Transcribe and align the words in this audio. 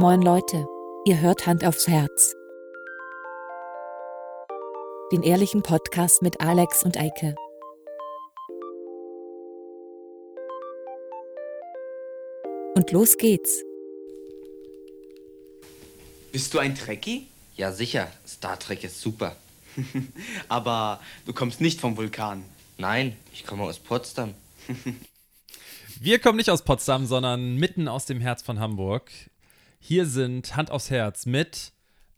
Moin 0.00 0.22
Leute, 0.22 0.64
ihr 1.06 1.18
hört 1.20 1.44
Hand 1.48 1.64
aufs 1.64 1.88
Herz. 1.88 2.32
Den 5.10 5.24
ehrlichen 5.24 5.64
Podcast 5.64 6.22
mit 6.22 6.40
Alex 6.40 6.84
und 6.84 6.96
Eike. 6.96 7.34
Und 12.76 12.92
los 12.92 13.16
geht's. 13.16 13.64
Bist 16.30 16.54
du 16.54 16.60
ein 16.60 16.76
Trekkie? 16.76 17.26
Ja, 17.56 17.72
sicher. 17.72 18.06
Star 18.24 18.56
Trek 18.56 18.84
ist 18.84 19.00
super. 19.00 19.34
Aber 20.48 21.00
du 21.26 21.32
kommst 21.32 21.60
nicht 21.60 21.80
vom 21.80 21.96
Vulkan. 21.96 22.44
Nein, 22.76 23.16
ich 23.32 23.44
komme 23.44 23.64
aus 23.64 23.80
Potsdam. 23.80 24.34
Wir 26.00 26.20
kommen 26.20 26.36
nicht 26.36 26.50
aus 26.50 26.62
Potsdam, 26.62 27.06
sondern 27.06 27.56
mitten 27.56 27.88
aus 27.88 28.06
dem 28.06 28.20
Herz 28.20 28.42
von 28.42 28.60
Hamburg. 28.60 29.10
Hier 29.78 30.06
sind 30.06 30.56
Hand 30.56 30.70
aufs 30.70 30.90
Herz 30.90 31.26
mit 31.26 31.72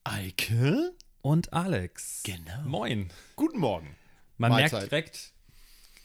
Eike? 0.04 0.92
und 1.22 1.52
Alex. 1.52 2.22
Genau. 2.24 2.62
Moin. 2.64 3.10
Guten 3.36 3.58
Morgen. 3.58 3.94
Man 4.38 4.52
Mahlzeit. 4.52 4.72
merkt 4.72 4.90
direkt, 4.90 5.32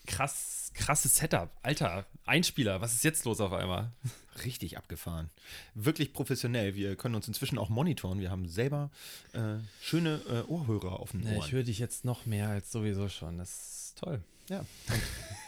krass, 0.08 0.72
krasses 0.74 1.16
Setup. 1.16 1.50
Alter, 1.64 2.06
Einspieler, 2.26 2.82
was 2.82 2.94
ist 2.94 3.06
jetzt 3.06 3.24
los 3.24 3.40
auf 3.40 3.54
einmal? 3.54 3.92
Richtig 4.44 4.78
abgefahren. 4.78 5.30
Wirklich 5.74 6.12
professionell. 6.12 6.76
Wir 6.76 6.98
können 6.98 7.16
uns 7.16 7.30
inzwischen 7.30 7.58
auch 7.58 7.70
monitoren. 7.70 8.20
Wir 8.20 8.30
haben 8.30 8.50
selber 8.50 8.92
äh, 9.32 9.56
schöne 9.82 10.22
äh, 10.30 10.42
Ohrhörer 10.52 11.00
auf 11.00 11.12
den 11.12 11.24
Ja, 11.24 11.32
Ohren. 11.38 11.46
ich 11.46 11.52
höre 11.54 11.64
dich 11.64 11.80
jetzt 11.80 12.04
noch 12.04 12.26
mehr 12.26 12.50
als 12.50 12.72
sowieso 12.74 13.08
schon. 13.08 13.38
Das 13.38 13.50
ist 13.52 13.98
toll. 13.98 14.22
ja. 14.50 14.60
Und 14.60 15.02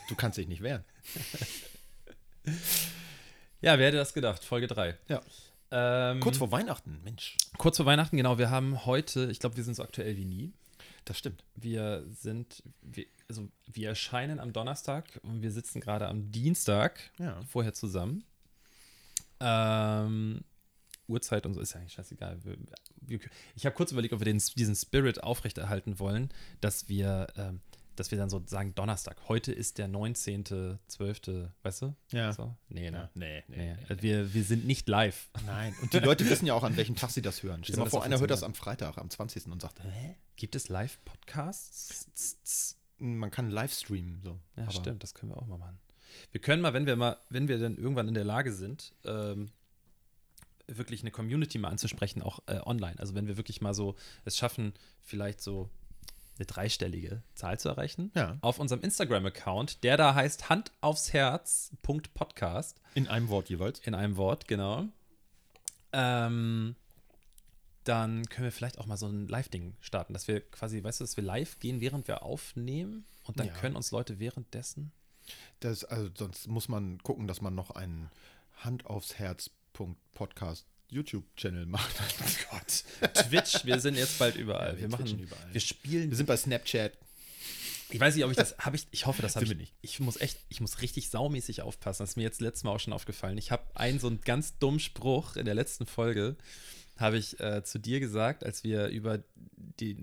du 0.07 0.15
kannst 0.15 0.37
dich 0.37 0.47
nicht 0.47 0.61
wehren. 0.63 0.83
Ja, 3.59 3.79
wer 3.79 3.87
hätte 3.87 3.97
das 3.97 4.13
gedacht? 4.13 4.43
Folge 4.43 4.67
3. 4.67 4.95
Ja. 5.09 5.19
Ähm, 5.71 6.19
Kurz 6.21 6.37
vor 6.37 6.51
Weihnachten, 6.51 6.99
Mensch. 7.03 7.35
kurz 7.57 7.77
vor 7.77 7.85
Weihnachten, 7.85 8.15
genau. 8.17 8.37
Wir 8.37 8.49
haben 8.49 8.85
heute, 8.85 9.29
ich 9.31 9.39
glaube, 9.39 9.57
wir 9.57 9.63
sind 9.63 9.75
so 9.75 9.83
aktuell 9.83 10.15
wie 10.17 10.25
nie. 10.25 10.53
Das 11.05 11.17
stimmt. 11.17 11.43
Wir 11.55 12.05
sind, 12.09 12.63
wir, 12.81 13.05
also 13.29 13.49
wir 13.71 13.89
erscheinen 13.89 14.39
am 14.39 14.53
Donnerstag 14.53 15.19
und 15.23 15.41
wir 15.41 15.51
sitzen 15.51 15.79
gerade 15.81 16.07
am 16.07 16.31
Dienstag 16.31 16.99
Ja. 17.19 17.41
vorher 17.49 17.73
zusammen. 17.73 18.23
Ähm, 19.39 20.41
Uhrzeit 21.07 21.45
und 21.45 21.53
so 21.53 21.61
ist 21.61 21.73
ja 21.73 21.79
eigentlich 21.79 21.93
scheißegal. 21.93 22.37
Wir, 22.43 22.57
wir, 23.01 23.19
ich 23.55 23.65
habe 23.65 23.75
kurz 23.75 23.91
überlegt, 23.91 24.13
ob 24.13 24.19
wir 24.19 24.25
den, 24.25 24.41
diesen 24.57 24.75
Spirit 24.75 25.23
aufrechterhalten 25.23 25.99
wollen, 25.99 26.29
dass 26.61 26.89
wir, 26.89 27.27
ähm, 27.37 27.61
dass 27.99 28.11
wir 28.11 28.17
dann 28.17 28.29
so 28.29 28.41
sagen, 28.45 28.73
Donnerstag. 28.75 29.17
Heute 29.27 29.51
ist 29.51 29.77
der 29.77 29.89
19.12., 29.89 31.49
weißt 31.63 31.81
du? 31.81 31.95
Ja. 32.11 32.33
So? 32.33 32.55
Nee, 32.69 32.91
ne? 32.91 32.97
Ja, 32.97 33.09
nee, 33.13 33.43
nee, 33.47 33.57
Nee, 33.57 33.77
nee, 33.89 34.01
Wir, 34.01 34.33
wir 34.33 34.43
sind 34.43 34.65
nicht 34.65 34.87
live. 34.87 35.29
Nein. 35.45 35.75
Und 35.81 35.93
die 35.93 35.99
Leute 35.99 36.29
wissen 36.29 36.45
ja 36.45 36.53
auch, 36.53 36.63
an 36.63 36.77
welchem 36.77 36.95
Tag 36.95 37.11
sie 37.11 37.21
das 37.21 37.43
hören. 37.43 37.63
Stell 37.63 37.77
mal 37.77 37.89
vor, 37.89 38.03
einer 38.03 38.19
hört 38.19 38.31
das 38.31 38.43
am 38.43 38.53
Freitag, 38.53 38.97
am 38.97 39.09
20. 39.09 39.47
und 39.47 39.61
sagt, 39.61 39.83
hä? 39.83 40.15
Gibt 40.35 40.55
es 40.55 40.69
Live-Podcasts? 40.69 42.77
Man 42.99 43.31
kann 43.31 43.49
live 43.49 43.73
streamen. 43.73 44.21
So. 44.23 44.39
Ja, 44.55 44.63
Aber 44.63 44.71
stimmt, 44.71 45.03
das 45.03 45.13
können 45.13 45.31
wir 45.31 45.37
auch 45.37 45.47
mal 45.47 45.57
machen. 45.57 45.79
Wir 46.31 46.41
können 46.41 46.61
mal, 46.61 46.73
wenn 46.73 46.85
wir 46.85 46.95
mal, 46.95 47.17
wenn 47.29 47.47
wir 47.47 47.59
dann 47.59 47.77
irgendwann 47.77 48.07
in 48.07 48.13
der 48.13 48.23
Lage 48.23 48.53
sind, 48.53 48.93
ähm, 49.05 49.51
wirklich 50.67 51.01
eine 51.01 51.11
Community 51.11 51.57
mal 51.57 51.69
anzusprechen, 51.69 52.21
auch 52.21 52.39
äh, 52.47 52.59
online. 52.65 52.99
Also 52.99 53.15
wenn 53.15 53.27
wir 53.27 53.37
wirklich 53.37 53.61
mal 53.61 53.73
so 53.73 53.95
es 54.25 54.37
schaffen, 54.37 54.73
vielleicht 55.01 55.41
so 55.41 55.69
eine 56.39 56.45
dreistellige 56.45 57.21
Zahl 57.35 57.59
zu 57.59 57.69
erreichen. 57.69 58.11
Ja. 58.15 58.37
Auf 58.41 58.59
unserem 58.59 58.81
Instagram-Account, 58.81 59.83
der 59.83 59.97
da 59.97 60.15
heißt 60.15 60.49
Hand 60.49 60.71
aufs 60.81 61.13
Herz.podcast 61.13 62.79
In 62.95 63.07
einem 63.07 63.29
Wort 63.29 63.49
jeweils. 63.49 63.79
in 63.79 63.95
einem 63.95 64.17
Wort, 64.17 64.47
genau. 64.47 64.85
Ähm, 65.93 66.75
dann 67.83 68.25
können 68.29 68.45
wir 68.45 68.51
vielleicht 68.51 68.77
auch 68.79 68.85
mal 68.85 68.97
so 68.97 69.07
ein 69.07 69.27
Live-Ding 69.27 69.75
starten, 69.79 70.13
dass 70.13 70.27
wir 70.27 70.41
quasi, 70.41 70.83
weißt 70.83 70.99
du, 70.99 71.03
dass 71.05 71.15
wir 71.17 71.23
live 71.23 71.59
gehen, 71.59 71.79
während 71.81 72.07
wir 72.07 72.23
aufnehmen 72.23 73.05
und 73.23 73.39
dann 73.39 73.47
Ja. 73.47 73.53
können 73.53 73.75
uns 73.75 73.91
Leute 73.91 74.19
währenddessen 74.19 74.91
Das, 75.59 75.83
also 75.85 76.09
sonst 76.15 76.47
muss 76.47 76.69
man 76.69 76.99
gucken, 77.03 77.27
dass 77.27 77.41
man 77.41 77.55
noch 77.55 77.71
einen 77.71 78.09
Hand 78.57 78.85
aufs 78.85 79.15
Herz 79.19 79.49
Podcast 80.13 80.65
YouTube-Channel 80.89 81.65
macht. 81.65 81.95
Oh 82.19 82.51
Gott. 82.51 82.83
Twitch, 83.13 83.65
wir 83.65 83.79
sind 83.79 83.95
jetzt 83.95 84.19
bald 84.19 84.35
überall. 84.35 84.69
Ja, 84.69 84.73
wir 84.73 84.81
wir, 84.81 84.89
machen, 84.89 85.19
überall. 85.19 85.53
wir 85.53 85.61
spielen. 85.61 86.09
Wir 86.09 86.17
sind 86.17 86.25
bei 86.25 86.37
Snapchat. 86.37 86.93
Ich 87.89 87.99
weiß 87.99 88.15
nicht, 88.15 88.25
ob 88.25 88.31
ich 88.31 88.37
das 88.37 88.57
habe 88.57 88.75
ich. 88.75 88.87
Ich 88.91 89.05
hoffe, 89.05 89.21
das 89.21 89.35
habe 89.35 89.45
ich 89.45 89.55
nicht. 89.55 89.73
Ich 89.81 89.99
muss 89.99 90.17
echt, 90.19 90.39
ich 90.49 90.59
muss 90.59 90.81
richtig 90.81 91.09
saumäßig 91.09 91.61
aufpassen. 91.61 92.03
Das 92.03 92.11
ist 92.11 92.15
mir 92.17 92.23
jetzt 92.23 92.41
letztes 92.41 92.63
Mal 92.63 92.71
auch 92.71 92.79
schon 92.79 92.93
aufgefallen. 92.93 93.37
Ich 93.37 93.51
habe 93.51 93.63
einen 93.75 93.99
so 93.99 94.07
einen 94.07 94.21
ganz 94.21 94.57
dummen 94.57 94.79
Spruch 94.79 95.35
in 95.35 95.45
der 95.45 95.55
letzten 95.55 95.85
Folge 95.85 96.35
habe 96.99 97.17
ich 97.17 97.39
äh, 97.39 97.63
zu 97.63 97.79
dir 97.79 97.99
gesagt, 97.99 98.43
als 98.43 98.63
wir 98.63 98.87
über 98.87 99.19
die 99.79 99.95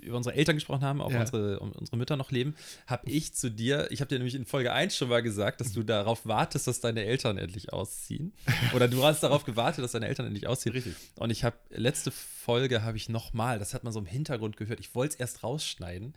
über 0.00 0.18
unsere 0.18 0.34
Eltern 0.34 0.56
gesprochen 0.56 0.82
haben, 0.82 1.00
ob 1.00 1.12
Ja. 1.12 1.20
unsere, 1.20 1.60
um, 1.60 1.72
unsere 1.72 1.96
Mütter 1.96 2.16
noch 2.16 2.30
leben, 2.30 2.54
habe 2.86 3.08
ich 3.10 3.32
zu 3.34 3.50
dir, 3.50 3.90
ich 3.90 4.00
habe 4.00 4.08
dir 4.10 4.16
nämlich 4.18 4.34
in 4.34 4.44
Folge 4.44 4.72
1 4.72 4.94
schon 4.96 5.08
mal 5.08 5.22
gesagt, 5.22 5.60
dass 5.62 5.72
du 5.72 5.82
darauf 5.82 6.26
wartest, 6.26 6.66
dass 6.66 6.80
deine 6.80 7.02
Eltern 7.04 7.38
endlich 7.38 7.72
ausziehen. 7.72 8.32
Oder 8.74 8.88
du 8.88 9.02
hast 9.02 9.22
darauf 9.22 9.44
gewartet, 9.44 9.82
dass 9.82 9.92
deine 9.92 10.06
Eltern 10.08 10.26
endlich 10.26 10.46
ausziehen. 10.46 10.74
Richtig. 10.74 10.94
Und 11.16 11.30
ich 11.30 11.42
habe, 11.44 11.56
letzte 11.70 12.10
Folge 12.10 12.82
habe 12.82 12.96
ich 12.98 13.08
nochmal, 13.08 13.58
das 13.58 13.72
hat 13.72 13.82
man 13.84 13.92
so 13.94 13.98
im 13.98 14.06
Hintergrund 14.06 14.56
gehört, 14.58 14.78
ich 14.80 14.94
wollte 14.94 15.14
es 15.14 15.20
erst 15.20 15.42
rausschneiden, 15.42 16.12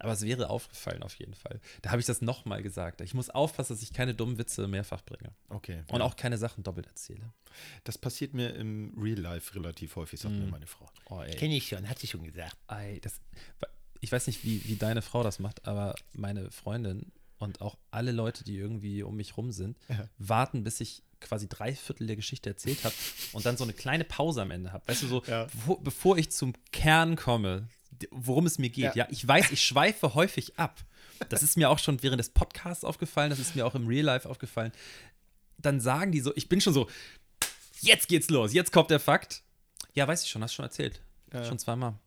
aber 0.00 0.12
es 0.12 0.22
wäre 0.22 0.50
aufgefallen 0.50 1.02
auf 1.04 1.14
jeden 1.14 1.34
Fall. 1.34 1.60
Da 1.82 1.90
habe 1.90 2.00
ich 2.00 2.06
das 2.06 2.22
nochmal 2.22 2.62
gesagt. 2.62 3.00
Ich 3.02 3.14
muss 3.14 3.30
aufpassen, 3.30 3.74
dass 3.74 3.82
ich 3.82 3.92
keine 3.92 4.14
dummen 4.14 4.38
Witze 4.38 4.66
mehrfach 4.66 5.02
bringe. 5.04 5.30
Okay. 5.48 5.84
Und 5.92 6.02
auch 6.02 6.16
keine 6.16 6.38
Sachen 6.38 6.64
doppelt 6.64 6.86
erzähle. 6.86 7.32
Das 7.84 7.98
passiert 7.98 8.34
mir 8.34 8.54
im 8.54 8.92
Real 8.98 9.18
Life 9.18 9.54
relativ 9.54 9.96
häufig, 9.96 10.20
sagt 10.20 10.34
mir 10.34 10.46
meine 10.46 10.66
Frau. 10.66 10.88
Oh. 11.10 11.22
Kenne 11.36 11.56
ich 11.56 11.68
schon, 11.68 11.88
hat 11.88 11.98
sie 11.98 12.06
schon 12.06 12.24
gesagt. 12.24 12.56
Ei, 12.66 12.98
das, 13.02 13.20
ich 14.00 14.10
weiß 14.12 14.26
nicht, 14.26 14.44
wie, 14.44 14.64
wie 14.64 14.76
deine 14.76 15.02
Frau 15.02 15.22
das 15.22 15.38
macht, 15.38 15.66
aber 15.66 15.94
meine 16.12 16.50
Freundin 16.50 17.12
und 17.38 17.60
auch 17.60 17.76
alle 17.90 18.12
Leute, 18.12 18.44
die 18.44 18.56
irgendwie 18.56 19.02
um 19.02 19.16
mich 19.16 19.36
rum 19.36 19.52
sind, 19.52 19.76
Ja. 19.88 20.08
warten, 20.18 20.64
bis 20.64 20.80
ich 20.80 21.02
quasi 21.20 21.48
drei 21.48 21.74
Viertel 21.74 22.06
der 22.06 22.16
Geschichte 22.16 22.48
erzählt 22.50 22.84
habe 22.84 22.94
und 23.32 23.44
dann 23.46 23.56
so 23.56 23.64
eine 23.64 23.72
kleine 23.72 24.04
Pause 24.04 24.42
am 24.42 24.50
Ende 24.50 24.72
habe. 24.72 24.86
Weißt 24.88 25.02
du, 25.02 25.06
so, 25.06 25.22
Ja. 25.26 25.44
bevor, 25.44 25.82
bevor 25.82 26.18
ich 26.18 26.30
zum 26.30 26.52
Kern 26.72 27.16
komme, 27.16 27.68
worum 28.10 28.46
es 28.46 28.58
mir 28.58 28.68
geht. 28.70 28.94
Ja. 28.94 29.04
Ja. 29.04 29.08
ich 29.10 29.26
weiß, 29.26 29.50
ich 29.50 29.62
schweife 29.62 30.14
häufig 30.14 30.58
ab. 30.58 30.84
Das 31.30 31.42
ist 31.42 31.56
mir 31.56 31.70
auch 31.70 31.78
schon 31.78 32.02
während 32.02 32.20
des 32.20 32.28
Podcasts 32.28 32.84
aufgefallen, 32.84 33.30
das 33.30 33.38
ist 33.38 33.56
mir 33.56 33.66
auch 33.66 33.74
im 33.74 33.86
Real 33.86 34.04
Life 34.04 34.28
aufgefallen. 34.28 34.72
Dann 35.58 35.80
sagen 35.80 36.12
die 36.12 36.20
so, 36.20 36.32
ich 36.36 36.48
bin 36.50 36.60
schon 36.60 36.74
so, 36.74 36.88
jetzt 37.80 38.08
geht's 38.08 38.30
los, 38.30 38.52
jetzt 38.52 38.72
kommt 38.72 38.90
der 38.90 39.00
Fakt. 39.00 39.42
Ja, 39.94 40.06
weiß 40.06 40.24
ich 40.24 40.30
schon, 40.30 40.42
hast 40.42 40.54
schon 40.54 40.64
erzählt. 40.64 41.00
Ja. 41.32 41.44
Schon 41.44 41.58
zweimal. 41.58 41.98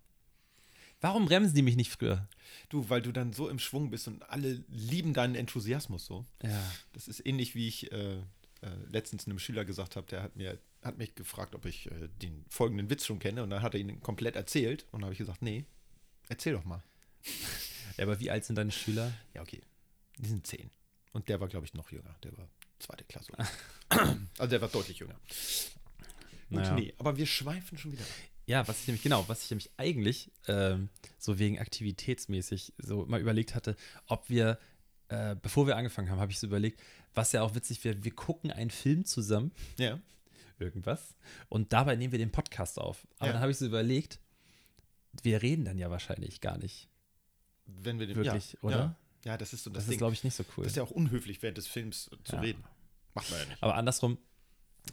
Warum 1.02 1.26
bremsen 1.26 1.56
die 1.56 1.62
mich 1.62 1.76
nicht 1.76 1.92
früher? 1.92 2.28
Du, 2.68 2.90
weil 2.90 3.02
du 3.02 3.12
dann 3.12 3.32
so 3.32 3.48
im 3.48 3.60
Schwung 3.60 3.90
bist 3.90 4.08
und 4.08 4.30
alle 4.30 4.64
lieben 4.68 5.14
deinen 5.14 5.36
Enthusiasmus 5.36 6.06
so. 6.06 6.26
Ja. 6.44 6.62
Das 6.94 7.08
ist 7.08 7.26
ähnlich 7.26 7.56
wie 7.56 7.68
ich 7.68 7.92
äh, 7.92 8.18
äh, 8.18 8.22
letztens 8.90 9.26
einem 9.26 9.40
Schüler 9.40 9.64
gesagt 9.64 9.96
habe, 9.96 10.08
der 10.08 10.24
hat 10.24 10.36
mir 10.36 10.60
hat 10.82 10.98
mich 10.98 11.16
gefragt, 11.16 11.56
ob 11.56 11.66
ich 11.66 11.92
äh, 11.92 12.10
den 12.22 12.46
folgenden 12.50 12.90
Witz 12.90 13.06
schon 13.06 13.20
kenne 13.20 13.44
und 13.44 13.50
dann 13.50 13.62
hat 13.62 13.74
er 13.74 13.80
ihn 13.80 14.02
komplett 14.02 14.36
erzählt 14.36 14.86
und 14.92 15.04
habe 15.04 15.14
ich 15.14 15.18
gesagt, 15.18 15.42
nee, 15.42 15.66
erzähl 16.30 16.54
doch 16.54 16.64
mal. 16.64 16.84
ja. 17.98 18.04
Aber 18.04 18.20
wie 18.20 18.32
alt 18.32 18.46
sind 18.46 18.56
deine 18.56 18.72
Schüler? 18.72 19.14
Ja, 19.34 19.42
okay. 19.42 19.62
Die 20.18 20.28
sind 20.28 20.48
zehn. 20.48 20.70
Und 21.12 21.28
der 21.28 21.40
war, 21.40 21.48
glaube 21.48 21.66
ich, 21.66 21.74
noch 21.74 21.92
jünger. 21.92 22.16
Der 22.24 22.38
war 22.38 22.48
zweite 22.80 23.04
Klasse. 23.06 23.32
also 24.38 24.50
der 24.50 24.62
war 24.62 24.70
deutlich 24.70 25.00
jünger. 25.00 25.16
Naja. 26.50 26.74
nee, 26.74 26.94
aber 26.98 27.16
wir 27.18 27.26
schweifen 27.28 27.78
schon 27.78 27.92
wieder. 27.92 28.04
Ja, 28.48 28.68
was 28.68 28.82
ich 28.82 28.88
nämlich, 28.88 29.04
genau, 29.04 29.28
was 29.28 29.44
ich 29.44 29.52
nämlich 29.52 29.70
eigentlich 29.78 30.32
ähm, 30.48 30.90
so 31.20 31.38
wegen 31.38 31.60
aktivitätsmäßig 31.60 32.74
so 32.80 33.06
mal 33.06 33.22
überlegt 33.22 33.54
hatte, 33.54 33.76
ob 34.08 34.28
wir, 34.30 34.58
äh, 35.10 35.36
bevor 35.36 35.68
wir 35.68 35.78
angefangen 35.78 36.10
haben, 36.10 36.20
habe 36.20 36.32
ich 36.32 36.40
so 36.40 36.48
überlegt, 36.48 36.82
was 37.14 37.32
ja 37.32 37.44
auch 37.44 37.54
witzig 37.54 37.84
wäre, 37.84 38.04
wir 38.04 38.12
gucken 38.16 38.50
einen 38.52 38.72
Film 38.72 39.06
zusammen, 39.06 39.52
Ja. 39.78 40.00
irgendwas, 40.58 41.16
und 41.50 41.72
dabei 41.74 41.96
nehmen 41.96 42.12
wir 42.12 42.18
den 42.20 42.32
Podcast 42.32 42.80
auf. 42.80 43.06
Aber 43.20 43.28
Ja. 43.28 43.34
dann 43.34 43.42
habe 43.44 43.52
ich 43.52 43.58
so 43.60 43.68
überlegt, 43.68 44.20
wir 45.22 45.44
reden 45.44 45.66
dann 45.66 45.78
ja 45.78 45.92
wahrscheinlich 45.92 46.42
gar 46.42 46.58
nicht. 46.58 46.88
Wenn 47.68 48.00
wir 48.00 48.08
den, 48.08 48.16
Wirklich, 48.16 48.54
ja, 48.54 48.60
oder? 48.64 48.78
Ja. 48.78 48.96
Ja, 49.26 49.38
das 49.38 49.54
ist 49.54 49.64
so 49.64 49.70
das, 49.70 49.86
Das 49.86 49.94
ist, 49.94 49.98
glaube 49.98 50.14
ich, 50.14 50.24
nicht 50.24 50.36
so 50.36 50.44
cool. 50.58 50.64
Das 50.64 50.74
ist 50.74 50.78
ja 50.78 50.84
auch 50.84 50.92
unhöflich, 50.92 51.42
während 51.42 51.58
des 51.58 51.68
Films 51.68 52.10
zu 52.24 52.36
Ja. 52.36 52.42
reden. 52.42 52.64
Macht 53.14 53.30
man 53.32 53.40
ja 53.40 53.46
nicht. 53.48 53.64
Aber 53.64 53.76
andersrum, 53.76 54.18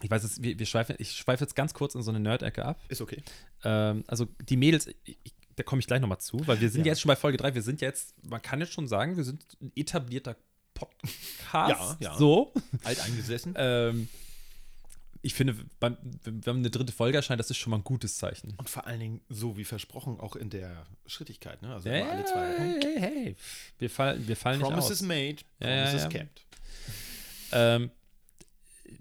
ich 0.01 0.09
weiß 0.09 0.23
es, 0.23 0.41
wir, 0.41 0.57
wir 0.59 0.65
schweifen, 0.65 0.95
ich 0.99 1.11
schweife 1.13 1.43
jetzt 1.43 1.55
ganz 1.55 1.73
kurz 1.73 1.95
in 1.95 2.01
so 2.01 2.11
eine 2.11 2.19
Nerd-Ecke 2.19 2.63
ab. 2.65 2.79
Ist 2.89 3.01
okay. 3.01 3.23
Ähm, 3.63 4.03
also 4.07 4.25
die 4.49 4.57
Mädels, 4.57 4.87
ich, 4.87 5.17
ich, 5.23 5.33
da 5.55 5.63
komme 5.63 5.79
ich 5.79 5.87
gleich 5.87 6.01
nochmal 6.01 6.19
zu, 6.19 6.45
weil 6.45 6.59
wir 6.61 6.69
sind 6.69 6.85
Ja. 6.85 6.91
jetzt 6.91 7.01
schon 7.01 7.09
bei 7.09 7.15
Folge 7.15 7.37
3, 7.37 7.55
wir 7.55 7.61
sind 7.61 7.81
jetzt, 7.81 8.13
man 8.23 8.41
kann 8.41 8.59
jetzt 8.59 8.73
schon 8.73 8.87
sagen, 8.87 9.17
wir 9.17 9.23
sind 9.23 9.43
ein 9.61 9.71
etablierter 9.75 10.35
Podcast. 10.73 11.97
Ja, 12.01 12.11
ja. 12.11 12.17
So. 12.17 12.53
Alteingesessen. 12.83 13.53
Ähm, 13.57 14.09
ich 15.21 15.33
finde, 15.33 15.55
beim, 15.79 15.97
wenn 16.23 16.45
wenn 16.45 16.57
eine 16.57 16.69
dritte 16.69 16.93
Folge 16.93 17.17
erscheint, 17.17 17.39
das 17.39 17.49
ist 17.49 17.57
schon 17.57 17.71
mal 17.71 17.77
ein 17.77 17.83
gutes 17.83 18.17
Zeichen. 18.17 18.53
Und 18.57 18.69
vor 18.69 18.87
allen 18.87 18.99
Dingen, 18.99 19.21
so 19.29 19.57
wie 19.57 19.65
versprochen, 19.65 20.19
auch 20.19 20.35
in 20.35 20.49
der 20.49 20.85
Schrittigkeit. 21.05 21.61
Ne? 21.61 21.73
Also 21.73 21.89
immer 21.89 22.09
alle 22.11 22.25
zwei. 22.25 22.57
hey, 22.57 22.79
hey, 22.83 22.99
hey. 22.99 23.35
Wir 23.79 23.89
fallen, 23.89 24.27
wir 24.27 24.35
fallen 24.35 24.59
Promises 24.59 25.01
nicht 25.01 25.11
aus. 25.11 25.17
made, 25.17 25.37
Ja, 25.59 25.69
ja, 25.69 25.83
promises 25.85 26.03
ja. 26.03 26.09
kept. 26.09 26.45
Ähm, 27.51 27.91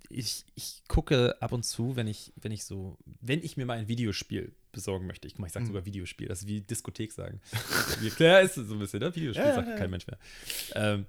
ich, 0.09 0.45
ich 0.55 0.83
gucke 0.89 1.37
ab 1.41 1.53
und 1.53 1.65
zu, 1.65 1.97
wenn 1.97 2.07
ich, 2.07 2.33
wenn 2.37 2.53
ich 2.53 2.65
so, 2.65 2.99
wenn 3.21 3.43
ich 3.43 3.57
mir 3.57 3.67
mal 3.67 3.79
ein 3.79 3.89
Videospiel 3.89 4.55
besorgen 4.73 5.07
möchte, 5.07 5.27
ich, 5.29 5.39
ich 5.39 5.53
sage 5.53 5.67
sogar 5.67 5.85
Videospiel, 5.85 6.29
das 6.29 6.43
ist 6.43 6.49
wie 6.49 6.61
Diskothek 6.61 7.13
sagen. 7.13 7.41
Wie 8.01 8.11
klar 8.11 8.41
ist 8.43 8.57
es 8.57 8.69
so 8.69 8.75
ein 8.75 8.79
bisschen, 8.79 9.01
ne? 9.01 9.15
Videospiel 9.15 9.47
Ja, 9.47 9.55
sagt 9.55 9.69
ja, 9.69 9.75
ja. 9.75 9.79
kein 9.79 9.91
Mensch 9.91 10.07
mehr. 10.07 10.19
Ähm, 10.75 11.07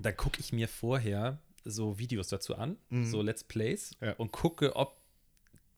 da 0.00 0.12
gucke 0.12 0.40
ich 0.40 0.52
mir 0.52 0.68
vorher 0.68 1.38
so 1.68 1.98
Videos 1.98 2.28
dazu 2.28 2.54
an, 2.56 2.76
so 3.04 3.20
Let's 3.22 3.44
Plays, 3.44 3.90
Ja. 4.00 4.12
und 4.14 4.32
gucke, 4.32 4.76
ob 4.76 5.00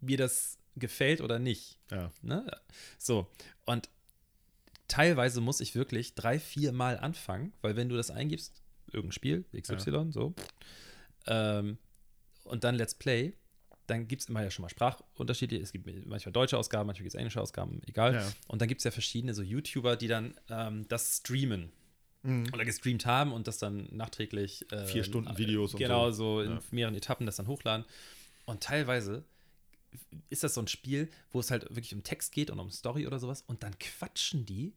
mir 0.01 0.17
das 0.17 0.59
gefällt 0.77 1.21
oder 1.21 1.39
nicht. 1.39 1.79
Ja. 1.91 2.13
Ne? 2.23 2.47
So, 2.99 3.27
und 3.67 3.89
teilweise 4.87 5.41
muss 5.41 5.61
ich 5.61 5.75
wirklich 5.75 6.15
drei, 6.15 6.39
vier 6.39 6.73
Mal 6.73 6.99
anfangen, 6.99 7.53
weil 7.63 7.75
wenn 7.77 7.89
du 7.89 7.97
das 7.97 8.11
eingibst, 8.11 8.63
irgendein 8.93 9.13
Spiel, 9.13 9.45
XY, 9.57 10.13
so, 10.13 10.35
ähm, 11.27 11.79
und 12.45 12.65
dann 12.65 12.75
Let's 12.77 12.95
Play, 12.95 13.35
dann 13.87 14.07
gibt 14.07 14.23
es 14.23 14.29
immer 14.29 14.43
ja 14.43 14.51
schon 14.51 14.63
mal 14.63 14.69
Sprachunterschiede. 14.69 15.57
Es 15.59 15.73
gibt 15.73 15.87
manchmal 16.07 16.33
deutsche 16.33 16.59
Ausgaben, 16.59 16.87
manchmal 16.87 17.05
gibt 17.05 17.15
es 17.15 17.19
englische 17.19 17.41
Ausgaben, 17.41 17.81
egal. 17.87 18.15
Ja. 18.15 18.33
Und 18.47 18.61
dann 18.61 18.69
gibt 18.69 18.81
es 18.81 18.85
ja 18.85 18.91
verschiedene 18.91 19.33
so 19.35 19.43
YouTuber, 19.43 19.97
die 19.97 20.09
dann 20.09 20.35
ähm, 20.51 20.87
das 20.89 21.19
streamen 21.19 21.73
Mhm. 22.23 22.47
oder 22.53 22.65
gestreamt 22.65 23.07
haben 23.07 23.33
und 23.33 23.47
das 23.47 23.59
dann 23.59 23.89
nachträglich 23.93 24.71
äh, 24.73 24.87
Vier 24.87 25.05
Stunden 25.05 25.39
Videos 25.39 25.75
und 25.75 25.79
genau 25.79 26.11
so. 26.11 26.39
so 26.39 26.43
in 26.43 26.51
Ja. 26.57 26.61
mehreren 26.73 26.95
Etappen 26.95 27.27
das 27.27 27.37
dann 27.37 27.47
hochladen 27.47 27.85
und 28.45 28.63
teilweise 28.63 29.25
ist 30.29 30.43
das 30.45 30.55
so 30.55 30.61
ein 30.61 30.69
Spiel, 30.69 31.09
wo 31.31 31.41
es 31.41 31.51
halt 31.51 31.63
wirklich 31.71 31.95
um 31.95 32.03
Text 32.03 32.33
geht 32.33 32.51
und 32.51 32.59
um 32.59 32.71
Story 32.71 33.07
oder 33.07 33.19
sowas 33.19 33.43
und 33.47 33.63
dann 33.63 33.79
quatschen 33.79 34.45
die 34.47 34.75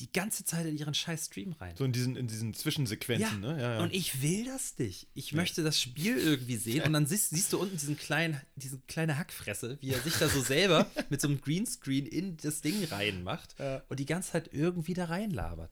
die 0.00 0.10
ganze 0.12 0.44
Zeit 0.44 0.66
in 0.66 0.76
ihren 0.76 0.94
scheiß 0.94 1.26
Stream 1.26 1.52
rein. 1.52 1.74
Mhm. 1.74 1.76
So 1.76 1.84
in 1.84 1.92
diesen, 1.92 2.16
in 2.16 2.26
diesen 2.26 2.54
Zwischensequenzen, 2.54 3.38
ne? 3.40 3.60
Ja, 3.60 3.74
ja. 3.74 3.80
Und 3.82 3.94
ich 3.94 4.20
will 4.20 4.46
das 4.46 4.76
nicht. 4.78 5.06
Ich 5.14 5.32
möchte 5.32 5.62
das 5.62 5.80
Spiel 5.80 6.16
irgendwie 6.16 6.56
sehen. 6.56 6.82
Und 6.82 6.92
dann 6.94 7.06
siehst, 7.06 7.30
siehst 7.30 7.52
du 7.52 7.60
unten 7.60 7.76
diesen 7.76 7.96
kleinen, 7.96 8.40
diesen 8.56 8.84
kleine 8.88 9.16
Hackfresse, 9.16 9.78
wie 9.80 9.90
er 9.90 10.00
sich 10.00 10.14
da 10.14 10.28
so 10.28 10.40
selber 10.40 10.90
mit 11.10 11.20
so 11.20 11.28
einem 11.28 11.40
Greenscreen 11.40 12.06
in 12.06 12.36
das 12.38 12.62
Ding 12.62 12.82
reinmacht 12.84 13.54
Ja. 13.60 13.82
und 13.90 14.00
die 14.00 14.06
ganze 14.06 14.32
Zeit 14.32 14.50
irgendwie 14.52 14.94
da 14.94 15.04
reinlabert. 15.04 15.70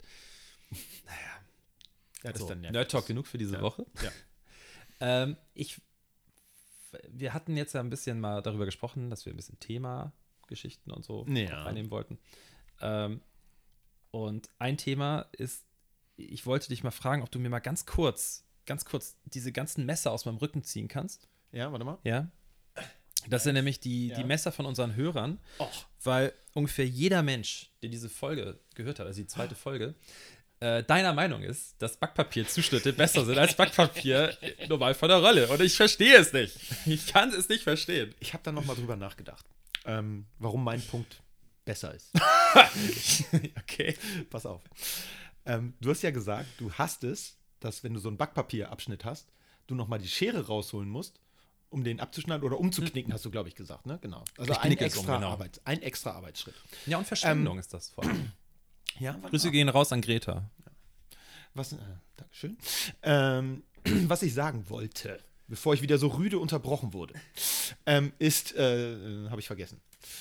Ja, 0.71 2.31
das 2.33 2.39
So, 2.39 2.45
ist 2.45 2.51
dann 2.51 2.61
Nerd 2.61 2.91
Talk 2.91 3.07
genug 3.07 3.27
für 3.27 3.39
diese 3.39 3.55
Ja. 3.57 3.63
Woche. 3.63 3.87
Ja. 4.03 4.11
Ähm, 5.03 5.39
ich, 5.55 5.81
wir 7.09 7.33
hatten 7.33 7.57
jetzt 7.57 7.73
ja 7.73 7.81
ein 7.81 7.89
bisschen 7.89 8.21
mal 8.21 8.43
darüber 8.43 8.67
gesprochen, 8.67 9.09
dass 9.09 9.25
wir 9.25 9.33
ein 9.33 9.37
bisschen 9.37 9.59
Thema-Geschichten 9.59 10.91
und 10.91 11.07
so 11.07 11.25
Ja. 11.27 11.63
auch 11.63 11.67
einnehmen 11.69 11.91
wollten. 11.91 12.19
Ähm, 12.83 13.23
und 14.11 14.51
ein 14.59 14.77
Thema 14.77 15.21
ist, 15.33 15.65
ich 16.19 16.45
wollte 16.45 16.69
dich 16.69 16.83
mal 16.85 16.91
fragen, 16.91 17.23
ob 17.23 17.31
du 17.31 17.39
mir 17.39 17.49
mal 17.49 17.61
ganz 17.61 17.87
kurz, 17.87 18.45
ganz 18.67 18.85
kurz 18.85 19.17
diese 19.25 19.53
ganzen 19.53 19.87
Messer 19.87 20.13
aus 20.13 20.27
meinem 20.27 20.37
Rücken 20.37 20.65
ziehen 20.65 20.87
kannst. 20.89 21.29
Ja, 21.51 21.73
warte 21.73 21.87
mal. 21.87 21.97
Ja. 22.05 22.31
Das 23.29 23.45
sind 23.45 23.55
nämlich 23.55 23.81
die, 23.81 24.09
Ja. 24.09 24.17
die 24.19 24.25
Messer 24.25 24.53
von 24.53 24.67
unseren 24.67 24.95
Hörern, 24.97 25.39
weil 26.05 26.35
ungefähr 26.53 26.87
jeder 26.87 27.23
Mensch, 27.23 27.71
der 27.81 27.89
diese 27.89 28.11
Folge 28.11 28.61
gehört 28.75 28.99
hat, 28.99 29.07
also 29.07 29.19
die 29.23 29.27
zweite 29.29 29.55
Folge, 29.55 29.95
äh, 30.61 30.83
deiner 30.85 31.13
Meinung 31.15 31.43
ist, 31.43 31.81
dass 31.81 31.97
Backpapierzuschnitte 31.97 32.93
besser 32.93 33.25
sind 33.25 33.39
als 33.39 33.55
Backpapier 33.55 34.37
normal 34.69 34.95
von 34.95 35.09
der 35.09 35.19
Rolle. 35.19 35.49
Und 35.49 35.61
ich 35.63 35.77
verstehe 35.77 36.19
es 36.19 36.33
nicht. 36.33 36.57
Ich 36.87 37.07
kann 37.07 37.31
es 37.31 37.49
nicht 37.49 37.65
verstehen. 37.65 38.15
Ich 38.21 38.35
habe 38.35 38.43
da 38.45 38.53
nochmal 38.53 38.77
drüber 38.77 38.97
nachgedacht, 38.97 39.45
ähm, 39.87 40.27
warum 40.39 40.63
mein 40.63 40.83
Punkt 40.83 41.23
besser 41.65 41.95
ist. 41.95 42.13
okay. 43.59 43.97
Pass 44.29 44.45
auf. 44.45 44.63
Ähm, 45.47 45.75
du 45.81 45.91
hast 45.91 46.03
ja 46.03 46.11
gesagt, 46.11 46.49
du 46.59 46.71
hast 46.73 47.05
es, 47.05 47.39
dass 47.61 47.83
wenn 47.83 47.95
du 47.95 48.01
so 48.01 48.09
einen 48.09 48.19
Backpapierabschnitt 48.19 49.05
hast, 49.05 49.33
du 49.67 49.75
nochmal 49.75 49.99
die 49.99 50.09
Schere 50.09 50.47
rausholen 50.47 50.89
musst, 50.89 51.21
um 51.71 51.85
den 51.85 52.01
abzuschneiden 52.01 52.45
oder 52.45 52.59
umzuknicken, 52.59 53.13
hast 53.13 53.25
du, 53.25 53.31
glaube 53.31 53.49
ich, 53.49 53.55
gesagt, 53.55 53.87
ne? 53.87 53.99
Genau. 54.03 54.25
Also 54.37 54.55
ein 54.55 54.73
es 54.73 54.79
um, 54.79 54.85
extra, 54.85 55.17
genau. 55.17 55.31
Arbeits, 55.31 55.61
ein 55.65 55.81
extra 55.83 56.11
Arbeitsschritt. 56.11 56.55
Ja, 56.87 56.99
und 56.99 57.07
Verschwendung 57.07 57.59
ist 57.59 57.73
das 57.73 57.91
vor 57.91 58.05
allem. 58.05 58.33
Ja, 58.99 59.13
Grüße 59.13 59.47
mal. 59.47 59.53
gehen 59.53 59.69
raus 59.69 59.93
an 59.93 60.01
Greta. 60.01 60.51
Was, 61.55 61.73
äh, 61.73 61.77
Dankeschön. 62.17 62.57
Ähm, 63.03 63.63
was 63.85 64.23
ich 64.23 64.35
sagen 64.35 64.69
wollte, 64.69 65.19
bevor 65.49 65.75
ich 65.75 65.83
wieder 65.83 65.99
so 65.99 66.09
rüde 66.09 66.39
unterbrochen 66.39 66.93
wurde, 66.93 67.15
ähm, 67.87 68.13
ist, 68.19 68.55
äh, 68.55 69.29
habe 69.29 69.41
ich 69.41 69.47
vergessen. 69.47 69.81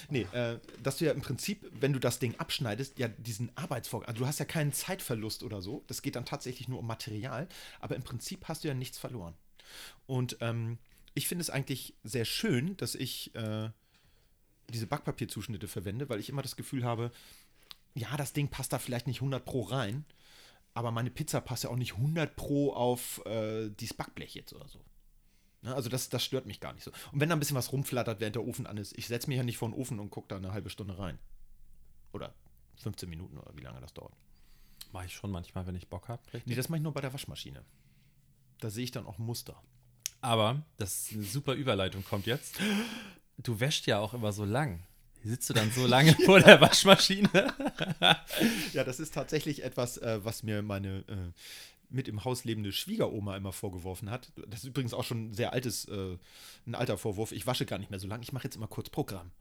Nee, 0.10 0.28
äh, 0.34 0.60
dass 0.84 0.98
du 0.98 1.06
ja 1.06 1.12
im 1.12 1.22
Prinzip, 1.22 1.70
wenn 1.80 1.94
du 1.94 2.00
das 2.00 2.20
Ding 2.20 2.36
abschneidest, 2.38 3.00
ja 3.00 3.08
diesen 3.08 3.56
Arbeitsvorgang, 3.56 4.10
also 4.10 4.20
du 4.20 4.28
hast 4.28 4.40
ja 4.40 4.46
keinen 4.46 4.74
Zeitverlust 4.74 5.44
oder 5.44 5.62
so, 5.62 5.84
das 5.88 6.02
geht 6.02 6.16
dann 6.16 6.26
tatsächlich 6.26 6.68
nur 6.68 6.80
um 6.80 6.88
Material, 6.88 7.48
aber 7.80 7.96
im 7.96 8.04
Prinzip 8.04 8.48
hast 8.48 8.64
du 8.64 8.68
ja 8.68 8.74
nichts 8.74 8.98
verloren. 8.98 9.36
Und 10.06 10.38
ähm, 10.42 10.80
ich 11.14 11.28
finde 11.28 11.44
es 11.44 11.50
eigentlich 11.50 11.96
sehr 12.04 12.26
schön, 12.26 12.76
dass 12.78 12.96
ich 12.96 13.34
äh, 13.36 13.70
diese 14.70 14.88
Backpapierzuschnitte 14.88 15.68
verwende, 15.68 16.10
weil 16.10 16.20
ich 16.20 16.30
immer 16.30 16.42
das 16.42 16.56
Gefühl 16.56 16.84
habe, 16.84 17.12
ja, 18.00 18.16
das 18.18 18.34
Ding 18.34 18.48
passt 18.48 18.74
da 18.74 18.80
vielleicht 18.80 19.08
nicht 19.08 19.18
100 19.18 19.44
pro 19.44 19.62
rein, 19.62 20.06
aber 20.74 20.92
meine 20.92 21.12
Pizza 21.12 21.42
passt 21.42 21.64
ja 21.64 21.70
auch 21.70 21.76
nicht 21.76 21.96
100 21.96 22.36
pro 22.36 22.74
auf 22.74 23.24
äh, 23.26 23.70
dieses 23.70 23.96
Backblech 23.96 24.34
jetzt 24.36 24.54
oder 24.54 24.68
so. 24.68 24.80
Ne, 25.62 25.76
also 25.76 25.90
das, 25.90 26.08
das 26.08 26.24
stört 26.24 26.46
mich 26.46 26.62
gar 26.62 26.74
nicht 26.74 26.84
so. 26.84 26.92
Und 27.12 27.20
wenn 27.20 27.28
da 27.28 27.36
ein 27.36 27.40
bisschen 27.40 27.58
was 27.58 27.74
rumflattert, 27.74 28.22
während 28.22 28.36
der 28.36 28.46
Ofen 28.46 28.66
an 28.66 28.78
ist, 28.78 28.98
ich 28.98 29.08
setze 29.08 29.28
mich 29.28 29.38
ja 29.38 29.44
nicht 29.44 29.58
vor 29.58 29.70
den 29.70 29.78
Ofen 29.78 30.00
und 30.00 30.10
gucke 30.10 30.30
da 30.30 30.38
eine 30.38 30.54
halbe 30.54 30.70
Stunde 30.70 30.98
rein. 30.98 31.20
Oder 32.14 32.34
15 32.78 33.10
Minuten 33.10 33.38
oder 33.38 33.56
wie 33.58 33.62
lange 33.62 33.82
das 33.82 33.94
dauert. 33.94 34.14
Mache 34.94 35.06
ich 35.06 35.14
schon 35.14 35.32
manchmal, 35.32 35.68
wenn 35.68 35.76
ich 35.76 35.90
Bock 35.90 36.08
habe. 36.08 36.22
Nee, 36.46 36.56
das 36.56 36.70
mache 36.70 36.78
ich 36.78 36.84
nur 36.84 36.94
bei 36.94 37.02
der 37.02 37.12
Waschmaschine. 37.12 37.66
Da 38.60 38.70
sehe 38.70 38.86
ich 38.86 38.92
dann 38.92 39.06
auch 39.06 39.18
Muster. 39.18 39.62
Aber, 40.22 40.64
das 40.78 41.02
ist 41.02 41.14
eine 41.14 41.24
super 41.24 41.54
Überleitung, 41.54 42.04
kommt 42.04 42.26
jetzt. 42.26 42.60
Du 43.38 43.60
wäschst 43.60 43.86
ja 43.86 44.00
auch 44.00 44.14
immer 44.14 44.32
so 44.32 44.46
lang. 44.46 44.86
Sitzt 45.24 45.50
du 45.50 45.54
dann 45.54 45.72
so 45.72 45.86
lange 45.86 46.14
vor 46.26 46.40
der 46.40 46.62
Waschmaschine? 46.62 47.30
Ja, 48.74 48.84
das 48.84 49.00
ist 49.00 49.14
tatsächlich 49.14 49.64
etwas, 49.64 49.98
äh, 49.98 50.24
was 50.24 50.44
mir 50.44 50.62
meine 50.62 51.00
äh, 51.08 51.32
mit 51.90 52.08
im 52.08 52.24
Haus 52.24 52.46
lebende 52.46 52.72
Schwiegeroma 52.72 53.36
immer 53.36 53.52
vorgeworfen 53.52 54.10
hat. 54.10 54.32
Das 54.48 54.60
ist 54.60 54.66
übrigens 54.66 54.94
auch 54.94 55.04
schon 55.04 55.30
ein 55.30 55.34
sehr 55.34 55.54
altes, 55.54 55.86
äh, 55.86 56.18
ein 56.68 56.76
alter 56.76 56.98
Vorwurf. 56.98 57.32
Ich 57.32 57.48
wasche 57.48 57.66
gar 57.66 57.80
nicht 57.80 57.90
mehr 57.90 58.00
so 58.00 58.08
lange. 58.08 58.24
Ich 58.24 58.32
mache 58.32 58.46
jetzt 58.46 58.56
immer 58.56 58.68
kurz 58.68 58.90
Programm. 58.90 59.32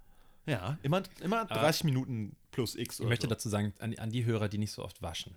Ja, 0.47 0.79
immer, 0.83 1.03
immer 1.21 1.45
30 1.45 1.85
Minuten 1.85 2.35
plus 2.51 2.75
X. 2.75 3.01
Ich 3.01 3.07
möchte 3.07 3.27
so. 3.27 3.31
dazu 3.31 3.49
sagen, 3.51 3.75
an, 3.81 3.95
an 3.99 4.11
die 4.11 4.25
Hörer, 4.25 4.49
die 4.49 4.59
nicht 4.59 4.73
so 4.73 4.83
oft 4.83 5.03
waschen. 5.03 5.35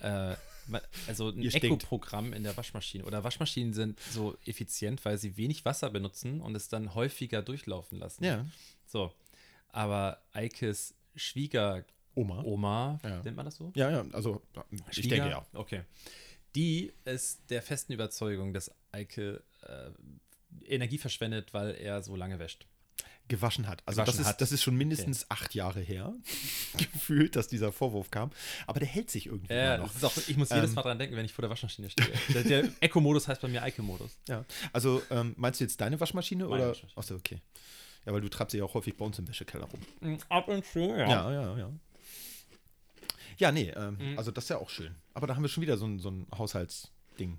Äh, 0.00 0.36
also 1.06 1.30
ein. 1.30 1.42
Eco-Programm 1.42 2.32
in 2.32 2.44
der 2.44 2.56
Waschmaschine. 2.56 3.04
Oder 3.04 3.24
Waschmaschinen 3.24 3.72
sind 3.72 3.98
so 4.00 4.36
effizient, 4.46 5.04
weil 5.04 5.18
sie 5.18 5.36
wenig 5.36 5.64
Wasser 5.64 5.90
benutzen 5.90 6.40
und 6.40 6.54
es 6.54 6.68
dann 6.68 6.94
häufiger 6.94 7.42
durchlaufen 7.42 7.98
lassen. 7.98 8.24
Ja. 8.24 8.46
So. 8.86 9.12
Aber 9.76 10.22
Eikes 10.32 10.94
Schwiegeroma, 11.14 12.42
Oma. 12.44 12.98
Ja. 13.04 13.22
nennt 13.22 13.36
man 13.36 13.44
das 13.44 13.56
so? 13.56 13.72
Ja, 13.74 13.90
ja, 13.90 14.06
also 14.12 14.42
ich 14.90 14.96
Schwieger? 14.96 15.16
denke 15.16 15.30
ja. 15.30 15.46
Okay. 15.52 15.82
Die 16.54 16.92
ist 17.04 17.42
der 17.50 17.60
festen 17.60 17.92
Überzeugung, 17.92 18.54
dass 18.54 18.70
Eike 18.92 19.42
äh, 19.62 19.90
Energie 20.66 20.96
verschwendet, 20.96 21.52
weil 21.52 21.74
er 21.74 22.02
so 22.02 22.16
lange 22.16 22.38
wäscht. 22.38 22.66
Gewaschen 23.28 23.66
hat. 23.66 23.82
Also 23.84 24.00
Gewaschen 24.00 24.18
das, 24.18 24.20
ist, 24.20 24.26
hat. 24.28 24.40
das 24.40 24.52
ist 24.52 24.62
schon 24.62 24.76
mindestens 24.76 25.30
acht 25.30 25.54
Jahre 25.54 25.80
her, 25.80 26.14
gefühlt, 26.78 27.36
dass 27.36 27.48
dieser 27.48 27.72
Vorwurf 27.72 28.10
kam. 28.10 28.30
Aber 28.66 28.78
der 28.78 28.88
hält 28.88 29.10
sich 29.10 29.26
irgendwie 29.26 29.52
Ja, 29.52 29.76
noch. 29.76 30.02
auch, 30.02 30.16
ich 30.16 30.36
muss 30.38 30.48
jedes 30.50 30.70
Ähm. 30.70 30.74
Mal 30.76 30.82
dran 30.82 30.98
denken, 30.98 31.16
wenn 31.16 31.24
ich 31.26 31.32
vor 31.34 31.42
der 31.42 31.50
Waschmaschine 31.50 31.90
stehe. 31.90 32.08
Der, 32.32 32.42
der 32.44 32.70
Eco-Modus 32.80 33.28
heißt 33.28 33.42
bei 33.42 33.48
mir 33.48 33.62
Eike-Modus. 33.62 34.16
Ja. 34.28 34.44
Also 34.72 35.02
ähm, 35.10 35.34
meinst 35.36 35.60
du 35.60 35.64
jetzt 35.64 35.78
deine 35.80 36.00
Waschmaschine 36.00 36.44
Meine 36.44 36.54
oder? 36.54 36.68
Waschmaschine. 36.70 36.96
Achso, 36.98 37.14
okay. 37.16 37.40
Ja, 38.06 38.12
weil 38.12 38.20
du 38.20 38.28
treibst 38.30 38.54
ja 38.54 38.64
auch 38.64 38.74
häufig 38.74 38.96
bei 38.96 39.04
uns 39.04 39.18
im 39.18 39.28
Wäschekeller 39.28 39.66
rum. 39.66 40.16
Ab 40.28 40.48
und 40.48 40.64
zu, 40.64 40.78
ja. 40.80 41.08
Ja, 41.08 41.32
ja, 41.32 41.58
ja. 41.58 41.70
Ja, 43.38 43.52
nee, 43.52 43.70
ähm, 43.76 43.96
Mhm. 44.12 44.18
also 44.18 44.30
das 44.30 44.44
ist 44.44 44.48
ja 44.50 44.58
auch 44.58 44.70
schön. 44.70 44.94
Aber 45.12 45.26
da 45.26 45.34
haben 45.34 45.42
wir 45.42 45.48
schon 45.48 45.60
wieder 45.62 45.76
so 45.76 45.86
ein, 45.86 45.98
so 45.98 46.10
ein 46.10 46.26
Haushaltsding 46.36 47.38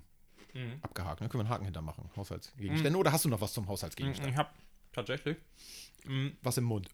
Mhm. 0.54 0.78
abgehakt. 0.82 1.20
Ne? 1.20 1.28
Können 1.28 1.40
wir 1.40 1.46
einen 1.46 1.48
Haken 1.54 1.64
hintermachen? 1.64 2.08
Haushaltsgegenstände. 2.16 2.98
Oder 2.98 3.10
hast 3.12 3.24
du 3.24 3.28
noch 3.28 3.40
was 3.40 3.52
zum 3.52 3.66
Haushaltsgegenstand? 3.66 4.30
Ich 4.30 4.36
habe 4.36 4.50
tatsächlich 4.92 5.36
Was 6.42 6.56
im 6.58 6.64
Mund? 6.64 6.88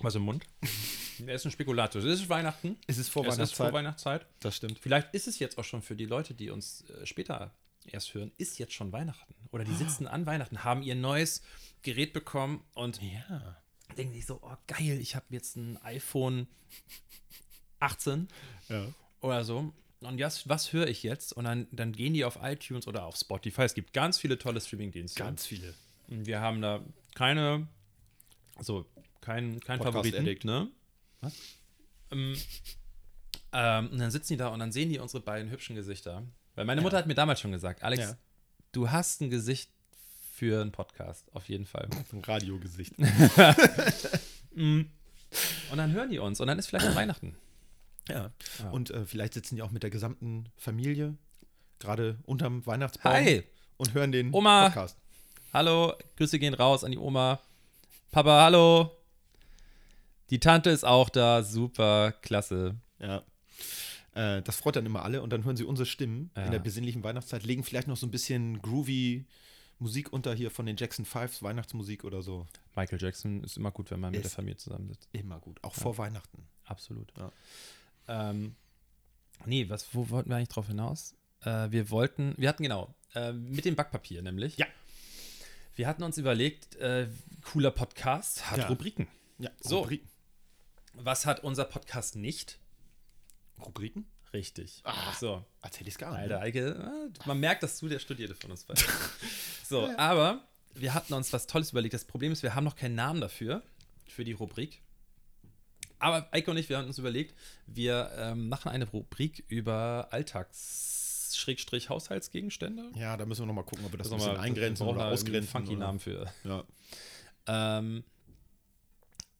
was 0.00 0.14
im 0.14 0.22
Mund. 0.22 0.44
Er 1.26 1.34
ist 1.34 1.44
ein 1.44 1.50
Spekulatius. 1.50 2.04
Es 2.04 2.20
ist 2.20 2.28
Weihnachten. 2.28 2.76
Es 2.86 2.96
ist 2.98 3.08
vor 3.08 3.26
es 3.26 3.36
ist 3.38 3.52
vor 3.56 3.72
Weihnachtszeit. 3.72 4.20
Weihnachtszeit. 4.20 4.26
das 4.38 4.54
stimmt. 4.56 4.78
Vielleicht 4.78 5.12
ist 5.14 5.26
es 5.26 5.40
jetzt 5.40 5.58
auch 5.58 5.64
schon 5.64 5.82
für 5.82 5.96
die 5.96 6.06
Leute, 6.06 6.32
die 6.32 6.50
uns 6.50 6.84
äh, 6.90 7.04
später 7.06 7.50
erst 7.88 8.14
hören, 8.14 8.32
ist 8.38 8.58
jetzt 8.58 8.72
schon 8.74 8.92
Weihnachten. 8.92 9.34
Oder 9.50 9.64
die 9.64 9.74
sitzen 9.74 10.06
an 10.06 10.26
Weihnachten, 10.26 10.64
haben 10.64 10.82
ihr 10.82 10.94
neues 10.94 11.42
Gerät 11.82 12.12
bekommen 12.12 12.64
und 12.74 13.00
Ja. 13.02 13.56
denken 13.96 14.14
sich 14.14 14.26
so, 14.26 14.40
oh 14.42 14.56
geil, 14.66 14.98
ich 15.00 15.14
habe 15.16 15.26
jetzt 15.30 15.56
ein 15.56 15.76
iPhone 15.82 16.46
18 17.80 18.28
Ja. 18.68 18.86
oder 19.20 19.44
so. 19.44 19.72
Und 20.00 20.18
jetzt, 20.18 20.48
was 20.48 20.72
höre 20.72 20.86
ich 20.86 21.02
jetzt? 21.02 21.32
Und 21.32 21.44
dann, 21.44 21.66
dann 21.72 21.92
gehen 21.92 22.14
die 22.14 22.24
auf 22.24 22.38
iTunes 22.40 22.86
oder 22.86 23.04
auf 23.04 23.16
Spotify. 23.16 23.62
Es 23.62 23.74
gibt 23.74 23.92
ganz 23.92 24.18
viele 24.18 24.38
tolle 24.38 24.60
Streaming-Dienste. 24.60 25.18
Ganz 25.18 25.44
viele. 25.46 25.74
Und 26.08 26.26
wir 26.26 26.40
haben 26.40 26.60
da 26.62 26.84
keine, 27.14 27.66
also 28.56 28.86
kein, 29.20 29.58
kein 29.60 29.80
Favoriten, 29.80 30.24
ne? 30.46 30.70
Was? 31.20 31.34
Ähm, 32.12 32.36
ähm, 33.52 33.88
und 33.90 33.98
dann 33.98 34.10
sitzen 34.12 34.34
die 34.34 34.36
da 34.36 34.48
und 34.48 34.60
dann 34.60 34.70
sehen 34.70 34.88
die 34.88 34.98
unsere 35.00 35.22
beiden 35.22 35.50
hübschen 35.50 35.74
Gesichter. 35.74 36.22
Weil 36.58 36.64
meine 36.64 36.80
Mutter 36.80 36.96
hat 36.98 37.06
mir 37.06 37.14
damals 37.14 37.38
schon 37.40 37.52
gesagt, 37.52 37.84
Alex, 37.84 38.02
Ja. 38.02 38.16
du 38.72 38.90
hast 38.90 39.20
ein 39.20 39.30
Gesicht 39.30 39.70
für 40.34 40.60
einen 40.60 40.72
Podcast, 40.72 41.24
auf 41.34 41.48
jeden 41.48 41.66
Fall. 41.66 41.88
Ein 42.12 42.20
Radiogesicht. 42.20 42.94
Und 44.56 44.90
dann 45.76 45.92
hören 45.92 46.10
die 46.10 46.18
uns 46.18 46.40
und 46.40 46.46
dann 46.48 46.58
ist 46.58 46.66
vielleicht 46.66 46.94
Weihnachten. 46.96 47.36
Ja. 48.08 48.30
Ja. 48.58 48.70
Und 48.70 48.90
äh, 48.90 49.04
vielleicht 49.04 49.34
sitzen 49.34 49.54
die 49.56 49.62
auch 49.62 49.70
mit 49.70 49.82
der 49.82 49.90
gesamten 49.90 50.46
Familie 50.56 51.16
gerade 51.78 52.18
unterm 52.24 52.64
Weihnachtsbaum 52.66 53.12
Hi, 53.12 53.44
und 53.76 53.94
hören 53.94 54.10
den 54.10 54.32
Oma. 54.34 54.64
Podcast. 54.70 54.96
hallo, 55.52 55.94
Grüße 56.16 56.38
gehen 56.40 56.54
raus 56.54 56.82
an 56.82 56.90
die 56.90 56.98
Oma. 56.98 57.40
Papa, 58.10 58.42
hallo. 58.42 58.90
Die 60.30 60.40
Tante 60.40 60.70
ist 60.70 60.84
auch 60.84 61.08
da, 61.08 61.42
super, 61.44 62.12
klasse. 62.22 62.74
Ja. 62.98 63.22
Äh, 64.18 64.42
das 64.42 64.56
freut 64.56 64.76
dann 64.76 64.84
immer 64.86 65.02
alle 65.04 65.22
und 65.22 65.30
dann 65.32 65.44
hören 65.44 65.56
sie 65.56 65.64
unsere 65.64 65.86
Stimmen 65.86 66.30
Ja. 66.36 66.44
in 66.46 66.50
der 66.50 66.58
besinnlichen 66.58 67.04
Weihnachtszeit, 67.04 67.44
legen 67.44 67.62
vielleicht 67.62 67.86
noch 67.88 67.96
so 67.96 68.06
ein 68.06 68.10
bisschen 68.10 68.60
groovy 68.60 69.26
Musik 69.80 70.12
unter 70.12 70.34
hier 70.34 70.50
von 70.50 70.66
den 70.66 70.76
Jackson 70.76 71.04
Fives, 71.04 71.40
Weihnachtsmusik 71.42 72.02
oder 72.02 72.20
so. 72.20 72.48
Michael 72.74 73.00
Jackson 73.00 73.44
ist 73.44 73.56
immer 73.56 73.70
gut, 73.70 73.92
wenn 73.92 74.00
man 74.00 74.10
mit 74.10 74.20
Ist- 74.24 74.32
der 74.32 74.36
Familie 74.36 74.56
zusammensitzt. 74.56 75.08
Immer 75.12 75.38
gut, 75.38 75.62
auch 75.62 75.74
vor 75.74 75.96
Weihnachten. 75.98 76.48
Absolut. 76.64 77.12
Ja. 77.16 77.32
Ähm, 78.08 78.56
nee, 79.46 79.68
was, 79.68 79.94
wo 79.94 80.10
wollten 80.10 80.30
wir 80.30 80.36
eigentlich 80.36 80.48
drauf 80.48 80.66
hinaus? 80.66 81.14
Äh, 81.42 81.70
wir 81.70 81.90
wollten, 81.90 82.34
wir 82.38 82.48
hatten 82.48 82.64
genau, 82.64 82.92
äh, 83.14 83.32
mit 83.32 83.64
dem 83.64 83.76
Backpapier 83.76 84.20
nämlich. 84.22 84.56
Ja. 84.56 84.66
Wir 85.76 85.86
hatten 85.86 86.02
uns 86.02 86.18
überlegt, 86.18 86.74
äh, 86.76 87.08
cooler 87.42 87.70
Podcast 87.70 88.50
hat 88.50 88.58
Ja. 88.58 88.66
Rubriken. 88.66 89.06
Ja, 89.38 89.50
So. 89.60 89.78
Rubri 89.82 90.02
Was 90.94 91.24
hat 91.24 91.44
unser 91.44 91.64
Podcast 91.66 92.16
nicht? 92.16 92.58
Rubriken? 93.64 94.06
Richtig. 94.32 94.80
Ah. 94.84 95.12
So, 95.18 95.44
Erzähl 95.62 95.86
ich's 95.88 95.98
gar 95.98 96.10
nicht. 96.12 96.20
Alter, 96.20 96.40
Eike, 96.40 96.74
äh, 96.74 97.10
man 97.26 97.40
merkt, 97.40 97.62
dass 97.62 97.78
du 97.78 97.88
der 97.88 97.98
Studierte 97.98 98.34
von 98.34 98.50
uns 98.50 98.64
bist. 98.64 98.84
so, 99.68 99.88
aber 99.96 100.42
wir 100.74 100.92
hatten 100.94 101.14
uns 101.14 101.32
was 101.32 101.46
Tolles 101.46 101.70
überlegt. 101.72 101.94
Das 101.94 102.04
Problem 102.04 102.30
ist, 102.32 102.42
wir 102.42 102.54
haben 102.54 102.64
noch 102.64 102.76
keinen 102.76 102.94
Namen 102.94 103.20
dafür, 103.22 103.62
für 104.06 104.24
die 104.24 104.32
Rubrik. 104.32 104.82
Aber 105.98 106.28
Eike 106.30 106.50
und 106.50 106.56
ich, 106.58 106.68
wir 106.68 106.76
haben 106.78 106.86
uns 106.86 106.98
überlegt, 106.98 107.34
wir 107.66 108.10
ähm, 108.16 108.48
machen 108.48 108.68
eine 108.70 108.86
Rubrik 108.88 109.44
über 109.48 110.08
Alltags-Haushaltsgegenstände. 110.10 112.90
Ja, 112.96 113.16
da 113.16 113.26
müssen 113.26 113.42
wir 113.42 113.46
noch 113.46 113.54
mal 113.54 113.62
gucken, 113.64 113.84
ob 113.84 113.92
wir 113.92 113.98
das 113.98 114.08
ein 114.08 114.14
Also 114.14 114.26
bisschen 114.26 114.36
mal- 114.38 114.44
eingrenzen 114.44 114.86
oder 114.86 115.06
ausgrenzen. 115.06 115.50
funky 115.50 115.70
oder- 115.72 115.78
Namen 115.86 115.98
für. 116.00 116.32
Ja. 116.44 116.64
Ähm, 117.46 118.04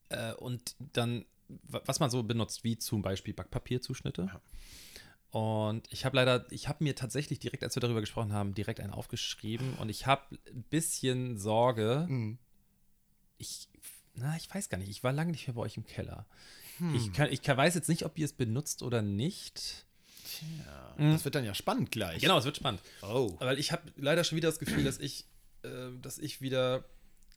äh, 0.09 0.33
und 0.35 0.75
dann, 0.79 1.25
was 1.49 2.01
man 2.01 2.11
so 2.11 2.23
benutzt, 2.23 2.65
wie 2.65 2.79
zum 2.79 3.03
Beispiel 3.03 3.35
Backpapierzuschnitte. 3.35 4.31
Und 5.31 5.87
ich 5.93 6.05
habe 6.05 6.17
leider, 6.17 6.47
ich 6.51 6.69
habe 6.69 6.83
mir 6.85 6.95
tatsächlich 6.95 7.39
direkt, 7.39 7.63
als 7.63 7.77
wir 7.77 7.81
darüber 7.81 8.01
gesprochen 8.01 8.33
haben, 8.33 8.55
direkt 8.55 8.81
einen 8.81 8.93
aufgeschrieben 8.93 9.75
und 9.75 9.91
ich 9.91 10.07
habe 10.07 10.39
ein 10.49 10.63
bisschen 10.65 11.37
Sorge. 11.39 12.07
Mhm. 12.09 12.39
Ich, 13.37 13.69
na, 14.15 14.37
ich 14.37 14.53
weiß 14.53 14.69
gar 14.69 14.79
nicht, 14.79 14.89
ich 14.89 15.05
war 15.05 15.13
lange 15.13 15.33
nicht 15.33 15.47
mehr 15.47 15.55
bei 15.55 15.61
euch 15.63 15.77
im 15.77 15.85
Keller. 15.87 16.27
Hm. 16.79 16.95
Ich, 16.95 17.13
kann, 17.13 17.31
ich 17.31 17.43
kann, 17.43 17.57
weiß 17.57 17.75
jetzt 17.75 17.89
nicht, 17.89 18.05
ob 18.05 18.19
ihr 18.19 18.25
es 18.25 18.33
benutzt 18.33 18.83
oder 18.83 19.03
nicht. 19.03 19.87
Tja, 20.27 20.95
Mhm. 20.97 21.13
das 21.13 21.25
wird 21.25 21.35
dann 21.35 21.45
ja 21.45 21.55
spannend 21.55 21.91
gleich. 21.93 22.21
Genau, 22.21 22.39
es 22.39 22.45
wird 22.45 22.57
spannend. 22.57 22.81
Oh. 23.03 23.37
Weil 23.39 23.59
ich 23.59 23.71
habe 23.71 23.83
leider 23.97 24.25
schon 24.25 24.37
wieder 24.37 24.49
das 24.49 24.59
Gefühl, 24.59 24.83
dass 24.85 24.99
ich, 24.99 25.27
äh, 25.63 25.91
dass 26.03 26.19
ich 26.19 26.41
wieder 26.41 26.85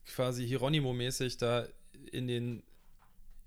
quasi 0.07 0.47
Hieronymo-mäßig 0.47 1.37
da 1.37 1.67
in 2.11 2.27
den, 2.27 2.63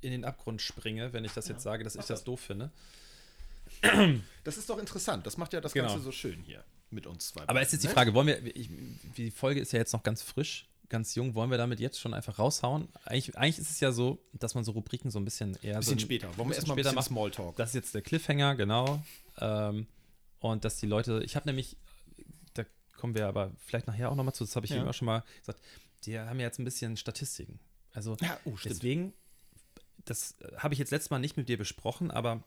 in 0.05 0.11
den 0.13 0.25
Abgrund 0.25 0.63
springe, 0.63 1.13
wenn 1.13 1.25
ich 1.25 1.33
das 1.33 1.49
jetzt 1.49 1.63
sage, 1.63 1.83
dass 1.85 1.97
ich 1.97 2.05
das 2.05 2.23
doof 2.25 2.41
finde. 2.41 2.71
Das 4.45 4.57
ist 4.57 4.69
doch 4.71 4.79
interessant. 4.79 5.27
Das 5.27 5.37
macht 5.37 5.53
ja 5.53 5.61
das 5.61 5.73
Genau. 5.73 5.89
Ganze 5.89 6.03
so 6.03 6.13
schön 6.13 6.43
hier 6.45 6.63
mit 6.91 7.07
uns 7.07 7.29
zwei. 7.29 7.43
Aber 7.49 7.61
es 7.61 7.69
ist 7.69 7.73
jetzt 7.75 7.83
die 7.85 7.89
ne? 7.89 7.95
Frage, 7.95 8.15
wollen 8.15 8.27
wir, 8.29 8.57
ich, 8.57 8.69
die 9.17 9.31
Folge 9.31 9.61
ist 9.61 9.73
ja 9.73 9.79
jetzt 9.79 9.93
noch 9.93 10.03
ganz 10.03 10.23
frisch, 10.23 10.69
ganz 10.89 11.15
jung, 11.15 11.35
wollen 11.35 11.51
wir 11.51 11.59
damit 11.59 11.81
jetzt 11.81 11.99
schon 11.99 12.15
einfach 12.15 12.39
raushauen? 12.39 12.89
Eigentlich, 13.05 13.37
eigentlich 13.37 13.59
ist 13.59 13.71
es 13.71 13.81
ja 13.81 13.91
so, 13.91 14.19
dass 14.35 14.55
man 14.55 14.63
so 14.65 14.73
Rubriken 14.73 15.11
so 15.11 15.19
ein 15.19 15.25
bisschen 15.25 15.57
eher 15.63 15.77
Ein 15.77 15.83
so 15.83 15.91
bisschen 15.93 16.01
später. 16.01 16.29
Wollen 16.37 16.51
wir 16.51 16.55
erstmal 16.57 16.77
ein 16.77 16.79
später 16.85 16.91
bisschen 16.91 16.95
machen? 16.95 17.07
Smalltalk? 17.35 17.57
Das 17.57 17.71
ist 17.71 17.75
jetzt 17.75 17.95
der 17.95 18.03
Cliffhanger, 18.03 18.55
genau. 18.55 19.03
Ähm, 19.39 19.87
und 20.41 20.65
dass 20.65 20.77
die 20.77 20.87
Leute, 20.87 21.23
ich 21.25 21.35
habe 21.37 21.49
nämlich, 21.49 21.77
da 22.53 22.65
kommen 22.99 23.15
wir 23.15 23.27
aber 23.27 23.51
vielleicht 23.67 23.87
nachher 23.87 24.11
auch 24.11 24.15
nochmal 24.15 24.35
zu, 24.35 24.45
das 24.45 24.55
habe 24.55 24.67
ich 24.67 24.71
Ja. 24.71 24.79
eben 24.79 24.89
auch 24.89 24.95
schon 24.95 25.07
mal 25.07 25.25
gesagt, 25.41 25.61
die 26.05 26.19
haben 26.19 26.39
ja 26.39 26.47
jetzt 26.47 26.59
ein 26.61 26.65
bisschen 26.65 26.97
Statistiken. 26.97 27.59
Also 27.93 28.17
Ja, 28.21 28.39
oh, 28.45 28.57
stimmt. 28.57 28.75
deswegen, 28.77 29.13
das 30.05 30.37
äh, 30.41 30.57
habe 30.59 30.75
ich 30.75 30.79
jetzt 30.81 30.91
letztes 30.91 31.11
Mal 31.11 31.19
nicht 31.19 31.37
mit 31.37 31.49
dir 31.49 31.59
besprochen, 31.59 32.11
aber 32.11 32.43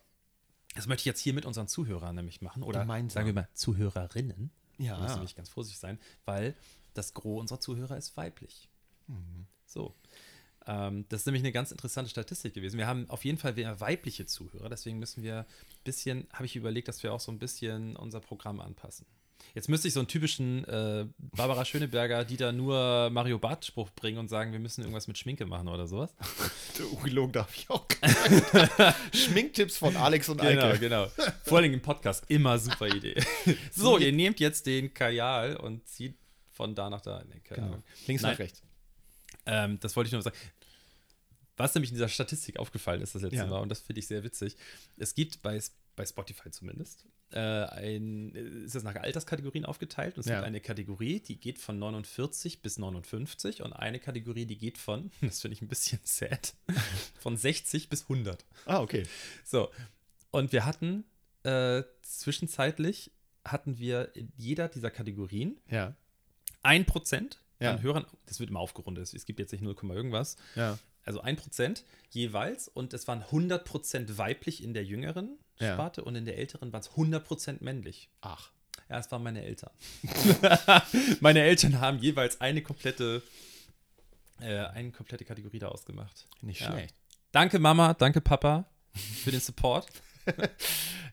das 0.76 0.88
möchte 0.88 1.02
ich 1.02 1.06
jetzt 1.06 1.20
hier 1.20 1.34
mit 1.34 1.46
unseren 1.46 1.68
Zuhörern 1.68 2.16
nämlich 2.16 2.42
machen. 2.42 2.64
Oder 2.64 2.82
Gemeinsam. 2.82 3.22
sagen 3.22 3.28
wir 3.28 3.34
mal 3.34 3.50
Zuhörerinnen. 3.54 4.52
Ja. 4.78 4.96
Da 4.96 5.02
müssen 5.02 5.14
wir 5.14 5.16
nämlich 5.18 5.36
ganz 5.36 5.50
vorsichtig 5.50 5.80
sein, 5.80 6.00
weil 6.26 6.56
das 6.94 7.14
Gros 7.14 7.42
unserer 7.42 7.60
Zuhörer 7.60 7.98
ist 7.98 8.16
weiblich. 8.18 8.70
Mhm. 9.08 9.48
So. 9.66 9.96
Ähm, 10.66 11.06
das 11.10 11.22
ist 11.22 11.26
nämlich 11.26 11.44
eine 11.44 11.52
ganz 11.52 11.72
interessante 11.72 12.10
Statistik 12.10 12.54
gewesen. 12.54 12.78
Wir 12.78 12.88
haben 12.88 13.10
auf 13.10 13.26
jeden 13.26 13.38
Fall 13.38 13.54
mehr 13.54 13.80
weibliche 13.80 14.26
Zuhörer, 14.26 14.70
deswegen 14.70 15.00
müssen 15.00 15.24
wir 15.24 15.40
ein 15.40 15.46
bisschen, 15.84 16.28
habe 16.34 16.46
ich 16.46 16.56
überlegt, 16.56 16.88
dass 16.88 17.02
wir 17.04 17.14
auch 17.14 17.20
so 17.20 17.32
ein 17.32 17.40
bisschen 17.40 17.96
unser 17.96 18.20
Programm 18.20 18.60
anpassen. 18.60 19.06
Jetzt 19.54 19.70
müsste 19.70 19.88
ich 19.88 19.94
so 19.96 20.00
einen 20.00 20.08
typischen 20.08 20.64
äh, 20.66 21.06
Barbara 21.18 21.66
Schöneberger, 21.66 22.24
die 22.26 22.38
da 22.38 22.52
nur 22.52 23.10
Mario 23.10 23.40
Barth-Spruch 23.40 23.90
bringen 23.92 24.20
und 24.20 24.28
sagen, 24.28 24.52
wir 24.52 24.60
müssen 24.60 24.82
irgendwas 24.82 25.08
mit 25.08 25.18
Schminke 25.18 25.46
machen 25.48 25.68
oder 25.68 25.88
sowas. 25.88 26.14
Ungelogen 26.94 27.32
darf 27.34 27.56
ich 27.56 27.68
auch. 27.70 27.86
Schminktipps 29.14 29.78
von 29.78 29.96
Alex 29.96 30.30
und 30.30 30.42
Genau, 30.42 30.68
Eike. 30.68 30.80
genau. 30.80 31.08
Vor 31.44 31.58
allem 31.58 31.74
im 31.74 31.82
Podcast, 31.82 32.26
immer 32.28 32.58
super 32.60 32.88
Idee. 32.88 33.16
so, 33.72 33.98
ihr 33.98 34.12
nehmt 34.12 34.40
jetzt 34.40 34.66
den 34.66 34.94
Kajal 34.94 35.56
und 35.58 35.88
zieht 35.88 36.16
von 36.52 36.76
da 36.76 36.90
nach 36.90 37.02
da. 37.02 37.24
Nee, 37.28 37.42
Genau. 37.50 37.82
Links 38.06 38.24
Nein. 38.24 38.32
nach 38.34 38.40
rechts. 38.40 38.62
Ähm, 39.46 39.80
das 39.80 39.96
wollte 39.96 40.08
ich 40.08 40.14
nur 40.14 40.22
sagen. 40.22 40.36
Was 41.56 41.74
nämlich 41.74 41.90
in 41.90 41.96
dieser 41.96 42.10
Statistik 42.10 42.60
aufgefallen 42.60 43.02
ist 43.02 43.16
das 43.16 43.24
letzte 43.24 43.38
Ja. 43.38 43.48
Mal, 43.48 43.60
und 43.62 43.70
das 43.70 43.80
finde 43.80 44.00
ich 44.00 44.08
sehr 44.08 44.24
witzig. 44.24 44.56
Es 44.98 45.16
gibt 45.16 45.42
bei, 45.42 45.60
bei 45.96 46.06
Spotify 46.06 46.52
zumindest 46.52 47.06
ein, 47.36 48.32
ist 48.64 48.76
das 48.76 48.84
nach 48.84 48.96
Alterskategorien 48.96 49.66
aufgeteilt. 49.66 50.16
Und 50.16 50.22
es 50.22 50.26
Ja. 50.28 50.36
gibt 50.36 50.46
eine 50.48 50.62
Kategorie, 50.62 51.20
die 51.20 51.38
geht 51.40 51.60
von 51.60 51.78
49 51.80 52.62
bis 52.62 52.78
59 52.78 53.62
und 53.64 53.74
eine 53.74 54.00
Kategorie, 54.00 54.46
die 54.46 54.58
geht 54.58 54.78
von, 54.78 55.12
das 55.22 55.42
finde 55.42 55.54
ich 55.56 55.62
ein 55.62 55.68
bisschen 55.68 56.00
sad, 56.04 56.54
von 57.20 57.36
60 57.38 57.90
bis 57.90 58.04
100. 58.04 58.46
Ah, 58.66 58.80
okay. 58.82 59.04
So, 59.44 59.70
und 60.32 60.52
wir 60.52 60.66
hatten 60.66 61.04
äh, 61.44 61.84
zwischenzeitlich 62.02 63.12
hatten 63.46 63.78
wir 63.80 64.14
in 64.16 64.32
jeder 64.36 64.68
dieser 64.68 64.92
Kategorien 64.92 65.60
Ja. 65.70 65.96
1% 66.64 67.38
Ja. 67.60 67.72
an 67.72 67.82
Hörern, 67.82 68.06
das 68.26 68.40
wird 68.40 68.50
immer 68.50 68.60
aufgerundet, 68.60 69.14
es 69.14 69.26
gibt 69.26 69.40
jetzt 69.40 69.52
nicht 69.52 69.62
0, 69.64 69.76
irgendwas, 69.92 70.36
Ja. 70.56 70.78
also 71.04 71.22
1% 71.22 71.84
jeweils 72.10 72.68
und 72.68 72.94
es 72.94 73.08
waren 73.08 73.24
100% 73.24 74.18
weiblich 74.18 74.62
in 74.64 74.74
der 74.74 74.84
jüngeren 74.84 75.38
Ja. 75.60 75.74
Sparte 75.74 76.04
und 76.04 76.16
in 76.16 76.26
der 76.26 76.38
älteren 76.38 76.72
waren 76.74 76.82
es 76.82 76.92
100% 76.92 77.64
männlich. 77.64 78.10
Ach. 78.22 78.52
Ja, 78.90 79.00
es 79.00 79.12
waren 79.12 79.24
meine 79.24 79.44
Eltern. 79.44 79.72
meine 81.20 81.42
Eltern 81.42 81.80
haben 81.82 82.00
jeweils 82.00 82.40
eine 82.42 82.62
komplette, 82.62 83.22
äh, 84.40 84.60
eine 84.66 84.92
komplette 84.92 85.26
Kategorie 85.26 85.60
da 85.60 85.68
ausgemacht. 85.70 86.28
Nicht 86.42 86.62
Ja. 86.62 86.72
schlecht. 86.72 86.96
Danke 87.32 87.60
Mama, 87.60 87.94
danke 87.94 88.22
Papa 88.22 88.66
für 88.94 89.32
den 89.32 89.42
Support. 89.42 89.88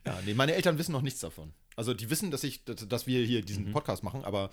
Ja, 0.07 0.21
nee, 0.27 0.35
meine 0.35 0.55
Eltern 0.55 0.77
wissen 0.77 0.93
noch 0.93 1.01
nichts 1.01 1.21
davon. 1.21 1.55
Also 1.77 1.95
die 1.95 2.11
wissen, 2.11 2.31
dass 2.31 2.45
ich, 2.45 2.65
dass, 2.65 2.87
dass 2.87 3.07
wir 3.07 3.25
hier 3.25 3.41
Mhm. 3.41 3.47
diesen 3.47 3.73
Podcast 3.73 4.03
machen, 4.03 4.23
aber 4.25 4.51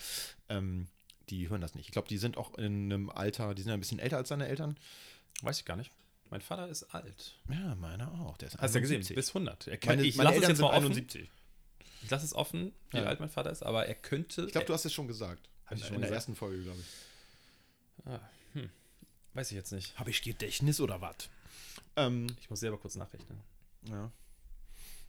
ähm, 0.48 0.88
die 1.30 1.50
hören 1.50 1.60
das 1.60 1.76
nicht. 1.76 1.88
Ich 1.88 1.92
glaube, 1.92 2.08
die 2.08 2.18
sind 2.18 2.38
auch 2.38 2.58
in 2.58 2.86
einem 2.92 3.10
Alter, 3.10 3.54
die 3.54 3.62
sind 3.64 3.72
ein 3.74 3.80
bisschen 3.82 4.00
älter 4.00 4.16
als 4.18 4.30
deine 4.30 4.48
Eltern. 4.48 4.78
Weiß 5.42 5.60
ich 5.60 5.66
gar 5.66 5.76
nicht. 5.76 5.92
Mein 6.32 6.42
Vater 6.42 6.68
ist 6.70 6.84
alt. 6.96 7.36
Ja, 7.50 7.76
meiner 7.76 8.12
auch. 8.22 8.38
Der 8.38 8.48
ist 8.48 8.58
Hast 8.58 8.74
du 8.74 8.80
ja 8.80 8.82
gesehen, 8.82 8.96
71. 9.02 9.16
bis 9.16 9.30
100. 9.30 9.68
Er 9.68 9.78
kann, 9.78 9.98
Meine, 9.98 10.08
ich 10.08 10.16
lasse 10.16 10.40
es 10.40 10.48
jetzt 10.48 10.62
mal 10.62 10.68
offen. 10.70 10.86
71. 10.86 11.30
Ich 12.04 12.10
lasse 12.10 12.26
es 12.26 12.34
offen, 12.34 12.74
wie 12.90 12.98
Ja. 12.98 13.04
alt 13.04 13.20
mein 13.20 13.30
Vater 13.30 13.52
ist, 13.52 13.62
aber 13.62 13.86
er 13.86 13.94
könnte. 13.96 14.46
Ich 14.46 14.52
glaube, 14.54 14.66
du 14.66 14.74
hast 14.74 14.86
es 14.86 14.94
schon 14.94 15.08
gesagt. 15.08 15.48
Hab 15.68 15.74
ich 15.78 15.82
in, 15.84 15.88
schon 15.88 15.96
in 15.98 16.02
der 16.02 16.12
ersten 16.12 16.36
Folge, 16.36 16.64
glaube 16.64 16.80
ich. 16.80 18.08
ah, 18.08 18.20
hm, 18.54 18.70
weiß 19.34 19.52
ich 19.52 19.56
jetzt 19.56 19.72
nicht. 19.72 20.00
Habe 20.00 20.10
ich 20.10 20.22
Gedächtnis 20.24 20.80
oder 20.82 21.00
was? 21.02 21.30
Ähm, 21.96 22.28
Ich 22.40 22.50
muss 22.50 22.62
selber 22.62 22.78
kurz 22.80 22.96
nachrechnen. 22.96 23.40
ja. 23.90 24.12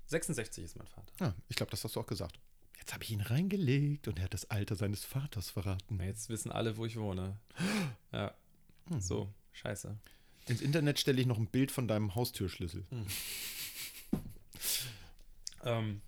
66 0.08 0.64
ist 0.64 0.76
mein 0.76 0.86
Vater. 0.88 1.12
ja, 1.20 1.34
ich 1.48 1.56
glaube, 1.56 1.70
das 1.70 1.82
hast 1.84 1.96
du 1.96 2.00
auch 2.00 2.06
gesagt. 2.06 2.38
Jetzt 2.78 2.92
habe 2.92 3.04
ich 3.04 3.10
ihn 3.12 3.20
reingelegt 3.22 4.08
und 4.08 4.18
er 4.18 4.24
hat 4.24 4.34
das 4.34 4.50
Alter 4.50 4.74
seines 4.74 5.04
Vaters 5.04 5.48
verraten. 5.50 6.00
Jetzt 6.00 6.28
wissen 6.28 6.50
alle, 6.52 6.76
wo 6.76 6.84
ich 6.84 6.96
wohne. 6.98 7.38
Ja. 8.12 8.34
Hm. 8.88 9.00
So, 9.00 9.32
scheiße. 9.52 9.96
Ins 10.48 10.60
Internet 10.60 10.98
stelle 10.98 11.20
ich 11.20 11.26
noch 11.26 11.38
ein 11.38 11.46
Bild 11.46 11.70
von 11.70 11.86
deinem 11.88 12.14
Haustürschlüssel. 12.14 12.84
Ähm, 15.64 16.00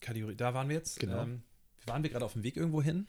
Kategorie, 0.00 0.34
da 0.34 0.54
waren 0.54 0.68
wir 0.68 0.76
jetzt. 0.76 1.00
Genau. 1.00 1.22
Ähm, 1.22 1.42
waren 1.86 2.02
wir 2.02 2.10
gerade 2.10 2.24
auf 2.24 2.32
dem 2.32 2.42
Weg 2.42 2.56
irgendwo 2.56 2.80
hin? 2.82 3.06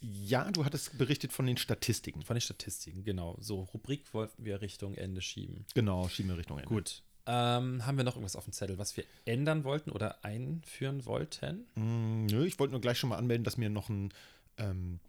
Ja, 0.00 0.50
du 0.50 0.64
hattest 0.64 0.98
berichtet 0.98 1.32
von 1.32 1.46
den 1.46 1.56
Statistiken. 1.56 2.22
Von 2.22 2.34
den 2.34 2.40
Statistiken, 2.40 3.04
genau. 3.04 3.36
So, 3.40 3.60
Rubrik 3.62 4.12
wollten 4.12 4.44
wir 4.44 4.60
Richtung 4.60 4.94
Ende 4.94 5.20
schieben. 5.20 5.64
Genau, 5.74 6.08
schieben 6.08 6.30
wir 6.30 6.38
Richtung 6.38 6.58
Ende. 6.58 6.68
Gut. 6.68 7.02
Ähm, 7.28 7.84
haben 7.86 7.96
wir 7.96 8.04
noch 8.04 8.14
irgendwas 8.14 8.36
auf 8.36 8.44
dem 8.44 8.52
Zettel, 8.52 8.78
was 8.78 8.96
wir 8.96 9.04
ändern 9.24 9.64
wollten 9.64 9.90
oder 9.90 10.24
einführen 10.24 11.04
wollten? 11.06 11.66
Mm, 11.74 12.26
nö, 12.26 12.46
ich 12.46 12.58
wollte 12.58 12.72
nur 12.72 12.80
gleich 12.80 12.98
schon 12.98 13.10
mal 13.10 13.16
anmelden, 13.16 13.44
dass 13.44 13.56
mir 13.56 13.68
noch 13.68 13.88
ein 13.88 14.12
ähm, 14.58 15.00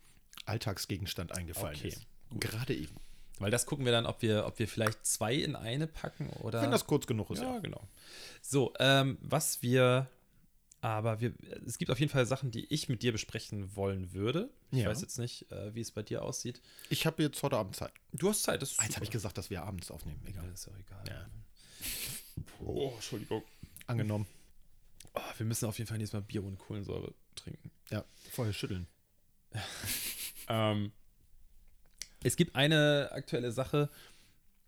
Alltagsgegenstand 0.46 1.32
eingefallen 1.32 1.76
Okay, 1.76 1.90
ist. 1.90 2.08
Gerade 2.40 2.76
eben. 2.76 2.96
Weil 3.40 3.52
das 3.52 3.66
gucken 3.66 3.86
wir 3.86 3.92
dann, 3.92 4.06
ob 4.06 4.22
wir, 4.22 4.46
ob 4.46 4.58
wir 4.60 4.68
vielleicht 4.68 5.06
zwei 5.06 5.36
in 5.36 5.56
eine 5.56 5.88
packen 5.88 6.30
oder. 6.42 6.62
Wenn 6.62 6.72
das 6.72 6.88
kurz 6.88 7.06
genug 7.08 7.30
ist, 7.32 7.42
ja, 7.42 7.54
ja. 7.56 7.60
genau. 7.60 7.82
So, 8.42 8.74
ähm, 8.80 9.18
was 9.22 9.62
wir. 9.62 10.08
Aber 10.80 11.20
wir, 11.22 11.34
es 11.66 11.80
gibt 11.80 11.90
auf 11.90 12.00
jeden 12.00 12.12
Fall 12.12 12.26
Sachen, 12.28 12.52
die 12.52 12.72
ich 12.72 12.88
mit 12.88 13.02
dir 13.02 13.12
besprechen 13.12 13.76
wollen 13.76 14.14
würde. 14.14 14.50
Ich 14.72 14.80
Ja. 14.80 14.90
weiß 14.90 15.02
jetzt 15.02 15.18
nicht, 15.18 15.52
äh, 15.52 15.74
wie 15.74 15.82
es 15.82 15.90
bei 15.92 16.04
dir 16.04 16.22
aussieht. 16.24 16.62
Ich 16.90 17.06
habe 17.08 17.24
jetzt 17.24 17.42
heute 17.42 17.58
Abend 17.58 17.76
Zeit. 17.76 17.92
Du 18.14 18.30
hast 18.30 18.44
Zeit, 18.44 18.62
das 18.62 18.72
ist 18.74 18.82
Jetzt 18.84 18.96
habe 18.96 19.04
ich 19.04 19.10
gesagt, 19.12 19.38
dass 19.40 19.50
wir 19.50 19.64
abends 19.64 19.90
aufnehmen. 19.90 20.20
Ja, 20.24 20.30
Egal. 20.30 20.50
das 20.52 20.62
ist 20.62 20.68
auch 20.70 20.78
egal. 20.78 21.04
Ja. 21.10 21.26
Oh, 22.64 22.92
Entschuldigung. 22.94 23.44
Angenommen. 23.88 24.28
Oh, 25.16 25.20
wir 25.38 25.46
müssen 25.48 25.66
auf 25.66 25.78
jeden 25.80 25.88
Fall 25.88 25.98
nächstes 25.98 26.14
Mal 26.20 26.26
Bier 26.26 26.44
ohne 26.44 26.56
Kohlensäure 26.58 27.12
trinken. 27.36 27.72
Ja, 27.90 28.06
vorher 28.32 28.54
schütteln. 28.54 28.88
Ähm, 30.50 30.94
es 32.24 32.36
gibt 32.36 32.56
eine 32.56 33.10
aktuelle 33.12 33.52
Sache, 33.52 33.90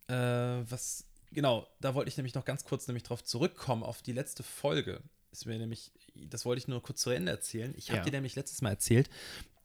äh, 0.08 0.14
was, 0.14 1.06
genau, 1.32 1.68
da 1.82 1.96
wollte 1.96 2.10
ich 2.10 2.18
nämlich 2.18 2.34
noch 2.36 2.46
ganz 2.46 2.64
kurz 2.64 2.88
nämlich 2.88 3.04
drauf 3.04 3.24
zurückkommen, 3.24 3.84
auf 3.84 4.02
die 4.02 4.14
letzte 4.14 4.44
Folge. 4.44 5.02
Ist 5.32 5.46
mir 5.46 5.58
nämlich, 5.60 5.92
das 6.16 6.46
wollte 6.46 6.60
ich 6.60 6.68
nur 6.68 6.82
kurz 6.82 7.02
zu 7.02 7.12
Ende 7.12 7.32
erzählen. 7.32 7.74
Ich 7.78 7.90
habe 7.90 8.00
Ja. 8.00 8.04
dir 8.06 8.12
nämlich 8.12 8.36
letztes 8.36 8.62
Mal 8.62 8.72
erzählt, 8.72 9.10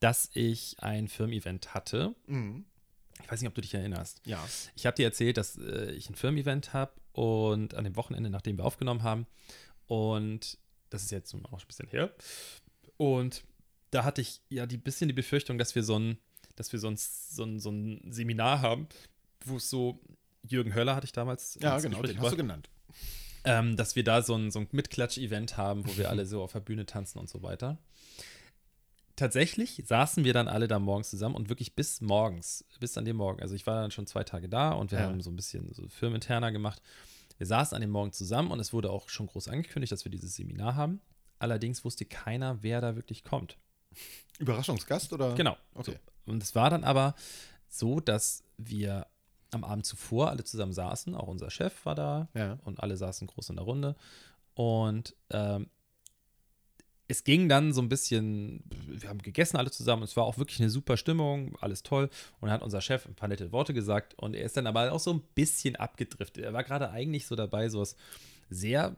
dass 0.00 0.29
ich 0.35 0.76
ein 0.81 1.09
Firmen-Event 1.09 1.73
hatte. 1.73 2.14
Mhm. 2.26 2.67
Ich 3.23 3.31
weiß 3.31 3.41
nicht, 3.41 3.49
ob 3.49 3.55
du 3.55 3.62
dich 3.62 3.73
erinnerst. 3.73 4.21
Ja. 4.26 4.47
Ich 4.76 4.85
habe 4.85 4.97
dir 4.97 5.07
erzählt, 5.07 5.37
dass 5.38 5.57
äh, 5.57 5.93
ich 5.93 6.11
ein 6.11 6.14
Firmen-Event 6.14 6.75
habe 6.75 6.93
und 7.12 7.75
an 7.75 7.85
dem 7.85 7.97
Wochenende, 7.97 8.29
nachdem 8.29 8.59
wir 8.59 8.64
aufgenommen 8.67 9.03
haben, 9.03 9.26
und 9.87 10.59
das 10.91 11.03
ist 11.03 11.11
jetzt 11.12 11.35
auch 11.35 11.38
schon 11.41 11.61
ein 11.61 11.67
bisschen 11.67 11.88
her. 11.88 12.12
Und 12.97 13.45
da 13.91 14.05
hatte 14.05 14.21
ich 14.21 14.41
ja 14.49 14.67
die 14.67 14.76
bisschen 14.76 15.09
die 15.09 15.14
Befürchtung, 15.14 15.57
dass 15.59 15.75
wir 15.75 15.83
so 15.85 15.99
ein, 15.99 16.19
dass 16.57 16.73
wir 16.73 16.79
so 16.79 16.89
ein, 16.89 16.97
so 16.97 17.45
ein, 17.45 17.59
so 17.61 17.71
ein 17.71 18.01
Seminar 18.13 18.61
haben, 18.61 18.89
wo 19.45 19.57
es 19.57 19.69
so, 19.71 20.01
Jürgen 20.43 20.75
Höller 20.75 20.95
hatte 20.97 21.07
ich 21.07 21.13
damals. 21.13 21.59
Ja, 21.61 21.79
genau, 21.79 22.01
Gespräch 22.01 22.17
den 22.17 22.21
hast 22.23 22.33
du 22.33 22.37
gebracht, 22.37 22.37
genannt. 22.37 22.71
ähm, 23.45 23.77
dass 23.77 23.97
wir 23.97 24.05
da 24.05 24.23
so 24.23 24.35
ein, 24.35 24.51
so 24.51 24.59
ein 24.61 24.69
Mitklatsch-Event 24.73 25.57
haben, 25.57 25.87
wo 25.87 25.97
wir 25.97 26.11
alle 26.11 26.27
so 26.27 26.43
auf 26.43 26.53
der 26.53 26.61
Bühne 26.61 26.87
tanzen 26.87 27.19
und 27.19 27.29
so 27.29 27.43
weiter. 27.43 27.79
Tatsächlich 29.17 29.81
saßen 29.87 30.25
wir 30.25 30.33
dann 30.33 30.49
alle 30.49 30.67
da 30.67 30.81
morgens 30.81 31.11
zusammen 31.11 31.37
und 31.37 31.49
wirklich 31.49 31.77
bis 31.77 32.01
morgens, 32.01 32.65
bis 32.81 32.99
an 32.99 33.05
dem 33.05 33.17
Morgen. 33.17 33.41
Also 33.43 33.55
ich 33.55 33.65
war 33.65 33.81
dann 33.81 33.93
schon 33.93 34.09
zwei 34.09 34.25
Tage 34.25 34.49
da 34.49 34.73
und 34.73 34.91
wir 34.91 34.99
Ja. 34.99 35.05
haben 35.05 35.21
so 35.21 35.31
ein 35.31 35.37
bisschen 35.37 35.73
so 35.73 35.87
firmeninterner 35.89 36.51
gemacht. 36.51 36.83
Wir 37.39 37.47
saßen 37.47 37.77
an 37.77 37.81
dem 37.81 37.91
Morgen 37.91 38.13
zusammen 38.13 38.51
und 38.51 38.59
es 38.59 38.73
wurde 38.73 38.91
auch 38.91 39.09
schon 39.09 39.27
groß 39.29 39.49
angekündigt, 39.49 39.93
dass 39.93 40.05
wir 40.05 40.11
dieses 40.11 40.35
Seminar 40.35 40.75
haben. 40.75 41.01
Allerdings 41.39 41.85
wusste 41.85 42.05
keiner, 42.05 42.63
wer 42.63 42.81
da 42.81 42.97
wirklich 42.97 43.23
kommt. 43.23 43.57
Überraschungsgast 44.41 45.13
oder? 45.13 45.35
Genau. 45.37 45.57
Okay. 45.75 45.93
So. 45.93 45.99
Und 46.26 46.43
es 46.43 46.54
war 46.54 46.71
dann 46.71 46.85
aber 46.85 47.14
so, 47.69 48.00
dass 48.00 48.43
wir 48.57 49.07
am 49.50 49.64
Abend 49.64 49.87
zuvor 49.87 50.31
alle 50.31 50.45
zusammen 50.45 50.73
saßen. 50.73 51.14
Auch 51.14 51.28
unser 51.28 51.50
Chef 51.50 51.85
war 51.85 51.95
da 51.95 52.28
Ja. 52.35 52.59
und 52.64 52.81
alle 52.83 52.97
saßen 52.97 53.26
groß 53.26 53.50
in 53.50 53.57
der 53.57 53.64
Runde. 53.64 53.97
Und 54.54 55.14
ähm, 55.31 55.69
es 57.07 57.23
ging 57.25 57.49
dann 57.49 57.73
so 57.73 57.83
ein 57.83 57.88
bisschen, 57.88 58.64
wir 58.87 59.09
haben 59.09 59.19
gegessen 59.21 59.57
alle 59.59 59.71
zusammen. 59.71 60.02
Es 60.04 60.16
war 60.16 60.25
auch 60.25 60.38
wirklich 60.38 60.61
eine 60.61 60.71
super 60.71 60.97
Stimmung, 60.97 61.54
alles 61.61 61.83
toll. 61.83 62.04
Und 62.40 62.43
dann 62.49 62.52
hat 62.52 62.62
unser 62.62 62.81
Chef 62.81 63.07
ein 63.07 63.14
paar 63.14 63.28
nette 63.28 63.52
Worte 63.52 63.75
gesagt. 63.75 64.14
Und 64.19 64.35
er 64.35 64.45
ist 64.45 64.57
dann 64.57 64.66
aber 64.66 64.90
auch 64.93 65.00
so 65.00 65.12
ein 65.12 65.21
bisschen 65.35 65.76
abgedriftet. 65.76 66.45
Er 66.45 66.52
war 66.52 66.64
gerade 66.64 66.90
eigentlich 66.90 67.26
so 67.26 67.37
dabei, 67.37 67.69
so 67.69 67.81
was 67.81 67.97
sehr, 68.49 68.97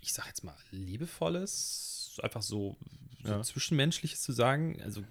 ich 0.00 0.12
sag 0.12 0.26
jetzt 0.26 0.42
mal, 0.44 0.56
liebevolles, 0.70 2.03
einfach 2.20 2.42
so, 2.42 2.76
so 3.22 3.30
Ja. 3.30 3.42
zwischenmenschliches 3.42 4.20
zu 4.22 4.32
sagen. 4.32 4.80
Also 4.82 5.02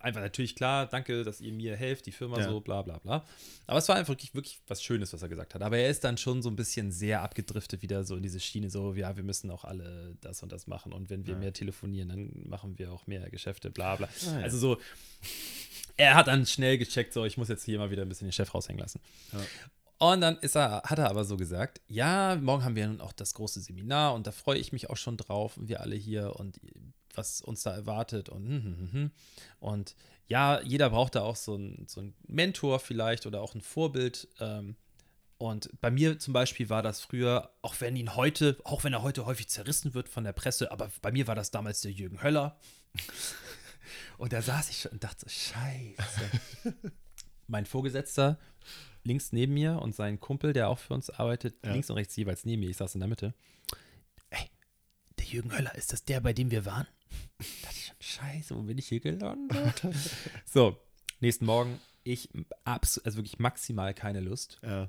einfach 0.00 0.20
natürlich 0.20 0.56
klar, 0.56 0.86
danke, 0.86 1.22
dass 1.22 1.40
ihr 1.40 1.52
mir 1.52 1.76
helft, 1.76 2.06
die 2.06 2.12
Firma 2.12 2.38
Ja. 2.40 2.48
so, 2.48 2.60
bla 2.60 2.82
bla 2.82 2.98
bla. 2.98 3.24
Aber 3.66 3.78
es 3.78 3.88
war 3.88 3.96
einfach 3.96 4.10
wirklich, 4.12 4.34
wirklich 4.34 4.60
was 4.66 4.82
Schönes, 4.82 5.12
was 5.12 5.22
er 5.22 5.28
gesagt 5.28 5.54
hat. 5.54 5.62
Aber 5.62 5.76
er 5.78 5.88
ist 5.90 6.02
dann 6.02 6.16
schon 6.18 6.42
so 6.42 6.48
ein 6.50 6.56
bisschen 6.56 6.90
sehr 6.90 7.22
abgedriftet, 7.22 7.82
wieder 7.82 8.04
so 8.04 8.16
in 8.16 8.22
diese 8.22 8.40
Schiene, 8.40 8.70
so, 8.70 8.94
ja, 8.94 9.16
wir 9.16 9.22
müssen 9.22 9.50
auch 9.50 9.64
alle 9.64 10.16
das 10.20 10.42
und 10.42 10.50
das 10.50 10.66
machen. 10.66 10.92
Und 10.92 11.10
wenn 11.10 11.26
wir 11.26 11.34
Ja. 11.34 11.38
mehr 11.40 11.52
telefonieren, 11.52 12.08
dann 12.08 12.30
machen 12.48 12.78
wir 12.78 12.92
auch 12.92 13.06
mehr 13.06 13.28
Geschäfte, 13.30 13.70
bla 13.70 13.96
bla. 13.96 14.08
Ah. 14.28 14.36
Also 14.40 14.58
so, 14.58 14.78
er 15.96 16.14
hat 16.14 16.26
dann 16.26 16.46
schnell 16.46 16.78
gecheckt, 16.78 17.12
so, 17.12 17.24
ich 17.24 17.36
muss 17.36 17.48
jetzt 17.48 17.64
hier 17.64 17.78
mal 17.78 17.90
wieder 17.90 18.02
ein 18.02 18.08
bisschen 18.08 18.26
den 18.28 18.32
Chef 18.32 18.52
raushängen 18.54 18.80
lassen. 18.80 19.00
Ja. 19.32 19.40
Und 20.02 20.20
dann 20.20 20.36
ist 20.38 20.56
er, 20.56 20.82
hat 20.82 20.98
er 20.98 21.08
aber 21.08 21.24
so 21.24 21.36
gesagt, 21.36 21.80
ja, 21.86 22.34
morgen 22.34 22.64
haben 22.64 22.74
wir 22.74 22.88
nun 22.88 23.00
auch 23.00 23.12
das 23.12 23.34
große 23.34 23.60
Seminar 23.60 24.14
und 24.14 24.26
da 24.26 24.32
freue 24.32 24.58
ich 24.58 24.72
mich 24.72 24.90
auch 24.90 24.96
schon 24.96 25.16
drauf 25.16 25.56
und 25.56 25.68
wir 25.68 25.80
alle 25.80 25.94
hier 25.94 26.34
und 26.40 26.58
was 27.14 27.40
uns 27.40 27.62
da 27.62 27.72
erwartet 27.72 28.28
und 28.28 28.44
hm, 28.44 28.64
hm, 28.64 28.92
hm, 28.92 29.10
und 29.60 29.94
ja, 30.26 30.60
jeder 30.62 30.90
braucht 30.90 31.14
da 31.14 31.20
auch 31.20 31.36
so 31.36 31.54
einen 31.54 31.86
so 31.86 32.02
Mentor 32.26 32.80
vielleicht 32.80 33.26
oder 33.26 33.40
auch 33.42 33.54
ein 33.54 33.60
Vorbild. 33.60 34.26
Ähm, 34.40 34.74
und 35.38 35.70
bei 35.80 35.92
mir 35.92 36.18
zum 36.18 36.32
Beispiel 36.32 36.68
war 36.68 36.82
das 36.82 37.00
früher, 37.00 37.52
auch 37.62 37.76
wenn 37.78 37.94
ihn 37.94 38.16
heute, 38.16 38.56
auch 38.64 38.82
wenn 38.82 38.94
er 38.94 39.04
heute 39.04 39.24
häufig 39.24 39.48
zerrissen 39.50 39.94
wird 39.94 40.08
von 40.08 40.24
der 40.24 40.32
Presse, 40.32 40.72
aber 40.72 40.90
bei 41.00 41.12
mir 41.12 41.28
war 41.28 41.36
das 41.36 41.52
damals 41.52 41.80
der 41.80 41.92
Jürgen 41.92 42.24
Höller. 42.24 42.58
Und 44.18 44.32
da 44.32 44.42
saß 44.42 44.68
ich 44.70 44.80
schon 44.80 44.92
und 44.92 45.04
dachte, 45.04 45.28
scheiße. 45.28 46.30
mein 47.46 47.66
Vorgesetzter 47.66 48.38
links 49.04 49.32
neben 49.32 49.54
mir 49.54 49.80
und 49.82 49.94
sein 49.94 50.20
Kumpel, 50.20 50.52
der 50.52 50.68
auch 50.68 50.78
für 50.78 50.94
uns 50.94 51.10
arbeitet, 51.10 51.56
Ja. 51.64 51.72
links 51.72 51.90
und 51.90 51.96
rechts 51.96 52.14
jeweils 52.16 52.44
neben 52.44 52.60
mir, 52.60 52.70
ich 52.70 52.76
saß 52.76 52.94
in 52.94 53.00
der 53.00 53.08
Mitte. 53.08 53.34
Ey, 54.30 54.48
der 55.18 55.26
Jürgen 55.26 55.52
Höller, 55.56 55.74
ist 55.74 55.92
das 55.92 56.04
der, 56.04 56.20
bei 56.20 56.32
dem 56.32 56.50
wir 56.50 56.64
waren? 56.64 56.86
Da 57.38 57.44
dachte 57.62 57.76
ich 57.76 57.86
schon, 57.86 57.96
scheiße, 58.00 58.56
wo 58.56 58.62
bin 58.62 58.78
ich 58.78 58.88
hier 58.88 59.00
gelandet? 59.00 59.82
so, 60.46 60.80
nächsten 61.20 61.44
Morgen, 61.46 61.80
ich, 62.04 62.28
abs 62.64 62.98
also 62.98 63.18
wirklich 63.18 63.38
maximal 63.38 63.94
keine 63.94 64.20
Lust. 64.20 64.58
Ja. 64.62 64.88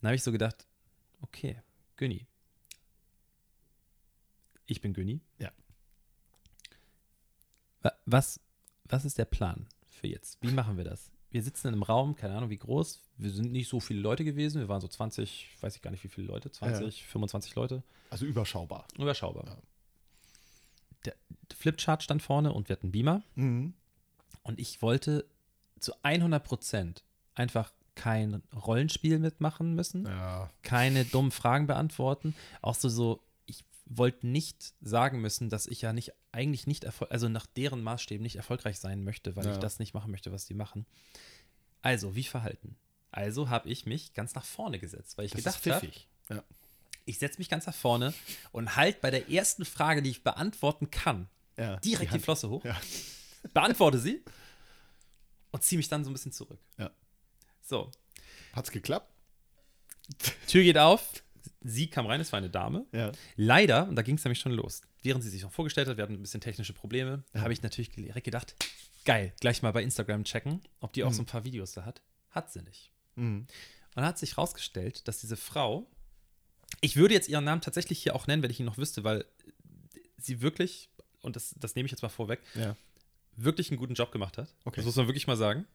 Dann 0.00 0.08
habe 0.08 0.14
ich 0.16 0.22
so 0.24 0.32
gedacht, 0.32 0.66
okay, 1.20 1.60
Günni. 1.96 2.26
Ich 4.66 4.80
bin 4.80 4.92
Günni. 4.94 5.20
Ja. 5.38 5.52
Wa- 7.82 7.96
Was, 8.06 8.40
was 8.84 9.04
ist 9.04 9.18
der 9.18 9.24
Plan 9.26 9.68
für 9.88 10.08
jetzt? 10.08 10.38
Wie 10.40 10.50
machen 10.50 10.76
wir 10.76 10.84
das? 10.84 11.11
Wir 11.32 11.42
sitzen 11.42 11.68
in 11.68 11.74
einem 11.74 11.82
Raum, 11.82 12.14
keine 12.14 12.36
Ahnung 12.36 12.50
wie 12.50 12.58
groß. 12.58 13.00
Wir 13.16 13.30
sind 13.30 13.50
nicht 13.52 13.68
so 13.68 13.80
viele 13.80 14.00
Leute 14.00 14.24
gewesen. 14.24 14.60
Wir 14.60 14.68
waren 14.68 14.80
so 14.82 14.88
20, 14.88 15.48
weiß 15.60 15.74
ich 15.76 15.82
gar 15.82 15.90
nicht 15.90 16.04
wie 16.04 16.08
viele 16.08 16.26
Leute, 16.26 16.50
20, 16.52 17.04
25 17.04 17.54
Leute. 17.54 17.82
Also 18.10 18.26
überschaubar. 18.26 18.86
Überschaubar. 18.98 19.46
Ja. 19.46 19.56
Der 21.06 21.14
Flipchart 21.56 22.02
stand 22.02 22.22
vorne 22.22 22.52
und 22.52 22.68
wir 22.68 22.76
hatten 22.76 22.92
Beamer. 22.92 23.22
Mhm. 23.34 23.72
Und 24.42 24.60
ich 24.60 24.82
wollte 24.82 25.24
zu 25.80 25.92
100 26.02 26.44
Prozent 26.44 27.02
einfach 27.34 27.72
kein 27.94 28.42
Rollenspiel 28.54 29.18
mitmachen 29.18 29.74
müssen 29.74 30.06
Ja. 30.06 30.50
keine 30.62 31.04
dummen 31.04 31.30
Fragen 31.30 31.66
beantworten. 31.66 32.34
Auch 32.62 32.74
so, 32.74 32.88
so 32.88 33.20
wollte 33.96 34.26
nicht 34.26 34.74
sagen 34.80 35.20
müssen, 35.20 35.50
dass 35.50 35.66
ich 35.66 35.82
ja 35.82 35.92
nicht, 35.92 36.12
eigentlich 36.32 36.66
nicht, 36.66 36.86
also 37.10 37.28
nach 37.28 37.46
deren 37.46 37.82
Maßstäben 37.82 38.22
nicht 38.22 38.36
erfolgreich 38.36 38.78
sein 38.78 39.04
möchte, 39.04 39.36
weil 39.36 39.46
Ja. 39.46 39.52
ich 39.52 39.58
das 39.58 39.78
nicht 39.78 39.94
machen 39.94 40.10
möchte, 40.10 40.32
was 40.32 40.46
die 40.46 40.54
machen. 40.54 40.86
Also, 41.82 42.14
wie 42.14 42.24
verhalten? 42.24 42.76
Also 43.10 43.50
habe 43.50 43.68
ich 43.68 43.84
mich 43.86 44.14
ganz 44.14 44.34
nach 44.34 44.44
vorne 44.44 44.78
gesetzt, 44.78 45.18
weil 45.18 45.26
ich 45.26 45.32
Das 45.32 45.60
gedacht 45.62 45.82
habe. 45.82 45.92
Ja. 46.30 46.42
ich 47.04 47.18
setze 47.18 47.38
mich 47.38 47.48
ganz 47.50 47.66
nach 47.66 47.74
vorne 47.74 48.14
und 48.52 48.76
halt 48.76 49.00
bei 49.00 49.10
der 49.10 49.28
ersten 49.30 49.64
Frage, 49.64 50.00
die 50.02 50.10
ich 50.10 50.22
beantworten 50.22 50.90
kann, 50.90 51.28
Ja. 51.58 51.76
direkt 51.80 52.10
die, 52.10 52.14
Hand- 52.14 52.24
Flosse 52.24 52.48
hoch, 52.48 52.64
beantworte 53.52 53.98
sie 53.98 54.22
und 55.50 55.62
ziehe 55.62 55.76
mich 55.76 55.88
dann 55.88 56.04
so 56.04 56.10
ein 56.10 56.14
bisschen 56.14 56.32
zurück. 56.32 56.58
So, 57.64 57.90
Hat's 58.54 58.70
geklappt? 58.70 59.12
Tür 60.48 60.62
geht 60.62 60.78
auf, 60.78 61.21
sie 61.64 61.88
kam 61.88 62.06
rein, 62.06 62.20
es 62.20 62.32
war 62.32 62.38
eine 62.38 62.50
Dame. 62.50 62.86
Ja. 62.92 63.12
Leider, 63.36 63.88
und 63.88 63.96
da 63.96 64.02
ging 64.02 64.16
es 64.16 64.24
nämlich 64.24 64.40
schon 64.40 64.52
los, 64.52 64.82
während 65.02 65.22
sie 65.24 65.30
sich 65.30 65.42
noch 65.42 65.52
vorgestellt 65.52 65.88
hat, 65.88 65.96
wir 65.96 66.02
hatten 66.04 66.14
ein 66.14 66.22
bisschen 66.22 66.40
technische 66.40 66.72
Probleme, 66.72 67.22
Ja. 67.34 67.42
habe 67.42 67.52
ich 67.52 67.62
natürlich 67.62 67.90
direkt 67.90 68.24
gedacht, 68.24 68.54
geil, 69.04 69.32
gleich 69.40 69.62
mal 69.62 69.72
bei 69.72 69.82
Instagram 69.82 70.24
checken, 70.24 70.60
ob 70.80 70.92
die 70.92 71.04
auch 71.04 71.10
Mhm. 71.10 71.14
so 71.14 71.22
ein 71.22 71.26
paar 71.26 71.44
Videos 71.44 71.72
da 71.72 71.84
hat. 71.84 72.02
Hat 72.30 72.52
sie 72.52 72.62
nicht. 72.62 72.90
Mhm. 73.16 73.40
Und 73.40 73.48
dann 73.96 74.04
hat 74.06 74.18
sich 74.18 74.38
rausgestellt, 74.38 75.06
dass 75.08 75.18
diese 75.20 75.36
Frau, 75.36 75.86
ich 76.80 76.96
würde 76.96 77.14
jetzt 77.14 77.28
ihren 77.28 77.44
Namen 77.44 77.60
tatsächlich 77.60 78.02
hier 78.02 78.14
auch 78.16 78.26
nennen, 78.26 78.42
wenn 78.42 78.50
ich 78.50 78.58
ihn 78.60 78.66
noch 78.66 78.78
wüsste, 78.78 79.04
weil 79.04 79.24
sie 80.18 80.40
wirklich, 80.40 80.88
und 81.20 81.36
das, 81.36 81.54
das 81.58 81.74
nehme 81.74 81.86
ich 81.86 81.90
jetzt 81.90 82.02
mal 82.02 82.08
vorweg, 82.08 82.40
Ja. 82.54 82.76
wirklich 83.36 83.70
einen 83.70 83.78
guten 83.78 83.94
Job 83.94 84.12
gemacht 84.12 84.38
hat. 84.38 84.54
Okay. 84.64 84.76
Das 84.76 84.84
muss 84.86 84.96
man 84.96 85.06
wirklich 85.08 85.26
mal 85.26 85.36
sagen. 85.36 85.66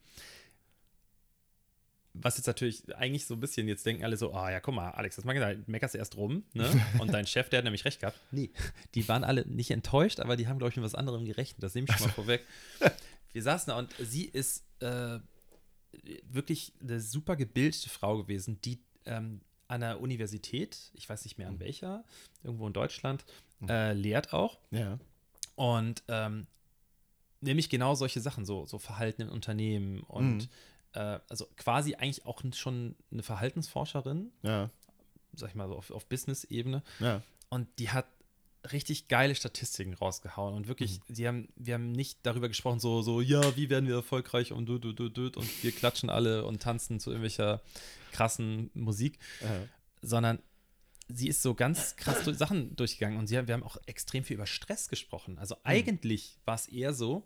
Was 2.22 2.38
jetzt 2.38 2.48
natürlich 2.48 2.96
eigentlich 2.96 3.26
so 3.26 3.34
ein 3.36 3.40
bisschen, 3.40 3.68
jetzt 3.68 3.86
denken 3.86 4.04
alle 4.04 4.18
so, 4.18 4.34
ah 4.34 4.52
ja, 4.52 4.60
guck 4.60 4.74
mal, 4.76 4.90
Alex, 4.92 5.16
das 5.18 5.26
mal 5.26 5.34
gesagt, 5.34 5.68
meckerst 5.68 5.94
du 5.94 5.98
erst 6.00 6.16
rum, 6.18 6.44
ne? 6.54 6.70
Und 7.00 7.14
dein 7.14 7.28
Chef, 7.28 7.50
der 7.50 7.58
hat 7.60 7.64
nämlich 7.64 7.86
recht 7.86 8.00
gehabt. 8.00 8.20
Nee, 8.32 8.52
die 8.96 9.08
waren 9.08 9.24
alle 9.24 9.46
nicht 9.48 9.72
enttäuscht, 9.72 10.20
aber 10.20 10.36
die 10.38 10.48
haben, 10.48 10.58
glaube 10.58 10.72
ich, 10.72 10.76
mit 10.78 10.86
was 10.86 10.96
anderem 10.96 11.26
gerechnet. 11.26 11.62
Das 11.64 11.76
nehme 11.76 11.88
ich 11.90 11.96
schon 11.96 12.08
mal 12.08 12.14
vorweg. 12.16 12.46
Wir 13.34 13.44
saßen 13.44 13.72
da 13.72 13.78
und 13.78 13.94
sie 14.00 14.26
ist 14.26 14.64
äh, 14.80 15.20
wirklich 16.24 16.74
eine 16.82 17.00
super 17.02 17.36
gebildete 17.36 17.90
Frau 17.90 18.18
gewesen, 18.18 18.60
die 18.62 18.80
ähm, 19.06 19.42
an 19.68 19.82
der 19.82 20.00
Universität, 20.00 20.92
ich 20.94 21.10
weiß 21.10 21.24
nicht 21.26 21.38
mehr 21.38 21.48
Mhm. 21.48 21.54
an 21.56 21.60
welcher, 21.60 22.04
irgendwo 22.44 22.68
in 22.68 22.74
Deutschland, 22.74 23.26
äh, 23.68 23.94
lehrt 23.94 24.34
auch. 24.34 24.60
Ja. 24.72 24.98
Und 25.56 26.04
ähm, 26.08 26.48
nämlich 27.42 27.70
genau 27.70 27.96
solche 27.96 28.22
Sachen, 28.22 28.46
so, 28.46 28.66
so 28.66 28.80
Verhalten 28.80 29.24
in 29.24 29.30
Unternehmen 29.30 30.00
und 30.02 30.38
Mhm. 30.38 30.48
Äh, 30.94 31.20
also 31.30 31.48
quasi 31.56 31.96
eigentlich 31.96 32.26
auch 32.26 32.42
schon 32.54 32.96
eine 33.12 33.24
Verhaltensforscherin, 33.24 34.32
Ja. 34.44 34.70
sag 35.34 35.50
ich 35.50 35.56
mal 35.56 35.68
so 35.68 35.76
auf, 35.76 35.92
auf 35.92 36.08
Business-Ebene. 36.08 36.84
Ja. 37.00 37.22
Und 37.50 37.68
die 37.80 37.90
hat 37.92 38.08
richtig 38.72 39.08
geile 39.08 39.34
Statistiken 39.36 39.94
rausgehauen 39.94 40.54
und 40.56 40.68
wirklich, 40.68 41.00
Mhm. 41.08 41.14
sie 41.16 41.28
haben, 41.28 41.50
wir 41.56 41.76
haben 41.76 41.92
nicht 41.94 42.20
darüber 42.24 42.48
gesprochen, 42.50 42.80
so, 42.80 43.02
so, 43.02 43.22
ja, 43.22 43.56
wie 43.56 43.70
werden 43.70 43.88
wir 43.88 43.96
erfolgreich 43.96 44.52
und 44.52 44.66
du, 44.66 44.78
du, 44.78 44.92
du, 44.94 45.08
du, 45.10 45.28
und 45.40 45.64
wir 45.64 45.72
klatschen 45.72 46.10
alle 46.10 46.44
und 46.46 46.62
tanzen 46.62 47.00
zu 47.00 47.12
irgendwelcher 47.12 47.62
krassen 48.12 48.70
Musik, 48.74 49.20
Ja. 49.42 49.62
sondern 50.02 50.40
sie 51.08 51.30
ist 51.30 51.42
so 51.42 51.54
ganz 51.54 51.96
krass 51.96 52.24
durch 52.26 52.38
Sachen 52.38 52.76
durchgegangen 52.76 53.18
und 53.18 53.28
sie, 53.28 53.36
wir 53.48 53.54
haben 53.54 53.64
auch 53.64 53.78
extrem 53.86 54.26
viel 54.26 54.36
über 54.36 54.48
Stress 54.48 54.90
gesprochen. 54.90 55.38
Also 55.38 55.56
eigentlich 55.64 56.38
war 56.44 56.56
es 56.56 56.68
eher 56.68 56.94
so, 56.94 57.26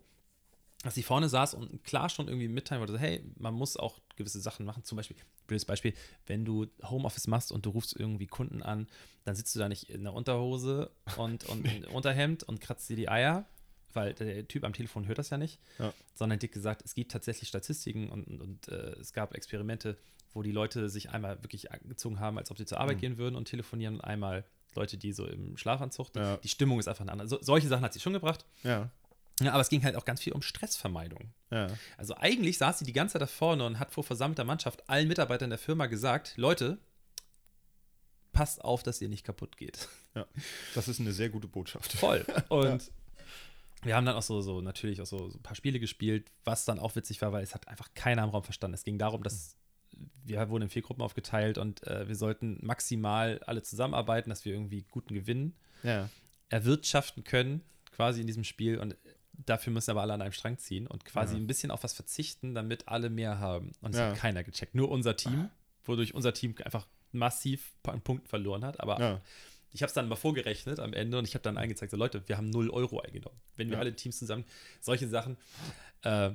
dass 0.84 0.96
sie 0.96 1.04
vorne 1.04 1.30
saß 1.30 1.54
und 1.54 1.84
klar 1.84 2.10
schon 2.10 2.28
irgendwie 2.28 2.48
mitteilen 2.48 2.80
wollte, 2.82 2.98
hey, 2.98 3.24
man 3.38 3.54
muss 3.54 3.78
auch 3.78 4.00
gewisse 4.16 4.40
Sachen 4.42 4.66
machen. 4.66 4.84
Zum 4.84 4.96
Beispiel, 4.96 5.16
blödes 5.48 5.66
Beispiel, 5.66 5.94
wenn 6.26 6.44
du 6.46 6.68
Homeoffice 6.84 7.28
machst 7.28 7.52
und 7.52 7.66
du 7.66 7.70
rufst 7.70 7.96
irgendwie 8.00 8.28
Kunden 8.28 8.64
an, 8.64 8.88
dann 9.24 9.36
sitzt 9.36 9.54
du 9.56 9.60
da 9.60 9.70
nicht 9.70 9.90
in 9.90 10.04
der 10.04 10.14
Unterhose 10.14 10.90
und, 11.18 11.44
und 11.46 11.66
im 11.86 11.92
Unterhemd 11.94 12.44
und 12.44 12.62
kratzt 12.62 12.90
dir 12.90 12.96
die 12.96 13.10
Eier, 13.10 13.46
weil 13.94 14.14
der 14.14 14.48
Typ 14.48 14.64
am 14.64 14.74
Telefon 14.74 15.06
hört 15.08 15.18
das 15.20 15.30
ja 15.30 15.38
nicht, 15.38 15.60
Ja. 15.78 15.94
sondern 16.16 16.40
dick 16.40 16.52
gesagt, 16.52 16.82
es 16.84 16.96
gibt 16.96 17.12
tatsächlich 17.12 17.50
Statistiken 17.50 18.10
und, 18.10 18.26
und, 18.26 18.42
und 18.42 18.68
äh, 18.70 18.94
es 19.00 19.14
gab 19.14 19.36
Experimente, 19.36 19.98
wo 20.34 20.42
die 20.42 20.52
Leute 20.54 20.90
sich 20.90 21.10
einmal 21.10 21.44
wirklich 21.44 21.72
angezogen 21.72 22.20
haben, 22.20 22.38
als 22.38 22.50
ob 22.50 22.58
sie 22.58 22.66
zur 22.66 22.80
Arbeit 22.80 22.98
Mhm. 22.98 23.02
gehen 23.02 23.18
würden 23.18 23.36
und 23.36 23.46
telefonieren 23.46 23.96
und 23.96 24.02
einmal 24.02 24.46
Leute, 24.76 24.98
die 24.98 25.12
so 25.12 25.28
im 25.28 25.58
Schlafanzug, 25.58 26.14
die, 26.14 26.20
Ja. 26.20 26.38
die 26.38 26.48
Stimmung 26.48 26.80
ist 26.80 26.88
einfach 26.88 27.02
eine 27.02 27.12
andere. 27.12 27.28
So, 27.28 27.38
solche 27.42 27.68
Sachen 27.68 27.84
hat 27.84 27.92
sie 27.94 28.00
schon 28.00 28.14
gebracht. 28.14 28.46
Ja. 28.64 28.90
Ja, 29.42 29.52
aber 29.54 29.62
es 29.62 29.70
ging 29.70 29.84
halt 29.84 29.96
auch 29.96 30.06
ganz 30.06 30.22
viel 30.22 30.34
um 30.34 30.42
Stressvermeidung. 30.42 31.34
Ja. 31.50 31.68
Also 31.98 32.16
eigentlich 32.18 32.58
saß 32.58 32.80
sie 32.80 32.86
die 32.86 32.94
ganze 32.94 33.14
Zeit 33.14 33.22
da 33.24 33.28
vorne 33.28 33.66
und 33.66 33.80
hat 33.80 33.92
vor 33.92 34.04
versammelter 34.04 34.44
Mannschaft 34.44 34.88
allen 34.90 35.08
Mitarbeitern 35.08 35.50
der 35.50 35.60
Firma 35.60 35.88
gesagt, 35.88 36.34
Leute, 36.38 36.78
passt 38.32 38.64
auf, 38.64 38.84
dass 38.84 39.02
ihr 39.02 39.10
nicht 39.10 39.26
kaputt 39.26 39.58
geht. 39.58 39.90
ja. 40.16 40.26
Das 40.76 40.88
ist 40.88 41.00
eine 41.00 41.12
sehr 41.12 41.30
gute 41.30 41.48
Botschaft. 41.48 41.92
Voll. 41.94 42.26
Und 42.50 42.92
wir 43.84 43.96
haben 43.96 44.06
dann 44.06 44.16
auch 44.16 44.22
so, 44.22 44.42
so 44.42 44.62
natürlich 44.62 45.02
auch 45.02 45.06
so, 45.06 45.30
so 45.30 45.38
ein 45.38 45.44
paar 45.44 45.56
Spiele 45.56 45.80
gespielt, 45.80 46.32
was 46.44 46.66
dann 46.66 46.80
auch 46.80 46.96
witzig 46.96 47.22
war, 47.22 47.32
weil 47.32 47.44
es 47.44 47.54
hat 47.56 47.68
einfach 47.68 47.90
keiner 47.94 48.24
im 48.24 48.30
Raum 48.30 48.44
verstanden. 48.44 48.76
Es 48.76 48.84
ging 48.84 48.98
darum, 48.98 49.24
dass 49.24 49.58
wir 50.24 50.50
wurden 50.50 50.64
in 50.64 50.70
vier 50.70 50.82
Gruppen 50.82 51.02
aufgeteilt 51.02 51.58
und 51.58 51.86
äh, 51.86 52.08
wir 52.08 52.16
sollten 52.16 52.58
maximal 52.62 53.42
alle 53.46 53.62
zusammenarbeiten, 53.64 54.30
dass 54.30 54.46
wir 54.46 54.54
irgendwie 54.54 54.84
guten 54.90 55.14
Gewinn 55.14 55.56
Ja. 55.84 56.10
erwirtschaften 56.50 57.24
können, 57.24 57.62
quasi 57.92 58.22
in 58.22 58.28
diesem 58.28 58.44
Spiel. 58.44 58.80
Und 58.80 58.96
dafür 59.34 59.74
müssen 59.74 59.92
aber 59.92 60.02
alle 60.02 60.14
an 60.14 60.22
einem 60.22 60.32
Strang 60.34 60.58
ziehen 60.58 60.88
und 60.88 61.06
quasi 61.06 61.34
Ja. 61.36 61.40
ein 61.42 61.48
bisschen 61.48 61.72
auf 61.72 61.84
was 61.84 61.94
verzichten, 61.94 62.54
damit 62.56 62.88
alle 62.88 63.10
mehr 63.10 63.40
haben. 63.40 63.72
Und 63.82 63.94
es 63.94 64.00
Ja. 64.00 64.10
hat 64.10 64.18
keiner 64.18 64.44
gecheckt. 64.44 64.76
Nur 64.76 64.90
unser 64.92 65.16
Team, 65.16 65.50
wodurch 65.86 66.14
unser 66.14 66.34
Team 66.34 66.56
einfach 66.64 66.88
massiv 67.12 67.74
an 67.84 68.02
Punkten 68.02 68.28
verloren 68.28 68.64
hat. 68.64 68.80
Aber 68.80 69.00
Ja. 69.00 69.22
ich 69.72 69.82
habe 69.82 69.88
es 69.88 69.94
dann 69.94 70.08
mal 70.08 70.16
vorgerechnet 70.16 70.80
am 70.80 70.94
Ende 70.94 71.18
und 71.18 71.28
ich 71.28 71.34
habe 71.34 71.44
dann 71.44 71.58
eingezeigt, 71.58 71.92
so 71.92 71.98
Leute, 71.98 72.22
wir 72.28 72.38
haben 72.38 72.50
0 72.50 72.70
Euro 72.70 73.00
eingenommen. 73.00 73.40
Wenn 73.56 73.70
wir 73.70 73.80
alle 73.80 73.96
Teams 73.96 74.20
zusammen, 74.20 74.46
solche 74.80 75.08
Sachen. 75.08 75.38
Äh, 76.04 76.32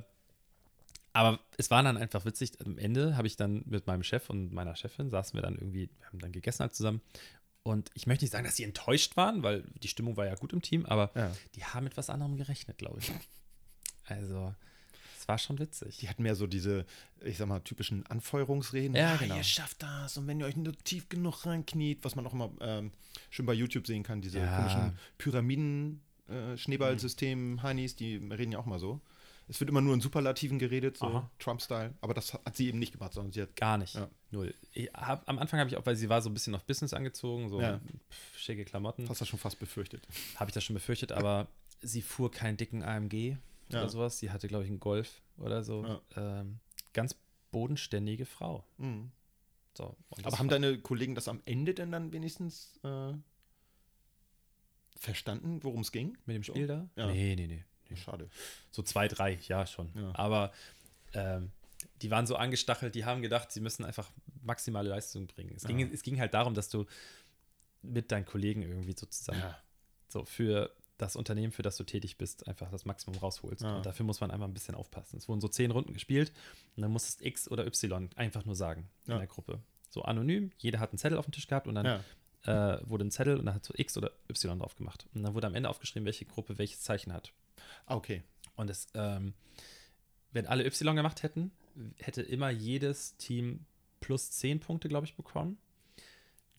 aber 1.13 1.39
es 1.57 1.71
war 1.71 1.81
dann 1.81 1.97
einfach 1.97 2.25
witzig. 2.25 2.51
Am 2.63 2.77
Ende 2.77 3.17
habe 3.17 3.25
ich 3.25 3.35
dann 3.37 3.63
mit 3.65 3.87
meinem 3.87 4.03
Chef 4.03 4.29
und 4.29 4.53
meiner 4.53 4.75
Chefin 4.75 5.09
saßen 5.09 5.33
wir 5.35 5.41
dann 5.41 5.55
irgendwie, 5.55 5.89
wir 5.99 6.07
haben 6.07 6.19
dann 6.19 6.31
gegessen 6.31 6.59
halt 6.59 6.75
zusammen. 6.75 7.01
Und 7.67 7.91
ich 7.95 8.07
möchte 8.07 8.23
nicht 8.23 8.31
sagen, 8.31 8.45
dass 8.45 8.55
sie 8.55 8.63
enttäuscht 8.63 9.17
waren, 9.17 9.43
weil 9.43 9.63
die 9.83 9.89
Stimmung 9.89 10.15
war 10.15 10.25
ja 10.25 10.35
gut 10.35 10.53
im 10.53 10.61
Team, 10.61 10.85
aber 10.85 11.11
Ja. 11.15 11.31
die 11.55 11.65
haben 11.65 11.83
mit 11.83 11.97
was 11.97 12.09
anderem 12.09 12.37
gerechnet, 12.37 12.77
glaube 12.77 12.99
ich. 12.99 13.11
Also, 14.09 14.55
es 15.19 15.27
war 15.27 15.37
schon 15.37 15.59
witzig. 15.59 15.97
Die 15.97 16.07
hatten 16.07 16.23
mehr 16.23 16.35
so 16.35 16.47
diese, 16.47 16.85
ich 17.25 17.35
sag 17.35 17.47
mal, 17.49 17.59
typischen 17.59 18.05
Anfeuerungsreden. 18.05 18.95
Ja, 18.95 19.15
Ah, 19.15 19.17
genau. 19.17 19.35
Ihr 19.35 19.43
schafft 19.43 19.83
das 19.83 20.15
und 20.17 20.27
wenn 20.27 20.39
ihr 20.39 20.45
euch 20.45 20.55
nur 20.55 20.73
tief 20.85 21.09
genug 21.09 21.45
reinkniet, 21.45 22.05
was 22.05 22.15
man 22.15 22.25
auch 22.25 22.31
immer 22.31 22.49
ähm, 22.61 22.91
schön 23.31 23.45
bei 23.45 23.51
YouTube 23.53 23.85
sehen 23.85 24.03
kann, 24.03 24.21
diese 24.21 24.39
Ja. 24.39 24.55
komischen 24.55 24.97
Pyramiden, 25.17 25.99
äh, 26.29 26.55
Schneeballsystem, 26.55 27.61
Heinis, 27.63 27.97
die 27.97 28.15
reden 28.15 28.53
ja 28.53 28.59
auch 28.59 28.65
mal 28.65 28.79
so. 28.79 29.01
Es 29.49 29.59
wird 29.61 29.69
immer 29.69 29.79
nur 29.81 29.93
in 29.93 30.01
Superlativen 30.01 30.59
geredet, 30.59 30.97
so. 30.97 31.25
Trump-Style, 31.39 31.93
aber 32.01 32.13
das 32.13 32.33
hat 32.33 32.55
sie 32.57 32.67
eben 32.67 32.79
nicht 32.79 32.91
gemacht, 32.91 33.13
sondern 33.13 33.31
sie 33.31 33.41
hat. 33.41 33.55
Gar 33.55 33.77
nicht. 33.77 33.95
Ja. 33.95 34.09
Null. 34.31 34.53
Hab, 34.93 35.27
am 35.29 35.39
Anfang 35.39 35.59
habe 35.59 35.69
ich 35.69 35.77
auch, 35.77 35.85
weil 35.85 35.95
sie 35.95 36.09
war 36.09 36.21
so 36.21 36.29
ein 36.29 36.33
bisschen 36.33 36.53
auf 36.53 36.65
Business 36.65 36.93
angezogen, 36.93 37.47
so 37.49 37.61
Ja. 37.61 37.79
pf, 37.79 38.37
schicke 38.37 38.65
Klamotten. 38.65 39.07
Hast 39.07 39.21
du 39.21 39.25
schon 39.25 39.39
fast 39.39 39.57
befürchtet. 39.59 40.05
Habe 40.35 40.49
ich 40.49 40.53
das 40.53 40.63
schon 40.65 40.73
befürchtet, 40.73 41.13
aber 41.13 41.47
sie 41.81 42.01
fuhr 42.01 42.29
keinen 42.29 42.57
dicken 42.57 42.83
AMG 42.83 43.37
Ja. 43.69 43.79
oder 43.81 43.89
sowas. 43.89 44.19
Sie 44.19 44.31
hatte, 44.31 44.47
glaube 44.49 44.65
ich, 44.65 44.69
einen 44.69 44.79
Golf 44.81 45.21
oder 45.37 45.63
so. 45.63 46.01
Ähm, 46.17 46.59
ganz 46.93 47.15
bodenständige 47.51 48.25
Frau. 48.25 48.65
Mhm. 48.77 49.11
So, 49.77 49.95
das 50.09 50.25
Aber 50.25 50.39
haben 50.39 50.49
deine 50.49 50.77
Kollegen 50.79 51.15
das 51.15 51.27
am 51.29 51.41
Ende 51.45 51.73
denn 51.73 51.91
dann 51.91 52.11
wenigstens 52.11 52.79
äh, 52.83 53.13
verstanden, 54.97 55.63
worum 55.63 55.81
es 55.81 55.91
ging? 55.91 56.17
mit 56.25 56.35
dem 56.35 56.43
So? 56.43 56.51
Spiel 56.53 56.67
da? 56.67 56.89
Ja. 56.95 57.07
Nee, 57.07 57.35
nee, 57.35 57.47
nee. 57.47 57.63
Schade. 57.95 58.29
So 58.71 58.81
zwei, 58.83 59.07
drei, 59.07 59.39
ja 59.47 59.65
schon. 59.65 59.89
Ja. 59.95 60.11
Aber 60.15 60.51
ähm, 61.13 61.51
die 62.01 62.11
waren 62.11 62.27
so 62.27 62.35
angestachelt, 62.35 62.95
die 62.95 63.05
haben 63.05 63.21
gedacht, 63.21 63.51
sie 63.51 63.61
müssen 63.61 63.85
einfach 63.85 64.09
maximale 64.43 64.89
Leistung 64.89 65.27
bringen. 65.27 65.53
Es, 65.55 65.63
ging, 65.63 65.79
Ja. 65.79 65.87
es 65.93 66.03
ging 66.03 66.19
halt 66.19 66.33
darum, 66.33 66.53
dass 66.53 66.69
du 66.69 66.85
mit 67.81 68.11
deinen 68.11 68.25
Kollegen 68.25 68.61
irgendwie 68.63 68.93
so 68.97 69.05
zusammen, 69.05 69.39
Ja. 69.39 69.57
so 70.09 70.25
für 70.25 70.71
das 70.97 71.15
Unternehmen, 71.15 71.51
für 71.51 71.61
das 71.61 71.77
du 71.77 71.83
tätig 71.83 72.17
bist, 72.17 72.47
einfach 72.47 72.71
das 72.71 72.83
Maximum 72.85 73.19
rausholst. 73.19 73.63
Und 73.63 73.85
dafür 73.85 74.03
muss 74.05 74.19
man 74.19 74.31
einmal 74.31 74.49
ein 74.49 74.53
bisschen 74.53 74.73
aufpassen. 74.73 75.17
Es 75.17 75.27
wurden 75.29 75.41
so 75.41 75.47
zehn 75.47 75.69
Runden 75.69 75.93
gespielt 75.93 76.31
und 76.75 76.81
dann 76.81 76.91
musstest 76.91 77.21
X 77.21 77.49
oder 77.51 77.67
Y 77.67 78.09
einfach 78.15 78.45
nur 78.45 78.55
sagen 78.55 78.89
in 79.05 79.17
der 79.17 79.27
Gruppe. 79.27 79.59
So 79.89 80.01
anonym, 80.01 80.51
jeder 80.57 80.79
hat 80.79 80.89
einen 80.91 80.97
Zettel 80.97 81.17
auf 81.19 81.25
dem 81.25 81.33
Tisch 81.33 81.47
gehabt 81.47 81.67
und 81.67 81.75
dann 81.75 82.01
äh, 82.43 82.79
wurde 82.89 83.05
ein 83.05 83.11
Zettel 83.11 83.37
und 83.37 83.45
dann 83.45 83.53
hat 83.53 83.63
so 83.65 83.73
X 83.77 83.95
oder 83.95 84.11
Y 84.29 84.57
drauf 84.59 84.75
gemacht. 84.75 85.05
Und 85.13 85.21
dann 85.23 85.33
wurde 85.35 85.45
am 85.47 85.53
Ende 85.55 85.69
aufgeschrieben, 85.69 86.05
welche 86.05 86.25
Gruppe 86.25 86.57
welches 86.57 86.81
Zeichen 86.81 87.13
hat. 87.13 87.31
Ah, 87.85 87.95
okay. 87.95 88.23
Und 88.55 88.69
es, 88.69 88.87
ähm, 88.93 89.33
wenn 90.31 90.45
alle 90.47 90.65
Y 90.65 90.95
gemacht 90.95 91.23
hätten, 91.23 91.51
hätte 91.97 92.21
immer 92.21 92.49
jedes 92.49 93.17
Team 93.17 93.65
plus 93.99 94.31
10 94.31 94.59
Punkte, 94.59 94.87
glaube 94.87 95.05
ich, 95.05 95.15
bekommen. 95.15 95.57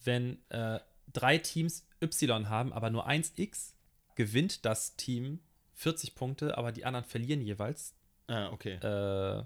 Wenn 0.04 0.38
äh, 0.50 0.80
drei 1.12 1.38
Teams 1.38 1.86
Y 2.02 2.48
haben, 2.48 2.72
aber 2.72 2.90
nur 2.90 3.06
eins 3.06 3.32
X, 3.36 3.74
gewinnt 4.14 4.64
das 4.64 4.96
Team 4.96 5.40
40 5.74 6.14
Punkte, 6.14 6.58
aber 6.58 6.72
die 6.72 6.84
anderen 6.84 7.04
verlieren 7.04 7.40
jeweils. 7.40 7.94
Ah, 8.26 8.50
okay. 8.50 8.74
Äh, 8.74 9.44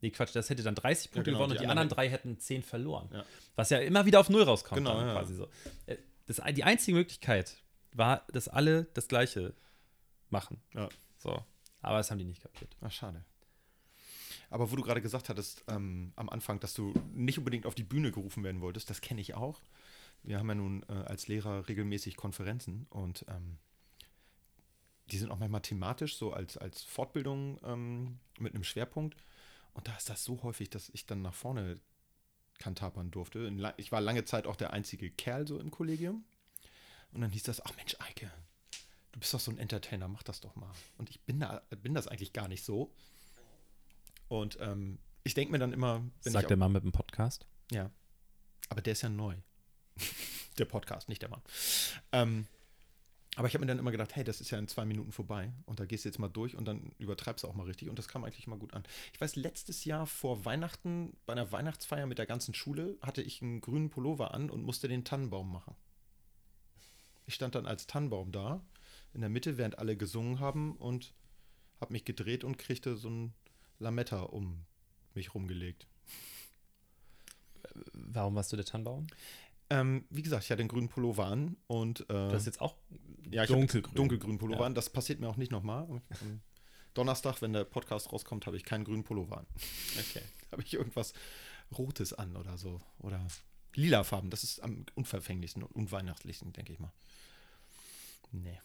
nee, 0.00 0.10
Quatsch, 0.10 0.34
das 0.34 0.50
hätte 0.50 0.62
dann 0.62 0.74
30 0.74 1.10
Punkte 1.10 1.30
genau, 1.30 1.38
gewonnen 1.38 1.52
und 1.52 1.60
die 1.60 1.66
anderen 1.66 1.90
anderen 1.90 1.96
drei 1.96 2.08
hätten 2.08 2.38
10 2.38 2.62
verloren. 2.62 3.08
Ja. 3.12 3.24
Was 3.56 3.70
ja 3.70 3.78
immer 3.78 4.06
wieder 4.06 4.20
auf 4.20 4.30
Null 4.30 4.42
rauskommt. 4.42 4.78
Genau, 4.78 5.00
ja. 5.00 5.12
quasi 5.12 5.34
so. 5.34 5.48
Äh, 5.86 5.96
Das, 6.26 6.40
die 6.54 6.64
einzige 6.64 6.96
Möglichkeit 6.96 7.56
war, 7.92 8.24
dass 8.32 8.48
alle 8.48 8.84
das 8.94 9.08
Gleiche 9.08 9.54
machen. 10.32 10.60
Ja. 10.74 10.88
So. 11.18 11.44
Aber 11.80 11.98
das 11.98 12.10
haben 12.10 12.18
die 12.18 12.24
nicht 12.24 12.42
kapiert. 12.42 12.76
Ach, 12.80 12.90
schade. 12.92 13.24
Aber 14.50 14.70
wo 14.70 14.76
du 14.76 14.82
gerade 14.82 15.00
gesagt 15.00 15.28
hattest 15.28 15.64
ähm, 15.68 16.12
am 16.16 16.28
Anfang, 16.28 16.60
dass 16.60 16.74
du 16.74 16.92
nicht 17.14 17.38
unbedingt 17.38 17.66
auf 17.66 17.74
die 17.74 17.84
Bühne 17.84 18.12
gerufen 18.12 18.44
werden 18.44 18.60
wolltest, 18.60 18.90
das 18.90 19.00
kenne 19.00 19.20
ich 19.20 19.34
auch. 19.34 19.60
Wir 20.22 20.38
haben 20.38 20.48
ja 20.48 20.54
nun 20.54 20.84
äh, 20.88 20.92
als 20.92 21.26
Lehrer 21.26 21.68
regelmäßig 21.68 22.16
Konferenzen 22.16 22.86
und 22.90 23.24
ähm, 23.28 23.58
die 25.10 25.18
sind 25.18 25.30
auch 25.30 25.38
manchmal 25.38 25.62
thematisch, 25.62 26.16
so 26.16 26.32
als, 26.32 26.56
als 26.56 26.82
Fortbildung 26.82 27.58
ähm, 27.64 28.18
mit 28.38 28.54
einem 28.54 28.64
Schwerpunkt. 28.64 29.16
Und 29.74 29.88
da 29.88 29.96
ist 29.96 30.08
das 30.08 30.22
so 30.22 30.42
häufig, 30.42 30.70
dass 30.70 30.90
ich 30.90 31.06
dann 31.06 31.22
nach 31.22 31.34
vorne 31.34 31.80
kantapern 32.58 33.10
durfte. 33.10 33.50
Ich 33.78 33.90
war 33.90 34.00
lange 34.00 34.24
Zeit 34.24 34.46
auch 34.46 34.56
der 34.56 34.72
einzige 34.72 35.10
Kerl 35.10 35.48
so 35.48 35.58
im 35.58 35.70
Kollegium. 35.70 36.24
Und 37.12 37.20
dann 37.20 37.30
hieß 37.30 37.42
das, 37.42 37.64
ach 37.64 37.74
Mensch, 37.76 37.96
Eike, 37.98 38.30
du 39.12 39.20
bist 39.20 39.32
doch 39.32 39.40
so 39.40 39.50
ein 39.50 39.58
Entertainer, 39.58 40.08
mach 40.08 40.22
das 40.22 40.40
doch 40.40 40.56
mal. 40.56 40.70
Und 40.98 41.10
ich 41.10 41.20
bin, 41.20 41.40
da, 41.40 41.62
bin 41.82 41.94
das 41.94 42.08
eigentlich 42.08 42.32
gar 42.32 42.48
nicht 42.48 42.64
so. 42.64 42.92
Und 44.28 44.58
ähm, 44.60 44.98
ich 45.24 45.34
denke 45.34 45.52
mir 45.52 45.58
dann 45.58 45.72
immer, 45.72 46.02
wenn 46.22 46.32
Sagt 46.32 46.50
der 46.50 46.56
Mann 46.56 46.72
mit 46.72 46.82
dem 46.82 46.92
Podcast. 46.92 47.46
ja. 47.70 47.90
Aber 48.68 48.80
der 48.80 48.94
ist 48.94 49.02
ja 49.02 49.10
neu. 49.10 49.34
der 50.58 50.64
Podcast, 50.64 51.10
nicht 51.10 51.20
der 51.20 51.28
Mann. 51.28 51.42
Ähm, 52.12 52.46
aber 53.36 53.48
ich 53.48 53.54
habe 53.54 53.60
mir 53.60 53.66
dann 53.66 53.78
immer 53.78 53.90
gedacht, 53.90 54.14
hey, 54.14 54.24
das 54.24 54.40
ist 54.40 54.50
ja 54.50 54.58
in 54.58 54.68
zwei 54.68 54.84
Minuten 54.84 55.12
vorbei. 55.12 55.52
Und 55.64 55.80
da 55.80 55.86
gehst 55.86 56.04
du 56.04 56.08
jetzt 56.08 56.18
mal 56.18 56.28
durch 56.28 56.54
und 56.54 56.66
dann 56.66 56.92
übertreibst 56.98 57.44
du 57.44 57.48
auch 57.48 57.54
mal 57.54 57.64
richtig. 57.64 57.88
Und 57.88 57.98
das 57.98 58.08
kam 58.08 58.24
eigentlich 58.24 58.46
mal 58.46 58.58
gut 58.58 58.74
an. 58.74 58.82
Ich 59.12 59.20
weiß, 59.20 59.36
letztes 59.36 59.84
Jahr 59.84 60.06
vor 60.06 60.44
Weihnachten, 60.44 61.16
bei 61.24 61.32
einer 61.32 61.50
Weihnachtsfeier 61.52 62.06
mit 62.06 62.18
der 62.18 62.26
ganzen 62.26 62.54
Schule, 62.54 62.96
hatte 63.02 63.22
ich 63.22 63.40
einen 63.40 63.60
grünen 63.62 63.88
Pullover 63.88 64.32
an 64.34 64.50
und 64.50 64.62
musste 64.62 64.88
den 64.88 65.04
Tannenbaum 65.04 65.50
machen. 65.50 65.74
Ich 67.26 67.34
stand 67.34 67.54
dann 67.54 67.66
als 67.66 67.86
Tannenbaum 67.86 68.32
da, 68.32 68.62
in 69.14 69.20
der 69.20 69.30
Mitte, 69.30 69.58
während 69.58 69.78
alle 69.78 69.96
gesungen 69.96 70.40
haben 70.40 70.76
und 70.76 71.12
habe 71.80 71.92
mich 71.92 72.04
gedreht 72.04 72.44
und 72.44 72.58
kriegte 72.58 72.96
so 72.96 73.08
ein 73.10 73.34
Lametta 73.78 74.20
um 74.22 74.64
mich 75.14 75.34
rumgelegt. 75.34 75.86
warum 77.92 78.34
warst 78.34 78.52
du 78.52 78.56
der 78.56 78.64
Tannenbaum? 78.64 79.06
Ähm, 79.70 80.04
wie 80.10 80.22
gesagt, 80.22 80.44
ich 80.44 80.50
hatte 80.50 80.60
einen 80.60 80.68
grünen 80.68 80.88
Pullover 80.88 81.26
an 81.26 81.56
und 81.66 82.00
äh, 82.02 82.04
Du 82.28 82.32
hast 82.32 82.46
jetzt 82.46 82.60
auch 82.60 82.76
ja, 83.30 83.46
dunkelgrün. 83.46 83.94
dunkelgrünen 83.94 84.38
Pullover 84.38 84.60
Ja. 84.60 84.66
an. 84.66 84.74
Das 84.74 84.90
passiert 84.90 85.20
mir 85.20 85.28
auch 85.28 85.36
nicht 85.36 85.50
nochmal. 85.52 85.84
Am 85.84 86.02
Donnerstag, 86.94 87.40
wenn 87.40 87.54
der 87.54 87.64
Podcast 87.64 88.12
rauskommt, 88.12 88.46
habe 88.46 88.56
ich 88.56 88.64
keinen 88.64 88.84
grünen 88.84 89.04
Pullover 89.04 89.38
an. 89.38 89.46
Okay. 89.98 90.22
habe 90.52 90.62
ich 90.62 90.74
irgendwas 90.74 91.14
Rotes 91.76 92.12
an 92.12 92.36
oder 92.36 92.58
so. 92.58 92.80
Oder 92.98 93.26
lila 93.74 94.04
Farben. 94.04 94.28
Das 94.28 94.44
ist 94.44 94.60
am 94.62 94.84
unverfänglichsten 94.94 95.62
und 95.62 95.72
unweihnachtlichsten, 95.74 96.52
denke 96.52 96.72
ich 96.74 96.78
mal. 96.78 96.92
Nee. 98.30 98.60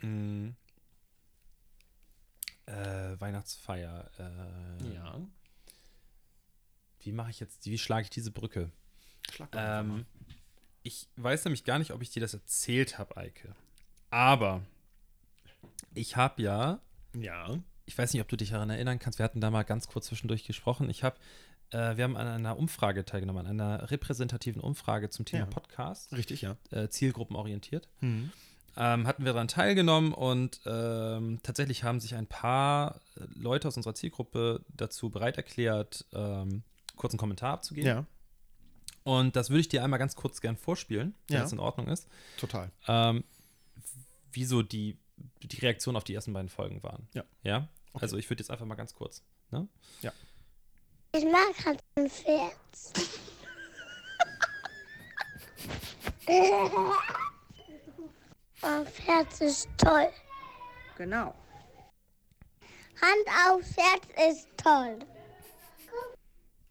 Mm. 0.00 0.50
Äh, 2.66 3.20
Weihnachtsfeier. 3.20 4.10
Äh, 4.18 4.94
Ja. 4.94 5.20
Wie 7.00 7.12
mache 7.12 7.30
ich 7.30 7.40
jetzt, 7.40 7.64
wie 7.64 7.78
schlage 7.78 8.02
ich 8.04 8.10
diese 8.10 8.30
Brücke? 8.30 8.70
Schlag 9.32 9.48
Ähm, 9.54 10.04
ich 10.82 11.08
weiß 11.16 11.44
nämlich 11.44 11.64
gar 11.64 11.78
nicht, 11.78 11.92
ob 11.92 12.02
ich 12.02 12.10
dir 12.10 12.20
das 12.20 12.34
erzählt 12.34 12.98
habe, 12.98 13.16
Eike. 13.16 13.54
Aber 14.10 14.62
ich 15.94 16.16
habe 16.16 16.42
ja. 16.42 16.80
Ja. 17.14 17.58
ich 17.86 17.96
weiß 17.96 18.12
nicht, 18.12 18.20
ob 18.22 18.28
du 18.28 18.36
dich 18.36 18.50
daran 18.50 18.68
erinnern 18.70 18.98
kannst, 18.98 19.18
wir 19.18 19.24
hatten 19.24 19.40
da 19.40 19.50
mal 19.50 19.62
ganz 19.62 19.86
kurz 19.88 20.06
zwischendurch 20.06 20.44
gesprochen. 20.44 20.90
Ich 20.90 21.02
habe, 21.04 21.16
äh, 21.70 21.96
wir 21.96 22.04
haben 22.04 22.16
an 22.16 22.26
einer 22.26 22.58
Umfrage 22.58 23.04
teilgenommen, 23.04 23.46
an 23.46 23.58
einer 23.60 23.90
repräsentativen 23.90 24.60
Umfrage 24.60 25.08
zum 25.08 25.24
Thema 25.24 25.44
Ja. 25.44 25.50
Podcast, 25.50 26.12
Richtig, 26.12 26.42
ja. 26.42 26.56
äh, 26.70 26.88
zielgruppenorientiert. 26.88 27.88
Mhm. 28.00 28.32
Ähm, 28.76 29.06
hatten 29.06 29.24
wir 29.24 29.32
daran 29.32 29.48
teilgenommen 29.48 30.12
und 30.12 30.60
ähm, 30.66 31.40
tatsächlich 31.42 31.84
haben 31.84 32.00
sich 32.00 32.14
ein 32.14 32.26
paar 32.26 33.00
Leute 33.34 33.68
aus 33.68 33.76
unserer 33.76 33.94
Zielgruppe 33.94 34.64
dazu 34.68 35.10
bereit 35.10 35.36
erklärt, 35.36 36.04
ähm, 36.12 36.62
kurz 36.96 37.12
einen 37.12 37.18
Kommentar 37.18 37.54
abzugeben. 37.54 37.88
Ja, 37.88 38.04
Und 39.04 39.34
das 39.36 39.50
würde 39.50 39.60
ich 39.60 39.68
dir 39.68 39.82
einmal 39.84 39.98
ganz 39.98 40.14
kurz 40.16 40.40
gern 40.40 40.56
vorspielen, 40.56 41.14
wenn 41.28 41.36
Ja. 41.36 41.42
das 41.42 41.52
in 41.52 41.58
Ordnung 41.60 41.88
ist. 41.88 42.06
total. 42.38 42.70
Ähm, 42.86 43.24
wieso 44.32 44.62
die, 44.62 44.96
die 45.42 45.58
Reaktion 45.58 45.96
auf 45.96 46.04
die 46.04 46.14
ersten 46.14 46.32
beiden 46.32 46.48
Folgen 46.48 46.82
waren. 46.82 47.08
Ja. 47.14 47.24
Ja? 47.42 47.68
Also 47.94 48.16
ich 48.16 48.28
würde 48.30 48.42
jetzt 48.42 48.50
einfach 48.50 48.66
mal 48.66 48.74
ganz 48.76 48.94
kurz. 48.94 49.22
Ne? 49.50 49.66
Ich 51.12 51.24
mag 51.24 51.54
Hans 51.64 51.80
und 51.96 52.12
Pferd. 52.12 52.52
Und 58.62 58.88
Pferd 58.88 59.40
ist 59.40 59.68
toll. 59.76 60.08
Genau. 60.96 61.34
Hand 63.00 63.28
auf 63.48 63.60
Pferd 63.62 64.28
ist 64.30 64.48
toll. 64.56 64.98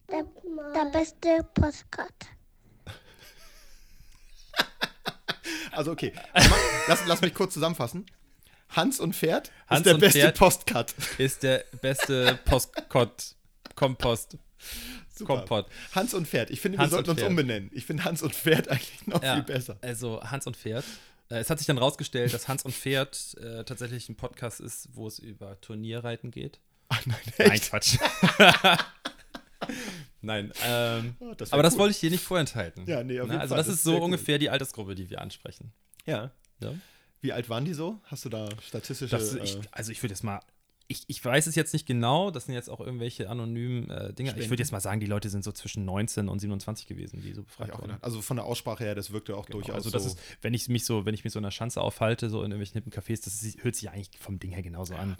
Der, 0.09 0.23
der 0.73 0.85
beste 0.91 1.43
Postkarte. 1.53 2.27
Also 5.71 5.91
okay, 5.91 6.11
Ma- 6.33 6.41
lass, 6.87 7.05
lass 7.05 7.21
mich 7.21 7.33
kurz 7.33 7.53
zusammenfassen. 7.53 8.05
Hans 8.69 8.99
und 8.99 9.15
Pferd 9.15 9.51
Hans 9.67 9.79
ist 9.81 9.85
der 9.85 9.93
und 9.93 9.99
beste 10.01 10.19
Pferd. 10.19 10.37
Postcut. 10.37 10.95
Ist 11.19 11.43
der 11.43 11.63
beste 11.81 12.39
Postkott, 12.45 13.35
Kompost, 13.75 14.37
Super. 15.13 15.37
Kompott. 15.37 15.67
Hans 15.93 16.13
und 16.13 16.27
Pferd. 16.27 16.49
Ich 16.49 16.59
finde, 16.61 16.79
Hans 16.79 16.87
wir 16.91 16.95
sollten 16.95 17.09
und 17.11 17.13
uns 17.13 17.19
Pferd. 17.21 17.29
umbenennen. 17.29 17.69
Ich 17.73 17.85
finde 17.85 18.03
Hans 18.03 18.21
und 18.23 18.33
Pferd 18.35 18.67
eigentlich 18.71 19.05
noch 19.07 19.21
Ja, 19.23 19.35
viel 19.35 19.43
besser. 19.43 19.77
Also 19.81 20.21
Hans 20.23 20.47
und 20.47 20.57
Pferd. 20.57 20.83
Äh, 21.29 21.35
Es 21.39 21.49
hat 21.49 21.57
sich 21.59 21.67
dann 21.67 21.77
rausgestellt, 21.77 22.33
dass 22.33 22.47
Hans 22.47 22.63
und 22.63 22.73
Pferd 22.73 23.35
äh, 23.41 23.63
tatsächlich 23.63 24.09
ein 24.09 24.15
Podcast 24.15 24.59
ist, 24.59 24.89
wo 24.93 25.07
es 25.07 25.19
über 25.19 25.59
Turnierreiten 25.61 26.31
geht. 26.31 26.59
Ach 26.89 27.05
nein, 27.05 27.17
Nein, 27.37 27.51
echt? 27.51 27.69
Quatsch. 27.69 27.97
Nein, 30.21 30.51
ähm, 30.63 31.15
Oh, 31.19 31.33
das 31.33 31.53
aber 31.53 31.63
das 31.63 31.73
cool. 31.73 31.79
wollte 31.79 31.91
ich 31.91 31.99
dir 31.99 32.09
nicht 32.11 32.23
vorenthalten. 32.23 32.85
Ja, 32.85 33.03
nee, 33.03 33.19
auf 33.19 33.27
jeden 33.27 33.39
Also 33.39 33.49
Fall, 33.53 33.57
das 33.57 33.67
das 33.67 33.75
ist 33.75 33.83
so 33.83 33.91
sehr 33.91 33.99
cool. 33.99 34.05
ungefähr 34.05 34.39
die 34.39 34.49
Altersgruppe, 34.49 34.95
die 34.95 35.09
wir 35.09 35.21
ansprechen. 35.21 35.73
Ja. 36.05 36.31
Ja? 36.61 36.73
Wie 37.21 37.33
alt 37.33 37.49
waren 37.49 37.65
die 37.65 37.73
so? 37.73 37.99
Hast 38.05 38.25
du 38.25 38.29
da 38.29 38.47
statistische. 38.61 39.07
Das, 39.15 39.33
ich, 39.35 39.55
äh, 39.57 39.61
also 39.71 39.91
ich 39.91 40.01
würde 40.03 40.13
jetzt 40.13 40.23
mal, 40.23 40.39
ich, 40.89 41.03
ich 41.07 41.23
weiß 41.23 41.47
es 41.47 41.55
jetzt 41.55 41.73
nicht 41.73 41.85
genau, 41.85 42.31
das 42.31 42.45
sind 42.45 42.55
jetzt 42.55 42.69
auch 42.69 42.79
irgendwelche 42.79 43.29
anonymen 43.29 43.89
äh, 43.89 44.13
Dinge. 44.13 44.33
Ich 44.39 44.49
würde 44.49 44.63
jetzt 44.63 44.71
mal 44.71 44.79
sagen, 44.79 44.99
die 44.99 45.05
Leute 45.05 45.29
sind 45.29 45.43
so 45.43 45.51
zwischen 45.51 45.83
19 45.85 46.29
und 46.29 46.39
27 46.39 46.87
gewesen, 46.87 47.21
die 47.21 47.33
so 47.33 47.43
befragt 47.43 47.73
wurden. 47.73 47.81
gedacht. 47.83 48.03
Also 48.03 48.21
von 48.21 48.37
der 48.37 48.45
Aussprache 48.45 48.83
her, 48.85 48.95
das 48.95 49.11
wirkte 49.11 49.35
auch 49.35 49.45
Genau, 49.47 49.59
durchaus 49.59 49.75
also 49.75 49.89
das 49.89 50.03
so. 50.03 50.09
ist, 50.09 50.19
wenn 50.41 50.53
ich 50.53 50.69
mich 50.69 50.85
so, 50.85 51.05
wenn 51.05 51.13
ich 51.13 51.23
mich 51.23 51.33
so 51.33 51.39
in 51.39 51.43
der 51.43 51.51
Schanze 51.51 51.81
aufhalte, 51.81 52.29
so 52.29 52.37
in 52.39 52.51
irgendwelchen 52.51 52.81
hippen 52.81 52.91
Cafés, 52.91 53.23
das 53.23 53.41
ist, 53.43 53.63
hört 53.63 53.75
sich 53.75 53.83
ja 53.83 53.91
eigentlich 53.91 54.17
vom 54.19 54.39
Ding 54.39 54.51
her 54.51 54.61
genauso 54.63 54.95
an. 54.95 55.17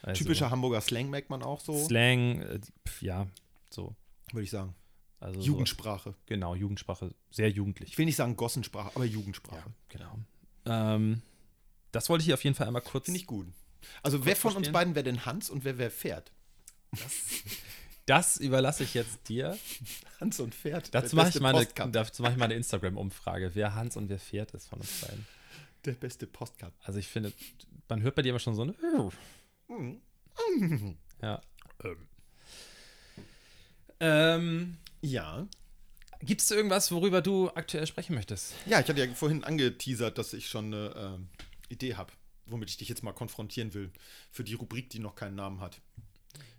Also, 0.00 0.18
Typischer 0.18 0.50
Hamburger 0.50 0.80
Slang 0.80 1.10
merkt 1.10 1.30
man 1.30 1.42
auch 1.42 1.60
so, 1.60 1.76
Slang, 1.84 2.40
äh, 2.40 2.60
pf, 2.88 3.02
ja, 3.02 3.26
so. 3.70 3.94
würde 4.32 4.44
ich 4.44 4.50
sagen. 4.50 4.74
Also 5.20 5.40
Jugendsprache. 5.40 6.10
So, 6.10 6.16
genau, 6.26 6.54
Jugendsprache, 6.54 7.14
sehr 7.30 7.50
jugendlich. 7.50 7.90
Ich 7.90 7.98
will 7.98 8.06
nicht 8.06 8.16
sagen 8.16 8.34
Gossensprache, 8.36 8.90
aber 8.94 9.04
Jugendsprache. 9.04 9.70
Genau. 9.88 10.18
Ähm, 10.64 11.22
das 11.92 12.08
wollte 12.08 12.22
ich 12.22 12.26
hier 12.26 12.34
auf 12.34 12.42
jeden 12.42 12.56
Fall 12.56 12.66
einmal 12.66 12.82
kurz. 12.82 13.04
Finde 13.04 13.20
ich 13.20 13.26
gut. 13.26 13.46
Also 14.02 14.24
wer 14.24 14.36
von 14.36 14.56
uns 14.56 14.70
beiden 14.72 14.94
wäre 14.94 15.04
denn 15.04 15.24
Hans 15.26 15.50
und 15.50 15.64
wer 15.64 15.78
wäre 15.78 15.90
Pferd? 15.90 16.30
Das 18.06 18.36
überlasse 18.36 18.82
ich 18.84 18.94
jetzt 18.94 19.28
dir. 19.28 19.56
Hans 20.20 20.40
und 20.40 20.54
Pferd. 20.54 20.94
Dazu 20.94 21.16
mache 21.16 21.28
ich, 21.30 21.40
mal 21.40 21.54
eine- 21.54 22.36
mal 22.36 22.44
eine 22.44 22.54
Instagram-Umfrage, 22.54 23.52
wer 23.54 23.74
Hans 23.74 23.96
und 23.96 24.08
wer 24.08 24.18
Pferd 24.18 24.52
ist 24.52 24.68
von 24.68 24.80
uns 24.80 25.00
beiden. 25.00 25.26
Der 25.84 25.92
beste 25.92 26.26
Postcut. 26.26 26.72
Also 26.82 26.98
ich 26.98 27.08
finde, 27.08 27.32
man 27.88 28.02
hört 28.02 28.14
bei 28.14 28.22
dir 28.22 28.30
immer 28.30 28.38
schon 28.38 28.54
so 28.54 28.62
eine. 28.62 28.74
Ja. 31.22 31.40
Ähm, 34.00 34.76
Ja. 35.00 35.46
Gibt 36.20 36.40
es 36.40 36.50
irgendwas, 36.52 36.92
worüber 36.92 37.20
du 37.20 37.50
aktuell 37.50 37.86
sprechen 37.86 38.14
möchtest? 38.14 38.54
Ja, 38.66 38.78
ich 38.80 38.88
hatte 38.88 39.00
ja 39.04 39.12
vorhin 39.14 39.42
angeteasert, 39.42 40.18
dass 40.18 40.32
ich 40.34 40.48
schon 40.48 40.66
eine 40.66 40.94
ähm, 40.96 41.28
Idee 41.68 41.96
habe, 41.96 42.12
womit 42.46 42.70
ich 42.70 42.76
dich 42.76 42.88
jetzt 42.88 43.02
mal 43.02 43.12
konfrontieren 43.12 43.74
will. 43.74 43.92
Für 44.30 44.44
die 44.44 44.54
Rubrik, 44.54 44.90
die 44.90 44.98
noch 44.98 45.14
keinen 45.14 45.34
Namen 45.36 45.60
hat. 45.60 45.80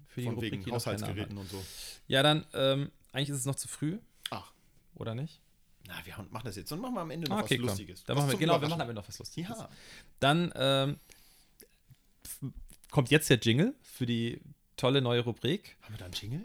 Für 0.08 0.22
Von 0.22 0.36
Rubrik, 0.36 0.54
wegen 0.54 0.64
die 0.64 0.72
Haushaltsgeräten 0.72 1.38
und 1.38 1.50
so. 1.50 1.64
Ja, 2.08 2.24
dann, 2.24 2.46
ähm, 2.54 2.92
eigentlich 3.12 3.30
ist 3.30 3.38
es 3.38 3.46
noch 3.46 3.56
zu 3.56 3.68
früh, 3.68 4.00
Ach, 4.30 4.52
oder 4.96 5.16
nicht? 5.16 5.40
na, 5.88 5.96
wir 6.06 6.16
machen 6.30 6.46
das 6.46 6.56
jetzt. 6.56 6.72
Und 6.72 6.80
machen 6.80 6.96
wir 6.96 7.02
am 7.02 7.12
Ende 7.12 7.30
noch 7.30 7.42
okay, 7.42 7.56
was 7.56 7.60
komm. 7.60 7.68
Lustiges. 7.68 8.04
Dann 8.04 8.16
Was 8.16 8.24
machen 8.24 8.34
wir, 8.34 8.40
genau, 8.40 8.62
wir 8.62 8.70
machen 8.70 8.82
am 8.82 8.90
Ende 8.90 9.02
noch 9.02 9.08
was 9.08 9.20
Lustiges. 9.20 9.58
Ja. 9.58 9.70
Dann 10.20 10.52
ähm, 10.56 10.98
kommt 12.90 13.10
jetzt 13.12 13.30
der 13.30 13.38
Jingle 13.38 13.76
für 13.82 14.06
die 14.06 14.42
tolle 14.78 15.02
neue 15.02 15.22
Rubrik. 15.22 15.78
Haben 15.82 15.94
wir 15.94 15.98
da 16.00 16.06
einen 16.06 16.14
Jingle? 16.14 16.42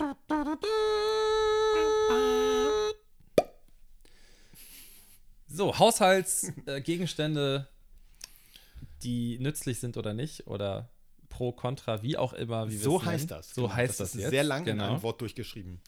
So, 5.46 5.78
Haushaltsgegenstände, 5.78 7.68
äh, 7.70 7.77
die 9.02 9.38
nützlich 9.38 9.80
sind 9.80 9.96
oder 9.96 10.14
nicht, 10.14 10.46
oder 10.46 10.90
pro, 11.28 11.52
contra, 11.52 12.02
wie 12.02 12.16
auch 12.16 12.32
immer. 12.32 12.68
Wie 12.68 12.76
So 12.76 13.04
heißt 13.04 13.30
das. 13.30 13.54
So 13.54 13.62
genau. 13.62 13.74
heißt 13.74 14.00
das, 14.00 14.12
das 14.12 14.14
ist 14.14 14.20
jetzt. 14.22 14.30
sehr 14.30 14.44
lang 14.44 14.60
in 14.60 14.76
genau. 14.76 14.90
einem 14.90 15.02
Wort 15.02 15.20
durchgeschrieben. 15.20 15.80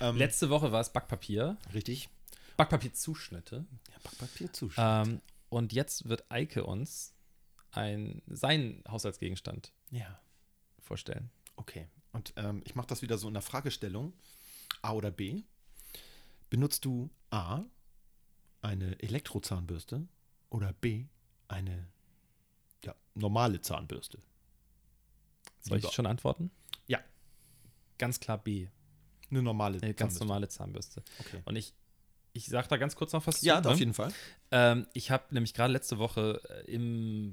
Ähm, 0.00 0.16
Letzte 0.16 0.50
Woche 0.50 0.72
war 0.72 0.80
es 0.80 0.92
Backpapier. 0.92 1.56
Richtig. 1.74 2.08
Backpapierzuschnitte. 2.56 3.64
Ja, 3.90 3.94
Backpapier 4.02 4.52
zu. 4.52 4.70
Ähm, 4.76 5.20
und 5.48 5.72
jetzt 5.72 6.08
wird 6.08 6.24
Eike 6.30 6.64
uns 6.64 7.14
ein, 7.72 8.22
seinen 8.26 8.82
Haushaltsgegenstand 8.88 9.72
ja, 9.90 10.20
vorstellen. 10.78 11.30
okay. 11.56 11.88
Und 12.12 12.34
ähm, 12.36 12.62
ich 12.66 12.74
mache 12.74 12.88
das 12.88 13.00
wieder 13.00 13.16
so 13.16 13.28
in 13.28 13.34
der 13.34 13.42
Fragestellung. 13.42 14.12
A 14.82 14.92
oder 14.92 15.10
B. 15.10 15.42
Benutzt 16.50 16.84
du 16.84 17.10
A, 17.30 17.62
eine 18.60 19.00
Elektrozahnbürste 19.00 20.06
oder 20.50 20.74
B, 20.74 21.06
eine 21.48 21.88
ja, 22.84 22.94
normale 23.14 23.60
Zahnbürste? 23.60 24.18
Soll 25.60 25.76
Lieber. 25.78 25.88
ich 25.88 25.94
schon 25.94 26.06
antworten? 26.06 26.50
Ja. 26.86 27.00
Ganz 27.98 28.20
klar 28.20 28.38
B. 28.38 28.68
Eine 29.30 29.42
normale 29.42 29.80
Eine 29.80 29.94
ganz 29.94 30.14
Zahnbürste. 30.14 30.24
normale 30.24 30.48
Zahnbürste. 30.48 31.02
Okay. 31.20 31.42
Und 31.44 31.56
ich, 31.56 31.74
ich 32.32 32.46
sage 32.46 32.68
da 32.68 32.76
ganz 32.76 32.96
kurz 32.96 33.12
noch 33.12 33.26
was 33.26 33.42
Ja, 33.42 33.62
zu. 33.62 33.68
auf 33.68 33.74
ne? 33.74 33.80
jeden 33.80 33.94
Fall. 33.94 34.12
Ähm, 34.50 34.86
ich 34.92 35.10
habe 35.10 35.32
nämlich 35.32 35.54
gerade 35.54 35.72
letzte 35.72 35.98
Woche 35.98 36.40
äh, 36.66 36.70
im, 36.72 37.32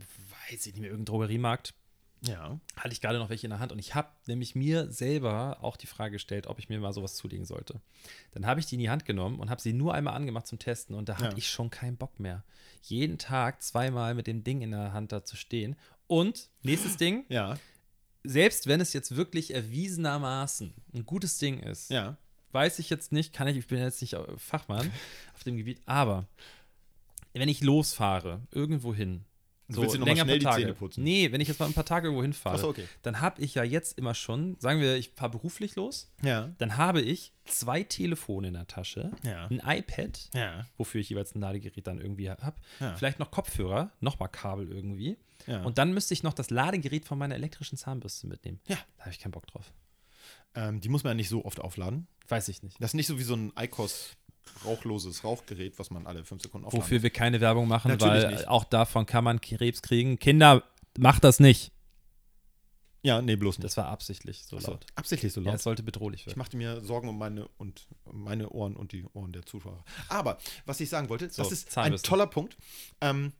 weiß 0.49 0.65
ich 0.67 0.73
nicht 0.73 0.81
mehr, 0.81 0.91
irgendeinem 0.91 1.05
Drogeriemarkt, 1.05 1.73
Ja. 2.21 2.59
hatte 2.75 2.91
ich 2.93 2.99
gerade 3.01 3.17
noch 3.17 3.29
welche 3.29 3.47
in 3.47 3.51
der 3.51 3.59
Hand 3.59 3.71
und 3.71 3.79
ich 3.79 3.95
habe 3.95 4.09
nämlich 4.27 4.53
mir 4.55 4.91
selber 4.91 5.57
auch 5.61 5.77
die 5.77 5.87
Frage 5.87 6.13
gestellt, 6.13 6.47
ob 6.47 6.59
ich 6.59 6.67
mir 6.69 6.79
mal 6.79 6.91
sowas 6.93 7.15
zulegen 7.15 7.45
sollte. 7.45 7.79
Dann 8.31 8.45
habe 8.45 8.59
ich 8.59 8.65
die 8.65 8.75
in 8.75 8.81
die 8.81 8.89
Hand 8.89 9.05
genommen 9.05 9.39
und 9.39 9.49
habe 9.49 9.61
sie 9.61 9.71
nur 9.73 9.93
einmal 9.93 10.15
angemacht 10.15 10.45
zum 10.47 10.59
Testen 10.59 10.95
und 10.95 11.07
da 11.09 11.15
hatte 11.17 11.29
Ja. 11.31 11.37
ich 11.37 11.49
schon 11.49 11.69
keinen 11.69 11.95
Bock 11.97 12.19
mehr. 12.19 12.43
Jeden 12.83 13.17
Tag 13.17 13.61
zweimal 13.61 14.15
mit 14.15 14.27
dem 14.27 14.43
Ding 14.43 14.61
in 14.61 14.71
der 14.71 14.91
Hand 14.93 15.11
da 15.11 15.23
zu 15.23 15.35
stehen. 15.37 15.75
Und 16.07 16.49
nächstes 16.63 16.97
Ding, 16.97 17.25
Ja. 17.29 17.57
selbst 18.23 18.67
wenn 18.67 18.81
es 18.81 18.91
jetzt 18.93 19.15
wirklich 19.15 19.53
erwiesenermaßen 19.53 20.73
ein 20.93 21.05
gutes 21.05 21.37
Ding 21.37 21.59
ist, 21.59 21.89
Ja. 21.89 22.17
weiß 22.51 22.79
ich 22.79 22.89
jetzt 22.89 23.11
nicht, 23.11 23.31
kann 23.33 23.47
ich, 23.47 23.57
ich 23.57 23.67
bin 23.67 23.79
jetzt 23.79 24.01
nicht 24.01 24.17
Fachmann 24.37 24.91
auf 25.35 25.43
dem 25.43 25.55
Gebiet, 25.57 25.81
aber 25.85 26.25
wenn 27.33 27.47
ich 27.47 27.61
losfahre, 27.61 28.41
irgendwo 28.51 28.93
hin 28.93 29.23
So 29.71 29.81
willst 29.81 29.95
du 29.95 29.99
noch 29.99 30.05
mal 30.07 30.13
länger 30.13 30.23
schnell 30.25 30.39
die. 30.39 30.45
Zähne 30.45 30.73
putzen? 30.73 31.03
Nee, 31.03 31.31
wenn 31.31 31.41
ich 31.41 31.47
jetzt 31.47 31.59
mal 31.59 31.67
ein 31.67 31.73
paar 31.73 31.85
Tage 31.85 32.07
irgendwo 32.07 32.23
hinfahre, 32.23 32.57
so, 32.57 32.69
okay. 32.69 32.87
dann 33.03 33.21
habe 33.21 33.41
ich 33.41 33.53
ja 33.55 33.63
jetzt 33.63 33.97
immer 33.99 34.15
schon, 34.15 34.57
sagen 34.59 34.81
wir, 34.81 34.95
ich 34.97 35.11
fahre 35.15 35.31
beruflich 35.31 35.75
los, 35.75 36.11
Ja. 36.23 36.49
dann 36.57 36.75
habe 36.77 37.01
ich 37.01 37.33
zwei 37.45 37.83
Telefone 37.83 38.47
in 38.47 38.53
der 38.55 38.67
Tasche, 38.67 39.11
Ja. 39.23 39.45
ein 39.47 39.61
iPad, 39.63 40.29
Ja. 40.33 40.65
wofür 40.77 41.01
ich 41.01 41.09
jeweils 41.09 41.35
ein 41.35 41.39
Ladegerät 41.41 41.85
dann 41.85 42.01
irgendwie 42.01 42.29
habe, 42.31 42.55
vielleicht 42.97 43.19
noch 43.19 43.29
Kopfhörer, 43.31 43.91
nochmal 43.99 44.29
Kabel 44.29 44.71
irgendwie. 44.71 45.17
Und 45.63 45.77
dann 45.77 45.93
müsste 45.93 46.13
ich 46.13 46.21
noch 46.23 46.33
das 46.33 46.49
Ladegerät 46.49 47.05
von 47.05 47.17
meiner 47.17 47.35
elektrischen 47.35 47.77
Zahnbürste 47.77 48.27
mitnehmen. 48.27 48.59
Ja. 48.67 48.77
Da 48.97 49.05
habe 49.05 49.11
ich 49.11 49.19
keinen 49.19 49.31
Bock 49.31 49.47
drauf. 49.47 49.71
Ähm, 50.55 50.81
die 50.81 50.89
muss 50.89 51.03
man 51.03 51.11
ja 51.11 51.15
nicht 51.15 51.29
so 51.29 51.45
oft 51.45 51.59
aufladen. 51.61 52.07
Weiß 52.27 52.49
ich 52.49 52.61
nicht. 52.63 52.75
Das 52.81 52.91
ist 52.91 52.95
nicht 52.95 53.07
so 53.07 53.17
wie 53.19 53.23
so 53.23 53.35
ein 53.35 53.53
ICOS 53.57 54.15
rauchloses 54.65 55.23
Rauchgerät, 55.23 55.77
was 55.79 55.89
man 55.91 56.05
alle 56.07 56.23
fünf 56.25 56.41
Sekunden 56.43 56.65
aufladen 56.67 56.83
Wofür 56.83 57.01
wir 57.03 57.09
keine 57.09 57.39
Werbung 57.41 57.67
machen, 57.67 57.89
Natürlich 57.91 58.23
weil 58.23 58.31
nicht. 58.31 58.47
auch 58.47 58.63
davon 58.65 59.05
kann 59.05 59.23
man 59.23 59.39
Krebs 59.41 59.81
kriegen. 59.81 60.19
Kinder, 60.19 60.63
macht 60.97 61.23
das 61.23 61.39
nicht. 61.39 61.71
Ja, 63.01 63.21
nee, 63.21 63.37
bloß 63.37 63.59
nicht. 63.59 63.63
Das 63.65 63.77
war 63.77 63.85
absichtlich 63.87 64.43
so 64.45 64.57
Ach 64.57 64.61
so, 64.61 64.71
laut. 64.71 64.85
absichtlich 64.95 65.31
so 65.31 65.39
Ja, 65.39 65.47
laut. 65.47 65.55
es 65.55 65.63
sollte 65.63 65.83
bedrohlich 65.83 66.21
ich 66.21 66.27
werden. 66.27 66.37
machte 66.39 66.57
mir 66.57 66.81
Sorgen 66.81 67.07
um 67.07 67.17
meine 67.17 67.47
und 67.57 67.87
meine 68.11 68.49
Ohren 68.49 68.75
und 68.75 68.91
die 68.91 69.05
Ohren 69.13 69.31
der 69.31 69.45
Zuschauer. 69.45 69.83
Aber 70.09 70.37
was 70.65 70.81
ich 70.81 70.89
sagen 70.89 71.07
wollte, 71.07 71.29
So, 71.29 71.41
das 71.43 71.51
ist 71.53 71.77
ein 71.77 71.95
toller 71.97 72.27
Punkt. 72.27 72.57
Ähm, 72.99 73.31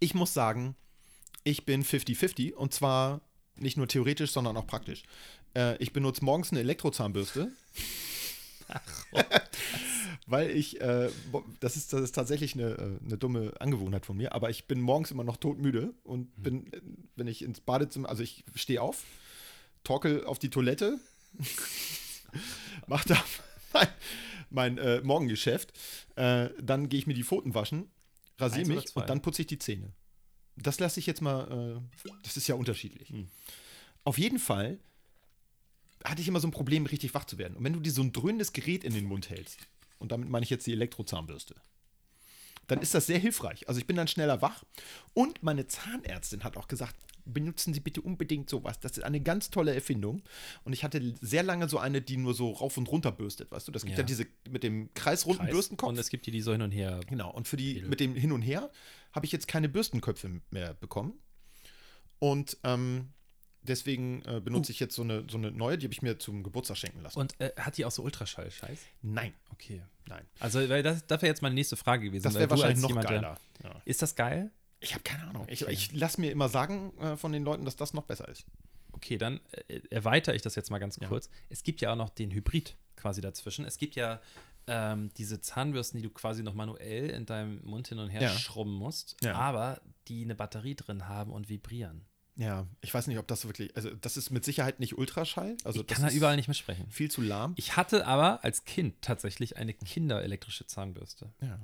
ich 0.00 0.14
muss 0.14 0.32
sagen, 0.32 0.74
ich 1.44 1.66
bin 1.66 1.84
50-50 1.84 2.54
und 2.54 2.72
zwar 2.72 3.20
nicht 3.56 3.76
nur 3.76 3.88
theoretisch, 3.88 4.30
sondern 4.30 4.56
auch 4.56 4.66
praktisch. 4.66 5.02
Äh, 5.54 5.76
ich 5.76 5.92
benutze 5.92 6.24
morgens 6.24 6.50
eine 6.50 6.60
Elektrozahnbürste. 6.60 7.52
Weil 10.32 10.50
ich, 10.50 10.80
äh, 10.80 11.10
das, 11.60 11.76
ist, 11.76 11.92
das 11.92 12.00
ist 12.00 12.12
tatsächlich 12.12 12.54
eine, 12.54 12.70
äh, 12.70 13.04
eine 13.04 13.18
dumme 13.18 13.52
Angewohnheit 13.60 14.06
von 14.06 14.16
mir, 14.16 14.32
aber 14.32 14.48
ich 14.48 14.64
bin 14.64 14.80
morgens 14.80 15.10
immer 15.10 15.24
noch 15.24 15.36
todmüde 15.36 15.92
und 16.04 16.34
Hm. 16.36 16.42
bin, 16.42 16.70
wenn 17.16 17.26
ich 17.26 17.42
ins 17.42 17.60
Badezimmer, 17.60 18.08
also 18.08 18.22
ich 18.22 18.42
stehe 18.54 18.80
auf, 18.80 19.04
torkel 19.84 20.24
auf 20.24 20.38
die 20.38 20.48
Toilette, 20.48 20.98
mache 22.86 23.08
da 23.10 23.24
mein, 23.74 23.88
mein 24.48 24.78
äh, 24.78 25.02
Morgengeschäft, 25.02 25.74
äh, 26.16 26.48
dann 26.58 26.88
gehe 26.88 26.98
ich 26.98 27.06
mir 27.06 27.12
die 27.12 27.24
Pfoten 27.24 27.54
waschen, 27.54 27.90
rasiere 28.38 28.66
mich 28.66 28.96
und 28.96 29.10
dann 29.10 29.20
putze 29.20 29.42
ich 29.42 29.48
die 29.48 29.58
Zähne. 29.58 29.92
Das 30.56 30.80
lasse 30.80 30.98
ich 30.98 31.04
jetzt 31.04 31.20
mal, 31.20 31.82
äh, 31.84 32.10
das 32.22 32.38
ist 32.38 32.48
ja 32.48 32.54
unterschiedlich. 32.54 33.12
Auf 34.04 34.16
jeden 34.16 34.38
Fall 34.38 34.78
hatte 36.04 36.22
ich 36.22 36.28
immer 36.28 36.40
so 36.40 36.48
ein 36.48 36.52
Problem, 36.52 36.86
richtig 36.86 37.12
wach 37.12 37.26
zu 37.26 37.36
werden. 37.36 37.54
Und 37.58 37.64
wenn 37.64 37.74
du 37.74 37.80
dir 37.80 37.92
so 37.92 38.00
ein 38.00 38.14
dröhnendes 38.14 38.54
Gerät 38.54 38.82
in 38.82 38.94
den 38.94 39.04
Mund 39.04 39.28
hältst, 39.28 39.58
und 40.02 40.12
damit 40.12 40.28
meine 40.28 40.44
ich 40.44 40.50
jetzt 40.50 40.66
die 40.66 40.72
Elektrozahnbürste, 40.72 41.54
dann 42.68 42.80
ist 42.80 42.94
das 42.94 43.06
sehr 43.06 43.18
hilfreich. 43.18 43.68
Also 43.68 43.80
ich 43.80 43.86
bin 43.86 43.96
dann 43.96 44.08
schneller 44.08 44.40
wach. 44.42 44.62
Und 45.14 45.42
meine 45.42 45.66
Zahnärztin 45.66 46.44
hat 46.44 46.56
auch 46.56 46.68
gesagt, 46.68 46.94
benutzen 47.24 47.74
Sie 47.74 47.80
bitte 47.80 48.00
unbedingt 48.00 48.48
sowas. 48.50 48.78
Das 48.80 48.92
ist 48.98 49.04
eine 49.04 49.20
ganz 49.20 49.50
tolle 49.50 49.74
Erfindung. 49.74 50.22
Und 50.64 50.72
ich 50.72 50.82
hatte 50.84 51.14
sehr 51.20 51.42
lange 51.42 51.68
so 51.68 51.78
eine, 51.78 52.00
die 52.02 52.16
nur 52.16 52.34
so 52.34 52.50
rauf 52.52 52.76
und 52.76 52.90
runter 52.90 53.12
bürstet, 53.12 53.50
weißt 53.50 53.66
du? 53.68 53.72
Das 53.72 53.82
gibt 53.84 53.96
ja, 53.96 54.02
Ja. 54.02 54.06
diese 54.06 54.26
mit 54.48 54.62
dem 54.62 54.92
kreisrunden 54.94 55.44
Kreis. 55.44 55.52
Bürstenkopf. 55.52 55.88
Und 55.90 55.98
es 55.98 56.08
gibt 56.08 56.26
die, 56.26 56.30
die 56.30 56.40
so 56.40 56.52
hin 56.52 56.62
und 56.62 56.70
her. 56.72 57.00
Genau, 57.08 57.30
und 57.30 57.46
für 57.48 57.56
die 57.56 57.82
mit 57.82 58.00
dem 58.00 58.14
Hin 58.14 58.32
und 58.32 58.42
Her 58.42 58.70
habe 59.12 59.26
ich 59.26 59.32
jetzt 59.32 59.46
keine 59.48 59.68
Bürstenköpfe 59.68 60.40
mehr 60.50 60.74
bekommen. 60.74 61.14
Und 62.18 62.56
ähm, 62.64 63.08
deswegen 63.62 64.22
äh, 64.24 64.40
benutze 64.40 64.72
ich 64.72 64.80
jetzt 64.80 64.94
so 64.94 65.02
eine, 65.02 65.24
so 65.28 65.36
eine 65.36 65.50
neue, 65.50 65.78
die 65.78 65.86
habe 65.86 65.94
ich 65.94 66.02
mir 66.02 66.18
zum 66.18 66.42
Geburtstag 66.42 66.76
schenken 66.78 67.02
lassen. 67.02 67.18
Und 67.18 67.38
äh, 67.40 67.50
hat 67.56 67.76
die 67.76 67.84
auch 67.84 67.90
so 67.90 68.02
Ultraschall-Scheiß? 68.02 68.78
Nein, 69.02 69.34
Okay. 69.52 69.82
Nein. 70.08 70.26
Also, 70.40 70.66
weil 70.68 70.82
das, 70.82 71.06
das 71.06 71.22
wäre 71.22 71.30
jetzt 71.30 71.42
meine 71.42 71.54
nächste 71.54 71.76
Frage 71.76 72.04
gewesen. 72.06 72.24
Das 72.24 72.34
wäre 72.34 72.50
wahrscheinlich 72.50 72.80
noch 72.82 72.88
jemand, 72.88 73.08
geiler. 73.08 73.38
Ja. 73.62 73.82
Ist 73.84 74.02
das 74.02 74.14
geil? 74.14 74.50
Ich 74.80 74.94
habe 74.94 75.02
keine 75.04 75.24
Ahnung. 75.28 75.46
Ich, 75.48 75.62
Okay. 75.62 75.72
ich 75.72 75.92
lasse 75.92 76.20
mir 76.20 76.30
immer 76.32 76.48
sagen 76.48 76.92
äh, 76.98 77.16
von 77.16 77.32
den 77.32 77.44
Leuten, 77.44 77.64
dass 77.64 77.76
das 77.76 77.94
noch 77.94 78.04
besser 78.04 78.28
ist. 78.28 78.44
Okay, 78.92 79.16
dann 79.18 79.40
äh, 79.68 79.80
erweitere 79.90 80.34
ich 80.34 80.42
das 80.42 80.54
jetzt 80.54 80.70
mal 80.70 80.78
ganz 80.78 80.98
Ja. 81.00 81.08
kurz. 81.08 81.30
Es 81.48 81.62
gibt 81.62 81.80
ja 81.80 81.92
auch 81.92 81.96
noch 81.96 82.10
den 82.10 82.30
Hybrid 82.32 82.76
quasi 82.96 83.20
dazwischen. 83.20 83.64
Es 83.64 83.78
gibt 83.78 83.94
ja 83.94 84.20
ähm, 84.68 85.10
diese 85.16 85.40
Zahnbürsten, 85.40 85.98
die 86.00 86.06
du 86.06 86.12
quasi 86.12 86.42
noch 86.44 86.54
manuell 86.54 87.10
in 87.10 87.26
deinem 87.26 87.64
Mund 87.64 87.88
hin 87.88 87.98
und 87.98 88.10
her 88.10 88.22
Ja. 88.22 88.28
schrubben 88.30 88.74
musst, 88.74 89.16
Ja. 89.22 89.34
aber 89.34 89.80
die 90.08 90.22
eine 90.24 90.34
Batterie 90.36 90.74
drin 90.76 91.08
haben 91.08 91.32
und 91.32 91.48
vibrieren. 91.48 92.04
Ja, 92.36 92.66
ich 92.80 92.92
weiß 92.94 93.08
nicht, 93.08 93.18
ob 93.18 93.28
das 93.28 93.44
wirklich, 93.44 93.76
also 93.76 93.90
das 93.90 94.16
ist 94.16 94.30
mit 94.30 94.44
Sicherheit 94.44 94.80
nicht 94.80 94.96
Ultraschall. 94.96 95.56
Also 95.64 95.80
ich 95.82 95.86
das 95.86 95.98
kann 95.98 96.08
da 96.08 96.12
überall 96.14 96.36
nicht 96.36 96.48
mitsprechen. 96.48 96.90
viel 96.90 97.10
zu 97.10 97.20
lahm. 97.20 97.52
Ich 97.56 97.76
hatte 97.76 98.06
aber 98.06 98.42
als 98.42 98.64
Kind 98.64 99.02
tatsächlich 99.02 99.58
eine 99.58 99.74
kinderelektrische 99.74 100.66
Zahnbürste. 100.66 101.32
Ja. 101.40 101.58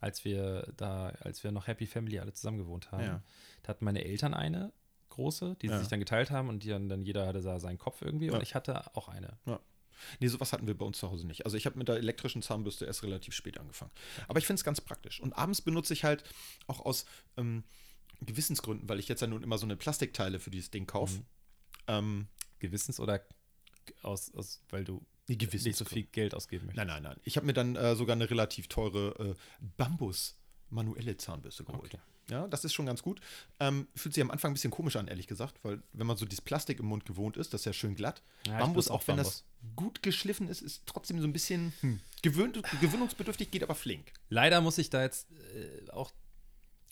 als 0.00 0.24
wir 0.24 0.72
da, 0.76 1.08
als 1.20 1.44
wir 1.44 1.50
noch 1.52 1.66
Happy 1.66 1.86
Family 1.86 2.18
alle 2.18 2.32
zusammen 2.34 2.58
gewohnt 2.58 2.92
haben. 2.92 3.04
Ja. 3.04 3.22
Da 3.62 3.68
hatten 3.68 3.84
meine 3.86 4.04
Eltern 4.04 4.34
eine 4.34 4.70
große, 5.08 5.56
die 5.62 5.68
sie 5.68 5.72
Ja. 5.74 5.78
sich 5.78 5.88
dann 5.88 5.98
geteilt 6.00 6.30
haben 6.30 6.48
und 6.50 6.62
die 6.62 6.68
dann, 6.68 6.88
dann 6.90 7.04
jeder 7.04 7.26
hatte 7.26 7.40
da 7.40 7.58
seinen 7.60 7.78
Kopf 7.78 8.02
irgendwie 8.02 8.26
Ja. 8.26 8.34
und 8.34 8.42
ich 8.42 8.54
hatte 8.54 8.94
auch 8.96 9.08
eine. 9.08 9.38
Nee, 10.20 10.28
sowas 10.28 10.52
hatten 10.52 10.66
wir 10.66 10.76
bei 10.76 10.84
uns 10.84 10.98
zu 10.98 11.10
Hause 11.10 11.26
nicht. 11.26 11.44
Also 11.46 11.56
ich 11.56 11.64
habe 11.66 11.78
mit 11.78 11.88
der 11.88 11.96
elektrischen 11.96 12.42
Zahnbürste 12.42 12.84
erst 12.84 13.02
relativ 13.02 13.32
spät 13.34 13.58
angefangen. 13.58 13.92
Aber 14.28 14.38
ich 14.38 14.46
finde 14.46 14.58
es 14.58 14.64
ganz 14.64 14.80
praktisch. 14.80 15.20
Und 15.20 15.32
abends 15.34 15.62
benutze 15.62 15.92
ich 15.94 16.04
halt 16.04 16.24
auch 16.66 16.80
aus 16.84 17.06
ähm, 17.38 17.64
Gewissensgründen, 18.20 18.88
weil 18.88 18.98
ich 18.98 19.08
jetzt 19.08 19.20
ja 19.20 19.26
nun 19.26 19.42
immer 19.42 19.58
so 19.58 19.66
eine 19.66 19.76
Plastikteile 19.76 20.38
für 20.38 20.50
dieses 20.50 20.70
Ding 20.70 20.86
kaufe. 20.86 21.18
Mhm. 21.18 21.24
Ähm, 21.86 22.28
Gewissens 22.58 23.00
oder 23.00 23.20
aus, 24.02 24.34
aus 24.34 24.62
weil 24.70 24.84
du 24.84 25.04
nee, 25.28 25.36
nicht 25.36 25.76
so 25.76 25.84
viel 25.84 26.04
Geld 26.04 26.34
ausgeben 26.34 26.66
möchtest. 26.66 26.86
Nein, 26.86 27.02
nein, 27.02 27.02
nein. 27.02 27.20
Ich 27.24 27.36
habe 27.36 27.46
mir 27.46 27.52
dann 27.52 27.76
äh, 27.76 27.94
sogar 27.96 28.16
eine 28.16 28.30
relativ 28.30 28.68
teure 28.68 29.32
äh, 29.32 29.34
Bambus 29.76 30.36
manuelle 30.70 31.16
Zahnbürste 31.16 31.64
geholt. 31.64 31.94
Okay. 31.94 32.00
Ja, 32.30 32.48
das 32.48 32.64
ist 32.64 32.72
schon 32.72 32.86
ganz 32.86 33.02
gut. 33.02 33.20
Ähm, 33.60 33.86
fühlt 33.94 34.14
sich 34.14 34.22
am 34.22 34.30
Anfang 34.30 34.50
ein 34.50 34.54
bisschen 34.54 34.70
komisch 34.70 34.96
an, 34.96 35.08
ehrlich 35.08 35.26
gesagt, 35.26 35.58
weil 35.62 35.82
wenn 35.92 36.06
man 36.06 36.16
so 36.16 36.24
dieses 36.24 36.40
Plastik 36.40 36.80
im 36.80 36.86
Mund 36.86 37.04
gewohnt 37.04 37.36
ist, 37.36 37.52
das 37.52 37.62
ist 37.62 37.64
ja 37.66 37.72
schön 37.72 37.94
glatt. 37.94 38.22
Ja, 38.46 38.58
Bambus, 38.58 38.88
auch 38.88 38.94
auch 38.94 39.08
wenn 39.08 39.16
Bambus. 39.16 39.44
das 39.44 39.74
gut 39.76 40.02
geschliffen 40.02 40.48
ist, 40.48 40.62
ist 40.62 40.84
trotzdem 40.86 41.20
so 41.20 41.26
ein 41.26 41.32
bisschen 41.32 41.74
hm, 41.80 42.00
gewöhnt, 42.22 42.62
gewöhnungsbedürftig, 42.80 43.50
geht 43.50 43.62
aber 43.62 43.74
flink. 43.74 44.12
Leider 44.30 44.60
muss 44.60 44.78
ich 44.78 44.90
da 44.90 45.02
jetzt 45.02 45.28
äh, 45.32 45.90
auch. 45.90 46.12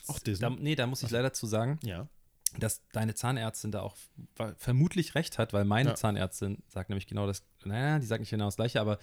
Auch 0.08 0.18
Disney? 0.18 0.40
Da, 0.42 0.50
nee, 0.50 0.74
da 0.74 0.86
muss 0.86 1.02
ich 1.02 1.10
leider 1.10 1.32
zu 1.32 1.46
sagen, 1.46 1.78
Ja. 1.82 2.08
dass 2.58 2.82
deine 2.92 3.14
Zahnärztin 3.14 3.72
da 3.72 3.80
auch 3.82 3.96
vermutlich 4.56 5.14
recht 5.14 5.38
hat, 5.38 5.52
weil 5.52 5.64
meine 5.64 5.90
Ja. 5.90 5.94
Zahnärztin 5.94 6.62
sagt 6.68 6.90
nämlich 6.90 7.06
genau 7.06 7.26
das, 7.26 7.42
naja, 7.64 7.98
die 7.98 8.06
sagt 8.06 8.20
nicht 8.20 8.30
genau 8.30 8.46
das 8.46 8.56
Gleiche, 8.56 8.80
aber 8.80 8.98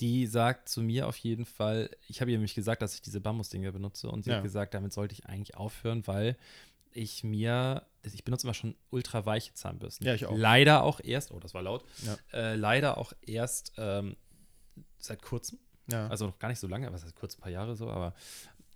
die 0.00 0.26
sagt 0.26 0.68
zu 0.68 0.82
mir 0.82 1.08
auf 1.08 1.16
jeden 1.16 1.46
Fall, 1.46 1.90
ich 2.06 2.20
habe 2.20 2.30
ihr 2.30 2.36
nämlich 2.36 2.54
gesagt, 2.54 2.82
dass 2.82 2.94
ich 2.94 3.00
diese 3.02 3.20
Bambusdinger 3.20 3.72
benutze 3.72 4.10
und 4.10 4.24
sie 4.24 4.30
Ja. 4.30 4.36
hat 4.36 4.42
gesagt, 4.42 4.74
damit 4.74 4.92
sollte 4.92 5.14
ich 5.14 5.26
eigentlich 5.26 5.56
aufhören, 5.56 6.06
weil 6.06 6.36
ich 6.92 7.24
mir, 7.24 7.86
ich 8.02 8.24
benutze 8.24 8.46
immer 8.46 8.54
schon 8.54 8.74
ultra 8.90 9.26
weiche 9.26 9.52
Zahnbürsten. 9.54 10.06
Ja, 10.06 10.14
ich 10.14 10.26
auch. 10.26 10.36
Leider 10.36 10.82
auch 10.82 11.00
erst, 11.02 11.30
oh, 11.32 11.40
das 11.40 11.54
war 11.54 11.62
laut, 11.62 11.84
Ja. 12.04 12.16
äh, 12.32 12.54
leider 12.56 12.98
auch 12.98 13.12
erst 13.22 13.72
ähm, 13.78 14.16
seit 14.98 15.22
kurzem, 15.22 15.58
Ja. 15.88 16.08
also 16.08 16.26
noch 16.26 16.38
gar 16.38 16.48
nicht 16.48 16.58
so 16.58 16.66
lange, 16.68 16.92
was 16.92 17.02
heißt 17.04 17.16
kurz, 17.16 17.36
ein 17.36 17.40
paar 17.40 17.50
Jahre 17.52 17.74
so, 17.76 17.90
aber 17.90 18.14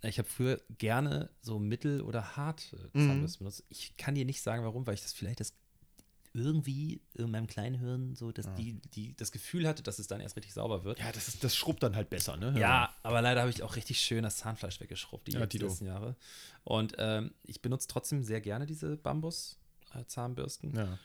ich 0.03 0.17
habe 0.17 0.27
früher 0.27 0.59
gerne 0.77 1.29
so 1.41 1.59
mittel- 1.59 2.01
oder 2.01 2.35
harte 2.35 2.89
Mhm. 2.93 3.07
Zahnbürsten 3.07 3.39
benutzt. 3.45 3.63
Ich 3.69 3.95
kann 3.97 4.15
dir 4.15 4.25
nicht 4.25 4.41
sagen, 4.41 4.63
warum, 4.63 4.85
weil 4.87 4.95
ich 4.95 5.01
das 5.03 5.13
vielleicht 5.13 5.39
das 5.39 5.53
irgendwie 6.33 7.01
in 7.15 7.29
meinem 7.29 7.45
kleinen 7.47 7.77
Hirn 7.77 8.15
so, 8.15 8.31
dass 8.31 8.53
die, 8.55 8.75
die 8.93 9.13
das 9.17 9.33
Gefühl 9.33 9.67
hatte, 9.67 9.83
dass 9.83 9.99
es 9.99 10.07
dann 10.07 10.21
erst 10.21 10.37
richtig 10.37 10.53
sauber 10.53 10.85
wird. 10.85 10.97
ja, 10.99 11.11
das, 11.11 11.27
ist, 11.27 11.43
das 11.43 11.55
schrubbt 11.57 11.83
dann 11.83 11.93
halt 11.95 12.09
besser, 12.09 12.37
ne? 12.37 12.57
Ja, 12.57 12.95
aber 13.03 13.21
leider 13.21 13.41
habe 13.41 13.49
ich 13.49 13.61
auch 13.63 13.75
richtig 13.75 13.99
schön 13.99 14.23
das 14.23 14.37
Zahnfleisch 14.37 14.79
weggeschrubbt 14.79 15.27
die 15.27 15.33
Ja, 15.33 15.39
letzten 15.41 15.85
Jahre. 15.85 16.15
Und 16.63 16.95
ähm, 16.99 17.33
ich 17.43 17.61
benutze 17.61 17.89
trotzdem 17.89 18.23
sehr 18.23 18.39
gerne 18.39 18.65
diese 18.65 18.95
Bambus-Zahnbürsten. 18.95 20.73
Ja. 20.73 20.99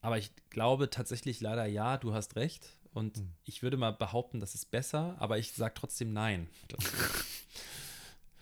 Aber 0.00 0.16
ich 0.16 0.30
glaube 0.48 0.90
tatsächlich 0.90 1.40
leider 1.40 1.66
ja, 1.66 1.96
du 1.96 2.14
hast 2.14 2.36
recht. 2.36 2.68
Und 2.94 3.16
Hm. 3.18 3.32
ich 3.44 3.62
würde 3.64 3.76
mal 3.76 3.90
behaupten, 3.92 4.38
das 4.38 4.54
ist 4.54 4.70
besser, 4.70 5.16
aber 5.18 5.38
ich 5.38 5.52
sage 5.54 5.74
trotzdem 5.74 6.12
nein. 6.12 6.48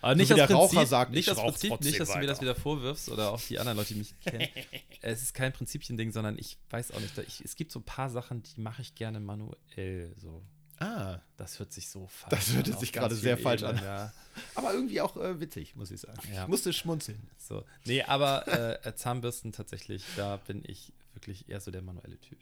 aber 0.01 0.15
nicht 0.15 0.29
wie 0.29 0.35
das 0.35 0.49
Prinzip, 0.49 0.87
sagt, 0.87 1.11
nicht 1.11 1.19
ich 1.21 1.25
das 1.25 1.37
Prinzip, 1.37 1.81
nicht, 1.81 1.99
dass 1.99 2.11
du 2.11 2.17
mir 2.19 2.27
das 2.27 2.37
weiter. 2.37 2.41
wieder 2.41 2.55
vorwirfst 2.55 3.09
oder 3.09 3.31
auch 3.31 3.41
die 3.41 3.57
anderen 3.59 3.77
Leute, 3.77 3.93
die 3.93 3.99
mich 3.99 4.19
kennen. 4.19 4.47
es 5.01 5.23
ist 5.23 5.33
kein 5.33 5.53
Prinzipien-Ding, 5.53 6.11
sondern 6.11 6.37
ich 6.37 6.57
weiß 6.69 6.91
auch 6.91 6.99
nicht. 6.99 7.17
Ich, 7.19 7.41
es 7.41 7.55
gibt 7.55 7.71
so 7.71 7.79
ein 7.79 7.83
paar 7.83 8.09
Sachen, 8.09 8.43
die 8.43 8.61
mache 8.61 8.81
ich 8.81 8.95
gerne 8.95 9.19
manuell. 9.19 10.13
So. 10.17 10.43
Ah, 10.79 11.19
Das 11.37 11.57
hört 11.57 11.73
sich 11.73 11.89
so 11.89 12.07
falsch 12.07 12.29
Das 12.29 12.53
hört 12.53 12.79
sich 12.79 12.93
gerade 12.93 13.15
sehr 13.15 13.37
falsch 13.37 13.63
an. 13.63 13.77
Ja. 13.77 14.13
aber 14.53 14.73
irgendwie 14.73 15.01
auch 15.01 15.17
äh, 15.17 15.39
witzig, 15.39 15.75
muss 15.75 15.89
ich 15.89 16.01
sagen. 16.01 16.19
Ja. 16.31 16.43
Ich 16.43 16.47
musste 16.47 16.71
schmunzeln. 16.73 17.29
So. 17.37 17.65
Nee, 17.85 18.03
aber 18.03 18.85
äh, 18.85 18.95
Zahnbürsten 18.95 19.51
tatsächlich, 19.51 20.03
da 20.15 20.37
bin 20.37 20.63
ich 20.67 20.93
wirklich 21.13 21.49
eher 21.49 21.61
so 21.61 21.71
der 21.71 21.81
manuelle 21.81 22.19
Typ. 22.19 22.37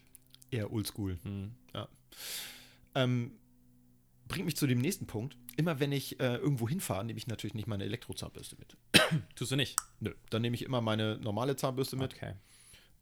Eher 0.51 0.71
oldschool. 0.71 1.17
Hm. 1.23 1.55
Ähm, 2.93 3.31
bringt 4.27 4.45
mich 4.45 4.57
zu 4.57 4.67
dem 4.67 4.79
nächsten 4.79 5.07
Punkt. 5.07 5.37
Immer 5.57 5.79
wenn 5.79 5.91
ich 5.91 6.19
äh, 6.19 6.35
irgendwo 6.35 6.67
hinfahre, 6.67 7.05
nehme 7.05 7.17
ich 7.17 7.27
natürlich 7.27 7.53
nicht 7.53 7.67
meine 7.67 7.83
Elektrozahnbürste 7.83 8.57
mit. 8.57 8.77
Tust 9.35 9.51
du 9.51 9.55
nicht? 9.55 9.75
Nö. 9.99 10.13
Dann 10.29 10.41
nehme 10.41 10.55
ich 10.55 10.63
immer 10.63 10.81
meine 10.81 11.17
normale 11.17 11.55
Zahnbürste 11.55 11.95
mit. 11.95 12.13
Okay. 12.13 12.33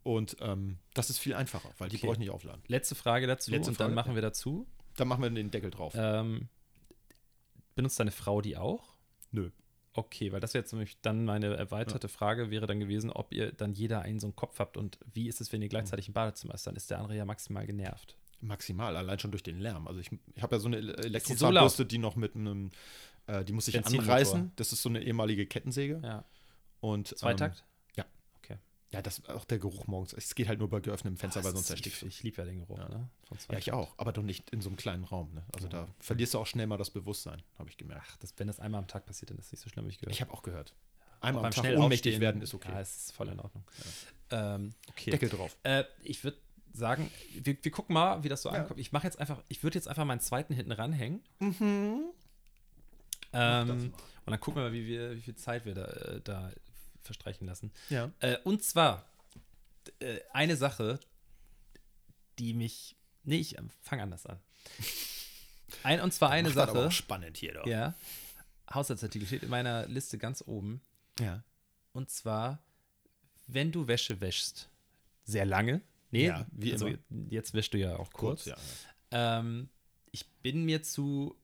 Und 0.04 0.38
ähm, 0.42 0.78
das 0.94 1.10
ist 1.10 1.18
viel 1.18 1.34
einfacher, 1.34 1.70
weil 1.78 1.90
die 1.90 1.96
Okay. 1.96 2.06
brauche 2.06 2.16
ich 2.16 2.20
nicht 2.20 2.30
aufladen. 2.30 2.62
Letzte 2.68 2.96
Frage 2.96 3.26
dazu 3.26 3.52
Letzte 3.52 3.72
und 3.72 3.80
dann 3.80 3.88
Frage, 3.88 3.96
machen 3.96 4.12
ja. 4.12 4.16
wir 4.16 4.22
dazu. 4.22 4.68
Dann 4.96 5.08
machen 5.08 5.24
wir 5.24 5.30
den 5.30 5.50
Deckel 5.50 5.72
drauf. 5.72 5.94
Ähm, 5.96 6.50
benutzt 7.76 8.00
deine 8.00 8.12
Frau 8.12 8.42
die 8.42 8.58
auch? 8.58 8.96
Nö. 9.32 9.50
Okay, 9.94 10.32
weil 10.32 10.40
das 10.40 10.54
wäre 10.54 10.64
jetzt 10.64 10.74
nämlich 10.74 11.00
dann 11.02 11.24
meine 11.24 11.56
erweiterte 11.56 12.08
Frage, 12.08 12.50
wäre 12.50 12.66
dann 12.66 12.80
gewesen, 12.80 13.12
ob 13.12 13.32
ihr 13.32 13.52
dann 13.52 13.74
jeder 13.74 14.02
einen 14.02 14.20
so 14.20 14.28
einen 14.28 14.36
Kopf 14.36 14.60
habt 14.60 14.76
und 14.76 14.98
wie 15.14 15.28
ist 15.28 15.40
es, 15.40 15.52
wenn 15.54 15.62
ihr 15.62 15.70
gleichzeitig 15.70 16.08
im 16.08 16.14
Badezimmer 16.14 16.56
ist, 16.56 16.66
dann 16.66 16.76
ist 16.76 16.90
der 16.90 16.98
andere 16.98 17.16
ja 17.16 17.26
maximal 17.26 17.66
genervt. 17.68 18.18
Maximal, 18.44 18.96
allein 18.96 19.20
schon 19.20 19.32
durch 19.32 19.44
den 19.44 19.60
Lärm. 19.60 19.88
Also 19.88 20.00
ich, 20.00 20.12
ich 20.36 20.44
habe 20.44 20.56
ja 20.56 20.60
so 20.60 20.68
eine? 20.68 20.78
Elektrozahnbürste, 20.78 21.86
die 21.86 21.98
noch 21.98 22.16
mit 22.16 22.36
einem, 22.36 22.72
äh, 23.28 23.44
die 23.44 23.54
muss 23.54 23.68
ich 23.68 23.86
anreißen. 23.86 24.52
Das 24.56 24.74
ist 24.74 24.82
so 24.82 24.90
eine 24.90 25.02
ehemalige 25.02 25.46
Kettensäge. 25.46 26.02
Ja. 26.04 26.26
Und, 26.80 27.18
Zweitakt? 27.18 27.60
Ähm, 27.60 27.94
ja. 27.96 28.06
Okay. 28.38 28.58
ja, 28.92 29.02
das 29.02 29.26
auch 29.30 29.46
der 29.46 29.60
Geruch 29.60 29.88
morgens. 29.88 30.14
Es 30.14 30.36
geht 30.36 30.48
halt 30.48 30.60
nur 30.60 30.70
bei 30.70 30.82
geöffnetem 30.82 31.18
Fenster, 31.18 31.44
weil 31.44 31.54
sonst 31.54 31.66
ich, 31.68 31.72
erstickst 31.72 32.02
du. 32.02 32.08
ich 32.08 32.24
liebe 32.24 32.38
ja 32.38 32.46
den 32.46 32.60
Geruch, 32.60 32.78
Ja. 32.78 32.90
ne? 32.90 33.10
Von 33.28 33.38
Ja, 33.50 33.58
ich 33.58 33.72
auch, 33.72 33.94
aber 33.98 34.12
doch 34.12 34.24
nicht 34.24 34.50
in 34.50 34.62
so 34.62 34.70
einem 34.70 34.76
kleinen 34.76 35.06
Raum. 35.06 35.34
Ne? 35.34 35.44
Also 35.56 35.68
da 35.68 35.88
verlierst 36.00 36.34
du 36.34 36.40
auch 36.40 36.48
schnell 36.48 36.68
mal 36.68 36.78
das 36.78 36.90
Bewusstsein, 36.90 37.42
habe 37.58 37.70
ich 37.70 37.78
gemerkt. 37.78 38.06
Ach, 38.12 38.18
das, 38.18 38.34
wenn 38.38 38.48
das 38.48 38.60
einmal 38.60 38.80
am 38.80 38.88
Tag 38.88 39.06
passiert, 39.06 39.32
dann 39.32 39.38
ist 39.38 39.46
es 39.46 39.52
nicht 39.54 39.62
so 39.62 39.70
schlimm, 39.70 39.86
wie 39.86 39.92
ich 39.92 40.00
gehört 40.00 40.14
Ich 40.14 40.22
habe 40.22 40.34
auch 40.34 40.44
gehört. 40.44 40.74
Einmal 41.22 41.46
am 41.46 41.52
Tag 41.52 41.78
ohnmächtig 41.78 42.20
werden 42.20 42.42
ist 42.42 42.54
okay. 42.54 42.74
Ja, 42.74 42.82
ist 42.82 43.14
voll 43.14 43.30
in 43.30 43.40
Ordnung. 43.40 43.64
Ähm, 44.30 44.74
okay. 44.90 45.12
Deckel 45.12 45.30
drauf. 45.30 45.56
Äh, 45.64 45.86
ich 46.04 46.22
würde 46.26 46.38
sagen, 46.74 47.10
wir, 47.34 47.56
wir 47.62 47.72
gucken 47.72 47.94
mal, 47.94 48.24
wie 48.24 48.30
das 48.30 48.42
so 48.42 48.50
Ja. 48.50 48.56
ankommt. 48.62 48.80
Ich 48.80 48.92
mache 48.92 49.06
jetzt 49.08 49.20
einfach, 49.20 49.42
ich 49.48 49.64
würde 49.64 49.78
jetzt 49.78 49.88
einfach 49.88 50.06
meinen 50.06 50.20
zweiten 50.20 50.54
hinten 50.54 50.72
ranhängen. 50.72 51.24
Mhm. 51.40 52.02
Ähm, 53.32 53.70
und 54.26 54.32
dann 54.32 54.40
gucken 54.40 54.62
wir 54.62 54.70
mal, 54.70 54.74
wie, 54.74 54.86
wir, 54.88 55.16
wie 55.16 55.22
viel 55.22 55.36
Zeit 55.36 55.66
wir 55.66 55.74
da, 55.74 55.86
äh, 55.86 56.22
da 56.22 56.52
verstreichen 57.02 57.48
lassen. 57.48 57.72
Ja. 57.90 58.12
Äh, 58.20 58.38
und 58.44 58.64
zwar 58.64 59.06
äh, 60.00 60.20
eine 60.32 60.56
Sache, 60.56 61.00
die 62.40 62.54
mich. 62.54 62.96
Nee, 63.24 63.38
ich 63.38 63.58
ähm, 63.58 63.70
fange 63.82 64.04
anders 64.04 64.26
an. 64.26 64.40
Ein, 65.84 66.02
und 66.02 66.14
zwar 66.14 66.30
eine 66.30 66.50
das 66.50 66.58
aber 66.58 66.74
Sache. 66.74 66.88
auch 66.88 66.92
spannend 66.92 67.38
hier 67.38 67.54
doch. 67.54 67.66
Ja. 67.66 67.94
Haushaltsartikel 68.74 69.28
steht 69.28 69.44
in 69.44 69.50
meiner 69.50 69.86
Liste 69.88 70.18
ganz 70.18 70.44
oben. 70.46 70.82
ja. 71.20 71.44
Und 71.92 72.10
zwar, 72.10 72.58
wenn 73.46 73.72
du 73.72 73.88
Wäsche 73.88 74.20
wäschst, 74.20 74.68
sehr 75.26 75.46
lange. 75.46 75.82
Nee, 76.14 76.28
Ja, 76.28 76.46
wie 76.52 76.72
also 76.72 76.88
immer. 76.88 76.98
jetzt 77.30 77.54
wäschst 77.54 77.74
du 77.74 77.78
ja 77.80 77.98
auch 77.98 78.12
kurz. 78.12 78.46
ja. 78.46 78.56
Ähm, 79.12 79.70
ich 80.12 80.28
bin 80.44 80.64
mir 80.64 80.82
zu, 80.84 81.36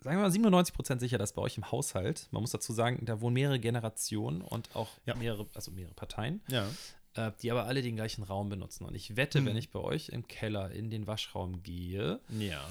sagen 0.00 0.16
wir 0.16 0.22
mal, 0.22 0.30
97% 0.30 0.98
sicher, 1.00 1.18
dass 1.18 1.32
bei 1.34 1.42
euch 1.42 1.56
im 1.58 1.70
Haushalt, 1.70 2.28
man 2.30 2.40
muss 2.42 2.50
dazu 2.50 2.72
sagen, 2.72 3.04
da 3.04 3.20
wohnen 3.20 3.34
mehrere 3.34 3.60
Generationen 3.60 4.40
und 4.40 4.74
auch 4.74 4.90
Ja. 5.06 5.14
mehrere, 5.14 5.46
also 5.54 5.70
mehrere 5.70 5.94
Parteien, 5.94 6.40
Ja. 6.48 6.68
äh, 7.14 7.32
die 7.42 7.50
aber 7.50 7.64
alle 7.66 7.82
den 7.82 7.96
gleichen 7.96 8.22
Raum 8.24 8.48
benutzen. 8.48 8.84
Und 8.84 8.94
ich 8.94 9.16
wette, 9.16 9.38
Hm. 9.40 9.46
wenn 9.46 9.56
ich 9.56 9.70
bei 9.70 9.80
euch 9.80 10.08
im 10.08 10.26
Keller 10.26 10.70
in 10.70 10.88
den 10.90 11.06
Waschraum 11.06 11.62
gehe, 11.62 12.20
Ja. 12.30 12.66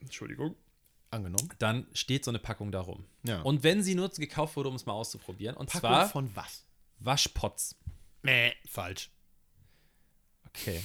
Entschuldigung, 0.00 0.54
Angenommen. 1.10 1.48
dann 1.58 1.86
steht 1.92 2.24
so 2.24 2.30
eine 2.30 2.38
Packung 2.38 2.70
da 2.72 2.80
rum. 2.80 3.04
Ja. 3.24 3.42
Und 3.42 3.62
wenn 3.62 3.82
sie 3.82 3.94
nur 3.94 4.08
gekauft 4.10 4.56
wurde, 4.56 4.68
um 4.68 4.74
es 4.76 4.86
mal 4.86 4.92
auszuprobieren, 4.92 5.56
und 5.56 5.66
Packung 5.70 5.80
zwar 5.90 6.08
von 6.08 6.36
was? 6.36 6.64
Waschpots. 7.00 7.76
Mäh. 8.22 8.52
Falsch. 8.68 9.10
Okay. 10.60 10.80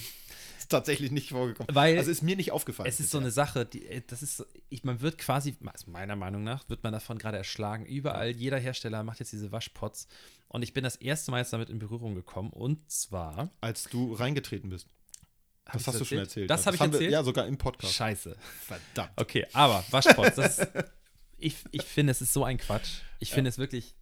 Ist 0.58 0.70
tatsächlich 0.70 1.10
nicht 1.10 1.28
vorgekommen. 1.30 1.74
Weil 1.74 1.98
also 1.98 2.10
ist 2.10 2.22
mir 2.22 2.36
nicht 2.36 2.52
aufgefallen. 2.52 2.88
Es 2.88 2.98
ist 3.00 3.10
so 3.10 3.18
eine 3.18 3.30
Sache, 3.30 3.66
die, 3.66 3.86
äh, 3.86 4.02
das 4.06 4.22
ist, 4.22 4.38
so- 4.38 4.46
ich, 4.70 4.82
man 4.84 5.00
wird 5.02 5.18
quasi, 5.18 5.56
also 5.66 5.90
meiner 5.90 6.16
Meinung 6.16 6.42
nach, 6.42 6.68
wird 6.70 6.82
man 6.82 6.92
davon 6.92 7.18
gerade 7.18 7.36
erschlagen. 7.36 7.84
Überall, 7.84 8.30
jeder 8.30 8.58
Hersteller 8.58 9.02
macht 9.02 9.20
jetzt 9.20 9.32
diese 9.32 9.52
Waschpots. 9.52 10.08
Und 10.48 10.62
ich 10.62 10.72
bin 10.72 10.84
das 10.84 10.96
erste 10.96 11.30
Mal 11.32 11.38
jetzt 11.40 11.52
damit 11.52 11.68
in 11.68 11.78
Berührung 11.78 12.14
gekommen. 12.14 12.50
Und 12.50 12.90
zwar. 12.90 13.50
Als 13.60 13.84
du 13.84 14.14
reingetreten 14.14 14.70
bist. 14.70 14.86
Hab 15.66 15.74
Das 15.74 15.86
hast 15.88 16.00
du 16.00 16.04
schon 16.04 16.18
erzählt. 16.18 16.48
Das 16.50 16.66
habe 16.66 16.76
ich 16.76 16.80
haben 16.82 16.92
wir- 16.92 16.98
erzählt? 16.98 17.12
Ja, 17.12 17.22
sogar 17.24 17.46
im 17.46 17.58
Podcast. 17.58 17.94
Scheiße. 17.94 18.36
Verdammt. 18.66 19.12
Okay, 19.16 19.46
aber 19.52 19.84
Waschpots, 19.90 20.36
das 20.36 20.58
ist, 20.60 20.68
ich, 21.38 21.56
ich 21.72 21.82
finde, 21.82 22.10
es 22.12 22.20
ist 22.22 22.32
so 22.32 22.44
ein 22.44 22.58
Quatsch. 22.58 23.00
Ich 23.18 23.32
finde 23.32 23.48
es 23.50 23.58
wirklich. 23.58 23.94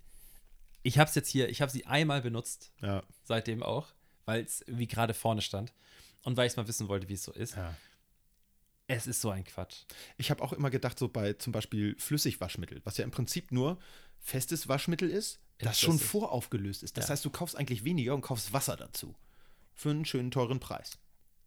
Ich 0.85 0.99
habe 0.99 1.09
es 1.09 1.15
jetzt 1.15 1.29
hier, 1.29 1.49
ich 1.49 1.61
habe 1.63 1.71
sie 1.73 1.87
einmal 1.87 2.21
benutzt, 2.23 2.73
Ja. 2.83 3.03
seitdem 3.25 3.63
auch, 3.63 3.89
weil 4.25 4.43
es 4.45 4.61
irgendwie 4.63 4.87
gerade 4.87 5.15
vorne 5.15 5.43
stand. 5.43 5.73
Und 6.23 6.37
weil 6.37 6.47
ich 6.47 6.57
mal 6.57 6.69
wissen 6.69 6.89
wollte, 6.89 7.09
wie 7.09 7.15
es 7.15 7.25
so 7.25 7.33
ist. 7.33 7.57
ja. 7.57 7.75
Es 8.89 9.07
ist 9.07 9.21
so 9.23 9.31
ein 9.31 9.45
Quatsch. 9.45 9.85
Ich 10.19 10.31
habe 10.31 10.43
auch 10.43 10.53
immer 10.53 10.69
gedacht, 10.69 10.99
so 10.99 11.09
bei 11.09 11.33
zum 11.35 11.53
Beispiel 11.53 11.97
Flüssigwaschmittel, 11.99 12.81
was 12.85 12.99
ja 12.99 13.05
im 13.05 13.11
Prinzip 13.11 13.51
nur 13.51 13.79
festes 14.21 14.69
Waschmittel 14.69 15.09
ist, 15.09 15.41
das 15.59 15.81
schon 15.81 15.99
voraufgelöst 15.99 16.83
ist. 16.83 16.97
Das 16.97 17.07
Ja. 17.07 17.11
heißt, 17.11 17.25
du 17.25 17.31
kaufst 17.31 17.57
eigentlich 17.57 17.85
weniger 17.85 18.15
und 18.15 18.21
kaufst 18.21 18.53
Wasser 18.53 18.77
dazu. 18.77 19.15
Für 19.75 19.91
einen 19.91 20.05
schönen 20.05 20.31
teuren 20.31 20.61
Preis. 20.61 20.99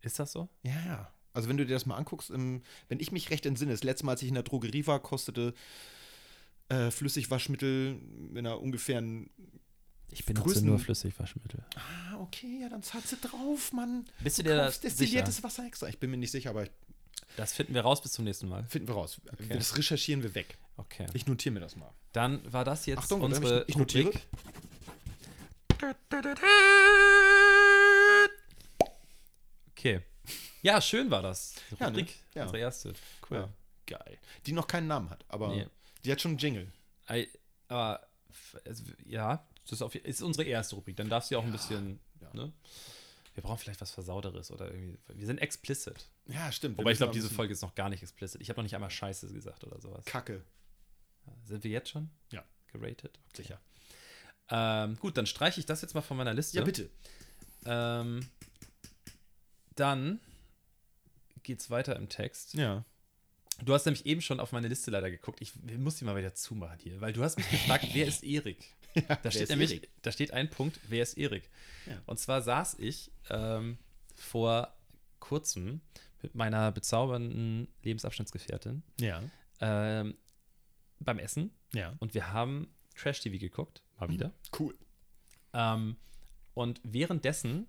Ist 0.02 0.18
das 0.18 0.32
so? 0.32 0.50
Ja, 0.64 0.80
ja. 0.86 1.14
Also 1.34 1.50
wenn 1.50 1.58
du 1.58 1.66
dir 1.66 1.74
das 1.74 1.86
mal 1.86 1.98
anguckst, 1.98 2.32
im, 2.32 2.64
wenn 2.88 3.00
ich 3.02 3.12
mich 3.12 3.30
recht 3.30 3.46
entsinne, 3.46 3.72
das 3.74 3.84
letzte 3.84 4.06
Mal, 4.06 4.14
als 4.14 4.22
ich 4.22 4.30
in 4.30 4.34
der 4.36 4.44
Drogerie 4.44 4.88
war, 4.88 5.00
kostete 5.02 5.54
äh, 6.70 6.90
Flüssigwaschmittel 6.90 8.00
in 8.32 8.38
einer 8.38 8.60
ungefähren. 8.60 9.30
Ich 10.10 10.26
benutze 10.26 10.60
Größen- 10.60 10.64
nur 10.66 10.80
Flüssigwaschmittel. 10.80 11.64
Ah, 11.76 12.18
okay, 12.20 12.60
ja, 12.62 12.70
dann 12.70 12.84
zahlst 12.84 13.12
du 13.12 13.16
drauf, 13.18 13.74
Mann. 13.74 14.06
Bist 14.20 14.38
du 14.38 14.44
Du 14.44 14.50
dir 14.50 14.56
da 14.58 14.66
kaufst 14.66 14.82
sicher? 14.82 14.90
destilliertes 14.96 15.44
Wasser 15.44 15.66
extra. 15.66 15.88
Ich 15.88 16.00
bin 16.00 16.10
mir 16.12 16.18
nicht 16.18 16.32
sicher, 16.32 16.52
aber 16.52 16.68
Das 17.38 17.54
finden 17.54 17.74
wir 17.74 17.82
raus 17.82 18.02
bis 18.02 18.14
zum 18.14 18.24
nächsten 18.26 18.48
Mal. 18.48 18.64
finden 18.66 18.88
wir 18.88 18.96
raus. 18.96 19.20
Das 19.50 19.78
recherchieren 19.78 20.24
wir 20.24 20.34
weg. 20.36 20.58
Okay. 20.78 21.06
Ich 21.14 21.26
notiere 21.28 21.54
mir 21.54 21.60
das 21.60 21.76
mal. 21.76 21.92
Dann 22.14 22.42
war 22.52 22.64
das 22.64 22.86
jetzt 22.86 23.00
Achtung, 23.00 23.22
unsere 23.22 23.64
ich, 23.64 23.70
ich 23.70 23.76
notiere. 23.78 24.08
Rubrik. 24.08 24.28
Okay. 29.72 30.02
Ja, 30.62 30.82
schön 30.82 31.12
war 31.12 31.22
das. 31.22 31.56
Ja, 31.80 31.90
ne? 31.90 31.98
Rubrik, 32.00 32.16
Ja. 32.34 32.44
unsere 32.44 32.60
erste. 32.60 32.94
Cool. 33.30 33.38
Ja, 33.38 33.50
geil. 33.86 34.18
Die 34.46 34.52
noch 34.54 34.68
keinen 34.68 34.88
Namen 34.88 35.10
hat, 35.10 35.24
aber 35.28 35.50
Nee. 35.50 35.68
die 36.04 36.12
hat 36.12 36.22
schon 36.22 36.32
einen 36.32 36.38
Jingle. 36.40 36.72
Ei, 37.06 37.28
aber 37.68 38.08
f- 38.30 38.58
also, 38.66 38.84
ja, 39.06 39.46
das 39.70 39.82
ist, 39.82 39.96
ist 39.96 40.22
unsere 40.22 40.48
erste 40.48 40.76
Rubrik. 40.76 40.96
Dann 40.96 41.10
darfst 41.10 41.30
du 41.32 41.36
ja 41.36 41.40
auch 41.40 41.46
ein 41.46 41.52
bisschen. 41.52 42.00
Ne? 42.34 42.52
Wir 43.34 43.44
brauchen 43.44 43.58
vielleicht 43.58 43.82
was 43.82 43.92
Versauteres 43.92 44.52
oder 44.52 44.72
irgendwie. 44.72 44.98
Wir 45.14 45.26
sind 45.26 45.40
explicit. 45.40 46.08
Ja, 46.28 46.52
stimmt. 46.52 46.78
Wobei 46.78 46.92
ich 46.92 46.98
glaube, 46.98 47.14
diese 47.14 47.30
Folge 47.30 47.54
ist 47.54 47.62
noch 47.62 47.76
gar 47.76 47.90
nicht 47.90 48.02
explicit. 48.02 48.42
Ich 48.42 48.50
habe 48.50 48.60
noch 48.60 48.64
nicht 48.64 48.76
einmal 48.76 48.90
Scheiße 48.90 49.32
gesagt 49.32 49.64
oder 49.64 49.80
sowas. 49.82 50.06
Kacke. 50.06 50.44
Sind 51.46 51.64
wir 51.64 51.72
jetzt 51.72 51.90
schon? 51.90 52.10
Ja. 52.32 52.44
Geratet? 52.72 53.20
Okay. 53.30 53.44
Sicher. 53.44 53.62
Ähm, 54.50 54.98
gut, 55.00 55.18
dann 55.18 55.26
streiche 55.26 55.60
ich 55.60 55.66
das 55.66 55.82
jetzt 55.82 55.96
mal 55.96 56.02
von 56.02 56.18
meiner 56.18 56.34
Liste. 56.34 56.58
Ja, 56.58 56.64
bitte. 56.64 56.90
Ähm, 57.66 58.28
dann 59.76 60.20
geht's 61.44 61.70
weiter 61.70 61.96
im 61.96 62.10
Text. 62.10 62.54
Ja. 62.54 62.86
Du 63.64 63.74
hast 63.74 63.86
nämlich 63.86 64.06
eben 64.06 64.22
schon 64.22 64.40
auf 64.40 64.52
meine 64.52 64.68
Liste 64.68 64.92
leider 64.92 65.10
geguckt. 65.10 65.42
Ich 65.42 65.56
muss 65.78 65.96
die 65.96 66.06
mal 66.06 66.16
wieder 66.16 66.34
zumachen 66.36 66.80
hier, 66.80 67.00
weil 67.02 67.14
du 67.14 67.24
hast 67.24 67.38
mich 67.38 67.50
gefragt, 67.50 67.88
wer 67.94 68.08
ist 68.08 68.24
Erik? 68.24 68.74
Da 69.24 69.32
steht 69.32 69.50
nämlich, 69.50 69.72
Erik? 69.72 69.90
da 70.02 70.12
steht 70.12 70.32
ein 70.32 70.50
Punkt, 70.50 70.80
wer 70.88 71.04
ist 71.04 71.18
Erik? 71.18 71.50
Ja. 71.86 72.02
Und 72.06 72.20
zwar 72.20 72.42
saß 72.42 72.76
ich 72.80 73.12
ähm, 73.30 73.78
vor 74.16 74.74
kurzem 75.20 75.82
mit 76.22 76.36
meiner 76.36 76.72
bezaubernden 76.72 77.68
Lebensabschnittsgefährtin 77.84 78.84
Ja. 79.00 79.22
ähm, 79.60 80.16
beim 81.00 81.20
Essen 81.20 81.52
Ja. 81.74 81.94
und 82.00 82.14
wir 82.14 82.32
haben 82.32 82.74
Trash-TV 82.96 83.38
geguckt, 83.38 83.82
mal 84.00 84.10
wieder. 84.10 84.32
Cool. 84.58 84.76
Ähm, 85.54 85.98
und 86.54 86.80
währenddessen 86.84 87.68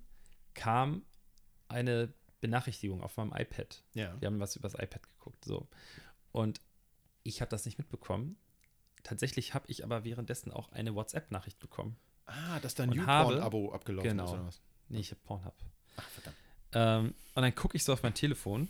kam 0.55 1.05
eine 1.68 2.12
Benachrichtigung 2.41 3.03
auf 3.03 3.16
meinem 3.16 3.33
iPad. 3.35 3.83
Ja. 3.95 4.18
Wir 4.20 4.27
haben 4.27 4.39
was 4.39 4.55
übers 4.57 4.74
iPad 4.74 5.03
geguckt. 5.09 5.45
So. 5.45 5.66
Und 6.33 6.61
ich 7.24 7.41
habe 7.41 7.51
das 7.51 7.64
nicht 7.64 7.79
mitbekommen. 7.79 8.37
Tatsächlich 9.07 9.54
habe 9.54 9.66
ich 9.68 9.84
aber 9.84 10.02
währenddessen 10.02 10.50
auch 10.52 10.72
eine 10.72 10.92
WhatsApp-Nachricht 10.96 11.61
bekommen. 11.61 11.96
Ah, 12.26 12.59
dass 12.59 12.74
dein 12.74 12.90
Und 12.90 12.96
Newporn-Abo 12.96 13.72
abgelaufen 13.72 14.11
Genau. 14.11 14.24
ist 14.24 14.32
oder 14.32 14.46
was? 14.46 14.61
Nee, 14.88 14.98
ich 14.98 15.12
habe 15.12 15.20
Pornhub. 15.22 15.54
Ach, 15.96 16.09
verdammt. 16.09 16.36
Ähm, 16.72 17.14
und 17.36 17.42
dann 17.42 17.54
gucke 17.54 17.76
ich 17.76 17.84
so 17.84 17.92
auf 17.92 18.02
mein 18.02 18.14
Telefon 18.14 18.68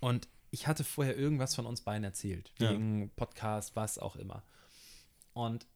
und 0.00 0.26
ich 0.50 0.66
hatte 0.66 0.82
vorher 0.82 1.16
irgendwas 1.16 1.54
von 1.54 1.66
uns 1.66 1.82
beiden 1.82 2.02
erzählt. 2.02 2.52
Ja. 2.58 2.70
Wegen 2.72 3.10
Podcast, 3.14 3.76
was 3.76 3.96
auch 4.00 4.16
immer. 4.16 4.42
Und 5.34 5.66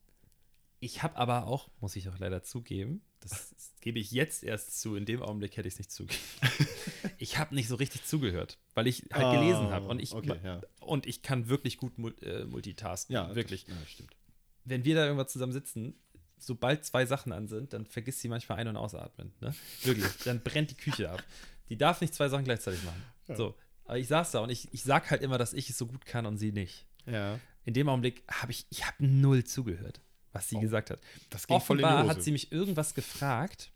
ich 0.81 1.03
habe 1.03 1.17
aber 1.17 1.47
auch, 1.47 1.71
muss 1.81 1.95
ich 1.97 2.09
auch 2.09 2.19
leider 2.19 2.43
zugeben, 2.43 3.03
das 3.21 3.55
gebe 3.81 3.99
ich 3.99 4.11
jetzt 4.13 4.43
erst 4.43 4.81
zu, 4.81 4.97
in 4.97 5.05
dem 5.05 5.23
Augenblick 5.23 5.57
hätte 5.57 5.69
ich 5.69 5.75
es 5.75 5.79
nicht 5.79 5.93
zugegeben. 5.93 6.23
ich 7.19 7.39
habe 7.39 7.55
nicht 7.55 7.69
so 7.69 7.75
richtig 7.77 8.05
zugehört, 8.05 8.59
weil 8.75 8.87
ich 8.87 9.05
halt 9.13 9.27
Ah, 9.27 9.35
gelesen 9.39 9.71
habe. 9.71 9.87
Und 9.87 10.01
ich, 10.01 10.15
okay, 10.15 10.41
ja. 10.43 10.61
und 10.81 11.07
ich 11.07 11.23
kann 11.23 11.49
wirklich 11.49 11.77
gut 11.77 11.99
mul 11.99 12.15
äh, 12.23 12.45
multitasken. 12.45 13.15
Ja, 13.15 13.35
wirklich. 13.35 13.67
Das, 13.67 13.75
ja, 13.75 13.87
stimmt. 13.87 14.17
Wenn 14.65 14.85
wir 14.85 14.95
da 14.95 15.05
irgendwas 15.05 15.33
zusammen 15.33 15.53
sitzen, 15.53 15.95
sobald 16.39 16.85
zwei 16.85 17.05
Sachen 17.05 17.33
an 17.33 17.47
sind, 17.47 17.75
dann 17.75 17.85
vergisst 17.85 18.21
sie 18.21 18.29
manchmal 18.29 18.59
ein- 18.59 18.69
und 18.69 18.77
ausatmen. 18.77 19.33
Ne? 19.41 19.55
Wirklich. 19.83 20.07
Dann 20.25 20.43
brennt 20.43 20.71
die 20.71 20.77
Küche 20.77 21.11
ab. 21.11 21.23
Die 21.69 21.77
darf 21.77 22.01
nicht 22.01 22.15
zwei 22.15 22.29
Sachen 22.29 22.45
gleichzeitig 22.45 22.83
machen. 22.85 23.03
So. 23.37 23.55
Aber 23.85 23.99
ich 23.99 24.09
saß 24.09 24.31
da 24.33 24.41
und 24.41 24.51
ich, 24.51 24.73
ich 24.73 24.83
sag 24.83 25.11
halt 25.11 25.23
immer, 25.23 25.37
dass 25.39 25.53
ich 25.53 25.69
es 25.69 25.77
so 25.79 25.87
gut 25.87 26.07
kann 26.07 26.25
und 26.27 26.39
sie 26.39 26.53
nicht. 26.53 26.87
Ja. 27.07 27.39
In 27.65 27.75
dem 27.75 27.89
Augenblick 27.89 28.23
habe 28.31 28.53
ich, 28.53 28.67
ich 28.71 28.87
habe 28.87 29.05
null 29.05 29.45
zugehört, 29.45 30.01
was 30.33 30.49
sie 30.49 30.57
Oh, 30.57 30.61
gesagt 30.61 30.91
hat. 30.91 31.01
Das 31.31 31.47
ging 31.47 31.61
voll 31.61 31.79
in 31.79 31.83
die 31.83 31.85
Offenbar 31.85 32.05
Hose. 32.05 32.17
hat 32.17 32.23
sie 32.23 32.33
mich 32.33 32.53
irgendwas 32.53 32.95
gefragt. 32.95 33.73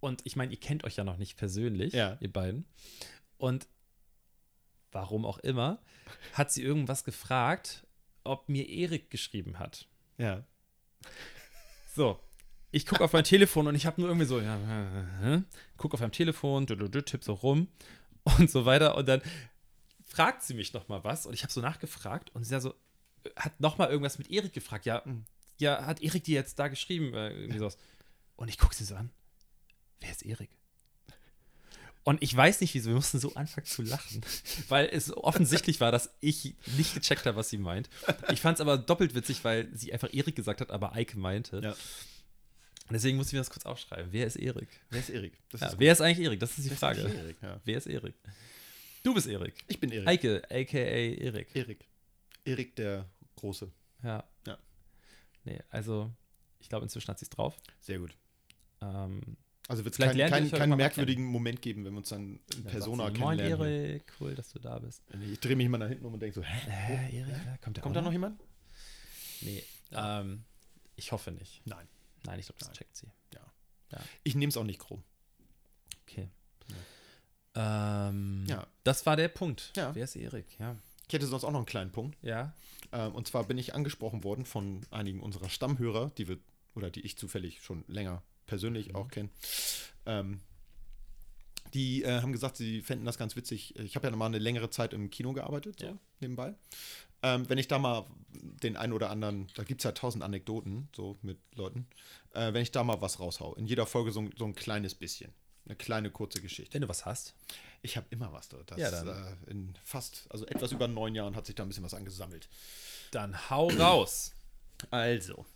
Und 0.00 0.22
ich 0.24 0.34
meine, 0.36 0.50
ihr 0.52 0.60
kennt 0.60 0.84
euch 0.84 0.96
ja 0.96 1.04
noch 1.04 1.18
nicht 1.18 1.36
persönlich, 1.36 1.92
Ja. 1.92 2.16
ihr 2.20 2.32
beiden. 2.32 2.64
Und 3.36 3.68
warum 4.92 5.24
auch 5.24 5.38
immer, 5.38 5.80
hat 6.32 6.50
sie 6.52 6.62
irgendwas 6.62 7.04
gefragt. 7.04 7.86
ob 8.22 8.50
mir 8.50 8.68
Erik 8.68 9.10
geschrieben 9.10 9.58
hat. 9.58 9.88
Ja. 10.18 10.44
So, 11.96 12.20
ich 12.70 12.84
gucke 12.84 13.02
auf 13.02 13.14
mein 13.14 13.24
Telefon 13.24 13.66
und 13.66 13.74
ich 13.74 13.86
habe 13.86 13.98
nur 13.98 14.10
irgendwie 14.10 14.26
so, 14.26 14.38
ja, 14.40 15.36
äh, 15.36 15.42
guck 15.78 15.94
auf 15.94 16.00
meinem 16.00 16.12
Telefon, 16.12 16.66
tipp 16.66 17.24
so 17.24 17.32
rum 17.32 17.68
und 18.38 18.50
so 18.50 18.66
weiter. 18.66 18.96
Und 18.96 19.08
dann 19.08 19.22
fragt 20.04 20.42
sie 20.42 20.52
mich 20.52 20.74
noch 20.74 20.86
mal 20.88 21.02
was 21.02 21.24
und 21.24 21.32
ich 21.32 21.42
habe 21.44 21.52
so 21.52 21.62
nachgefragt 21.62 22.28
und 22.34 22.44
sie 22.44 22.54
hat 22.54 22.60
so, 22.60 22.74
hat 23.36 23.58
noch 23.60 23.78
mal 23.78 23.88
irgendwas 23.90 24.18
mit 24.18 24.30
Erik 24.30 24.52
gefragt. 24.52 24.86
Ja, 24.86 25.02
ja, 25.58 25.84
hat 25.86 26.02
Erik 26.02 26.24
dir 26.24 26.34
jetzt 26.34 26.58
da 26.58 26.68
geschrieben? 26.68 27.12
Äh. 27.14 27.70
Und 28.36 28.48
ich 28.48 28.58
gucke 28.58 28.74
sie 28.74 28.84
so 28.84 28.94
an. 28.94 29.10
Wer 30.00 30.10
ist 30.10 30.22
Erik? 30.22 30.50
Und 32.02 32.22
ich 32.22 32.34
weiß 32.34 32.62
nicht 32.62 32.72
wieso, 32.72 32.88
wir 32.88 32.94
mussten 32.94 33.18
so 33.18 33.34
anfangen 33.34 33.66
zu 33.66 33.82
lachen, 33.82 34.22
weil 34.68 34.88
es 34.90 35.14
offensichtlich 35.14 35.80
war, 35.80 35.92
dass 35.92 36.10
ich 36.20 36.54
nicht 36.78 36.94
gecheckt 36.94 37.26
habe, 37.26 37.36
was 37.36 37.50
sie 37.50 37.58
meint. 37.58 37.90
Ich 38.32 38.40
fand 38.40 38.56
es 38.56 38.62
aber 38.62 38.78
doppelt 38.78 39.14
witzig, 39.14 39.44
weil 39.44 39.68
sie 39.76 39.92
einfach 39.92 40.12
Erik 40.12 40.34
gesagt 40.34 40.62
hat, 40.62 40.70
aber 40.70 40.94
Eike 40.94 41.18
meinte. 41.18 41.60
Ja. 41.62 41.72
Und 41.72 42.94
deswegen 42.94 43.18
muss 43.18 43.26
ich 43.28 43.34
mir 43.34 43.40
das 43.40 43.50
kurz 43.50 43.66
aufschreiben. 43.66 44.12
Wer 44.12 44.26
ist 44.26 44.36
Erik? 44.36 44.68
Wer 44.88 45.00
ist 45.00 45.10
Erik? 45.10 45.34
Das 45.50 45.60
Ja, 45.60 45.66
ist 45.68 45.78
wer 45.78 45.92
ist 45.92 46.00
eigentlich 46.00 46.24
Erik? 46.26 46.40
Das 46.40 46.50
ist 46.50 46.64
die 46.64 46.70
Wer 46.70 46.72
ist 46.72 46.78
Frage. 46.80 47.00
eigentlich 47.02 47.18
Erik? 47.18 47.36
Ja. 47.42 47.60
Wer 47.64 47.76
ist 47.78 47.86
Erik? 47.86 48.14
Du 49.02 49.14
bist 49.14 49.26
Erik. 49.26 49.54
Ich 49.68 49.78
bin 49.78 49.92
Erik. 49.92 50.08
Eike, 50.08 50.42
aka 50.50 50.78
Erik. 50.78 51.54
Erik. 51.54 51.84
Erik 52.44 52.76
der 52.76 53.08
Große. 53.36 53.70
Ja. 54.02 54.24
Ja. 54.46 54.58
Nee, 55.44 55.60
also 55.70 56.10
ich 56.58 56.68
glaube, 56.68 56.84
inzwischen 56.84 57.08
hat 57.08 57.18
sie 57.18 57.24
es 57.24 57.30
drauf. 57.30 57.56
Sehr 57.80 57.98
gut. 57.98 58.16
Ähm, 58.82 59.36
Also 59.68 59.84
wird 59.84 59.94
es 59.94 59.98
keinen 59.98 60.16
kein, 60.28 60.46
ja 60.48 60.66
mal 60.66 60.76
merkwürdigen 60.76 61.24
Moment 61.24 61.62
geben, 61.62 61.84
wenn 61.84 61.92
wir 61.92 61.98
uns 61.98 62.08
dann 62.10 62.40
in 62.54 62.62
dann 62.64 62.64
Persona 62.64 63.10
sie, 63.12 63.18
Moin 63.18 63.36
kennenlernen. 63.38 63.66
hier. 63.68 63.90
Erik, 63.90 64.12
cool, 64.20 64.34
dass 64.34 64.50
du 64.50 64.58
da 64.58 64.78
bist. 64.78 65.02
Ich 65.32 65.40
drehe 65.40 65.56
mich 65.56 65.68
mal 65.68 65.78
nach 65.78 65.88
hinten 65.88 66.04
um 66.06 66.14
und 66.14 66.20
denke 66.20 66.34
so, 66.34 66.42
hä? 66.42 66.70
Hä, 66.70 67.18
Erik? 67.18 67.34
Ja, 67.46 67.56
kommt 67.58 67.76
der 67.76 67.82
Kommt 67.82 67.96
da 67.96 68.02
noch 68.02 68.12
jemand? 68.12 68.40
Nee, 69.42 69.62
ähm, 69.92 70.44
ich 70.96 71.12
hoffe 71.12 71.30
nicht. 71.30 71.62
Nein. 71.66 71.88
Nein, 72.24 72.38
ich 72.40 72.46
glaube, 72.46 72.58
das 72.58 72.68
Nein. 72.68 72.76
checkt 72.76 72.96
sie. 72.96 73.06
Ich 74.24 74.34
nehme 74.34 74.50
es 74.50 74.56
auch 74.56 74.64
nicht 74.64 74.78
krumm. 74.78 75.02
Okay. 76.02 76.28
Ähm, 77.54 78.44
Ja. 78.48 78.66
Das 78.84 79.04
war 79.06 79.16
der 79.16 79.28
Punkt. 79.28 79.72
Ja. 79.76 79.94
Wer 79.94 80.04
ist 80.04 80.14
Erik? 80.16 80.46
Ja. 80.58 80.76
Ich 81.10 81.14
hätte 81.14 81.26
sonst 81.26 81.42
auch 81.42 81.50
noch 81.50 81.58
einen 81.58 81.66
kleinen 81.66 81.90
Punkt. 81.90 82.16
Ja. 82.22 82.54
Ähm, 82.92 83.16
und 83.16 83.26
zwar 83.26 83.42
bin 83.42 83.58
ich 83.58 83.74
angesprochen 83.74 84.22
worden 84.22 84.44
von 84.44 84.82
einigen 84.92 85.18
unserer 85.18 85.48
Stammhörer, 85.48 86.12
die 86.16 86.28
wir, 86.28 86.38
oder 86.76 86.88
die 86.88 87.00
ich 87.00 87.18
zufällig 87.18 87.62
schon 87.62 87.82
länger 87.88 88.22
persönlich 88.46 88.94
auch 88.94 89.08
kenne. 89.08 89.28
Ähm, 90.06 90.38
die 91.74 92.04
äh, 92.04 92.20
haben 92.20 92.30
gesagt, 92.30 92.56
sie 92.56 92.80
fänden 92.80 93.06
das 93.06 93.18
ganz 93.18 93.34
witzig. 93.34 93.76
Ich 93.80 93.96
habe 93.96 94.06
ja 94.06 94.14
mal 94.14 94.26
eine 94.26 94.38
längere 94.38 94.70
Zeit 94.70 94.92
im 94.94 95.10
Kino 95.10 95.32
gearbeitet, 95.32 95.80
so 95.80 95.86
Ja. 95.86 95.98
nebenbei. 96.20 96.54
Ähm, 97.24 97.48
wenn 97.48 97.58
ich 97.58 97.66
da 97.66 97.80
mal 97.80 98.06
den 98.62 98.76
einen 98.76 98.92
oder 98.92 99.10
anderen, 99.10 99.48
da 99.56 99.64
gibt 99.64 99.80
es 99.80 99.84
ja 99.84 99.90
tausend 99.90 100.22
Anekdoten, 100.22 100.90
so 100.94 101.18
mit 101.22 101.38
Leuten, 101.56 101.88
äh, 102.34 102.52
wenn 102.52 102.62
ich 102.62 102.70
da 102.70 102.84
mal 102.84 103.00
was 103.00 103.18
raushau. 103.18 103.56
In 103.56 103.66
jeder 103.66 103.84
Folge 103.84 104.12
so, 104.12 104.28
so 104.38 104.44
ein 104.44 104.54
kleines 104.54 104.94
bisschen. 104.94 105.32
Eine 105.66 105.76
kleine 105.76 106.10
kurze 106.10 106.40
Geschichte. 106.40 106.74
Wenn 106.74 106.82
du 106.82 106.88
was 106.88 107.06
hast. 107.06 107.34
Ich 107.82 107.96
habe 107.96 108.06
immer 108.10 108.32
was 108.32 108.48
dort. 108.48 108.70
Das, 108.70 108.78
Ja, 108.78 108.90
dann. 108.90 109.08
Äh, 109.08 109.50
in 109.50 109.74
fast, 109.84 110.26
also 110.30 110.46
etwas 110.46 110.72
über 110.72 110.88
neun 110.88 111.14
Jahren 111.14 111.36
hat 111.36 111.46
sich 111.46 111.54
da 111.54 111.62
ein 111.62 111.68
bisschen 111.68 111.84
was 111.84 111.94
angesammelt. 111.94 112.48
Dann 113.10 113.50
hau 113.50 113.68
raus. 113.68 114.32
Also, 114.90 115.46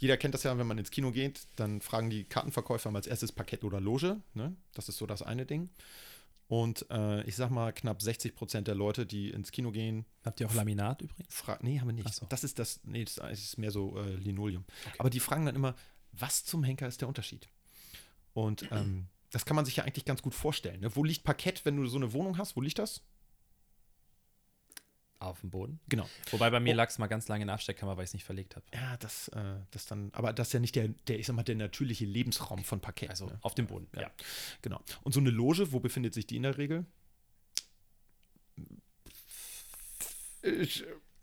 jeder 0.00 0.16
kennt 0.16 0.34
das 0.34 0.42
ja, 0.44 0.56
wenn 0.56 0.66
man 0.66 0.78
ins 0.78 0.90
Kino 0.90 1.12
geht, 1.12 1.42
dann 1.56 1.82
fragen 1.82 2.08
die 2.08 2.24
Kartenverkäufer 2.24 2.90
mal 2.90 2.98
als 2.98 3.06
erstes 3.06 3.32
Parkett 3.32 3.64
oder 3.64 3.80
Loge. 3.80 4.20
Ne? 4.34 4.56
Das 4.72 4.88
ist 4.88 4.96
so 4.96 5.06
das 5.06 5.22
eine 5.22 5.44
Ding. 5.44 5.68
Und 6.48 6.86
äh, 6.90 7.22
ich 7.24 7.36
sag 7.36 7.50
mal, 7.50 7.72
knapp 7.72 8.02
60 8.02 8.34
Prozent 8.34 8.66
der 8.66 8.74
Leute, 8.74 9.06
die 9.06 9.30
ins 9.30 9.52
Kino 9.52 9.70
gehen, 9.70 10.06
Habt 10.24 10.40
ihr 10.40 10.48
auch 10.48 10.54
Laminat 10.54 11.02
übrigens? 11.02 11.44
nee, 11.60 11.78
haben 11.78 11.88
wir 11.88 11.92
nicht. 11.92 12.12
So. 12.12 12.26
Das 12.28 12.42
ist 12.44 12.58
das, 12.58 12.80
nee, 12.82 13.04
das 13.04 13.18
ist 13.18 13.58
mehr 13.58 13.70
so 13.70 13.96
äh, 13.98 14.14
Linoleum. 14.16 14.64
Aber 14.98 15.10
die 15.10 15.20
fragen 15.20 15.46
dann 15.46 15.54
immer, 15.54 15.76
was 16.12 16.44
zum 16.44 16.64
Henker 16.64 16.88
ist 16.88 17.02
der 17.02 17.08
Unterschied? 17.08 17.48
Und 18.32 18.66
ähm, 18.72 19.06
das 19.30 19.44
kann 19.44 19.56
man 19.56 19.64
sich 19.64 19.76
ja 19.76 19.84
eigentlich 19.84 20.04
ganz 20.04 20.22
gut 20.22 20.34
vorstellen. 20.34 20.80
Ne? 20.80 20.94
Wo 20.96 21.04
liegt 21.04 21.24
Parkett, 21.24 21.64
wenn 21.64 21.76
du 21.76 21.86
so 21.86 21.96
eine 21.96 22.12
Wohnung 22.12 22.38
hast? 22.38 22.56
Wo 22.56 22.60
liegt 22.60 22.78
das? 22.78 23.02
Auf 25.18 25.40
dem 25.40 25.50
Boden. 25.50 25.80
Genau. 25.88 26.08
Wobei 26.30 26.48
bei 26.48 26.60
mir 26.60 26.72
Oh. 26.72 26.76
lag 26.78 26.88
es 26.88 26.96
mal 26.98 27.06
ganz 27.06 27.28
lange 27.28 27.42
in 27.42 27.48
der 27.48 27.54
Absteckkammer, 27.54 27.96
weil 27.96 28.04
ich 28.04 28.10
es 28.10 28.14
nicht 28.14 28.24
verlegt 28.24 28.56
habe. 28.56 28.64
Ja, 28.72 28.96
das, 28.96 29.28
äh, 29.28 29.56
das 29.70 29.84
dann, 29.84 30.10
aber 30.14 30.32
das 30.32 30.48
ist 30.48 30.52
ja 30.54 30.60
nicht 30.60 30.74
der, 30.74 30.88
der, 31.08 31.18
ich 31.18 31.26
sag 31.26 31.36
mal, 31.36 31.42
der 31.42 31.56
natürliche 31.56 32.06
Lebensraum 32.06 32.64
von 32.64 32.80
Parkett. 32.80 33.10
Also 33.10 33.26
ne? 33.26 33.38
auf 33.42 33.54
dem 33.54 33.66
Boden, 33.66 33.86
ja. 33.94 34.02
Ja. 34.02 34.10
Genau. 34.62 34.80
Und 35.02 35.12
so 35.12 35.20
eine 35.20 35.28
Loge, 35.30 35.72
wo 35.72 35.80
befindet 35.80 36.14
sich 36.14 36.26
die 36.26 36.36
in 36.36 36.44
der 36.44 36.56
Regel? 36.56 36.86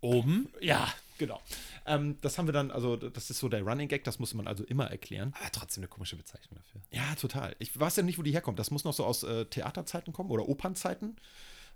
Oben? 0.01 0.47
Ja, 0.61 0.93
genau. 1.17 1.41
Ähm, 1.87 2.17
das 2.21 2.37
haben 2.37 2.47
wir 2.47 2.53
dann, 2.53 2.69
also 2.69 2.97
das 2.97 3.29
ist 3.29 3.39
so 3.39 3.47
der 3.47 3.63
Running 3.63 3.87
Gag, 3.87 4.03
das 4.03 4.19
muss 4.19 4.33
man 4.33 4.45
also 4.45 4.63
immer 4.65 4.91
erklären. 4.91 5.33
Aber 5.39 5.51
trotzdem 5.51 5.81
eine 5.81 5.87
komische 5.87 6.17
Bezeichnung 6.17 6.59
dafür. 6.59 6.81
Ja, 6.91 7.15
total. 7.15 7.55
Ich 7.59 7.77
weiß 7.77 7.95
ja 7.95 8.03
nicht, 8.03 8.19
wo 8.19 8.23
die 8.23 8.31
herkommt. 8.31 8.59
Das 8.59 8.71
muss 8.71 8.83
noch 8.83 8.93
so 8.93 9.05
aus 9.05 9.23
äh, 9.23 9.45
Theaterzeiten 9.45 10.13
kommen 10.13 10.29
oder 10.29 10.47
Opernzeiten. 10.47 11.15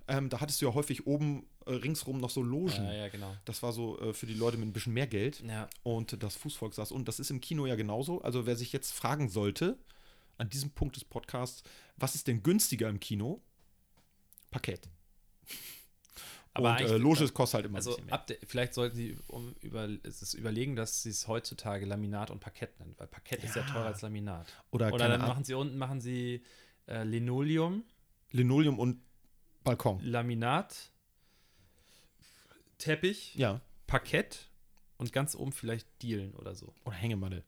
Ähm, 0.07 0.29
da 0.29 0.41
hattest 0.41 0.61
du 0.61 0.65
ja 0.65 0.73
häufig 0.73 1.07
oben 1.07 1.45
äh, 1.65 1.71
ringsrum 1.71 2.19
noch 2.19 2.29
so 2.29 2.41
Logen. 2.41 2.83
Ja, 2.83 2.93
ja, 2.93 3.09
genau. 3.09 3.33
Das 3.45 3.63
war 3.63 3.71
so 3.71 3.99
äh, 3.99 4.13
für 4.13 4.25
die 4.25 4.33
Leute 4.33 4.57
mit 4.57 4.67
ein 4.67 4.73
bisschen 4.73 4.93
mehr 4.93 5.07
Geld. 5.07 5.41
Ja. 5.47 5.69
Und 5.83 6.21
das 6.21 6.35
Fußvolk 6.35 6.73
saß. 6.73 6.91
Und 6.91 7.07
das 7.07 7.19
ist 7.19 7.31
im 7.31 7.39
Kino 7.39 7.65
ja 7.65 7.75
genauso. 7.75 8.21
Also 8.21 8.45
wer 8.45 8.57
sich 8.57 8.73
jetzt 8.73 8.91
fragen 8.91 9.29
sollte, 9.29 9.77
an 10.37 10.49
diesem 10.49 10.71
Punkt 10.71 10.95
des 10.95 11.05
Podcasts, 11.05 11.63
was 11.97 12.15
ist 12.15 12.27
denn 12.27 12.43
günstiger 12.43 12.89
im 12.89 12.99
Kino? 12.99 13.41
Parkett. 14.49 14.89
Aber 16.53 16.71
und 16.71 16.75
äh, 16.81 16.83
eigentlich- 16.85 17.01
Loge 17.01 17.29
kostet 17.33 17.55
halt 17.55 17.65
immer 17.67 17.77
Also 17.77 17.91
ein 17.97 18.05
bisschen 18.07 18.25
mehr. 18.27 18.37
vielleicht 18.45 18.73
sollten 18.73 18.95
sie 18.95 19.17
um 19.27 19.55
über, 19.61 19.87
es 20.03 20.33
überlegen, 20.33 20.75
dass 20.75 21.01
sie 21.03 21.09
es 21.09 21.27
heutzutage 21.27 21.85
Laminat 21.85 22.29
und 22.29 22.39
Parkett 22.41 22.77
nennen, 22.79 22.93
weil 22.97 23.07
Parkett 23.07 23.43
ist 23.43 23.55
ja 23.55 23.61
Ja. 23.65 23.67
teurer 23.71 23.85
als 23.85 24.01
Laminat. 24.01 24.51
Oder, 24.71 24.87
Oder 24.93 25.07
dann 25.07 25.13
Ahnung, 25.13 25.27
machen 25.29 25.43
sie 25.45 25.53
unten 25.53 25.77
machen 25.77 26.01
sie 26.01 26.43
äh, 26.87 27.03
Linoleum, 27.03 27.83
Linoleum 28.31 28.79
und 28.79 29.01
Balkon. 29.63 29.99
Laminat, 30.03 30.91
Teppich, 32.77 33.35
Ja. 33.35 33.61
Parkett 33.87 34.49
und 34.97 35.13
ganz 35.13 35.35
oben 35.35 35.51
vielleicht 35.51 35.87
Dielen 36.01 36.33
oder 36.35 36.55
so. 36.55 36.73
Oder 36.85 36.95
Hängematte. 36.95 37.43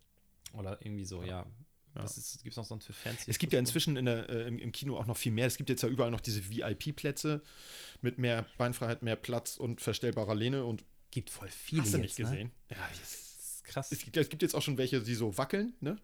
Oder 0.54 0.78
irgendwie 0.86 1.06
so, 1.06 1.22
ja. 1.24 1.28
Ja. 1.42 1.46
Was 1.94 2.40
gibt 2.42 2.54
es 2.54 2.58
noch 2.58 2.66
sonst 2.66 2.86
für 2.86 2.94
fancy? 2.94 3.30
Es 3.30 3.38
gibt 3.38 3.54
ja 3.54 3.60
inzwischen 3.60 3.98
in 3.98 4.06
der, 4.06 4.30
äh, 4.30 4.48
im, 4.48 4.58
im 4.60 4.72
Kino 4.72 4.98
auch 4.98 5.06
noch 5.06 5.18
viel 5.18 5.32
mehr. 5.32 5.46
Es 5.48 5.58
gibt 5.58 5.70
jetzt 5.70 5.84
ja 5.84 5.90
überall 5.90 6.12
noch 6.12 6.22
diese 6.22 6.42
VIP-Plätze 6.50 7.42
mit 8.02 8.18
mehr 8.18 8.46
Beinfreiheit, 8.58 9.04
mehr 9.04 9.16
Platz 9.16 9.58
und 9.58 9.82
verstellbarer 9.82 10.36
Lehne 10.36 10.66
und 10.66 10.84
gibt 11.12 11.30
voll 11.30 11.50
viele 11.50 11.84
hast 11.84 11.94
du 11.94 11.98
jetzt, 11.98 12.04
nicht 12.04 12.16
gesehen. 12.16 12.52
Ne? 12.70 12.76
Ja, 12.78 12.90
Das 13.00 13.14
ist 13.14 13.64
krass. 13.64 13.92
es, 13.92 14.00
gibt, 14.00 14.18
es 14.18 14.30
gibt 14.30 14.42
jetzt 14.42 14.56
auch 14.56 14.62
schon 14.62 14.78
welche, 14.78 15.02
die 15.02 15.16
so 15.16 15.38
wackeln, 15.38 15.74
ne? 15.80 15.98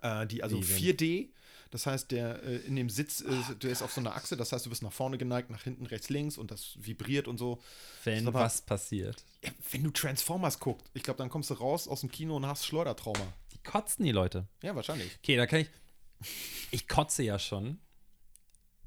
Äh, 0.00 0.26
die 0.26 0.42
also 0.42 0.56
denn? 0.56 0.64
4D, 0.66 1.28
das 1.70 1.86
heißt, 1.86 2.10
der 2.10 2.42
äh, 2.42 2.56
in 2.66 2.76
dem 2.76 2.88
Sitz, 2.88 3.20
äh, 3.20 3.54
der 3.56 3.70
ist 3.70 3.82
auf 3.82 3.92
so 3.92 4.00
einer 4.00 4.14
Achse, 4.14 4.36
das 4.36 4.52
heißt, 4.52 4.64
du 4.64 4.70
bist 4.70 4.82
nach 4.82 4.92
vorne 4.92 5.18
geneigt, 5.18 5.50
nach 5.50 5.62
hinten, 5.62 5.84
rechts, 5.86 6.08
links 6.08 6.38
und 6.38 6.50
das 6.50 6.76
vibriert 6.78 7.28
und 7.28 7.36
so. 7.36 7.62
Wenn 8.04 8.26
aber- 8.26 8.40
was 8.40 8.62
passiert. 8.62 9.22
Ja, 9.44 9.50
wenn 9.70 9.84
du 9.84 9.90
Transformers 9.90 10.58
guckst, 10.58 10.86
ich 10.94 11.02
glaube, 11.02 11.18
dann 11.18 11.28
kommst 11.28 11.50
du 11.50 11.54
raus 11.54 11.88
aus 11.88 12.00
dem 12.00 12.10
Kino 12.10 12.36
und 12.36 12.46
hast 12.46 12.64
Schleudertrauma. 12.64 13.32
Kotzen 13.64 14.04
die 14.04 14.12
Leute. 14.12 14.46
Ja, 14.62 14.74
wahrscheinlich. 14.74 15.16
Okay, 15.22 15.36
da 15.36 15.46
kann 15.46 15.60
ich. 15.60 15.68
Ich 16.70 16.88
kotze 16.88 17.22
ja 17.22 17.38
schon 17.38 17.78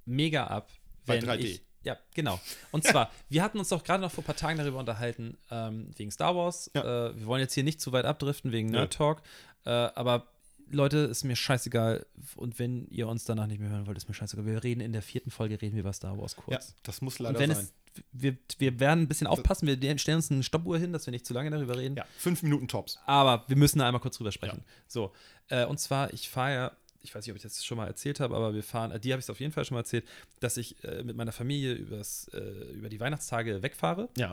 mega 0.05 0.47
ab. 0.47 0.69
Bei 1.05 1.21
wenn 1.21 1.29
3D. 1.29 1.39
Ich, 1.39 1.61
ja, 1.83 1.97
genau. 2.13 2.39
Und 2.71 2.83
zwar, 2.87 3.11
wir 3.29 3.43
hatten 3.43 3.59
uns 3.59 3.69
doch 3.69 3.83
gerade 3.83 4.01
noch 4.01 4.11
vor 4.11 4.23
ein 4.23 4.27
paar 4.27 4.35
Tagen 4.35 4.57
darüber 4.57 4.79
unterhalten, 4.79 5.37
ähm, 5.51 5.91
wegen 5.97 6.11
Star 6.11 6.35
Wars. 6.35 6.71
Ja. 6.73 7.09
Äh, 7.09 7.19
wir 7.19 7.25
wollen 7.27 7.41
jetzt 7.41 7.53
hier 7.53 7.63
nicht 7.63 7.79
zu 7.81 7.91
weit 7.91 8.05
abdriften 8.05 8.51
wegen. 8.51 8.69
Nerd 8.69 8.93
Talk. 8.93 9.21
Äh, 9.65 9.69
aber 9.69 10.27
Leute, 10.69 10.97
ist 10.97 11.23
mir 11.23 11.35
scheißegal. 11.35 12.05
Und 12.35 12.57
wenn 12.57 12.87
ihr 12.87 13.07
uns 13.07 13.25
danach 13.25 13.47
nicht 13.47 13.59
mehr 13.59 13.69
hören 13.69 13.85
wollt, 13.85 13.97
ist 13.97 14.07
mir 14.07 14.15
scheißegal. 14.15 14.45
Wir 14.45 14.63
reden 14.63 14.81
in 14.81 14.93
der 14.93 15.03
vierten 15.03 15.29
Folge, 15.29 15.61
reden 15.61 15.75
wir 15.75 15.81
über 15.81 15.93
Star 15.93 16.17
Wars 16.17 16.35
Ja, 16.35 16.43
kurz. 16.43 16.75
das 16.83 17.01
muss 17.01 17.19
leider 17.19 17.37
wenn 17.39 17.53
sein. 17.53 17.65
es. 17.65 17.73
Wir, 18.11 18.37
wir 18.57 18.79
werden 18.79 19.03
ein 19.03 19.07
bisschen 19.07 19.27
aufpassen, 19.27 19.67
wir 19.67 19.97
stellen 19.99 20.17
uns 20.17 20.31
eine 20.31 20.43
Stoppuhr 20.43 20.77
hin, 20.77 20.91
dass 20.93 21.05
wir 21.07 21.11
nicht 21.11 21.25
zu 21.25 21.33
lange 21.33 21.49
darüber 21.49 21.77
reden. 21.77 21.95
ja, 21.95 22.05
fünf 22.17 22.43
Minuten 22.43 22.67
Tops. 22.67 22.99
Aber 23.05 23.43
wir 23.47 23.55
müssen 23.55 23.79
da 23.79 23.87
einmal 23.87 24.01
kurz 24.01 24.17
drüber 24.17 24.31
sprechen. 24.31 24.63
So, 24.87 25.11
äh, 25.49 25.65
und 25.65 25.79
zwar, 25.79 26.13
ich 26.13 26.29
fahre 26.29 26.53
ja, 26.53 26.71
ich 27.01 27.13
weiß 27.13 27.25
nicht, 27.25 27.31
ob 27.31 27.37
ich 27.37 27.43
das 27.43 27.63
schon 27.63 27.77
mal 27.77 27.87
erzählt 27.87 28.19
habe, 28.19 28.35
aber 28.35 28.53
wir 28.55 28.63
fahren, 28.63 28.91
äh, 28.91 28.99
die 28.99 29.11
habe 29.13 29.19
ich 29.19 29.25
es 29.25 29.29
auf 29.29 29.39
jeden 29.39 29.51
Fall 29.51 29.63
schon 29.65 29.75
mal 29.75 29.81
erzählt, 29.81 30.05
dass 30.39 30.57
ich 30.57 30.83
äh, 30.83 31.03
mit 31.03 31.15
meiner 31.15 31.31
Familie 31.31 31.73
übers, 31.73 32.27
äh, 32.33 32.39
über 32.73 32.89
die 32.89 32.99
Weihnachtstage 32.99 33.61
wegfahre. 33.61 34.09
Ja. 34.17 34.29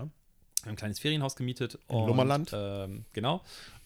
Wir 0.63 0.67
haben 0.67 0.75
ein 0.75 0.77
kleines 0.77 0.99
Ferienhaus 0.99 1.37
gemietet. 1.37 1.79
In 1.89 2.07
Lummerland. 2.07 2.51
Ähm, 2.55 3.05
genau. 3.13 3.45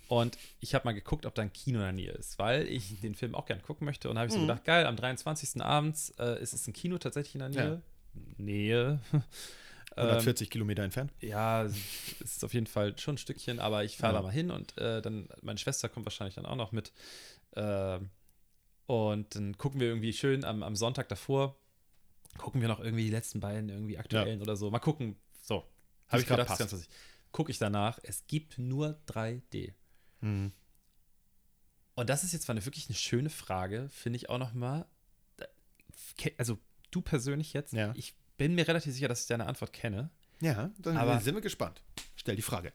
Und 0.08 0.38
ich 0.60 0.72
habe 0.76 0.84
mal 0.84 0.92
geguckt, 0.92 1.26
ob 1.26 1.34
da 1.34 1.42
ein 1.42 1.52
Kino 1.52 1.78
in 1.80 1.84
der 1.84 1.92
Nähe 1.92 2.12
ist, 2.12 2.38
weil 2.38 2.62
Mhm. 2.64 2.70
ich 2.70 3.00
den 3.00 3.14
Film 3.16 3.34
auch 3.34 3.46
gerne 3.46 3.60
gucken 3.62 3.86
möchte. 3.86 4.08
Und 4.08 4.18
habe 4.18 4.28
ich 4.28 4.32
so 4.34 4.40
gedacht, 4.40 4.64
geil, 4.64 4.86
am 4.86 4.94
23. 4.94 5.60
abends 5.62 6.10
äh, 6.20 6.40
ist 6.40 6.52
es 6.52 6.66
ein 6.68 6.72
Kino 6.72 6.96
tatsächlich 6.98 7.34
in 7.34 7.40
der 7.40 7.48
Nähe. 7.48 7.82
Nähe. 8.38 9.00
Ähm, 9.96 10.04
140 10.08 10.50
Kilometer 10.50 10.82
entfernt. 10.82 11.12
ja, 11.20 11.64
es 11.64 11.76
ist 12.20 12.44
auf 12.44 12.52
jeden 12.54 12.66
Fall 12.66 12.98
schon 12.98 13.14
ein 13.14 13.18
Stückchen, 13.18 13.60
aber 13.60 13.84
ich 13.84 13.96
fahre 13.96 14.14
Ja. 14.14 14.18
da 14.20 14.26
mal 14.26 14.32
hin 14.32 14.50
und 14.50 14.76
äh, 14.78 15.00
dann, 15.00 15.28
meine 15.42 15.58
Schwester 15.58 15.88
kommt 15.88 16.04
wahrscheinlich 16.06 16.34
dann 16.34 16.44
auch 16.46 16.56
noch 16.56 16.72
mit. 16.72 16.92
Ähm, 17.54 18.10
und 18.86 19.34
dann 19.34 19.56
gucken 19.56 19.80
wir 19.80 19.88
irgendwie 19.88 20.12
schön 20.12 20.44
am, 20.44 20.62
am 20.62 20.76
Sonntag 20.76 21.08
davor, 21.08 21.58
gucken 22.38 22.60
wir 22.60 22.68
noch 22.68 22.80
irgendwie 22.80 23.04
die 23.04 23.10
letzten 23.10 23.40
beiden 23.40 23.68
irgendwie 23.70 23.98
aktuellen 23.98 24.42
oder 24.42 24.56
so. 24.56 24.70
Mal 24.70 24.78
gucken. 24.80 25.16
So, 25.42 25.64
habe 26.08 26.20
ich 26.22 26.28
gedacht, 26.28 26.58
ganz 26.58 26.72
was 26.72 26.82
ich. 26.82 26.88
gucke 27.32 27.50
ich 27.50 27.58
danach, 27.58 27.98
es 28.02 28.26
gibt 28.26 28.58
nur 28.58 29.00
3D. 29.08 29.72
Mhm. 30.20 30.52
Und 31.94 32.10
das 32.10 32.22
ist 32.24 32.32
jetzt 32.34 32.46
mal 32.48 32.52
eine, 32.52 32.64
wirklich 32.66 32.88
eine 32.88 32.96
schöne 32.96 33.30
Frage, 33.30 33.88
finde 33.88 34.18
ich 34.18 34.28
auch 34.28 34.38
noch 34.38 34.52
mal. 34.52 34.86
Also 36.36 36.58
du 36.90 37.00
persönlich 37.00 37.54
jetzt, 37.54 37.72
Ja. 37.72 37.92
ich 37.96 38.14
bin 38.36 38.54
mir 38.54 38.66
relativ 38.68 38.92
sicher, 38.94 39.08
dass 39.08 39.22
ich 39.22 39.26
deine 39.26 39.46
Antwort 39.46 39.72
kenne. 39.72 40.10
Ja, 40.40 40.70
dann 40.78 40.96
Aber- 40.96 41.20
sind 41.20 41.34
wir 41.34 41.40
gespannt. 41.42 41.82
Stell 42.16 42.36
die 42.36 42.42
Frage. 42.42 42.72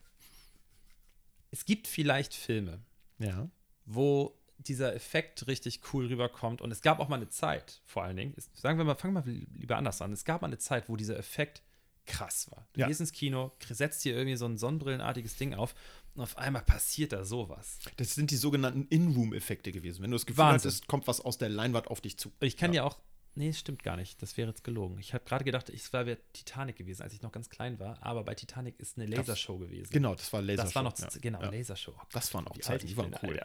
Es 1.50 1.64
gibt 1.64 1.86
vielleicht 1.86 2.34
Filme, 2.34 2.80
Ja. 3.18 3.48
wo 3.84 4.38
dieser 4.58 4.94
Effekt 4.94 5.46
richtig 5.48 5.80
cool 5.92 6.06
rüberkommt. 6.06 6.60
Und 6.60 6.70
es 6.70 6.82
gab 6.82 7.00
auch 7.00 7.08
mal 7.08 7.16
eine 7.16 7.28
Zeit, 7.28 7.80
vor 7.84 8.04
allen 8.04 8.16
Dingen, 8.16 8.34
sagen 8.54 8.78
wir 8.78 8.84
mal, 8.84 8.94
fangen 8.94 9.14
wir 9.14 9.22
mal 9.22 9.30
lieber 9.58 9.76
anders 9.76 10.00
an. 10.00 10.12
Es 10.12 10.24
gab 10.24 10.40
mal 10.42 10.48
eine 10.48 10.58
Zeit, 10.58 10.88
wo 10.88 10.96
dieser 10.96 11.18
Effekt 11.18 11.62
krass 12.06 12.50
war. 12.50 12.66
Du 12.72 12.80
Ja. 12.80 12.88
gehst 12.88 13.00
ins 13.00 13.12
Kino, 13.12 13.52
setzt 13.68 14.04
dir 14.04 14.14
irgendwie 14.16 14.36
so 14.36 14.46
ein 14.46 14.56
sonnenbrillenartiges 14.58 15.36
Ding 15.36 15.54
auf 15.54 15.74
und 16.14 16.22
auf 16.22 16.36
einmal 16.38 16.62
passiert 16.62 17.12
da 17.12 17.24
sowas. 17.24 17.78
Das 17.96 18.14
sind 18.14 18.30
die 18.30 18.36
sogenannten 18.36 18.86
In-Room-Effekte 18.88 19.72
gewesen. 19.72 20.02
Wenn 20.02 20.10
du 20.10 20.16
das 20.16 20.26
Gefühl 20.26 20.38
Wahnsinn. 20.44 20.70
hattest, 20.70 20.86
kommt 20.88 21.06
was 21.06 21.20
aus 21.20 21.38
der 21.38 21.48
Leinwand 21.48 21.88
auf 21.88 22.00
dich 22.00 22.18
zu. 22.18 22.32
Ich 22.40 22.56
kann 22.56 22.72
ja. 22.72 22.82
ja 22.82 22.88
auch, 22.88 22.98
nee, 23.34 23.48
das 23.48 23.58
stimmt 23.58 23.82
gar 23.82 23.96
nicht, 23.96 24.20
das 24.22 24.36
wäre 24.36 24.48
jetzt 24.48 24.64
gelogen. 24.64 24.98
Ich 24.98 25.14
habe 25.14 25.24
gerade 25.24 25.44
gedacht, 25.44 25.68
es 25.70 25.92
war 25.92 26.04
bei 26.04 26.16
Titanic 26.32 26.76
gewesen, 26.76 27.02
als 27.02 27.12
ich 27.14 27.22
noch 27.22 27.32
ganz 27.32 27.48
klein 27.50 27.78
war, 27.78 28.02
aber 28.02 28.24
bei 28.24 28.34
Titanic 28.34 28.78
ist 28.78 28.98
eine 28.98 29.06
Lasershow 29.06 29.58
gewesen. 29.58 29.90
Genau, 29.92 30.14
das 30.14 30.32
war 30.32 30.42
Laser. 30.42 30.64
Das 30.64 30.74
war 30.74 30.82
noch, 30.82 30.98
ja. 30.98 31.08
genau, 31.20 31.40
Ja. 31.42 31.50
Lasershow. 31.50 31.94
Oh 31.98 32.06
Das 32.12 32.32
waren 32.34 32.46
auch 32.46 32.58
Zeiten, 32.58 32.86
die 32.86 32.96
waren 32.96 33.14
cool. 33.22 33.40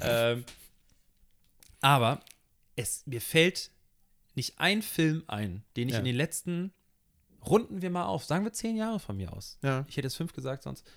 Ähm, 0.00 0.44
aber 1.80 2.20
es, 2.76 3.06
mir 3.06 3.20
fällt 3.20 3.70
nicht 4.34 4.58
ein 4.58 4.82
Film 4.82 5.24
ein, 5.26 5.64
den 5.76 5.88
ich 5.88 5.94
Ja. 5.94 5.98
in 6.00 6.04
den 6.04 6.16
letzten, 6.16 6.72
runden 7.44 7.82
wir 7.82 7.90
mal 7.90 8.06
auf, 8.06 8.24
sagen 8.24 8.44
wir 8.44 8.52
zehn 8.52 8.76
Jahre 8.76 9.00
von 9.00 9.16
mir 9.16 9.32
aus. 9.32 9.58
Ja. 9.62 9.84
Ich 9.88 9.96
hätte 9.96 10.06
es 10.06 10.14
fünf 10.14 10.32
gesagt 10.32 10.62
sonst, 10.62 10.88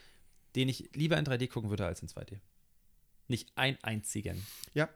den 0.56 0.70
ich 0.70 0.90
lieber 0.94 1.18
in 1.18 1.26
3D 1.26 1.48
gucken 1.48 1.70
würde 1.70 1.86
als 1.86 2.02
in 2.02 2.08
2D. 2.10 2.40
Nicht 3.28 3.52
ein 3.56 3.82
einzigen. 3.84 4.46
Ja. 4.74 4.90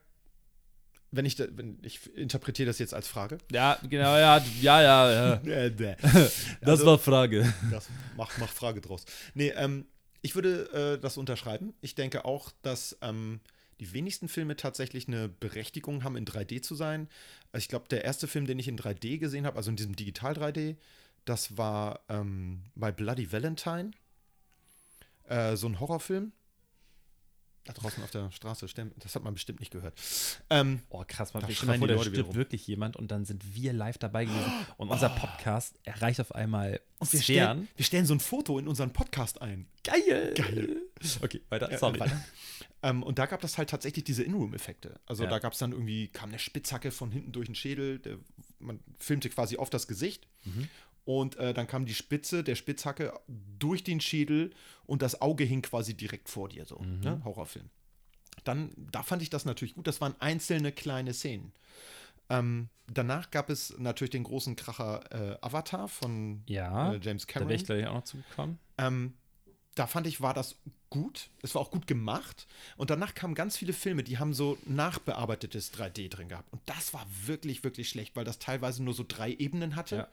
Wenn 1.16 1.26
ich, 1.26 1.40
wenn 1.40 1.80
ich 1.82 2.14
interpretiere 2.16 2.68
das 2.68 2.80
jetzt 2.80 2.94
als 2.94 3.08
Frage. 3.08 3.38
Ja, 3.52 3.78
genau, 3.90 4.16
ja, 4.18 4.38
ja, 4.62 4.82
ja, 4.82 5.36
ja. 5.40 5.70
Das 5.70 6.34
Also- 6.62 6.86
war 6.86 7.00
Frage. 7.00 7.54
Das 7.72 7.88
mach, 8.18 8.38
mach 8.38 8.50
Frage 8.50 8.82
draus. 8.82 9.06
Nee, 9.34 9.50
ähm, 9.56 9.86
ich 10.22 10.36
würde 10.36 10.96
äh, 10.96 11.02
das 11.02 11.18
unterschreiben. 11.18 11.74
Ich 11.82 11.96
denke 11.96 12.26
auch, 12.26 12.52
dass 12.64 12.98
ähm, 13.02 13.40
die 13.80 13.94
wenigsten 13.94 14.28
Filme 14.28 14.56
tatsächlich 14.56 15.08
eine 15.08 15.30
Berechtigung 15.30 16.04
haben, 16.04 16.16
in 16.18 16.26
3D 16.26 16.62
zu 16.62 16.76
sein. 16.76 17.08
Also 17.52 17.64
ich 17.64 17.68
glaube, 17.70 17.88
der 17.90 18.04
erste 18.04 18.28
Film, 18.28 18.46
den 18.48 18.58
ich 18.60 18.68
in 18.68 18.78
3D 18.78 19.18
gesehen 19.20 19.46
habe, 19.46 19.58
also 19.58 19.70
in 19.70 19.76
diesem 19.76 19.96
Digital 19.96 20.34
3D, 20.34 20.76
das 21.26 21.58
war 21.58 22.00
ähm, 22.10 22.62
bei 22.76 22.92
Bloody 22.92 23.32
Valentine. 23.32 23.92
Äh, 25.28 25.56
so 25.56 25.68
ein 25.68 25.80
Horrorfilm. 25.80 26.32
Da 27.66 27.74
draußen 27.74 28.04
auf 28.04 28.12
der 28.12 28.32
Straße, 28.32 28.68
stimmt, 28.68 28.94
das 29.04 29.16
hat 29.16 29.24
man 29.24 29.34
bestimmt 29.34 29.60
nicht 29.60 29.72
gehört. 29.72 29.94
Ähm, 30.50 30.82
Oh, 30.90 31.04
krass, 31.08 31.34
man 31.34 31.42
vor, 31.42 31.50
die 31.50 31.56
da 31.88 32.04
stirbt 32.04 32.36
wirklich 32.36 32.68
jemand 32.68 32.96
und 32.96 33.10
dann 33.12 33.26
sind 33.26 33.56
wir 33.56 33.74
live 33.74 33.98
dabei 33.98 34.26
gewesen 34.26 34.52
und 34.78 34.90
unser 34.90 35.10
Podcast 35.10 35.76
erreicht 35.84 36.22
auf 36.22 36.34
einmal 36.36 36.80
und 37.00 37.12
wir 37.12 37.20
Sphären. 37.20 37.58
stellen, 37.58 37.68
wir 37.76 37.86
stellen 37.86 38.06
so 38.06 38.14
ein 38.14 38.20
Foto 38.20 38.60
in 38.60 38.68
unseren 38.68 38.94
Podcast 38.94 39.42
ein. 39.42 39.68
Geil! 39.84 40.34
Geil. 40.36 40.78
Okay, 41.22 41.42
weiter, 41.50 41.72
Äh, 41.72 41.78
sorry. 41.78 42.00
weiter. 42.00 42.24
Ähm, 42.84 43.02
und 43.02 43.18
da 43.18 43.26
gab 43.26 43.44
es 43.44 43.58
halt 43.58 43.70
tatsächlich 43.72 44.04
diese 44.04 44.22
In-Room-Effekte. 44.24 45.00
Also 45.08 45.24
Ja. 45.24 45.30
da 45.32 45.40
gab 45.40 45.54
es 45.54 45.60
dann 45.60 45.72
irgendwie, 45.72 46.08
kam 46.10 46.30
eine 46.30 46.38
Spitzhacke 46.40 46.92
von 46.92 47.10
hinten 47.12 47.32
durch 47.32 47.48
den 47.48 47.56
Schädel, 47.56 47.98
der, 47.98 48.18
man 48.60 48.80
filmte 49.00 49.30
quasi 49.30 49.58
auf 49.58 49.72
das 49.72 49.88
Gesicht. 49.88 50.28
Mhm. 50.44 50.70
Und 51.06 51.38
äh, 51.38 51.54
dann 51.54 51.68
kam 51.68 51.86
die 51.86 51.94
Spitze 51.94 52.44
der 52.44 52.56
Spitzhacke 52.56 53.14
durch 53.60 53.84
den 53.84 54.02
Schädel 54.02 54.52
und 54.86 55.02
das 55.04 55.22
Auge 55.22 55.44
hing 55.44 55.62
quasi 55.62 55.94
direkt 55.94 56.30
vor 56.30 56.50
dir, 56.50 56.66
so. 56.66 56.80
Mhm. 56.80 57.00
Ne? 57.02 57.22
Horrorfilm. 57.24 57.70
Dann, 58.44 58.72
da 58.92 59.04
fand 59.04 59.22
ich 59.22 59.30
das 59.30 59.46
natürlich 59.46 59.76
gut. 59.76 59.88
Das 59.88 60.02
waren 60.02 60.16
einzelne 60.20 60.72
kleine 60.72 61.14
Szenen. 61.14 61.52
Ähm, 62.30 62.70
danach 62.88 63.30
gab 63.30 63.50
es 63.52 63.78
natürlich 63.78 64.12
den 64.12 64.24
großen 64.24 64.56
Kracher 64.56 65.04
äh, 65.12 65.38
Avatar 65.42 65.88
von 65.88 66.42
Ja, 66.48 66.94
äh, 66.94 67.00
James 67.02 67.28
Da 67.28 67.34
Cameron. 67.34 67.50
wäre 67.50 67.60
ich 67.62 67.66
gleich 67.66 67.88
auch 67.88 67.94
noch 67.94 68.04
zugekommen. 68.04 68.58
Ähm, 68.80 69.14
da 69.76 69.86
fand 69.88 70.08
ich, 70.08 70.22
war 70.22 70.34
das 70.34 70.56
gut. 70.90 71.30
Es 71.44 71.54
war 71.54 71.62
auch 71.62 71.70
gut 71.70 71.86
gemacht. 71.86 72.48
Und 72.78 72.90
danach 72.90 73.14
kamen 73.14 73.36
ganz 73.36 73.58
viele 73.58 73.74
Filme, 73.74 74.04
die 74.04 74.18
haben 74.18 74.34
so 74.34 74.58
nachbearbeitetes 74.66 75.74
3D 75.74 76.10
drin 76.10 76.30
gehabt. 76.30 76.52
Und 76.52 76.62
das 76.66 76.94
war 76.94 77.06
wirklich, 77.26 77.64
wirklich 77.64 77.90
schlecht, 77.90 78.16
weil 78.16 78.26
das 78.26 78.40
teilweise 78.40 78.84
nur 78.84 78.94
so 78.96 79.06
drei 79.08 79.32
Ebenen 79.34 79.76
hatte 79.76 79.96
Ja. 79.98 80.08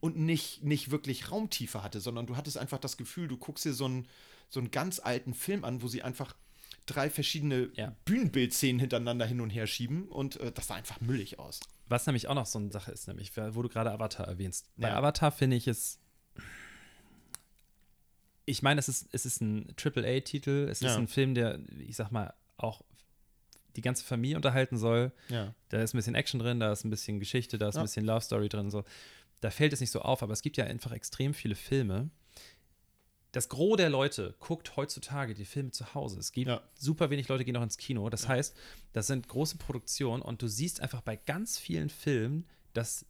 Und 0.00 0.16
nicht, 0.16 0.62
nicht 0.64 0.90
wirklich 0.90 1.30
Raumtiefe 1.30 1.82
hatte, 1.82 2.00
sondern 2.00 2.26
du 2.26 2.36
hattest 2.36 2.58
einfach 2.58 2.78
das 2.78 2.96
Gefühl, 2.96 3.28
du 3.28 3.36
guckst 3.36 3.64
dir 3.64 3.72
so 3.72 3.84
einen, 3.86 4.06
so 4.50 4.60
einen 4.60 4.70
ganz 4.70 4.98
alten 5.00 5.34
Film 5.34 5.64
an, 5.64 5.82
wo 5.82 5.88
sie 5.88 6.02
einfach 6.02 6.36
drei 6.86 7.08
verschiedene 7.08 7.70
Ja. 7.74 7.94
Bühnenbildszenen 8.04 8.78
hintereinander 8.78 9.24
hin 9.26 9.40
und 9.40 9.50
her 9.50 9.66
schieben 9.66 10.06
und 10.08 10.36
äh, 10.40 10.52
das 10.52 10.66
sah 10.66 10.74
einfach 10.74 11.00
müllig 11.00 11.38
aus. 11.38 11.60
Was 11.88 12.06
nämlich 12.06 12.28
auch 12.28 12.34
noch 12.34 12.46
so 12.46 12.58
eine 12.58 12.70
Sache 12.70 12.92
ist, 12.92 13.08
nämlich, 13.08 13.32
wo 13.36 13.62
du 13.62 13.68
gerade 13.68 13.90
Avatar 13.92 14.26
erwähnst. 14.28 14.68
Bei 14.76 14.88
Ja. 14.88 14.96
Avatar 14.96 15.32
finde 15.32 15.56
ich 15.56 15.66
es. 15.68 15.98
Ich 18.46 18.62
meine, 18.62 18.78
es 18.78 18.88
ist, 18.88 19.08
es 19.12 19.24
ist 19.24 19.40
ein 19.40 19.74
AAA-Titel, 19.76 20.68
es 20.70 20.82
ist 20.82 20.90
Ja. 20.92 20.96
ein 20.96 21.08
Film, 21.08 21.34
der, 21.34 21.60
ich 21.78 21.96
sag 21.96 22.10
mal, 22.10 22.34
auch 22.58 22.82
die 23.76 23.80
ganze 23.80 24.04
Familie 24.04 24.36
unterhalten 24.36 24.76
soll. 24.76 25.12
Da 25.28 25.80
ist 25.82 25.94
ein 25.94 25.98
bisschen 25.98 26.14
Action 26.14 26.38
drin, 26.40 26.60
da 26.60 26.70
ist 26.70 26.84
ein 26.84 26.90
bisschen 26.90 27.18
Geschichte, 27.20 27.58
da 27.58 27.68
ist 27.70 27.76
ein 27.76 27.82
bisschen 27.84 28.04
Love 28.04 28.20
Story 28.20 28.48
drin. 28.48 28.70
So. 28.70 28.84
Da 29.40 29.50
fällt 29.50 29.72
es 29.72 29.80
nicht 29.80 29.90
so 29.90 30.00
auf, 30.00 30.22
aber 30.22 30.32
es 30.32 30.42
gibt 30.42 30.56
ja 30.56 30.64
einfach 30.64 30.92
extrem 30.92 31.34
viele 31.34 31.54
Filme. 31.54 32.10
Das 33.32 33.48
Gros 33.48 33.76
der 33.76 33.90
Leute 33.90 34.36
guckt 34.38 34.76
heutzutage 34.76 35.34
die 35.34 35.44
Filme 35.44 35.72
zu 35.72 35.92
Hause. 35.94 36.20
Es 36.20 36.30
gibt 36.32 36.46
Ja. 36.48 36.62
super 36.74 37.10
wenig 37.10 37.26
Leute, 37.28 37.44
gehen 37.44 37.54
noch 37.54 37.62
ins 37.62 37.78
Kino. 37.78 38.08
Das 38.08 38.28
heißt, 38.28 38.54
das 38.92 39.08
sind 39.08 39.26
große 39.28 39.58
Produktionen 39.58 40.22
und 40.22 40.40
du 40.40 40.46
siehst 40.46 40.80
einfach 40.80 41.00
bei 41.00 41.16
ganz 41.16 41.58
vielen 41.58 41.90
Filmen, 41.90 42.46
dass 42.74 43.04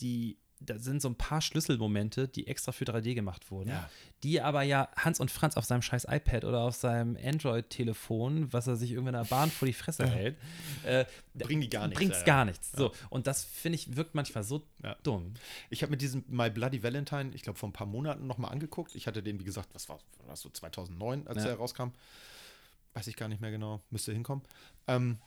die, 0.00 0.38
da 0.66 0.78
sind 0.78 1.02
so 1.02 1.08
ein 1.08 1.14
paar 1.14 1.40
Schlüsselmomente, 1.40 2.28
die 2.28 2.46
extra 2.46 2.72
für 2.72 2.84
3D 2.84 3.14
gemacht 3.14 3.50
wurden, 3.50 3.70
Ja. 3.70 3.90
die 4.22 4.40
aber 4.40 4.62
ja 4.62 4.88
Hans 4.96 5.20
und 5.20 5.30
Franz 5.30 5.56
auf 5.56 5.64
seinem 5.64 5.82
scheiß 5.82 6.06
iPad 6.08 6.44
oder 6.44 6.60
auf 6.60 6.74
seinem 6.76 7.16
Android-Telefon, 7.22 8.52
was 8.52 8.66
er 8.66 8.76
sich 8.76 8.92
irgendwann 8.92 9.14
in 9.14 9.22
der 9.22 9.28
Bahn 9.28 9.50
vor 9.50 9.66
die 9.66 9.72
Fresse 9.72 10.06
hält, 10.06 10.36
äh, 10.84 11.04
Bringen 11.34 11.60
die 11.62 11.70
gar 11.70 11.86
nichts, 11.88 11.98
Bringt's 11.98 12.18
ja, 12.20 12.24
gar 12.24 12.44
nichts. 12.44 12.72
So, 12.72 12.92
und 13.10 13.26
das 13.26 13.44
finde 13.44 13.76
ich 13.76 13.96
wirkt 13.96 14.14
manchmal 14.14 14.44
so 14.44 14.66
Ja. 14.82 14.96
dumm. 15.02 15.34
Ich 15.70 15.82
habe 15.82 15.90
mir 15.90 15.96
diesen 15.96 16.24
My 16.28 16.50
Bloody 16.50 16.82
Valentine, 16.82 17.30
ich 17.34 17.42
glaube, 17.42 17.58
vor 17.58 17.68
ein 17.68 17.72
paar 17.72 17.86
Monaten 17.86 18.26
nochmal 18.26 18.52
angeguckt. 18.52 18.94
Ich 18.94 19.06
hatte 19.06 19.22
den, 19.22 19.38
wie 19.40 19.44
gesagt, 19.44 19.68
was 19.72 19.88
war 19.88 19.98
das 20.28 20.40
so 20.40 20.48
2009, 20.50 21.26
als 21.26 21.44
er 21.44 21.54
rauskam. 21.54 21.88
Weiß 22.94 23.06
ich 23.06 23.16
gar 23.16 23.28
nicht 23.28 23.40
mehr 23.40 23.50
genau, 23.50 23.80
müsste 23.90 24.12
hinkommen. 24.12 24.44
Ähm, 24.86 25.18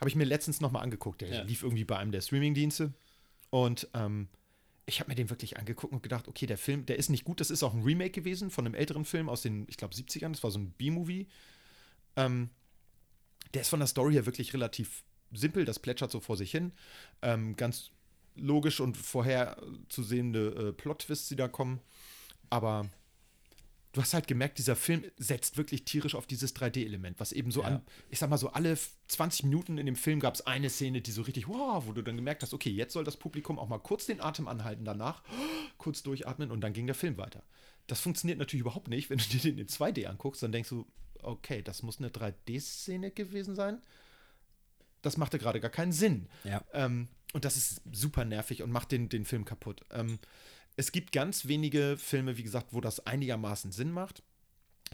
habe 0.00 0.08
ich 0.08 0.16
mir 0.16 0.24
letztens 0.24 0.60
nochmal 0.60 0.82
angeguckt. 0.82 1.20
Der 1.20 1.44
lief 1.44 1.62
irgendwie 1.62 1.84
bei 1.84 1.96
einem 1.98 2.10
der 2.10 2.20
Streamingdienste. 2.20 2.92
Und 3.54 3.86
ähm, 3.94 4.26
ich 4.84 4.98
habe 4.98 5.10
mir 5.10 5.14
den 5.14 5.30
wirklich 5.30 5.58
angeguckt 5.58 5.92
und 5.92 6.02
gedacht, 6.02 6.26
okay, 6.26 6.44
der 6.44 6.58
Film, 6.58 6.86
der 6.86 6.98
ist 6.98 7.08
nicht 7.08 7.22
gut. 7.22 7.38
Das 7.38 7.52
ist 7.52 7.62
auch 7.62 7.72
ein 7.72 7.84
Remake 7.84 8.10
gewesen 8.10 8.50
von 8.50 8.66
einem 8.66 8.74
älteren 8.74 9.04
Film 9.04 9.28
aus 9.28 9.42
den, 9.42 9.64
ich 9.68 9.76
glaube, 9.76 9.94
70ern. 9.94 10.30
Das 10.30 10.42
war 10.42 10.50
so 10.50 10.58
ein 10.58 10.72
B-Movie. 10.72 11.28
Ähm, 12.16 12.50
der 13.54 13.62
ist 13.62 13.68
von 13.68 13.78
der 13.78 13.86
Story 13.86 14.14
her 14.14 14.26
wirklich 14.26 14.54
relativ 14.54 15.04
simpel. 15.32 15.64
Das 15.64 15.78
plätschert 15.78 16.10
so 16.10 16.18
vor 16.18 16.36
sich 16.36 16.50
hin. 16.50 16.72
Ähm, 17.22 17.54
ganz 17.54 17.92
logisch 18.34 18.80
und 18.80 18.96
vorherzusehende 18.96 20.70
äh, 20.70 20.72
Plot-Twists, 20.72 21.28
die 21.28 21.36
da 21.36 21.46
kommen. 21.46 21.80
Aber 22.50 22.90
du 23.94 24.02
hast 24.02 24.12
halt 24.12 24.26
gemerkt, 24.26 24.58
dieser 24.58 24.76
Film 24.76 25.04
setzt 25.16 25.56
wirklich 25.56 25.84
tierisch 25.84 26.14
auf 26.14 26.26
dieses 26.26 26.54
3D-Element, 26.54 27.18
was 27.20 27.32
eben 27.32 27.50
so 27.50 27.62
Ja. 27.62 27.68
an, 27.68 27.82
ich 28.10 28.18
sag 28.18 28.28
mal 28.28 28.36
so, 28.36 28.50
alle 28.50 28.76
20 29.08 29.44
Minuten 29.44 29.78
in 29.78 29.86
dem 29.86 29.96
Film 29.96 30.20
gab 30.20 30.34
es 30.34 30.46
eine 30.46 30.68
Szene, 30.68 31.00
die 31.00 31.12
so 31.12 31.22
richtig, 31.22 31.48
wow, 31.48 31.84
wo 31.86 31.92
du 31.92 32.02
dann 32.02 32.16
gemerkt 32.16 32.42
hast, 32.42 32.52
okay, 32.52 32.70
jetzt 32.70 32.92
soll 32.92 33.04
das 33.04 33.16
Publikum 33.16 33.58
auch 33.58 33.68
mal 33.68 33.78
kurz 33.78 34.04
den 34.06 34.20
Atem 34.20 34.48
anhalten, 34.48 34.84
danach 34.84 35.22
kurz 35.78 36.02
durchatmen 36.02 36.50
und 36.50 36.60
dann 36.60 36.72
ging 36.72 36.86
der 36.86 36.94
Film 36.96 37.16
weiter. 37.16 37.42
Das 37.86 38.00
funktioniert 38.00 38.38
natürlich 38.38 38.62
überhaupt 38.62 38.88
nicht, 38.88 39.10
wenn 39.10 39.18
du 39.18 39.24
dir 39.30 39.40
den 39.40 39.58
in 39.58 39.68
2D 39.68 40.06
anguckst, 40.06 40.42
dann 40.42 40.52
denkst 40.52 40.68
du, 40.70 40.86
okay, 41.22 41.62
das 41.62 41.82
muss 41.82 41.98
eine 41.98 42.08
3D-Szene 42.10 43.12
gewesen 43.12 43.54
sein. 43.54 43.80
Das 45.02 45.16
machte 45.16 45.38
gerade 45.38 45.60
gar 45.60 45.70
keinen 45.70 45.92
Sinn. 45.92 46.28
Ja. 46.44 46.64
Ähm, 46.72 47.08
und 47.32 47.44
das 47.44 47.56
ist 47.56 47.82
super 47.92 48.24
nervig 48.24 48.62
und 48.62 48.70
macht 48.70 48.90
den, 48.92 49.08
den 49.08 49.24
Film 49.24 49.44
kaputt. 49.44 49.82
Ähm, 49.90 50.18
es 50.76 50.92
gibt 50.92 51.12
ganz 51.12 51.46
wenige 51.46 51.96
Filme, 51.98 52.36
wie 52.36 52.42
gesagt, 52.42 52.68
wo 52.72 52.80
das 52.80 53.06
einigermaßen 53.06 53.72
Sinn 53.72 53.92
macht, 53.92 54.22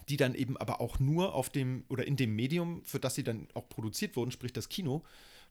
die 0.09 0.17
dann 0.17 0.35
eben 0.35 0.57
aber 0.57 0.81
auch 0.81 0.99
nur 0.99 1.35
auf 1.35 1.51
dem 1.51 1.85
oder 1.89 2.07
in 2.07 2.17
dem 2.17 2.35
Medium, 2.35 2.83
für 2.85 3.01
das 3.01 3.15
sie 3.15 3.25
dann 3.25 3.49
auch 3.55 3.69
produziert 3.69 4.17
wurden, 4.17 4.31
sprich 4.31 4.53
das 4.53 4.69
Kino, 4.69 5.05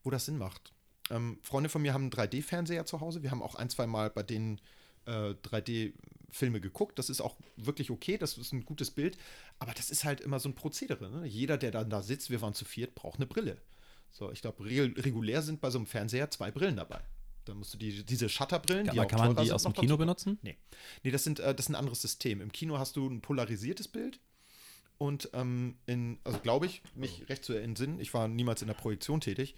wo 0.03 0.09
das 0.09 0.25
Sinn 0.25 0.37
macht. 0.37 0.73
Ähm, 1.09 1.39
Freunde 1.43 1.69
von 1.69 1.81
mir 1.81 1.93
haben 1.93 2.03
einen 2.03 2.11
3D-Fernseher 2.11 2.85
zu 2.85 3.01
Hause. 3.01 3.23
Wir 3.23 3.31
haben 3.31 3.41
auch 3.41 3.55
ein, 3.55 3.69
zwei 3.69 3.87
Mal 3.87 4.09
bei 4.09 4.23
denen 4.23 4.59
äh, 5.05 5.33
3D-Filme 5.43 6.61
geguckt. 6.61 6.99
Das 6.99 7.09
ist 7.09 7.21
auch 7.21 7.35
wirklich 7.57 7.89
okay, 7.89 8.17
das 8.17 8.37
ist 8.37 8.53
ein 8.53 8.65
gutes 8.65 8.91
Bild. 8.91 9.17
Aber 9.57 9.73
das 9.73 9.89
ist 9.89 10.03
halt 10.03 10.21
immer 10.21 10.39
so 10.39 10.49
ein 10.49 10.55
Prozedere. 10.55 11.09
Ne? 11.09 11.25
Jeder, 11.25 11.57
der 11.57 11.71
dann 11.71 11.89
da 11.89 12.01
sitzt, 12.03 12.29
wir 12.29 12.41
waren 12.41 12.53
zu 12.53 12.65
viert, 12.65 12.95
braucht 12.95 13.17
eine 13.17 13.25
Brille. 13.25 13.57
So, 14.11 14.31
ich 14.31 14.41
glaube, 14.41 14.65
re 14.65 14.91
regulär 14.97 15.41
sind 15.41 15.61
bei 15.61 15.69
so 15.69 15.79
einem 15.79 15.87
Fernseher 15.87 16.31
zwei 16.31 16.51
Brillen 16.51 16.77
dabei. 16.77 17.01
Da 17.49 17.55
musst 17.55 17.73
du 17.73 17.77
die, 17.79 18.05
diese 18.05 18.29
Shutterbrillen, 18.29 18.85
die 18.85 18.91
Aber 18.91 19.03
auch 19.03 19.07
kann 19.07 19.33
man 19.33 19.43
die 19.43 19.51
aus 19.51 19.63
dem 19.63 19.73
Kino 19.73 19.97
benutzen? 19.97 20.37
Nee. 20.43 20.55
Nee, 21.03 21.11
das, 21.11 21.23
sind, 21.23 21.39
äh, 21.39 21.55
das 21.55 21.65
ist 21.65 21.69
ein 21.69 21.75
anderes 21.75 22.01
System. 22.01 22.41
Im 22.41 22.51
Kino 22.51 22.77
hast 22.77 22.95
du 22.95 23.07
ein 23.07 23.21
polarisiertes 23.21 23.87
Bild. 23.87 24.19
Und 24.99 25.29
ähm, 25.33 25.77
in, 25.85 26.19
also 26.25 26.39
glaube 26.39 26.65
ich, 26.65 26.83
mich 26.93 27.27
recht 27.29 27.45
zu 27.45 27.53
entsinnen, 27.53 27.99
ich 28.01 28.13
war 28.13 28.27
niemals 28.27 28.61
in 28.61 28.67
der 28.67 28.75
Projektion 28.75 29.21
tätig, 29.21 29.55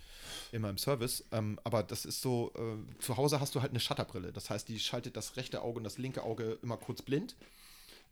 immer 0.52 0.70
im 0.70 0.78
Service, 0.78 1.26
ähm, 1.32 1.60
aber 1.64 1.82
das 1.82 2.06
ist 2.06 2.22
so, 2.22 2.54
äh, 2.56 3.00
zu 3.00 3.18
Hause 3.18 3.40
hast 3.40 3.56
du 3.56 3.62
halt 3.62 3.72
eine 3.72 3.80
Shutterbrille. 3.80 4.32
Das 4.32 4.52
heißt, 4.52 4.70
die 4.70 4.80
schaltet 4.80 5.18
das 5.18 5.38
rechte 5.38 5.64
Auge 5.64 5.80
und 5.80 5.84
das 5.84 5.98
linke 5.98 6.22
Auge 6.24 6.60
immer 6.62 6.78
kurz 6.78 7.02
blind. 7.02 7.36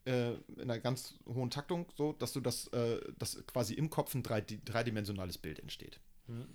Äh, 0.05 0.31
in 0.57 0.63
einer 0.63 0.79
ganz 0.79 1.13
hohen 1.27 1.51
Taktung, 1.51 1.85
so 1.95 2.13
dass 2.13 2.33
du 2.33 2.41
das, 2.41 2.67
äh, 2.69 2.99
dass 3.19 3.45
quasi 3.45 3.75
im 3.75 3.91
Kopf 3.91 4.15
ein 4.15 4.23
drei, 4.23 4.41
dreidimensionales 4.41 5.37
Bild 5.37 5.59
entsteht. 5.59 5.99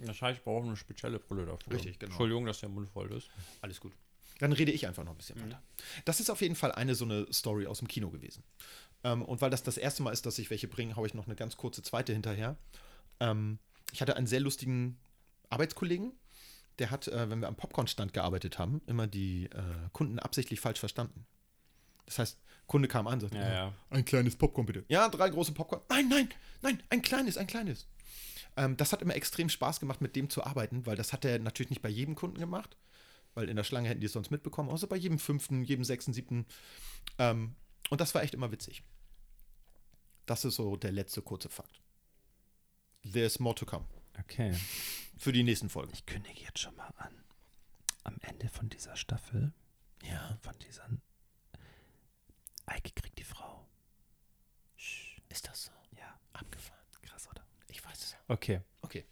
Das 0.00 0.20
heißt, 0.22 0.38
ich 0.38 0.44
brauche 0.44 0.66
eine 0.66 0.76
spezielle 0.76 1.18
Brille 1.18 1.46
dafür. 1.46 1.72
Richtig, 1.72 1.98
genau. 1.98 2.10
Entschuldigung, 2.10 2.46
dass 2.46 2.60
der 2.60 2.68
Mund 2.68 2.88
voll 2.88 3.12
ist. 3.12 3.28
Alles 3.60 3.80
gut. 3.80 3.92
Dann 4.38 4.52
rede 4.52 4.72
ich 4.72 4.86
einfach 4.86 5.04
noch 5.04 5.12
ein 5.12 5.16
bisschen 5.18 5.40
weiter. 5.40 5.62
Das 6.04 6.20
ist 6.20 6.30
auf 6.30 6.40
jeden 6.40 6.56
Fall 6.56 6.72
eine 6.72 6.94
so 6.94 7.04
eine 7.04 7.32
Story 7.32 7.66
aus 7.66 7.78
dem 7.78 7.88
Kino 7.88 8.10
gewesen. 8.10 8.42
Ähm, 9.04 9.22
und 9.22 9.40
weil 9.40 9.50
das 9.50 9.62
das 9.62 9.76
erste 9.76 10.02
Mal 10.02 10.10
ist, 10.12 10.26
dass 10.26 10.38
ich 10.38 10.50
welche 10.50 10.66
bringe, 10.68 10.96
haue 10.96 11.06
ich 11.06 11.14
noch 11.14 11.26
eine 11.26 11.36
ganz 11.36 11.56
kurze 11.56 11.82
zweite 11.82 12.12
hinterher. 12.12 12.56
Ähm, 13.20 13.58
ich 13.92 14.00
hatte 14.00 14.16
einen 14.16 14.26
sehr 14.26 14.40
lustigen 14.40 14.98
Arbeitskollegen, 15.50 16.12
der 16.80 16.90
hat, 16.90 17.06
äh, 17.06 17.30
wenn 17.30 17.40
wir 17.40 17.46
am 17.48 17.54
Popcornstand 17.54 18.12
gearbeitet 18.12 18.58
haben, 18.58 18.82
immer 18.86 19.06
die 19.06 19.44
äh, 19.46 19.62
Kunden 19.92 20.18
absichtlich 20.18 20.58
falsch 20.60 20.80
verstanden. 20.80 21.26
Das 22.06 22.18
heißt, 22.18 22.40
Kunde 22.66 22.88
kam 22.88 23.06
an 23.06 23.14
und 23.14 23.20
sagte, 23.20 23.36
Ja, 23.38 23.52
ja. 23.52 23.74
ein 23.90 24.04
kleines 24.04 24.36
Popcorn 24.36 24.66
bitte. 24.66 24.84
Ja, 24.88 25.08
drei 25.08 25.28
große 25.30 25.52
Popcorn. 25.52 25.82
Nein, 25.88 26.08
nein, 26.08 26.28
nein, 26.62 26.82
ein 26.90 27.02
kleines, 27.02 27.36
ein 27.36 27.46
kleines. 27.46 27.86
Ähm, 28.56 28.76
das 28.76 28.92
hat 28.92 29.02
immer 29.02 29.14
extrem 29.16 29.48
Spaß 29.48 29.80
gemacht, 29.80 30.00
mit 30.00 30.14
dem 30.16 30.30
zu 30.30 30.44
arbeiten, 30.44 30.86
weil 30.86 30.96
das 30.96 31.12
hat 31.12 31.24
er 31.24 31.38
natürlich 31.38 31.70
nicht 31.70 31.82
bei 31.82 31.88
jedem 31.88 32.14
Kunden 32.14 32.38
gemacht, 32.38 32.76
weil 33.34 33.48
in 33.48 33.56
der 33.56 33.64
Schlange 33.64 33.88
hätten 33.88 34.00
die 34.00 34.06
es 34.06 34.12
sonst 34.12 34.30
mitbekommen, 34.30 34.70
außer 34.70 34.86
bei 34.86 34.96
jedem 34.96 35.18
fünften, 35.18 35.64
jedem 35.64 35.84
sechsten, 35.84 36.12
siebten. 36.12 36.46
Ähm, 37.18 37.56
und 37.90 38.00
das 38.00 38.14
war 38.14 38.22
echt 38.22 38.34
immer 38.34 38.52
witzig. 38.52 38.82
Das 40.26 40.44
ist 40.44 40.54
so 40.56 40.76
der 40.76 40.92
letzte 40.92 41.20
kurze 41.22 41.48
Fakt. 41.48 41.80
There's 43.12 43.38
more 43.38 43.54
to 43.54 43.66
come. 43.66 43.84
Okay. 44.18 44.54
Für 45.18 45.32
die 45.32 45.42
nächsten 45.42 45.68
Folgen. 45.68 45.92
Ich 45.92 46.06
kündige 46.06 46.40
jetzt 46.40 46.60
schon 46.60 46.74
mal 46.76 46.92
an. 46.96 47.12
Am 48.04 48.16
Ende 48.20 48.48
von 48.48 48.68
dieser 48.68 48.96
Staffel, 48.96 49.52
Ja. 50.02 50.38
von 50.42 50.54
dieser 50.60 50.88
Eike 52.66 52.92
kriegt 52.94 53.18
die 53.18 53.24
Frau. 53.24 53.66
Ist 55.28 55.46
das 55.48 55.64
so? 55.64 55.72
Ja, 55.98 56.18
Abgefahren. 56.32 56.80
krass, 57.02 57.28
oder? 57.28 57.44
Ich 57.68 57.84
weiß 57.84 57.98
es. 58.02 58.13
Okay. 58.28 58.60
Okay. 58.82 59.04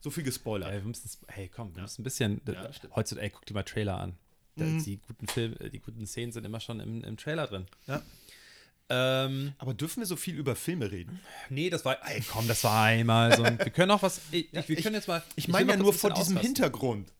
So 0.00 0.10
viel 0.10 0.24
gespoilert. 0.24 0.70
Ey, 0.72 0.80
wir 0.80 0.88
müssen, 0.88 1.08
hey, 1.28 1.48
komm, 1.48 1.74
wir 1.74 1.82
müssen 1.82 2.00
ein 2.00 2.04
bisschen. 2.04 2.40
Ja, 2.46 2.68
heutzutage, 2.96 3.22
ey, 3.26 3.30
guck 3.30 3.44
dir 3.46 3.54
mal 3.54 3.62
Trailer 3.62 3.98
an. 3.98 4.16
Mhm. 4.56 4.82
Die 4.84 4.96
guten 4.98 5.26
Film, 5.26 5.56
äh, 5.60 5.70
die 5.70 5.78
guten 5.80 6.06
Szenen 6.06 6.32
sind 6.32 6.44
immer 6.44 6.60
schon 6.60 6.80
im, 6.80 7.04
im 7.04 7.16
Trailer 7.16 7.46
drin. 7.46 7.66
Ja. 7.86 8.02
Ähm, 8.92 9.52
Aber 9.58 9.72
dürfen 9.74 10.00
wir 10.00 10.06
so 10.06 10.16
viel 10.16 10.34
über 10.36 10.56
Filme 10.56 10.90
reden? 10.90 11.20
nee, 11.48 11.70
das 11.70 11.84
war, 11.84 11.98
ey, 12.08 12.20
komm, 12.28 12.48
das 12.48 12.64
war 12.64 12.84
einmal 12.86 13.36
so. 13.36 13.44
ein- 13.44 13.58
Wir 13.58 13.70
können 13.70 13.90
auch 13.92 14.02
was, 14.02 14.20
ich, 14.32 14.52
wir 14.52 14.68
ich- 14.68 14.82
können 14.82 14.96
jetzt 14.96 15.06
mal. 15.06 15.22
Ich 15.36 15.46
will 15.46 15.52
meine 15.52 15.70
ja 15.72 15.76
nur 15.76 15.92
vor 15.92 16.10
diesem 16.10 16.36
ausrasten. 16.38 16.42
Hintergrund. 16.42 17.12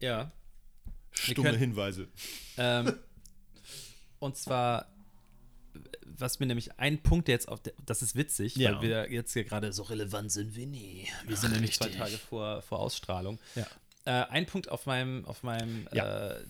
Ja. 0.00 0.30
Stumme 1.12 1.48
können- 1.50 1.58
Hinweise. 1.58 2.08
Ähm, 2.58 2.92
und 4.18 4.36
zwar, 4.36 4.93
was 6.04 6.38
mir 6.40 6.46
nämlich 6.46 6.78
ein 6.78 7.02
Punkt, 7.02 7.28
der 7.28 7.34
jetzt 7.34 7.48
auf 7.48 7.60
der, 7.60 7.72
das 7.84 8.02
ist 8.02 8.14
witzig, 8.14 8.56
Ja. 8.56 8.76
weil 8.76 8.82
wir 8.88 9.12
jetzt 9.12 9.32
hier 9.32 9.44
gerade 9.44 9.72
so 9.72 9.82
relevant 9.84 10.30
sind 10.32 10.54
wie 10.54 10.66
nie. 10.66 11.08
Wir 11.26 11.36
sind 11.36 11.52
nämlich 11.52 11.74
zwei 11.76 11.88
Tage 11.88 12.16
vor, 12.18 12.62
vor 12.62 12.78
Ausstrahlung. 12.80 13.38
Ja. 13.54 13.66
Äh, 14.04 14.26
ein 14.30 14.46
Punkt 14.46 14.68
auf 14.68 14.86
meinem, 14.86 15.24
auf 15.24 15.42
meinem, 15.42 15.88
Ja. 15.92 16.30
äh, 16.32 16.44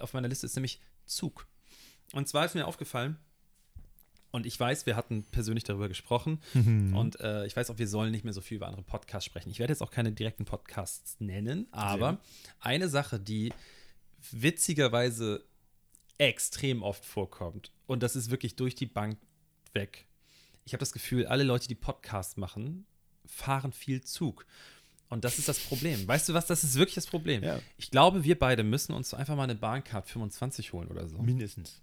auf 0.00 0.12
meiner 0.14 0.28
Liste 0.28 0.46
ist 0.46 0.56
nämlich 0.56 0.80
Zug. 1.06 1.46
Und 2.12 2.28
zwar 2.28 2.44
ist 2.44 2.54
mir 2.54 2.66
aufgefallen, 2.66 3.16
und 4.32 4.46
ich 4.46 4.58
weiß, 4.58 4.84
wir 4.86 4.96
hatten 4.96 5.22
persönlich 5.30 5.62
darüber 5.62 5.86
gesprochen. 5.86 6.40
Mhm. 6.54 6.96
Und 6.96 7.20
äh, 7.20 7.46
ich 7.46 7.54
weiß 7.54 7.70
auch, 7.70 7.78
wir 7.78 7.86
sollen 7.86 8.10
nicht 8.10 8.24
mehr 8.24 8.32
so 8.32 8.40
viel 8.40 8.56
über 8.56 8.66
andere 8.66 8.82
Podcasts 8.82 9.24
sprechen. 9.24 9.48
Ich 9.50 9.60
werde 9.60 9.72
jetzt 9.72 9.80
auch 9.80 9.92
keine 9.92 10.10
direkten 10.10 10.44
Podcasts 10.44 11.20
nennen, 11.20 11.68
aber 11.70 12.18
eine 12.58 12.88
Sache, 12.88 13.20
die 13.20 13.52
witzigerweise 14.32 15.44
extrem 16.18 16.82
oft 16.82 17.04
vorkommt, 17.04 17.70
und 17.86 18.02
das 18.02 18.16
ist 18.16 18.30
wirklich 18.30 18.56
durch 18.56 18.74
die 18.74 18.86
Bank 18.86 19.18
weg. 19.72 20.06
Ich 20.64 20.72
habe 20.72 20.80
das 20.80 20.92
Gefühl, 20.92 21.26
alle 21.26 21.44
Leute, 21.44 21.68
die 21.68 21.74
Podcasts 21.74 22.36
machen, 22.36 22.86
fahren 23.26 23.72
viel 23.72 24.02
Zug. 24.02 24.46
Und 25.10 25.24
das 25.24 25.38
ist 25.38 25.48
das 25.48 25.58
Problem. 25.60 26.06
Weißt 26.08 26.28
du 26.28 26.34
was? 26.34 26.46
Das 26.46 26.64
ist 26.64 26.76
wirklich 26.76 26.94
das 26.94 27.06
Problem. 27.06 27.42
Ja. 27.44 27.60
Ich 27.76 27.90
glaube, 27.90 28.24
wir 28.24 28.38
beide 28.38 28.62
müssen 28.64 28.92
uns 28.94 29.12
einfach 29.12 29.36
mal 29.36 29.42
eine 29.44 29.54
Bahncard 29.54 30.08
25 30.08 30.72
holen 30.72 30.88
oder 30.88 31.06
so. 31.08 31.18
Mindestens. 31.18 31.80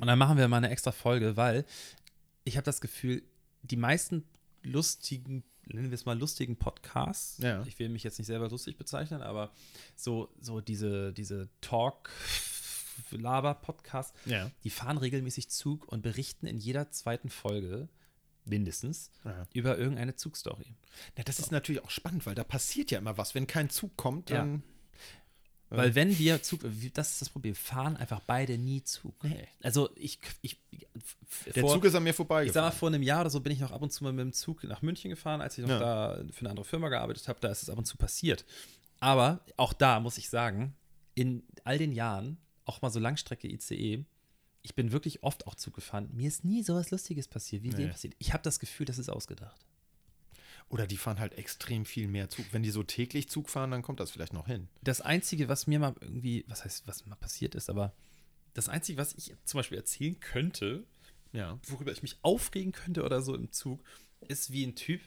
Und 0.00 0.06
dann 0.06 0.18
machen 0.18 0.38
wir 0.38 0.48
mal 0.48 0.56
eine 0.56 0.70
extra 0.70 0.90
Folge, 0.90 1.36
weil 1.36 1.66
ich 2.44 2.56
habe 2.56 2.64
das 2.64 2.80
Gefühl, 2.80 3.22
die 3.62 3.76
meisten 3.76 4.24
lustigen, 4.62 5.44
nennen 5.66 5.90
wir 5.90 5.94
es 5.94 6.06
mal 6.06 6.18
lustigen 6.18 6.56
Podcasts, 6.56 7.38
Ja. 7.38 7.62
ich 7.66 7.78
will 7.78 7.90
mich 7.90 8.02
jetzt 8.04 8.18
nicht 8.18 8.26
selber 8.26 8.48
lustig 8.48 8.78
bezeichnen, 8.78 9.22
aber 9.22 9.52
so, 9.94 10.32
so 10.40 10.60
diese, 10.60 11.12
diese 11.12 11.48
Talk-Laber-Podcasts, 13.10 14.14
Ja. 14.26 14.50
die 14.64 14.70
fahren 14.70 14.98
regelmäßig 14.98 15.48
Zug 15.48 15.86
und 15.88 16.02
berichten 16.02 16.46
in 16.46 16.58
jeder 16.58 16.90
zweiten 16.90 17.28
Folge 17.30 17.88
mindestens 18.44 19.10
Ja. 19.24 19.46
über 19.52 19.78
irgendeine 19.78 20.16
Zugstory. 20.16 20.74
Ja, 21.16 21.24
das 21.24 21.38
ist 21.38 21.52
natürlich 21.52 21.82
auch 21.84 21.90
spannend, 21.90 22.26
weil 22.26 22.34
da 22.34 22.44
passiert 22.44 22.90
ja 22.90 22.98
immer 22.98 23.16
was. 23.18 23.34
Wenn 23.34 23.46
kein 23.46 23.70
Zug 23.70 23.96
kommt, 23.96 24.30
dann. 24.30 24.62
Weil 25.74 25.94
wenn 25.94 26.18
wir 26.18 26.42
Zug, 26.42 26.60
das 26.92 27.12
ist 27.12 27.22
das 27.22 27.30
Problem, 27.30 27.54
fahren 27.54 27.96
einfach 27.96 28.20
beide 28.26 28.58
nie 28.58 28.82
Zug. 28.84 29.14
Nee. 29.24 29.48
Also 29.62 29.88
ich, 29.96 30.18
ich 30.42 30.58
Der 31.54 31.62
vor- 31.62 31.72
Zug 31.72 31.84
ist 31.86 31.94
an 31.94 32.02
mir 32.02 32.10
Ich 32.10 32.52
sag 32.52 32.56
mal, 32.56 32.70
vor 32.72 32.88
einem 32.90 33.02
Jahr 33.02 33.22
oder 33.22 33.30
so 33.30 33.40
bin 33.40 33.52
ich 33.52 33.60
noch 33.60 33.70
ab 33.72 33.80
und 33.80 33.90
zu 33.90 34.04
mal 34.04 34.12
mit 34.12 34.20
dem 34.22 34.32
Zug 34.34 34.64
nach 34.64 34.82
München 34.82 35.08
gefahren, 35.08 35.40
als 35.40 35.56
ich 35.56 35.62
noch 35.62 35.70
Ja. 35.70 35.78
da 36.16 36.24
für 36.30 36.40
eine 36.40 36.50
andere 36.50 36.66
Firma 36.66 36.90
gearbeitet 36.90 37.26
habe. 37.26 37.38
Da 37.40 37.48
ist 37.48 37.62
es 37.62 37.70
ab 37.70 37.78
und 37.78 37.86
zu 37.86 37.96
passiert. 37.96 38.44
Aber 39.00 39.40
auch 39.56 39.72
da 39.72 39.98
muss 40.00 40.18
ich 40.18 40.28
sagen, 40.28 40.74
in 41.14 41.42
all 41.64 41.78
den 41.78 41.92
Jahren, 41.92 42.36
auch 42.64 42.82
mal 42.82 42.90
so 42.90 43.00
Langstrecke 43.00 43.48
ICE, 43.48 44.04
ich 44.62 44.74
bin 44.74 44.92
wirklich 44.92 45.22
oft 45.22 45.46
auch 45.46 45.54
Zug 45.56 45.74
gefahren. 45.74 46.08
Mir 46.12 46.28
ist 46.28 46.44
nie 46.44 46.62
sowas 46.62 46.90
Lustiges 46.90 47.26
passiert, 47.28 47.62
wie 47.64 47.70
Nee. 47.70 47.76
dem 47.76 47.90
passiert. 47.90 48.14
Ich 48.18 48.32
habe 48.32 48.42
das 48.44 48.60
Gefühl, 48.60 48.86
das 48.86 48.98
ist 48.98 49.08
ausgedacht. 49.08 49.60
Oder 50.68 50.86
die 50.86 50.96
fahren 50.96 51.18
halt 51.18 51.34
extrem 51.34 51.84
viel 51.84 52.08
mehr 52.08 52.28
Zug. 52.30 52.46
Wenn 52.52 52.62
die 52.62 52.70
so 52.70 52.82
täglich 52.82 53.28
Zug 53.28 53.50
fahren, 53.50 53.70
dann 53.72 53.82
kommt 53.82 54.00
das 54.00 54.10
vielleicht 54.12 54.32
noch 54.32 54.46
hin. 54.46 54.68
Das 54.82 55.00
Einzige, 55.00 55.48
was 55.48 55.66
mir 55.66 55.78
mal 55.78 55.94
irgendwie, 56.00 56.44
was 56.48 56.64
heißt, 56.64 56.86
was 56.86 57.04
mal 57.06 57.16
passiert 57.16 57.54
ist, 57.54 57.68
aber 57.68 57.92
das 58.54 58.68
Einzige, 58.68 58.98
was 58.98 59.14
ich 59.14 59.34
zum 59.44 59.58
Beispiel 59.58 59.78
erzählen 59.78 60.18
könnte, 60.20 60.84
Ja. 61.32 61.58
worüber 61.66 61.92
ich 61.92 62.02
mich 62.02 62.16
aufregen 62.22 62.72
könnte 62.72 63.02
oder 63.02 63.20
so 63.20 63.34
im 63.34 63.50
Zug, 63.52 63.82
ist 64.28 64.52
wie 64.52 64.64
ein 64.64 64.74
Typ, 64.76 65.00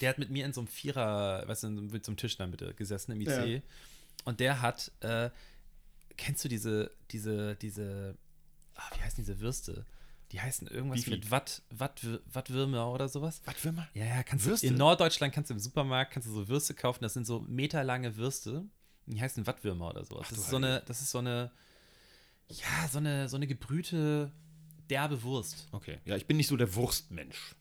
der 0.00 0.10
hat 0.10 0.18
mit 0.18 0.30
mir 0.30 0.46
in 0.46 0.52
so 0.52 0.60
einem 0.60 0.68
Vierer, 0.68 1.46
weißt 1.48 1.64
du, 1.64 1.68
mit 1.70 2.04
so 2.04 2.10
einem 2.12 2.16
Tisch 2.16 2.36
der 2.36 2.46
Mitte 2.46 2.72
gesessen 2.74 3.12
im 3.12 3.20
ICE. 3.20 3.56
Ja. 3.56 3.62
Und 4.24 4.40
der 4.40 4.62
hat, 4.62 4.90
äh, 5.00 5.30
kennst 6.16 6.44
du 6.44 6.48
diese, 6.48 6.90
diese, 7.10 7.56
diese, 7.56 8.16
ah, 8.74 8.90
wie 8.94 9.02
heißen 9.02 9.16
diese 9.16 9.40
Würste? 9.40 9.84
Die 10.32 10.40
heißen 10.40 10.66
irgendwas 10.66 11.06
mit 11.06 11.30
Watt, 11.30 11.62
Watt, 11.70 12.04
Wattwürmer 12.32 12.92
oder 12.92 13.08
sowas. 13.08 13.42
Man? 13.64 13.86
Ja, 13.94 14.04
ja, 14.04 14.22
kannst 14.24 14.44
Würste? 14.44 14.66
du 14.66 14.72
in 14.72 14.78
Norddeutschland 14.78 15.32
kannst 15.32 15.50
du 15.50 15.54
im 15.54 15.60
Supermarkt 15.60 16.12
kannst 16.12 16.28
du 16.28 16.32
so 16.32 16.48
Würste 16.48 16.74
kaufen, 16.74 17.02
das 17.02 17.14
sind 17.14 17.26
so 17.26 17.40
meterlange 17.40 18.16
Würste. 18.16 18.64
Die 19.06 19.20
heißen 19.20 19.46
Wattwürmer 19.46 19.90
oder 19.90 20.04
sowas. 20.04 20.24
Ach, 20.26 20.30
das 20.30 20.38
ist 20.38 20.50
so 20.50 20.56
eine, 20.56 20.82
das 20.84 21.00
ist 21.00 21.10
so 21.12 21.18
eine, 21.18 21.52
ja, 22.48 22.88
so 22.90 22.98
eine, 22.98 23.28
so 23.28 23.36
eine 23.36 23.46
gebrühte, 23.46 24.32
derbe 24.90 25.22
Wurst. 25.22 25.68
Okay. 25.70 25.98
Ja, 26.04 26.16
ich 26.16 26.26
bin 26.26 26.36
nicht 26.36 26.48
so 26.48 26.56
der 26.56 26.74
Wurstmensch. 26.74 27.54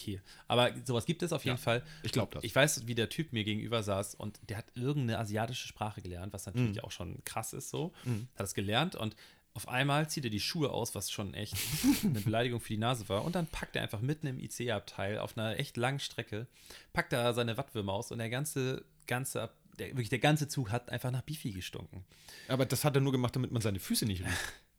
Okay. 0.00 0.20
Aber 0.48 0.70
sowas 0.84 1.04
gibt 1.06 1.22
es 1.22 1.32
auf 1.32 1.44
jeden 1.44 1.56
Ja, 1.58 1.62
Fall. 1.62 1.82
ich 2.02 2.12
glaub 2.12 2.30
das. 2.30 2.42
Ich 2.44 2.54
weiß, 2.54 2.86
wie 2.86 2.94
der 2.94 3.08
Typ 3.08 3.32
mir 3.32 3.44
gegenüber 3.44 3.82
saß 3.82 4.14
und 4.14 4.38
der 4.48 4.56
hat 4.58 4.66
irgendeine 4.74 5.18
asiatische 5.18 5.68
Sprache 5.68 6.00
gelernt, 6.02 6.32
was 6.32 6.46
natürlich 6.46 6.76
Mhm. 6.78 6.84
auch 6.84 6.90
schon 6.90 7.22
krass 7.24 7.52
ist 7.52 7.70
so. 7.70 7.92
Hat 8.36 8.46
es 8.46 8.54
gelernt 8.54 8.94
und 8.96 9.14
auf 9.52 9.68
einmal 9.68 10.08
zieht 10.08 10.24
er 10.24 10.30
die 10.30 10.38
Schuhe 10.40 10.70
aus, 10.70 10.94
was 10.94 11.10
schon 11.10 11.34
echt 11.34 11.54
eine 12.04 12.20
Beleidigung 12.20 12.60
für 12.60 12.68
die 12.68 12.78
Nase 12.78 13.08
war. 13.08 13.24
Und 13.24 13.34
dann 13.34 13.46
packt 13.48 13.74
er 13.76 13.82
einfach 13.82 14.00
mitten 14.00 14.26
im 14.28 14.38
IC-Abteil 14.38 15.18
auf 15.18 15.36
einer 15.36 15.58
echt 15.58 15.76
langen 15.76 15.98
Strecke, 15.98 16.46
packt 16.92 17.12
er 17.12 17.34
seine 17.34 17.56
Wattwürmer 17.56 17.92
aus 17.92 18.12
und 18.12 18.18
der 18.18 18.30
ganze, 18.30 18.84
ganze, 19.08 19.50
der, 19.78 19.88
wirklich 19.88 20.08
der 20.08 20.20
ganze 20.20 20.46
Zug 20.48 20.70
hat 20.70 20.88
einfach 20.90 21.10
nach 21.10 21.22
Bifi 21.22 21.50
gestunken. 21.50 22.04
Aber 22.48 22.64
das 22.64 22.84
hat 22.84 22.94
er 22.94 23.00
nur 23.00 23.12
gemacht, 23.12 23.34
damit 23.34 23.50
man 23.50 23.60
seine 23.60 23.80
Füße 23.80 24.06
nicht 24.06 24.20
riecht. 24.22 24.30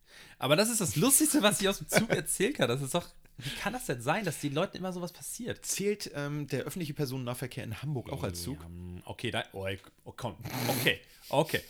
Aber 0.42 0.56
das 0.56 0.70
ist 0.70 0.82
das 0.82 0.96
Lustigste, 0.96 1.42
was 1.44 1.62
ich 1.62 1.70
aus 1.70 1.78
dem 1.78 1.88
Zug 1.88 2.10
erzählen 2.10 2.54
kann. 2.54 2.68
Das 2.68 2.82
ist 2.82 2.96
doch, 2.96 3.08
wie 3.38 3.50
kann 3.52 3.74
das 3.74 3.86
denn 3.86 4.02
sein, 4.02 4.26
dass 4.26 4.40
den 4.42 4.54
Leuten 4.56 4.76
immer 4.78 4.92
sowas 4.92 5.12
passiert? 5.14 5.64
Zählt 5.64 6.10
ähm, 6.16 6.48
der 6.48 6.64
öffentliche 6.64 6.96
Personennahverkehr 6.96 7.64
in 7.64 7.80
Hamburg 7.82 8.10
auch 8.12 8.24
als 8.24 8.42
Zug? 8.42 8.58
Mm, 8.68 8.98
Okay, 9.06 9.30
da, 9.30 9.44
oh, 9.54 9.68
oh, 10.04 10.14
komm. 10.18 10.36
Okay, 10.68 11.00
okay. 11.30 11.62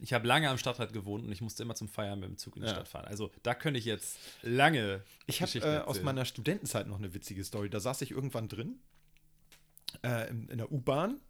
Ich 0.00 0.14
habe 0.14 0.26
lange 0.26 0.48
am 0.48 0.56
Stadtrat 0.56 0.94
gewohnt 0.94 1.24
und 1.26 1.32
ich 1.32 1.42
musste 1.42 1.62
immer 1.62 1.74
zum 1.74 1.88
Feiern 1.88 2.18
mit 2.18 2.30
dem 2.30 2.38
Zug 2.38 2.56
in 2.56 2.62
die 2.62 2.68
Ja. 2.68 2.74
Stadt 2.74 2.88
fahren. 2.88 3.04
Also 3.06 3.30
da 3.42 3.54
könnte 3.54 3.78
ich 3.78 3.84
jetzt 3.84 4.16
lange 4.42 5.02
Ich 5.26 5.42
habe 5.42 5.58
äh, 5.58 5.78
aus 5.80 6.00
meiner 6.02 6.24
Studentenzeit 6.24 6.86
noch 6.86 6.98
eine 6.98 7.12
witzige 7.12 7.44
Story. 7.44 7.68
Da 7.68 7.80
saß 7.80 8.00
ich 8.00 8.12
irgendwann 8.12 8.48
drin, 8.48 8.78
äh, 10.02 10.30
in, 10.30 10.48
in 10.48 10.58
der 10.58 10.72
U-Bahn 10.72 11.20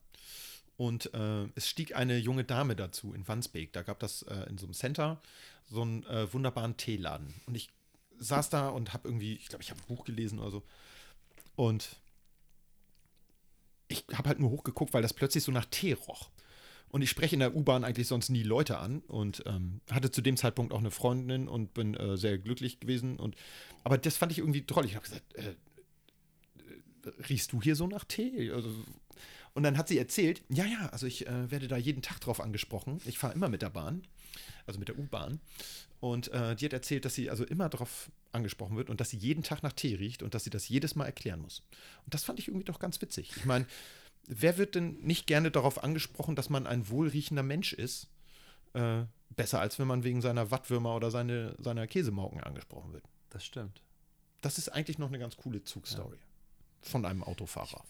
Und 0.76 1.12
äh, 1.14 1.46
es 1.54 1.68
stieg 1.68 1.96
eine 1.96 2.18
junge 2.18 2.44
Dame 2.44 2.76
dazu 2.76 3.14
in 3.14 3.26
Wandsbek. 3.26 3.72
Da 3.72 3.82
gab 3.82 3.98
das 3.98 4.22
äh, 4.22 4.48
in 4.48 4.58
so 4.58 4.66
einem 4.66 4.74
Center 4.74 5.20
so 5.70 5.82
einen 5.82 6.04
äh, 6.06 6.32
wunderbaren 6.32 6.76
Teeladen. 6.76 7.34
Und 7.46 7.56
ich 7.56 7.70
saß 8.18 8.50
da 8.50 8.68
und 8.68 8.92
habe 8.92 9.08
irgendwie, 9.08 9.34
ich 9.34 9.48
glaube, 9.48 9.62
ich 9.62 9.70
habe 9.70 9.80
ein 9.80 9.86
Buch 9.86 10.04
gelesen 10.04 10.38
oder 10.38 10.50
so. 10.50 10.62
Und 11.56 11.96
ich 13.88 14.04
habe 14.12 14.28
halt 14.28 14.40
nur 14.40 14.50
hochgeguckt, 14.50 14.92
weil 14.92 15.02
das 15.02 15.14
plötzlich 15.14 15.44
so 15.44 15.52
nach 15.52 15.66
Tee 15.66 15.94
roch. 15.94 16.30
Und 16.88 17.02
ich 17.02 17.10
spreche 17.10 17.34
in 17.34 17.40
der 17.40 17.54
U-Bahn 17.54 17.84
eigentlich 17.84 18.06
sonst 18.06 18.28
nie 18.28 18.42
Leute 18.42 18.78
an 18.78 19.00
und 19.00 19.42
ähm, 19.46 19.80
hatte 19.90 20.10
zu 20.10 20.22
dem 20.22 20.36
Zeitpunkt 20.36 20.72
auch 20.72 20.78
eine 20.78 20.90
Freundin 20.90 21.48
und 21.48 21.74
bin 21.74 21.94
äh, 21.94 22.16
sehr 22.16 22.38
glücklich 22.38 22.80
gewesen. 22.80 23.18
Und, 23.18 23.36
aber 23.82 23.98
das 23.98 24.16
fand 24.16 24.32
ich 24.32 24.38
irgendwie 24.38 24.62
toll. 24.66 24.84
Ich 24.84 24.94
habe 24.94 25.04
gesagt, 25.04 25.34
äh, 25.34 25.50
äh, 25.50 25.54
riechst 27.28 27.52
du 27.52 27.60
hier 27.60 27.74
so 27.74 27.86
nach 27.86 28.04
Tee? 28.04 28.50
Also, 28.52 28.70
und 29.56 29.62
dann 29.62 29.78
hat 29.78 29.88
sie 29.88 29.98
erzählt, 29.98 30.42
ja, 30.50 30.66
ja, 30.66 30.90
also 30.90 31.06
ich 31.06 31.26
äh, 31.26 31.50
werde 31.50 31.66
da 31.66 31.78
jeden 31.78 32.02
Tag 32.02 32.20
drauf 32.20 32.42
angesprochen. 32.42 33.00
Ich 33.06 33.16
fahre 33.18 33.32
immer 33.32 33.48
mit 33.48 33.62
der 33.62 33.70
Bahn, 33.70 34.02
also 34.66 34.78
mit 34.78 34.88
der 34.88 34.98
U-Bahn. 34.98 35.40
Und 35.98 36.28
äh, 36.28 36.54
die 36.54 36.66
hat 36.66 36.74
erzählt, 36.74 37.06
dass 37.06 37.14
sie 37.14 37.30
also 37.30 37.42
immer 37.42 37.70
darauf 37.70 38.10
angesprochen 38.32 38.76
wird 38.76 38.90
und 38.90 39.00
dass 39.00 39.08
sie 39.08 39.16
jeden 39.16 39.42
Tag 39.42 39.62
nach 39.62 39.72
Tee 39.72 39.94
riecht 39.94 40.22
und 40.22 40.34
dass 40.34 40.44
sie 40.44 40.50
das 40.50 40.68
jedes 40.68 40.94
Mal 40.94 41.06
erklären 41.06 41.40
muss. 41.40 41.62
Und 42.04 42.12
das 42.12 42.22
fand 42.22 42.38
ich 42.38 42.48
irgendwie 42.48 42.66
doch 42.66 42.78
ganz 42.78 43.00
witzig. 43.00 43.32
Ich 43.34 43.46
meine, 43.46 43.64
wer 44.26 44.58
wird 44.58 44.74
denn 44.74 44.98
nicht 45.00 45.26
gerne 45.26 45.50
darauf 45.50 45.82
angesprochen, 45.82 46.36
dass 46.36 46.50
man 46.50 46.66
ein 46.66 46.90
wohlriechender 46.90 47.42
Mensch 47.42 47.72
ist? 47.72 48.08
Äh, 48.74 49.04
besser 49.30 49.58
als 49.58 49.78
wenn 49.78 49.86
man 49.86 50.04
wegen 50.04 50.20
seiner 50.20 50.50
Wattwürmer 50.50 50.94
oder 50.94 51.10
seine, 51.10 51.56
seiner 51.58 51.86
Käsemauken 51.86 52.42
angesprochen 52.42 52.92
wird. 52.92 53.04
Das 53.30 53.42
stimmt. 53.42 53.80
Das 54.42 54.58
ist 54.58 54.68
eigentlich 54.68 54.98
noch 54.98 55.08
eine 55.08 55.18
ganz 55.18 55.38
coole 55.38 55.64
Zugstory 55.64 56.18
von 56.82 57.06
einem 57.06 57.24
Autofahrer. 57.24 57.82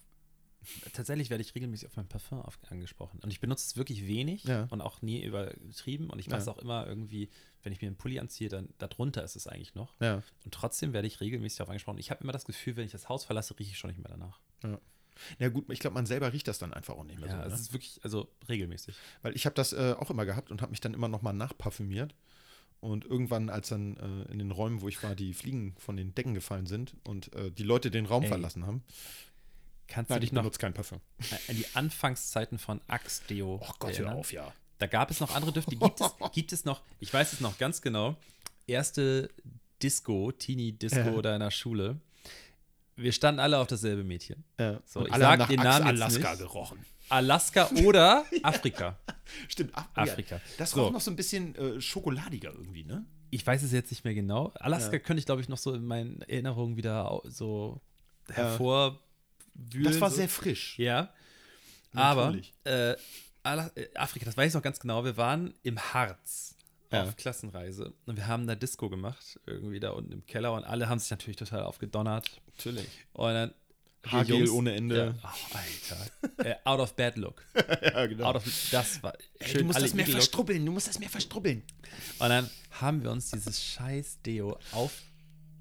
Tatsächlich 0.93 1.31
werde 1.31 1.43
ich 1.43 1.55
regelmäßig 1.55 1.87
auf 1.89 1.97
mein 1.97 2.09
Parfum 2.09 2.41
auf, 2.41 2.59
angesprochen. 2.71 3.21
Und 3.23 3.31
ich 3.33 3.41
benutze 3.41 3.65
es 3.67 3.77
wirklich 3.77 4.07
wenig 4.07 4.45
Ja. 4.45 4.67
und 4.71 4.81
auch 4.81 5.03
nie 5.03 5.23
übertrieben. 5.23 6.11
Und 6.11 6.19
ich 6.19 6.29
mache 6.29 6.41
es 6.41 6.47
Ja. 6.47 6.53
auch 6.53 6.59
immer 6.59 6.87
irgendwie, 6.87 7.29
wenn 7.63 7.73
ich 7.73 7.81
mir 7.81 7.87
einen 7.89 7.97
Pulli 7.97 8.19
anziehe, 8.19 8.49
dann 8.49 8.69
darunter 8.79 9.23
ist 9.25 9.37
es 9.37 9.47
eigentlich 9.47 9.75
noch. 9.75 9.95
Ja. 10.01 10.23
Und 10.45 10.53
trotzdem 10.55 10.93
werde 10.93 11.07
ich 11.09 11.21
regelmäßig 11.21 11.59
darauf 11.59 11.71
angesprochen. 11.71 11.99
Ich 11.99 12.11
habe 12.11 12.23
immer 12.23 12.33
das 12.33 12.45
Gefühl, 12.45 12.77
wenn 12.77 12.87
ich 12.87 12.93
das 12.93 13.09
Haus 13.09 13.25
verlasse, 13.25 13.59
rieche 13.59 13.71
ich 13.73 13.79
schon 13.79 13.91
nicht 13.91 13.99
mehr 14.01 14.11
danach. 14.11 14.41
Ja 15.39 15.49
gut, 15.49 15.71
ich 15.71 15.79
glaube, 15.79 15.95
man 15.95 16.05
selber 16.07 16.33
riecht 16.33 16.47
das 16.49 16.59
dann 16.59 16.75
einfach 16.75 16.95
auch 16.95 17.05
nicht 17.05 17.19
mehr 17.19 17.29
Ja, 17.29 17.43
so. 17.43 17.49
es 17.49 17.55
Ne? 17.55 17.61
ist 17.61 17.73
wirklich, 17.73 18.01
also 18.03 18.29
regelmäßig. 18.49 18.95
Weil 19.23 19.35
ich 19.35 19.47
habe 19.47 19.55
das 19.55 19.73
äh, 19.73 19.95
auch 19.99 20.11
immer 20.11 20.27
gehabt 20.27 20.51
und 20.51 20.61
habe 20.63 20.71
mich 20.71 20.81
dann 20.81 20.93
immer 20.95 21.09
noch 21.09 21.23
mal 21.23 21.33
nachparfümiert. 21.33 22.15
Und 22.81 23.07
irgendwann, 23.07 23.49
als 23.49 23.71
dann 23.71 23.97
äh, 23.97 24.31
in 24.31 24.39
den 24.39 24.51
Räumen, 24.51 24.83
wo 24.83 24.89
ich 24.89 25.03
war, 25.03 25.15
die 25.15 25.33
Fliegen 25.33 25.75
von 25.79 25.97
den 25.97 26.15
Decken 26.15 26.35
gefallen 26.35 26.67
sind 26.67 26.95
und 27.05 27.35
äh, 27.35 27.51
die 27.51 27.63
Leute 27.63 27.91
den 27.91 28.05
Raum 28.05 28.25
Ey. 28.25 28.29
verlassen 28.29 28.67
haben, 28.67 28.85
Kannst 29.89 30.11
nein, 30.11 30.21
du 30.21 30.25
ich 30.25 30.31
dich 30.31 30.35
noch 30.35 30.43
benutze 30.43 30.59
kein 30.59 30.75
Parfum. 30.75 31.01
an 31.49 31.57
die 31.57 31.67
Anfangszeiten 31.75 32.59
von 32.59 32.81
Axe 32.89 33.23
Deo 33.29 33.61
Oh 33.63 33.73
Gott, 33.79 33.99
hör 33.99 34.15
auf, 34.15 34.33
ja. 34.33 34.53
Da 34.79 34.87
gab 34.87 35.11
es 35.11 35.21
noch 35.21 35.35
andere 35.35 35.53
Düfte. 35.53 35.77
Gibt 35.77 36.01
es, 36.01 36.11
gibt 36.33 36.53
es 36.53 36.65
noch, 36.65 36.83
ich 37.01 37.13
weiß 37.13 37.33
es 37.33 37.41
noch 37.41 37.57
ganz 37.59 37.81
genau, 37.81 38.17
erste 38.67 39.31
Disco, 39.83 40.33
Teenie-Disco 40.33 40.99
Ja. 40.99 41.23
da 41.23 41.35
in 41.35 41.41
der 41.41 41.51
Schule. 41.51 42.01
Wir 42.97 43.13
standen 43.13 43.41
alle 43.41 43.59
auf 43.59 43.67
dasselbe 43.69 44.05
Mädchen. 44.05 44.43
Ja. 44.59 44.81
So, 44.87 45.01
und 45.01 45.09
ich 45.09 45.15
sag 45.15 45.49
den 45.49 45.61
Axe 45.61 45.69
Namen 45.83 45.87
jetzt 45.97 46.03
Alaska 46.03 46.31
nicht. 46.31 46.39
gerochen. 46.41 46.79
Alaska 47.09 47.71
oder 47.85 48.25
Afrika. 48.43 48.99
Stimmt, 49.49 49.75
Af 49.77 49.87
Afrika. 49.95 50.37
Ja. 50.37 50.43
Das 50.59 50.71
So. 50.73 50.85
roch 50.85 50.93
noch 50.93 51.01
so 51.01 51.11
ein 51.11 51.17
bisschen 51.17 51.55
äh, 51.57 51.81
schokoladiger 51.81 52.53
irgendwie, 52.53 52.85
ne? 52.85 53.05
Ich 53.31 53.47
weiß 53.47 53.63
es 53.63 53.73
jetzt 53.73 53.91
nicht 53.91 54.05
mehr 54.05 54.15
genau. 54.15 54.53
Alaska 54.55 54.95
Ja. 54.95 54.99
könnte 54.99 55.21
ich, 55.21 55.27
glaube 55.27 55.41
ich, 55.43 55.49
noch 55.49 55.59
so 55.59 55.75
in 55.75 55.85
meinen 55.85 56.23
Erinnerungen 56.23 56.77
wieder 56.77 57.21
so 57.25 57.81
Ja. 58.35 58.57
Hervorwühlen. 59.57 59.85
Das 59.93 60.01
war 60.01 60.11
so. 60.11 60.17
sehr 60.17 60.29
frisch. 60.29 60.79
Ja. 60.79 61.13
Aber 61.95 62.27
Natürlich. 62.27 62.53
äh, 62.65 62.95
Ala- 63.43 63.71
äh, 63.75 63.87
Afrika, 63.95 64.27
das 64.27 64.37
weiß 64.37 64.49
ich 64.51 64.55
noch 64.55 64.63
ganz 64.63 64.81
genau. 64.81 65.05
Wir 65.05 65.17
waren 65.17 65.55
im 65.63 65.79
Harz 65.79 66.55
Ja. 66.93 67.05
auf 67.05 67.17
Klassenreise 67.17 67.95
und 68.07 68.17
wir 68.17 68.27
haben 68.27 68.47
da 68.47 68.55
Disco 68.55 68.89
gemacht, 68.91 69.41
irgendwie 69.47 69.81
da 69.81 69.91
unten 69.91 70.13
im 70.13 70.27
Keller 70.27 70.53
und 70.53 70.65
alle 70.65 70.89
haben 70.89 70.99
sich 70.99 71.11
natürlich 71.11 71.37
total 71.37 71.63
aufgedonnert. 71.63 72.29
Natürlich. 72.57 72.89
Und 73.13 73.33
dann 73.35 73.55
Jungs- 74.27 74.51
ohne 74.51 74.75
Ende. 74.75 75.17
Ja. 75.21 75.33
Oh, 75.53 75.57
Alter. 75.57 76.45
äh, 76.49 76.55
out 76.65 76.79
of 76.81 76.95
bad 76.95 77.17
look. 77.17 77.45
Ja, 77.83 78.07
genau. 78.07 78.25
Out 78.27 78.37
of, 78.37 78.45
das 78.71 79.03
war 79.03 79.15
Ey, 79.41 79.49
schön 79.49 79.59
du 79.61 79.65
musst 79.65 79.83
das 79.83 79.95
mehr 79.95 80.07
verstrubbeln, 80.07 80.65
du 80.65 80.71
musst 80.73 80.87
das 80.89 80.99
mehr 81.01 81.09
verstrubbeln. 81.09 81.63
Und 82.19 82.29
dann 82.29 82.49
haben 82.73 83.03
wir 83.03 83.11
uns 83.11 83.31
dieses 83.33 83.61
scheiß 83.65 84.19
Deo 84.23 84.59
auf. 84.73 84.93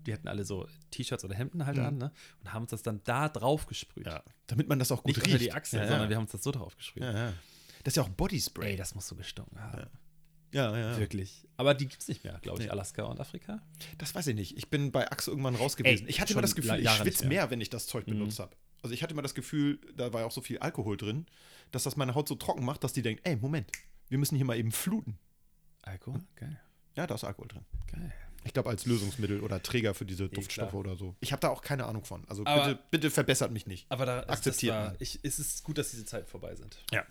Die 0.05 0.13
hatten 0.13 0.27
alle 0.27 0.43
so 0.45 0.67
T-Shirts 0.91 1.23
oder 1.25 1.35
Hemden 1.35 1.65
halt 1.65 1.77
Mhm. 1.77 1.83
an, 1.85 1.97
ne? 1.97 2.11
Und 2.41 2.53
haben 2.53 2.61
uns 2.63 2.71
das 2.71 2.83
dann 2.83 3.01
da 3.03 3.29
drauf 3.29 3.65
gesprüht. 3.67 4.05
Ja, 4.07 4.23
damit 4.47 4.67
man 4.67 4.79
das 4.79 4.91
auch 4.91 5.03
gut 5.03 5.07
Nicht 5.15 5.17
riecht. 5.17 5.27
unter 5.27 5.37
die 5.39 5.51
Achsel, 5.53 5.79
ja, 5.81 5.87
sondern 5.87 6.09
wir 6.09 6.15
haben 6.15 6.23
uns 6.23 6.31
das 6.31 6.43
so 6.43 6.51
drauf 6.51 6.75
gesprüht. 6.77 7.03
ja. 7.03 7.33
Das 7.83 7.91
ist 7.91 7.97
ja 7.97 8.03
auch 8.03 8.09
Bodyspray. 8.09 8.71
Ey, 8.71 8.77
das 8.77 8.95
muss 8.95 9.07
so 9.07 9.15
gestunken 9.15 9.59
haben. 9.61 9.87
ja, 10.51 10.75
ja. 10.77 10.97
Wirklich. 10.97 11.47
Aber 11.57 11.73
die 11.75 11.85
gibt 11.87 12.01
es 12.01 12.07
nicht 12.07 12.23
mehr, 12.23 12.39
glaube 12.41 12.63
ich. 12.63 12.71
Alaska 12.71 13.03
und 13.03 13.19
Afrika. 13.19 13.61
Das 13.99 14.15
weiß 14.15 14.25
ich 14.27 14.35
nicht. 14.35 14.57
Ich 14.57 14.69
bin 14.71 14.91
bei 14.91 15.09
Axe 15.11 15.29
irgendwann 15.29 15.55
raus 15.55 15.75
gewesen. 15.77 16.05
Ey, 16.05 16.09
ich 16.09 16.19
hatte 16.21 16.33
immer 16.33 16.41
das 16.41 16.55
Gefühl, 16.55 16.79
ich 16.79 16.89
schwitze 16.89 17.03
nicht 17.03 17.19
mehr. 17.21 17.29
mehr, 17.43 17.51
wenn 17.51 17.61
ich 17.61 17.69
das 17.69 17.85
Zeug 17.87 18.05
benutzt 18.05 18.39
habe. 18.39 18.55
Also 18.81 18.93
ich 18.93 19.03
hatte 19.03 19.13
immer 19.13 19.21
das 19.21 19.35
Gefühl, 19.35 19.79
da 19.95 20.13
war 20.13 20.21
ja 20.21 20.27
auch 20.27 20.31
so 20.31 20.41
viel 20.41 20.57
Alkohol 20.59 20.95
drin, 20.97 21.25
dass 21.71 21.83
das 21.83 21.95
meine 21.95 22.15
Haut 22.15 22.27
so 22.27 22.35
trocken 22.35 22.63
macht, 22.65 22.83
dass 22.83 22.93
die 22.93 23.01
denkt, 23.01 23.25
ey, 23.27 23.35
Moment, 23.35 23.71
wir 24.09 24.17
müssen 24.17 24.35
hier 24.35 24.45
mal 24.45 24.57
eben 24.57 24.71
fluten. 24.71 25.17
Alkohol? 25.83 26.21
Geil. 26.35 26.59
Ja, 26.95 27.05
da 27.07 27.15
ist 27.15 27.23
Alkohol 27.23 27.47
drin. 27.49 27.65
Geil. 27.91 28.13
Ich 28.45 28.53
glaube, 28.53 28.69
als 28.69 28.85
Lösungsmittel 28.85 29.41
oder 29.41 29.61
Träger 29.61 29.93
für 29.93 30.05
diese 30.05 30.29
Duftstoffe 30.29 30.69
klar. 30.69 30.79
oder 30.79 30.95
so. 30.95 31.15
Ich 31.19 31.31
habe 31.31 31.39
da 31.41 31.49
auch 31.49 31.61
keine 31.61 31.85
Ahnung 31.85 32.05
von. 32.05 32.23
Also 32.29 32.43
Aber- 32.45 32.67
bitte, 32.67 32.79
bitte 32.91 33.11
verbessert 33.11 33.51
mich 33.51 33.65
nicht. 33.67 33.85
Aber 33.89 34.05
da 34.05 34.19
Akzeptiert 34.27 34.95
ich, 34.99 35.19
es 35.23 35.39
ist 35.39 35.63
gut, 35.63 35.77
dass 35.77 35.91
diese 35.91 36.05
Zeiten 36.05 36.27
vorbei 36.27 36.55
sind. 36.55 36.77
Ja. 36.91 37.03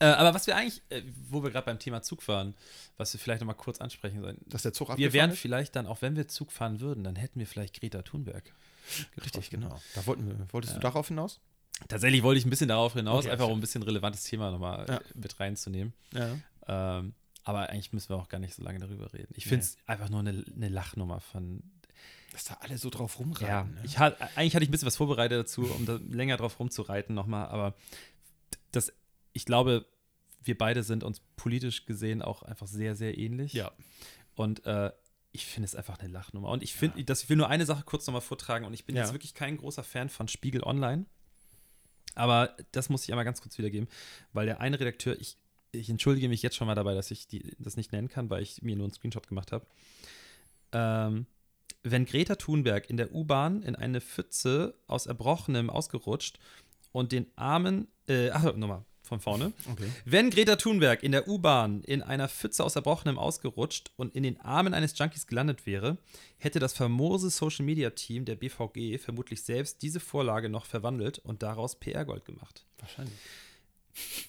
Äh, 0.00 0.06
aber 0.06 0.34
was 0.34 0.46
wir 0.46 0.56
eigentlich, 0.56 0.82
äh, 0.88 1.02
wo 1.30 1.42
wir 1.44 1.50
gerade 1.50 1.66
beim 1.66 1.78
Thema 1.78 2.02
Zug 2.02 2.22
fahren, 2.22 2.54
was 2.96 3.12
wir 3.12 3.20
vielleicht 3.20 3.40
nochmal 3.42 3.54
kurz 3.54 3.80
ansprechen 3.80 4.20
sollen. 4.22 4.38
Dass 4.46 4.62
der 4.62 4.72
Zug 4.72 4.96
Wir 4.96 5.12
wären 5.12 5.30
ist? 5.30 5.38
vielleicht 5.38 5.76
dann, 5.76 5.86
auch 5.86 6.02
wenn 6.02 6.16
wir 6.16 6.26
Zug 6.26 6.50
fahren 6.50 6.80
würden, 6.80 7.04
dann 7.04 7.16
hätten 7.16 7.38
wir 7.38 7.46
vielleicht 7.46 7.78
Greta 7.80 8.02
Thunberg. 8.02 8.52
Richtig, 9.22 9.50
genau. 9.50 9.80
Da 9.94 10.06
wollten 10.06 10.26
wir, 10.26 10.46
wolltest 10.52 10.74
du 10.76 10.80
darauf 10.80 11.08
hinaus? 11.08 11.40
Tatsächlich 11.88 12.22
wollte 12.22 12.38
ich 12.38 12.46
ein 12.46 12.50
bisschen 12.50 12.68
darauf 12.68 12.94
hinaus, 12.94 13.24
Okay, 13.24 13.32
einfach 13.32 13.48
um 13.48 13.58
ein 13.58 13.60
bisschen 13.60 13.82
relevantes 13.82 14.24
Thema 14.24 14.50
nochmal 14.50 14.86
Ja. 14.88 15.00
mit 15.14 15.38
reinzunehmen. 15.38 15.92
Ja. 16.12 16.36
Ähm, 16.98 17.14
aber 17.44 17.68
eigentlich 17.68 17.92
müssen 17.92 18.08
wir 18.08 18.16
auch 18.16 18.28
gar 18.28 18.38
nicht 18.38 18.54
so 18.54 18.62
lange 18.62 18.78
darüber 18.80 19.12
reden. 19.12 19.32
Ich 19.36 19.44
finde 19.46 19.64
es 19.64 19.76
einfach 19.86 20.08
nur 20.08 20.20
eine, 20.20 20.44
eine 20.54 20.68
Lachnummer 20.68 21.20
von. 21.20 21.62
Dass 22.32 22.44
da 22.44 22.54
alle 22.60 22.78
so 22.78 22.90
drauf 22.90 23.18
rumreiten. 23.20 23.46
Ja, 23.46 23.64
ne? 23.64 23.80
ich 23.84 23.98
hat, 23.98 24.20
eigentlich 24.36 24.54
hatte 24.56 24.64
ich 24.64 24.68
ein 24.68 24.72
bisschen 24.72 24.86
was 24.86 24.96
vorbereitet 24.96 25.38
dazu, 25.38 25.62
um 25.70 25.86
da 25.86 26.00
länger 26.10 26.36
drauf 26.36 26.58
rumzureiten 26.58 27.14
nochmal, 27.14 27.46
aber 27.46 27.74
das, 28.72 28.92
ich 29.32 29.44
glaube, 29.44 29.86
wir 30.42 30.58
beide 30.58 30.82
sind 30.82 31.04
uns 31.04 31.20
politisch 31.36 31.86
gesehen 31.86 32.22
auch 32.22 32.42
einfach 32.42 32.66
sehr, 32.66 32.96
sehr 32.96 33.16
ähnlich. 33.16 33.52
Ja. 33.52 33.70
Und 34.34 34.66
äh, 34.66 34.90
ich 35.32 35.46
finde 35.46 35.66
es 35.66 35.74
einfach 35.74 35.98
eine 35.98 36.08
Lachnummer. 36.08 36.48
Und 36.48 36.62
ich 36.62 36.74
finde, 36.74 37.02
das 37.04 37.22
ich 37.22 37.28
will 37.28 37.36
nur 37.36 37.48
eine 37.48 37.66
Sache 37.66 37.84
kurz 37.84 38.06
nochmal 38.06 38.20
vortragen. 38.20 38.64
Und 38.64 38.74
ich 38.74 38.84
bin 38.84 38.96
Ja. 38.96 39.02
jetzt 39.02 39.12
wirklich 39.12 39.34
kein 39.34 39.56
großer 39.56 39.82
Fan 39.84 40.08
von 40.08 40.28
Spiegel 40.28 40.62
Online. 40.62 41.06
Aber 42.14 42.56
das 42.72 42.88
muss 42.88 43.04
ich 43.04 43.10
einmal 43.12 43.24
ganz 43.24 43.40
kurz 43.40 43.58
wiedergeben, 43.58 43.88
weil 44.32 44.46
der 44.46 44.60
eine 44.60 44.78
Redakteur, 44.78 45.18
ich, 45.20 45.36
ich 45.74 45.90
entschuldige 45.90 46.28
mich 46.28 46.42
jetzt 46.42 46.56
schon 46.56 46.66
mal 46.66 46.74
dabei, 46.74 46.94
dass 46.94 47.10
ich 47.10 47.26
die, 47.26 47.54
das 47.58 47.76
nicht 47.76 47.92
nennen 47.92 48.08
kann, 48.08 48.30
weil 48.30 48.42
ich 48.42 48.62
mir 48.62 48.76
nur 48.76 48.86
einen 48.86 48.92
Screenshot 48.92 49.26
gemacht 49.28 49.52
habe. 49.52 49.66
Ähm, 50.72 51.26
wenn 51.82 52.06
Greta 52.06 52.36
Thunberg 52.36 52.88
in 52.88 52.96
der 52.96 53.14
U-Bahn 53.14 53.62
in 53.62 53.76
eine 53.76 54.00
Pfütze 54.00 54.74
aus 54.86 55.06
Erbrochenem 55.06 55.68
ausgerutscht 55.68 56.38
und 56.92 57.12
den 57.12 57.26
Armen, 57.36 57.88
äh, 58.08 58.30
ach, 58.30 58.54
nochmal 58.54 58.84
von 59.02 59.20
vorne. 59.20 59.52
Okay. 59.70 59.88
Wenn 60.06 60.30
Greta 60.30 60.56
Thunberg 60.56 61.02
in 61.02 61.12
der 61.12 61.28
U-Bahn 61.28 61.82
in 61.82 62.02
einer 62.02 62.28
Pfütze 62.28 62.64
aus 62.64 62.74
Erbrochenem 62.74 63.18
ausgerutscht 63.18 63.92
und 63.96 64.14
in 64.14 64.22
den 64.22 64.40
Armen 64.40 64.72
eines 64.72 64.98
Junkies 64.98 65.26
gelandet 65.26 65.66
wäre, 65.66 65.98
hätte 66.38 66.58
das 66.58 66.72
famose 66.72 67.28
Social 67.28 67.66
Media 67.66 67.90
Team 67.90 68.24
der 68.24 68.36
BVG 68.36 68.98
vermutlich 68.98 69.42
selbst 69.42 69.82
diese 69.82 70.00
Vorlage 70.00 70.48
noch 70.48 70.64
verwandelt 70.64 71.18
und 71.18 71.42
daraus 71.42 71.78
PR-Gold 71.78 72.24
gemacht. 72.24 72.64
Wahrscheinlich. 72.78 73.18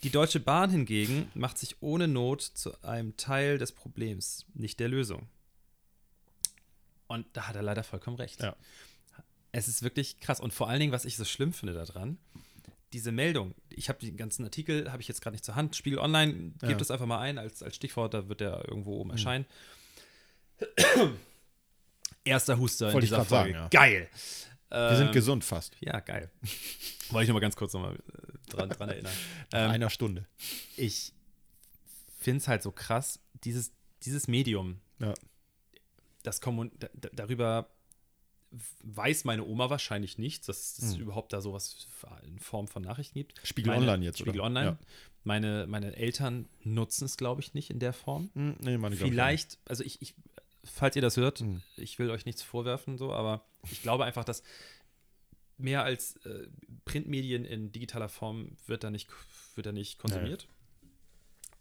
Die 0.03 0.09
Deutsche 0.09 0.39
Bahn 0.39 0.69
hingegen 0.69 1.29
macht 1.33 1.57
sich 1.57 1.75
ohne 1.81 2.07
Not 2.07 2.41
zu 2.41 2.79
einem 2.83 3.17
Teil 3.17 3.57
des 3.57 3.71
Problems, 3.71 4.45
nicht 4.53 4.79
der 4.79 4.89
Lösung. 4.89 5.27
Und 7.07 7.25
da 7.33 7.47
hat 7.47 7.55
er 7.55 7.61
leider 7.63 7.83
vollkommen 7.83 8.17
recht. 8.17 8.41
Ja. 8.41 8.55
Es 9.51 9.67
ist 9.67 9.83
wirklich 9.83 10.19
krass. 10.19 10.39
Und 10.39 10.53
vor 10.53 10.69
allen 10.69 10.79
Dingen, 10.79 10.91
was 10.91 11.05
ich 11.05 11.17
so 11.17 11.25
schlimm 11.25 11.53
finde 11.53 11.73
daran, 11.73 12.17
diese 12.93 13.11
Meldung, 13.11 13.53
ich 13.69 13.89
habe 13.89 13.99
den 13.99 14.17
ganzen 14.17 14.43
Artikel, 14.45 14.91
habe 14.91 15.01
ich 15.01 15.07
jetzt 15.07 15.21
gerade 15.21 15.33
nicht 15.35 15.45
zur 15.45 15.55
Hand. 15.55 15.75
Spiegel 15.75 15.99
Online, 15.99 16.33
gebt 16.33 16.63
Ja. 16.63 16.77
es 16.77 16.91
einfach 16.91 17.05
mal 17.05 17.19
ein 17.19 17.37
als, 17.37 17.61
als 17.63 17.75
Stichwort, 17.75 18.13
da 18.13 18.27
wird 18.29 18.39
der 18.41 18.67
irgendwo 18.67 18.97
oben 18.99 19.11
erscheinen. 19.11 19.45
Erster 22.23 22.57
Huster 22.57 22.87
in 22.87 22.93
Wollte 22.93 23.05
ich 23.05 23.11
dieser 23.11 23.25
Folge. 23.25 23.53
sagen, 23.53 23.63
ja. 23.63 23.67
Geil. 23.69 24.09
Wir 24.69 24.95
sind 24.97 25.07
Ähm, 25.07 25.13
gesund 25.13 25.43
fast. 25.43 25.75
Ja, 25.79 25.99
geil. 25.99 26.31
Wollte 27.09 27.23
ich 27.23 27.27
noch 27.29 27.35
mal 27.35 27.39
ganz 27.39 27.55
kurz 27.55 27.73
noch 27.73 27.81
mal 27.81 27.95
äh, 27.95 28.49
dran, 28.49 28.69
dran 28.69 28.89
erinnern. 28.89 29.13
Ähm, 29.53 29.69
einer 29.71 29.89
Stunde. 29.89 30.25
ich 30.75 31.13
finde 32.19 32.37
es 32.39 32.47
halt 32.47 32.63
so 32.63 32.71
krass, 32.71 33.19
dieses, 33.43 33.71
dieses 34.03 34.27
Medium, 34.27 34.79
Ja. 34.99 35.13
das 36.23 36.41
kommun 36.41 36.71
da, 36.79 36.87
da- 36.95 37.09
darüber 37.13 37.69
weiß 38.83 39.25
meine 39.25 39.43
Oma 39.43 39.69
wahrscheinlich 39.69 40.17
nicht, 40.17 40.47
dass 40.47 40.77
es 40.79 40.93
Hm. 40.95 41.01
überhaupt 41.01 41.33
da 41.33 41.41
sowas 41.41 41.87
in 42.25 42.39
Form 42.39 42.67
von 42.67 42.81
Nachrichten 42.83 43.19
gibt. 43.19 43.39
Spiegel 43.43 43.73
meine, 43.73 43.81
Online 43.91 44.05
jetzt, 44.05 44.21
oder? 44.21 44.31
Spiegel 44.31 44.41
Online. 44.41 44.65
Ja. 44.65 44.77
Meine, 45.23 45.65
meine 45.67 45.95
Eltern 45.95 46.47
nutzen 46.63 47.05
es, 47.05 47.17
glaube 47.17 47.41
ich, 47.41 47.53
nicht 47.53 47.69
in 47.69 47.79
der 47.79 47.93
Form. 47.93 48.29
Hm, 48.33 48.55
nee, 48.61 48.77
meine 48.77 48.95
Vielleicht, 48.95 49.57
also 49.65 49.83
ich, 49.83 50.01
ich, 50.01 50.13
falls 50.65 50.95
ihr 50.95 51.01
das 51.01 51.15
hört, 51.17 51.39
Hm. 51.39 51.61
ich 51.77 51.97
will 51.99 52.09
euch 52.09 52.25
nichts 52.25 52.41
vorwerfen, 52.41 52.97
so, 52.97 53.13
aber 53.13 53.45
ich 53.71 53.81
glaube 53.81 54.03
einfach, 54.05 54.23
dass 54.25 54.43
mehr 55.57 55.83
als 55.83 56.17
äh, 56.25 56.47
Printmedien 56.83 57.45
in 57.45 57.71
digitaler 57.71 58.09
Form 58.09 58.57
wird 58.67 58.83
da 58.83 58.89
nicht, 58.91 59.09
wird 59.55 59.65
da 59.67 59.71
nicht 59.71 59.99
konsumiert. 59.99 60.47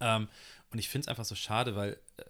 Ähm, 0.00 0.28
und 0.72 0.78
ich 0.78 0.88
finde 0.88 1.04
es 1.04 1.08
einfach 1.08 1.24
so 1.24 1.34
schade, 1.36 1.76
weil 1.76 2.00
äh, 2.16 2.24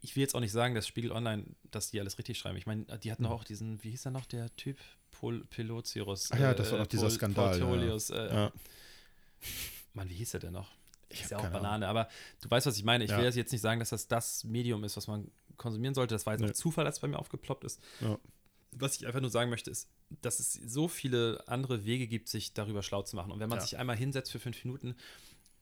ich 0.00 0.16
will 0.16 0.22
jetzt 0.22 0.34
auch 0.34 0.40
nicht 0.40 0.52
sagen, 0.52 0.74
dass 0.74 0.86
Spiegel 0.86 1.12
Online, 1.12 1.44
dass 1.70 1.90
die 1.90 2.00
alles 2.00 2.18
richtig 2.18 2.38
schreiben. 2.38 2.56
Ich 2.56 2.66
meine, 2.66 2.84
die 2.98 3.10
hatten 3.12 3.22
doch 3.24 3.30
auch 3.30 3.44
diesen, 3.44 3.82
wie 3.84 3.90
hieß 3.90 4.06
er 4.06 4.10
noch, 4.12 4.26
der 4.26 4.54
Typ? 4.56 4.78
Pol 5.12 5.44
Pelocius. 5.44 6.30
Ach 6.32 6.38
ja, 6.38 6.54
das 6.54 6.70
war 6.72 6.78
doch 6.78 6.86
dieser 6.86 7.10
Skandal, 7.10 7.58
ja, 7.58 7.74
ja. 7.76 7.96
Äh, 8.16 8.34
Ja. 8.34 8.52
Mann, 9.94 10.08
wie 10.08 10.14
hieß 10.14 10.34
er 10.34 10.40
denn 10.40 10.52
noch? 10.54 10.70
Ich 11.10 11.22
ist 11.22 11.30
ja 11.30 11.38
auch 11.38 11.48
Banane, 11.50 11.86
aber 11.86 12.08
du 12.40 12.50
weißt, 12.50 12.66
was 12.66 12.76
ich 12.78 12.84
meine. 12.84 13.04
Ich 13.04 13.10
Ja. 13.10 13.18
will 13.18 13.24
jetzt 13.24 13.52
nicht 13.52 13.60
sagen, 13.60 13.78
dass 13.80 13.90
das 13.90 14.08
das 14.08 14.44
Medium 14.44 14.82
ist, 14.84 14.96
was 14.96 15.06
man 15.06 15.30
konsumieren 15.56 15.94
sollte. 15.94 16.14
Das 16.14 16.26
war 16.26 16.34
jetzt 16.34 16.42
Nee. 16.42 16.52
Zufall, 16.52 16.86
als 16.86 16.96
es 16.96 17.00
bei 17.00 17.08
mir 17.08 17.18
aufgeploppt 17.18 17.64
ist. 17.64 17.80
Ja. 18.00 18.18
Was 18.72 18.96
ich 18.96 19.06
einfach 19.06 19.20
nur 19.20 19.30
sagen 19.30 19.50
möchte, 19.50 19.70
ist, 19.70 19.88
dass 20.22 20.40
es 20.40 20.52
so 20.52 20.88
viele 20.88 21.42
andere 21.46 21.84
Wege 21.84 22.06
gibt, 22.06 22.28
sich 22.28 22.54
darüber 22.54 22.82
schlau 22.82 23.02
zu 23.02 23.16
machen. 23.16 23.30
Und 23.32 23.40
wenn 23.40 23.48
man 23.48 23.58
Ja. 23.58 23.64
sich 23.64 23.76
einmal 23.78 23.96
hinsetzt 23.96 24.32
für 24.32 24.38
fünf 24.40 24.64
Minuten, 24.64 24.96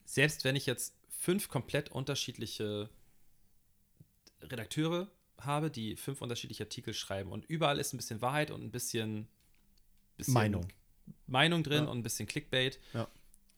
selbst 0.05 0.43
wenn 0.43 0.55
ich 0.55 0.65
jetzt 0.65 0.93
fünf 1.09 1.49
komplett 1.49 1.91
unterschiedliche 1.91 2.89
Redakteure 4.41 5.09
habe, 5.39 5.69
die 5.71 5.95
fünf 5.95 6.21
unterschiedliche 6.21 6.63
Artikel 6.63 6.93
schreiben 6.93 7.31
und 7.31 7.45
überall 7.45 7.79
ist 7.79 7.93
ein 7.93 7.97
bisschen 7.97 8.21
Wahrheit 8.21 8.51
und 8.51 8.61
ein 8.63 8.71
bisschen, 8.71 9.27
bisschen 10.17 10.33
Meinung. 10.33 10.67
Meinung 11.27 11.63
drin 11.63 11.85
Ja. 11.85 11.89
und 11.89 11.99
ein 11.99 12.03
bisschen 12.03 12.27
Clickbait. 12.27 12.79
Ja. 12.93 13.07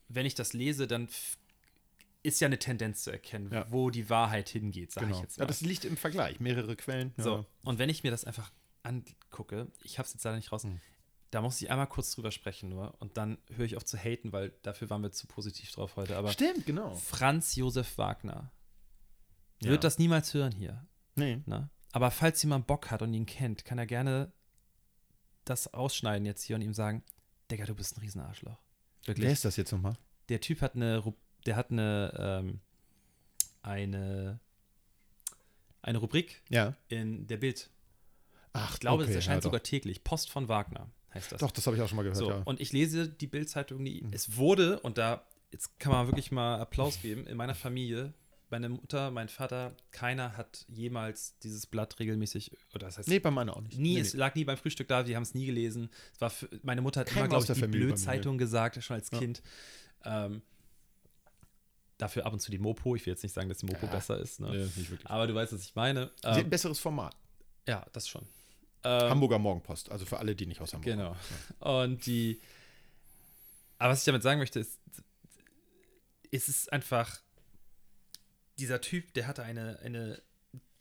Wenn 0.09 0.25
ich 0.25 0.35
das 0.35 0.53
lese, 0.53 0.87
dann 0.87 1.07
ist 2.23 2.39
ja 2.39 2.47
eine 2.47 2.57
Tendenz 2.57 3.03
zu 3.03 3.11
erkennen, 3.11 3.51
Ja. 3.51 3.65
wo 3.69 3.89
die 3.89 4.09
Wahrheit 4.09 4.49
hingeht, 4.49 4.91
sage 4.91 5.07
Genau. 5.07 5.17
ich 5.17 5.23
jetzt 5.23 5.37
Ja, 5.37 5.43
mal. 5.43 5.47
das 5.47 5.61
liegt 5.61 5.85
im 5.85 5.97
Vergleich. 5.97 6.39
Mehrere 6.39 6.75
Quellen. 6.75 7.13
Ja. 7.17 7.23
So, 7.23 7.45
und 7.63 7.79
wenn 7.79 7.89
ich 7.89 8.03
mir 8.03 8.11
das 8.11 8.23
einfach 8.25 8.51
angucke, 8.83 9.67
ich 9.83 9.97
habe 9.99 10.07
es 10.07 10.13
jetzt 10.13 10.23
leider 10.23 10.37
nicht 10.37 10.51
raus, 10.51 10.63
Hm. 10.63 10.79
da 11.31 11.41
muss 11.41 11.61
ich 11.61 11.69
einmal 11.69 11.87
kurz 11.87 12.11
drüber 12.15 12.31
sprechen 12.31 12.69
nur 12.69 12.95
und 13.01 13.17
dann 13.17 13.37
höre 13.55 13.65
ich 13.65 13.75
auf 13.77 13.85
zu 13.85 13.97
haten, 13.97 14.31
weil 14.31 14.53
dafür 14.61 14.89
waren 14.89 15.01
wir 15.03 15.11
zu 15.11 15.27
positiv 15.27 15.71
drauf 15.71 15.95
heute. 15.95 16.15
Aber 16.17 16.31
Stimmt, 16.31 16.65
genau. 16.65 16.95
Franz 16.95 17.55
Josef 17.55 17.97
Wagner 17.97 18.51
Ja. 19.61 19.69
wird 19.71 19.83
das 19.83 19.97
niemals 19.99 20.33
hören 20.33 20.51
hier. 20.53 20.85
Nee. 21.15 21.41
Ne? 21.45 21.69
Aber 21.91 22.09
falls 22.11 22.41
jemand 22.43 22.67
Bock 22.67 22.89
hat 22.91 23.01
und 23.01 23.13
ihn 23.13 23.25
kennt, 23.25 23.65
kann 23.65 23.77
er 23.77 23.85
gerne 23.85 24.31
das 25.45 25.73
ausschneiden 25.73 26.25
jetzt 26.25 26.43
hier 26.43 26.55
und 26.55 26.61
ihm 26.61 26.73
sagen, 26.73 27.03
Digga, 27.51 27.65
du 27.65 27.75
bist 27.75 27.97
ein 27.97 27.99
Riesenarschloch. 28.01 28.57
Wirklich. 29.05 29.25
Wer 29.25 29.33
ist 29.33 29.43
das 29.45 29.57
jetzt 29.57 29.71
nochmal? 29.71 29.97
der 30.29 30.39
Typ 30.39 30.61
hat 30.61 30.75
eine, 30.75 31.03
der 31.45 31.55
hat 31.55 31.71
eine, 31.71 32.13
ähm, 32.17 32.59
eine, 33.61 34.39
eine 35.81 35.97
Rubrik 35.97 36.41
Ja. 36.49 36.75
in 36.87 37.27
der 37.27 37.37
Bild. 37.37 37.69
Ach, 38.53 38.73
Ich 38.75 38.79
glaube, 38.79 39.03
okay, 39.03 39.11
es 39.11 39.15
erscheint 39.15 39.37
ja, 39.39 39.41
sogar 39.43 39.63
täglich. 39.63 40.03
Post 40.03 40.29
von 40.29 40.47
Wagner 40.47 40.89
heißt 41.13 41.31
das. 41.31 41.39
Doch, 41.39 41.51
das 41.51 41.65
habe 41.65 41.75
ich 41.75 41.81
auch 41.81 41.87
schon 41.89 41.95
mal 41.95 42.03
gehört, 42.03 42.17
so, 42.17 42.29
ja. 42.29 42.41
und 42.45 42.59
ich 42.59 42.71
lese 42.71 43.07
die 43.09 43.27
Bild-Zeitung, 43.27 43.83
die, 43.83 44.01
Mhm. 44.03 44.13
es 44.13 44.37
wurde, 44.37 44.79
und 44.81 44.97
da, 44.97 45.25
jetzt 45.51 45.79
kann 45.79 45.91
man 45.91 46.07
wirklich 46.07 46.31
mal 46.31 46.59
Applaus 46.59 47.01
geben, 47.01 47.25
in 47.27 47.37
meiner 47.37 47.55
Familie, 47.55 48.13
meine 48.49 48.69
Mutter, 48.69 49.09
mein 49.09 49.29
Vater, 49.29 49.75
keiner 49.91 50.37
hat 50.37 50.65
jemals 50.69 51.37
dieses 51.39 51.65
Blatt 51.65 51.99
regelmäßig, 51.99 52.51
oder 52.75 52.85
das 52.87 52.99
heißt, 52.99 53.07
Nee, 53.09 53.17
bei 53.19 53.31
meiner 53.31 53.55
auch 53.57 53.61
nicht. 53.61 53.79
nie, 53.79 53.95
nee, 53.95 53.99
es 53.99 54.13
nee. 54.13 54.19
lag 54.19 54.35
nie 54.35 54.43
beim 54.43 54.57
Frühstück 54.57 54.87
da, 54.87 55.01
die 55.01 55.15
haben 55.15 55.23
es 55.23 55.33
nie 55.33 55.47
gelesen. 55.47 55.89
Es 56.13 56.21
war 56.21 56.29
für, 56.29 56.47
meine 56.61 56.81
Mutter 56.81 56.99
hat 57.01 57.07
Keinem 57.07 57.25
immer, 57.25 57.39
glaube 57.39 57.45
ich, 57.51 57.59
die. 57.59 57.67
Blödzeitung 57.67 58.37
gesagt, 58.37 58.83
schon 58.83 58.95
als 58.95 59.09
Ja. 59.11 59.17
Kind. 59.19 59.41
Ähm, 60.05 60.41
dafür 62.03 62.25
ab 62.25 62.33
und 62.33 62.39
zu 62.39 62.51
die 62.51 62.59
Mopo. 62.59 62.95
Ich 62.95 63.05
will 63.05 63.13
jetzt 63.13 63.23
nicht 63.23 63.33
sagen, 63.33 63.49
dass 63.49 63.59
die 63.59 63.65
Mopo 63.65 63.85
Ja. 63.85 63.91
besser 63.93 64.17
ist, 64.19 64.39
ne? 64.39 64.49
Nee, 64.51 64.57
nicht 64.63 64.89
wirklich. 64.89 65.09
aber 65.09 65.25
du 65.27 65.33
weißt, 65.35 65.53
was 65.53 65.61
ich 65.61 65.75
meine. 65.75 66.11
Sie 66.21 66.27
hat 66.27 66.37
ein 66.37 66.43
Ähm, 66.45 66.49
besseres 66.49 66.79
Format. 66.79 67.15
ja, 67.67 67.85
das 67.93 68.07
schon. 68.07 68.25
Ähm, 68.83 69.09
Hamburger 69.09 69.39
Morgenpost, 69.39 69.89
also 69.91 70.05
für 70.05 70.17
alle, 70.19 70.35
die 70.35 70.45
nicht 70.45 70.59
aus 70.61 70.73
Hamburg 70.73 70.93
Genau. 70.95 71.15
Und 71.59 72.05
die. 72.05 72.41
Aber 73.79 73.91
was 73.93 73.99
ich 73.99 74.05
damit 74.05 74.21
sagen 74.23 74.39
möchte, 74.39 74.59
ist, 74.59 74.79
es 76.31 76.49
ist 76.49 76.71
einfach. 76.73 77.21
Dieser 78.59 78.81
Typ, 78.81 79.13
der 79.15 79.25
hatte 79.27 79.43
eine, 79.43 79.79
eine, 79.79 80.21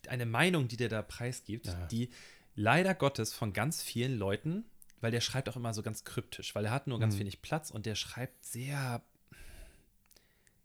eine 0.09 0.27
Meinung, 0.27 0.69
die 0.69 0.77
der 0.77 0.89
da 0.91 1.01
preisgibt, 1.03 1.67
Ja. 1.67 1.87
die 1.87 2.11
leider 2.55 2.95
Gottes 2.95 3.33
von 3.33 3.53
ganz 3.55 3.83
vielen 3.83 4.19
Leuten, 4.19 4.65
weil 5.01 5.11
der 5.11 5.21
schreibt 5.23 5.49
auch 5.49 5.57
immer 5.57 5.73
so 5.73 5.83
ganz 5.83 6.05
kryptisch, 6.05 6.55
weil 6.55 6.67
er 6.67 6.71
hat 6.71 6.87
nur 6.87 7.01
ganz 7.01 7.15
Mhm. 7.15 7.21
wenig 7.21 7.41
Platz 7.41 7.71
und 7.71 7.87
der 7.87 7.95
schreibt 7.95 8.45
sehr 8.45 9.03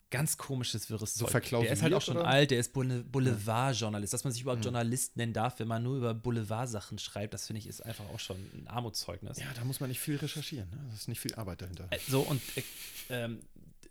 ganz 0.09 0.37
komisches, 0.37 0.89
wirres 0.89 1.15
So 1.15 1.25
Zeug. 1.27 1.43
Der 1.49 1.71
ist 1.71 1.81
halt 1.81 1.93
auch 1.93 2.01
schon 2.01 2.17
oder? 2.17 2.27
alt, 2.27 2.51
der 2.51 2.59
ist 2.59 2.73
Boule- 2.73 3.03
Boulevardjournalist. 3.03 4.13
Dass 4.13 4.23
man 4.23 4.31
sich 4.33 4.41
überhaupt 4.41 4.59
Mhm. 4.61 4.65
Journalist 4.65 5.17
nennen 5.17 5.33
darf, 5.33 5.59
wenn 5.59 5.67
man 5.67 5.83
nur 5.83 5.97
über 5.97 6.13
Boulevardsachen 6.13 6.97
schreibt, 6.97 7.33
das 7.33 7.47
finde 7.47 7.59
ich 7.59 7.67
ist 7.67 7.81
einfach 7.85 8.05
auch 8.09 8.19
schon 8.19 8.37
ein 8.53 8.67
Armutszeugnis. 8.67 9.37
Ja, 9.39 9.45
da 9.55 9.63
muss 9.65 9.79
man 9.79 9.89
nicht 9.89 9.99
viel 9.99 10.15
recherchieren. 10.15 10.69
Ne? 10.69 10.77
Das 10.91 11.01
ist 11.01 11.07
nicht 11.07 11.19
viel 11.19 11.35
Arbeit 11.35 11.61
dahinter. 11.61 11.87
Äh, 11.91 11.99
So, 12.07 12.21
und 12.21 12.41
äh, 12.57 12.63
ähm, 13.09 13.41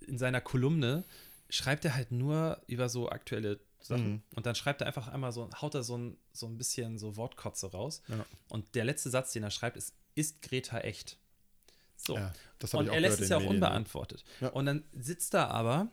in 0.06 0.18
seiner 0.18 0.40
Kolumne 0.40 1.04
schreibt 1.50 1.84
er 1.84 1.94
halt 1.94 2.12
nur 2.12 2.60
über 2.66 2.88
so 2.88 3.08
aktuelle 3.10 3.60
Sachen. 3.80 4.10
Mhm. 4.14 4.22
Und 4.34 4.46
dann 4.46 4.54
schreibt 4.54 4.80
er 4.80 4.86
einfach 4.86 5.08
einmal 5.08 5.32
so, 5.32 5.48
haut 5.60 5.74
er 5.74 5.82
so 5.82 5.96
ein, 5.98 6.16
so 6.32 6.46
ein 6.46 6.56
bisschen 6.56 6.98
so 6.98 7.16
Wortkotze 7.16 7.70
raus. 7.70 8.02
Ja. 8.08 8.24
Und 8.48 8.74
der 8.74 8.84
letzte 8.84 9.10
Satz, 9.10 9.32
den 9.32 9.42
er 9.42 9.50
schreibt, 9.50 9.76
ist: 9.76 9.94
Ist 10.14 10.42
Greta 10.42 10.78
echt? 10.80 11.18
So. 11.96 12.16
Ja, 12.16 12.32
und 12.60 12.64
ich 12.64 12.74
auch 12.74 12.94
er 12.94 13.00
lässt 13.00 13.20
es 13.20 13.28
ja 13.28 13.36
auch 13.36 13.40
Medien, 13.40 13.56
unbeantwortet. 13.56 14.24
Ja. 14.40 14.48
Und 14.48 14.66
dann 14.66 14.84
sitzt 14.92 15.34
da 15.34 15.48
aber 15.48 15.88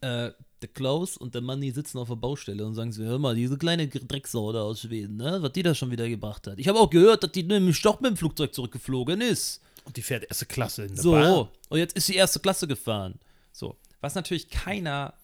äh, 0.00 0.30
der 0.62 0.68
Klaus 0.74 1.16
und 1.16 1.34
der 1.34 1.42
Mann, 1.42 1.60
die 1.60 1.70
sitzen 1.70 1.98
auf 1.98 2.08
der 2.08 2.16
Baustelle 2.16 2.64
und 2.66 2.74
sagen 2.74 2.92
so, 2.92 3.02
hör 3.02 3.18
mal, 3.18 3.34
diese 3.34 3.56
kleine 3.56 3.88
Drecksau 3.88 4.52
da 4.52 4.62
aus 4.62 4.80
Schweden, 4.82 5.16
ne, 5.16 5.38
was 5.40 5.52
die 5.52 5.62
da 5.62 5.74
schon 5.74 5.90
wieder 5.90 6.08
gebracht 6.08 6.46
hat. 6.46 6.58
Ich 6.58 6.68
habe 6.68 6.78
auch 6.78 6.90
gehört, 6.90 7.22
dass 7.22 7.32
die 7.32 7.42
nämlich 7.42 7.80
doch 7.82 8.00
mit 8.00 8.10
dem 8.10 8.16
Flugzeug 8.16 8.54
zurückgeflogen 8.54 9.20
ist. 9.20 9.62
Und 9.84 9.96
die 9.96 10.02
fährt 10.02 10.24
erste 10.24 10.44
Klasse 10.46 10.84
in 10.84 10.94
der 10.94 11.02
So, 11.02 11.12
Bahn. 11.12 11.48
und 11.70 11.78
jetzt 11.78 11.96
ist 11.96 12.06
sie 12.06 12.14
erste 12.14 12.40
Klasse 12.40 12.68
gefahren. 12.68 13.18
So, 13.52 13.76
was 14.00 14.14
natürlich 14.14 14.50
keiner 14.50 15.14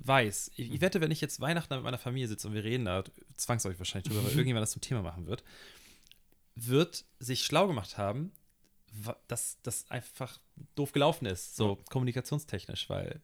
weiß. 0.00 0.50
Ich, 0.56 0.72
ich 0.72 0.80
wette, 0.80 1.00
wenn 1.00 1.10
ich 1.10 1.20
jetzt 1.20 1.40
Weihnachten 1.40 1.74
mit 1.74 1.84
meiner 1.84 1.98
Familie 1.98 2.28
sitze 2.28 2.48
und 2.48 2.54
wir 2.54 2.64
reden 2.64 2.84
da 2.84 3.04
zwangsläufig 3.36 3.78
wahrscheinlich 3.78 4.08
drüber, 4.12 4.24
weil 4.24 4.30
irgendjemand 4.36 4.62
das 4.62 4.72
zum 4.72 4.82
Thema 4.82 5.02
machen 5.02 5.26
wird, 5.26 5.44
wird 6.56 7.04
sich 7.20 7.44
schlau 7.44 7.66
gemacht 7.68 7.98
haben, 7.98 8.32
dass 9.28 9.58
das 9.62 9.90
einfach 9.90 10.38
doof 10.74 10.92
gelaufen 10.92 11.26
ist, 11.26 11.56
so 11.56 11.78
kommunikationstechnisch, 11.90 12.88
weil 12.88 13.20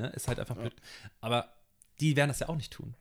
ne, 0.00 0.08
ist 0.10 0.28
halt 0.28 0.38
einfach 0.40 0.56
blöd. 0.56 0.74
Aber 1.20 1.52
die 2.00 2.16
werden 2.16 2.28
das 2.28 2.40
ja 2.40 2.48
auch 2.48 2.56
nicht 2.56 2.72
tun. 2.72 2.94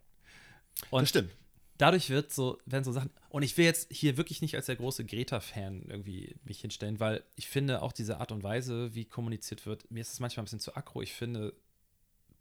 Und 0.92 1.02
Das 1.02 1.10
stimmt. 1.10 1.32
dadurch 1.78 2.10
wird 2.10 2.32
so, 2.32 2.58
werden 2.66 2.84
so 2.84 2.92
Sachen. 2.92 3.10
Und 3.30 3.44
ich 3.44 3.58
will 3.58 3.66
jetzt 3.66 3.92
hier 3.92 4.18
wirklich 4.18 4.42
nicht 4.42 4.56
als 4.56 4.66
der 4.68 4.76
große 4.76 5.06
Greta-Fan 5.06 5.84
irgendwie 5.88 6.36
mich 6.44 6.62
hinstellen, 6.62 7.00
weil 7.00 7.24
ich 7.36 7.48
finde 7.48 7.82
auch 7.82 7.92
diese 7.92 8.18
Art 8.20 8.32
und 8.32 8.44
Weise, 8.44 8.94
wie 8.96 9.06
kommuniziert 9.06 9.66
wird, 9.66 9.90
mir 9.92 10.02
ist 10.02 10.14
es 10.14 10.20
manchmal 10.20 10.44
ein 10.44 10.46
bisschen 10.46 10.60
zu 10.60 10.76
aggro. 10.76 11.02
Ich 11.02 11.14
finde, 11.14 11.54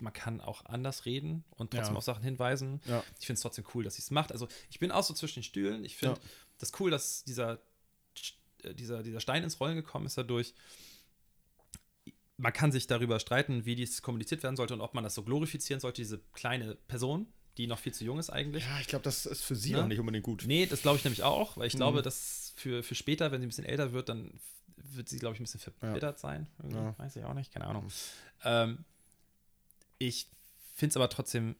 man 0.00 0.12
kann 0.12 0.40
auch 0.40 0.64
anders 0.64 1.06
reden 1.06 1.44
und 1.56 1.72
trotzdem 1.72 1.94
Ja. 1.94 1.98
auf 1.98 2.04
Sachen 2.04 2.22
hinweisen. 2.22 2.80
Ja. 2.86 3.02
Ich 3.18 3.26
finde 3.26 3.34
es 3.38 3.42
trotzdem 3.42 3.64
cool, 3.74 3.82
dass 3.84 3.96
sie 3.96 4.02
es 4.02 4.10
macht. 4.12 4.30
Also 4.32 4.46
ich 4.70 4.78
bin 4.78 4.92
auch 4.92 5.02
so 5.02 5.12
zwischen 5.14 5.40
den 5.40 5.44
Stühlen. 5.44 5.84
Ich 5.84 5.96
finde 5.96 6.20
Ja. 6.20 6.28
das 6.58 6.72
cool, 6.78 6.90
dass 6.90 7.24
dieser, 7.24 7.58
äh, 8.62 8.74
dieser, 8.74 9.02
dieser 9.02 9.18
Stein 9.20 9.42
ins 9.42 9.58
Rollen 9.58 9.74
gekommen 9.76 10.06
ist 10.06 10.16
dadurch. 10.16 10.54
Man 12.40 12.52
kann 12.52 12.70
sich 12.72 12.86
darüber 12.86 13.18
streiten, 13.20 13.64
wie 13.66 13.74
dies 13.74 14.00
kommuniziert 14.00 14.42
werden 14.44 14.56
sollte 14.56 14.72
und 14.74 14.80
ob 14.80 14.94
man 14.94 15.02
das 15.04 15.14
so 15.14 15.22
glorifizieren 15.24 15.80
sollte, 15.80 16.00
diese 16.02 16.18
kleine 16.32 16.76
Person, 16.86 17.26
die 17.56 17.66
noch 17.66 17.78
viel 17.80 17.92
zu 17.92 18.04
jung 18.04 18.18
ist 18.20 18.30
eigentlich. 18.30 18.64
Ja, 18.64 18.78
ich 18.80 18.86
glaube, 18.86 19.02
das 19.02 19.26
ist 19.26 19.42
für 19.42 19.56
sie 19.56 19.72
Ne? 19.72 19.82
auch 19.82 19.86
nicht 19.88 19.98
unbedingt 19.98 20.24
gut. 20.24 20.44
Nee, 20.46 20.66
das 20.66 20.82
glaube 20.82 20.98
ich 20.98 21.04
nämlich 21.04 21.24
auch, 21.24 21.56
weil 21.56 21.66
ich 21.66 21.74
Mhm. 21.74 21.78
glaube, 21.78 22.02
dass 22.02 22.52
für, 22.56 22.82
für 22.84 22.94
später, 22.94 23.32
wenn 23.32 23.40
sie 23.40 23.46
ein 23.46 23.50
bisschen 23.50 23.64
älter 23.64 23.92
wird, 23.92 24.08
dann 24.08 24.32
wird 24.76 25.08
sie, 25.08 25.18
glaube 25.18 25.34
ich, 25.34 25.40
ein 25.40 25.44
bisschen 25.44 25.58
verbittert 25.60 26.20
sein. 26.20 26.46
Irgendwie. 26.58 26.78
Ja. 26.78 26.94
Weiß 26.98 27.16
ich 27.16 27.24
auch 27.24 27.34
nicht, 27.34 27.52
keine 27.52 27.66
Ahnung. 27.66 27.84
Mhm. 27.86 27.90
Ähm, 28.44 28.84
ich 29.98 30.28
finde 30.74 30.92
es 30.92 30.96
aber 30.96 31.08
trotzdem, 31.10 31.56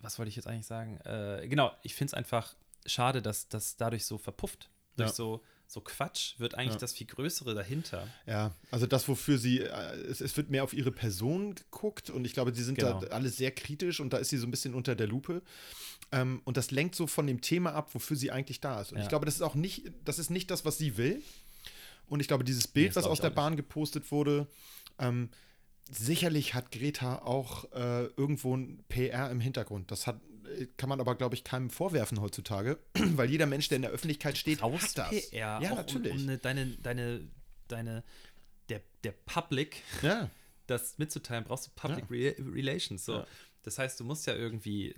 was 0.00 0.18
wollte 0.18 0.28
ich 0.30 0.36
jetzt 0.36 0.46
eigentlich 0.48 0.66
sagen? 0.66 0.98
Äh, 1.02 1.46
genau, 1.48 1.72
ich 1.82 1.94
finde 1.94 2.08
es 2.10 2.14
einfach 2.14 2.54
schade, 2.86 3.22
dass 3.22 3.48
das 3.48 3.76
dadurch 3.76 4.04
so 4.04 4.18
verpufft. 4.18 4.68
Durch 4.96 5.10
Ja. 5.10 5.14
so, 5.14 5.42
so 5.66 5.80
Quatsch 5.80 6.38
wird 6.38 6.54
eigentlich 6.54 6.74
Ja. 6.74 6.78
das 6.80 6.92
viel 6.92 7.06
Größere 7.06 7.54
dahinter. 7.54 8.06
Ja, 8.26 8.54
also 8.70 8.86
das, 8.86 9.08
wofür 9.08 9.38
sie, 9.38 9.60
äh, 9.60 9.70
es, 10.08 10.20
es 10.20 10.36
wird 10.36 10.50
mehr 10.50 10.62
auf 10.64 10.72
ihre 10.72 10.92
Person 10.92 11.54
geguckt 11.54 12.10
und 12.10 12.24
ich 12.26 12.32
glaube, 12.34 12.54
sie 12.54 12.62
sind 12.62 12.78
Genau. 12.78 13.00
da 13.00 13.08
alle 13.08 13.28
sehr 13.28 13.50
kritisch 13.50 14.00
und 14.00 14.12
da 14.12 14.18
ist 14.18 14.28
sie 14.30 14.36
so 14.38 14.46
ein 14.46 14.50
bisschen 14.50 14.74
unter 14.74 14.94
der 14.94 15.06
Lupe. 15.06 15.42
Ähm, 16.12 16.42
und 16.44 16.56
das 16.56 16.70
lenkt 16.70 16.94
so 16.94 17.06
von 17.06 17.26
dem 17.26 17.40
Thema 17.40 17.72
ab, 17.74 17.94
wofür 17.94 18.16
sie 18.16 18.30
eigentlich 18.30 18.60
da 18.60 18.80
ist. 18.80 18.92
Und 18.92 18.98
Ja. 18.98 19.02
ich 19.04 19.08
glaube, 19.08 19.24
das 19.26 19.34
ist 19.36 19.42
auch 19.42 19.54
nicht, 19.56 19.90
das 20.04 20.18
ist 20.18 20.30
nicht 20.30 20.50
das, 20.50 20.64
was 20.64 20.78
sie 20.78 20.96
will. 20.96 21.22
Und 22.06 22.20
ich 22.20 22.28
glaube, 22.28 22.44
dieses 22.44 22.66
Nee, 22.66 22.70
Bild, 22.74 22.88
das 22.96 23.04
was 23.04 23.10
aus 23.10 23.20
der 23.20 23.30
Bahn 23.30 23.56
gepostet 23.56 24.12
wurde, 24.12 24.46
ähm, 24.98 25.30
sicherlich 25.90 26.54
hat 26.54 26.70
Greta 26.70 27.20
auch 27.22 27.64
äh, 27.72 28.04
irgendwo 28.16 28.56
ein 28.56 28.84
PR 28.88 29.30
im 29.30 29.40
Hintergrund. 29.40 29.90
Das 29.90 30.06
hat, 30.06 30.20
kann 30.76 30.88
man 30.88 31.00
aber, 31.00 31.14
glaube 31.14 31.34
ich, 31.34 31.44
keinem 31.44 31.70
vorwerfen 31.70 32.20
heutzutage, 32.20 32.78
weil 32.94 33.30
jeder 33.30 33.46
Mensch, 33.46 33.68
der 33.68 33.76
in 33.76 33.82
der 33.82 33.90
Öffentlichkeit 33.90 34.38
steht, 34.38 34.60
Brauchst 34.60 34.98
hat 34.98 35.12
das. 35.12 35.30
PR 35.30 35.60
ja, 35.62 35.74
natürlich. 35.74 36.12
Um, 36.12 36.18
um 36.18 36.28
eine, 36.28 36.38
deine, 36.38 36.66
deine, 36.66 37.28
deine, 37.68 38.04
der, 38.68 38.80
der 39.02 39.12
Public 39.12 39.82
ja. 40.02 40.30
das 40.66 40.98
mitzuteilen, 40.98 41.44
brauchst 41.44 41.66
du 41.66 41.70
Public 41.74 42.10
Re 42.10 42.34
Relations. 42.38 43.04
So. 43.04 43.14
Ja. 43.14 43.26
Das 43.62 43.78
heißt, 43.78 43.98
du 44.00 44.04
musst 44.04 44.26
ja 44.26 44.34
irgendwie 44.34 44.94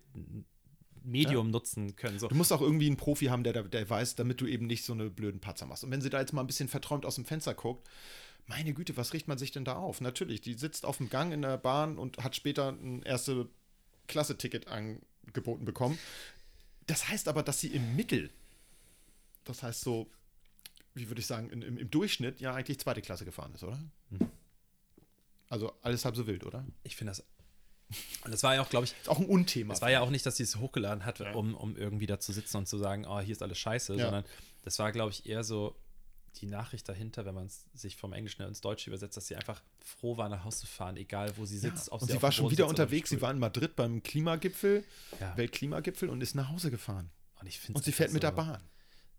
Medium 1.02 1.50
nutzen 1.50 1.96
können. 1.96 2.18
So. 2.18 2.28
Du 2.28 2.34
musst 2.34 2.52
auch 2.52 2.60
irgendwie 2.60 2.86
einen 2.86 2.96
Profi 2.96 3.26
haben, 3.26 3.44
der, 3.44 3.62
der 3.62 3.88
weiß, 3.88 4.16
damit 4.16 4.40
du 4.40 4.46
eben 4.46 4.66
nicht 4.66 4.84
so 4.84 4.92
eine 4.92 5.08
blöden 5.08 5.40
Patzer 5.40 5.66
machst. 5.66 5.84
Und 5.84 5.90
wenn 5.90 6.00
sie 6.00 6.10
da 6.10 6.20
jetzt 6.20 6.32
mal 6.32 6.40
ein 6.42 6.46
bisschen 6.46 6.68
verträumt 6.68 7.06
aus 7.06 7.14
dem 7.14 7.24
Fenster 7.24 7.54
guckt, 7.54 7.88
meine 8.46 8.74
Güte, 8.74 8.96
was 8.96 9.12
riecht 9.12 9.28
man 9.28 9.38
sich 9.38 9.50
denn 9.50 9.64
da 9.64 9.74
auf? 9.74 10.00
Natürlich, 10.00 10.40
die 10.40 10.54
sitzt 10.54 10.84
auf 10.84 10.98
dem 10.98 11.08
Gang 11.08 11.32
in 11.32 11.42
der 11.42 11.58
Bahn 11.58 11.98
und 11.98 12.18
hat 12.18 12.36
später 12.36 12.70
ein 12.70 13.02
erste 13.02 13.48
Klasse-Ticket 14.06 14.68
angeboten 15.26 15.64
bekommen. 15.64 15.98
Das 16.86 17.08
heißt 17.08 17.28
aber, 17.28 17.42
dass 17.42 17.60
sie 17.60 17.68
im 17.68 17.96
Mittel, 17.96 18.30
das 19.44 19.62
heißt 19.62 19.80
so, 19.80 20.08
wie 20.94 21.08
würde 21.08 21.20
ich 21.20 21.26
sagen, 21.26 21.50
in, 21.50 21.62
im, 21.62 21.78
im 21.78 21.90
Durchschnitt 21.90 22.40
ja 22.40 22.54
eigentlich 22.54 22.78
zweite 22.80 23.02
Klasse 23.02 23.24
gefahren 23.24 23.52
ist, 23.54 23.62
oder? 23.64 23.78
Also 25.48 25.72
alles 25.82 26.04
halb 26.04 26.16
so 26.16 26.26
wild, 26.26 26.44
oder? 26.44 26.64
Ich 26.82 26.96
finde 26.96 27.10
das. 27.12 27.24
Und 28.24 28.32
das 28.32 28.42
war 28.42 28.54
ja 28.54 28.62
auch, 28.62 28.68
glaube 28.68 28.86
ich, 28.86 28.92
Ist 29.00 29.08
auch 29.08 29.18
ein 29.20 29.26
Unthema. 29.26 29.72
es 29.74 29.80
war 29.80 29.90
ja 29.90 30.00
auch 30.00 30.10
nicht, 30.10 30.26
dass 30.26 30.36
sie 30.36 30.42
es 30.42 30.56
hochgeladen 30.56 31.04
hat, 31.04 31.20
um, 31.34 31.54
um 31.54 31.76
irgendwie 31.76 32.06
da 32.06 32.18
zu 32.18 32.32
sitzen 32.32 32.56
und 32.56 32.66
zu 32.66 32.78
sagen, 32.78 33.04
oh, 33.06 33.20
hier 33.20 33.32
ist 33.32 33.42
alles 33.42 33.58
scheiße, 33.58 33.94
Ja. 33.94 34.04
sondern 34.06 34.24
das 34.64 34.78
war, 34.80 34.90
glaube 34.90 35.12
ich, 35.12 35.26
eher 35.26 35.44
so 35.44 35.76
die 36.40 36.46
Nachricht 36.46 36.88
dahinter, 36.88 37.24
wenn 37.24 37.34
man 37.34 37.46
es 37.46 37.64
sich 37.74 37.96
vom 37.96 38.12
Englischen 38.12 38.42
ins 38.42 38.60
Deutsche 38.60 38.90
übersetzt, 38.90 39.16
dass 39.16 39.26
sie 39.26 39.36
einfach 39.36 39.62
froh 39.84 40.16
war, 40.16 40.28
nach 40.28 40.44
Hause 40.44 40.58
zu 40.60 40.66
fahren, 40.66 40.96
egal 40.96 41.36
wo 41.36 41.44
sie 41.46 41.58
sitzt. 41.58 41.90
ob 41.90 42.02
und 42.02 42.08
sie 42.08 42.14
sie 42.14 42.22
war 42.22 42.32
schon 42.32 42.50
wieder 42.50 42.66
unterwegs. 42.66 43.10
Sie 43.10 43.20
war 43.22 43.30
in 43.30 43.38
Madrid 43.38 43.74
beim 43.76 44.02
Klimagipfel, 44.02 44.84
Ja. 45.20 45.36
Weltklimagipfel 45.36 46.08
und 46.08 46.20
ist 46.22 46.34
nach 46.34 46.48
Hause 46.50 46.70
gefahren. 46.70 47.10
Und, 47.40 47.46
ich 47.46 47.60
Und 47.72 47.84
sie 47.84 47.92
fährt 47.92 48.12
mit 48.12 48.22
so, 48.22 48.28
der 48.28 48.32
Bahn. 48.32 48.62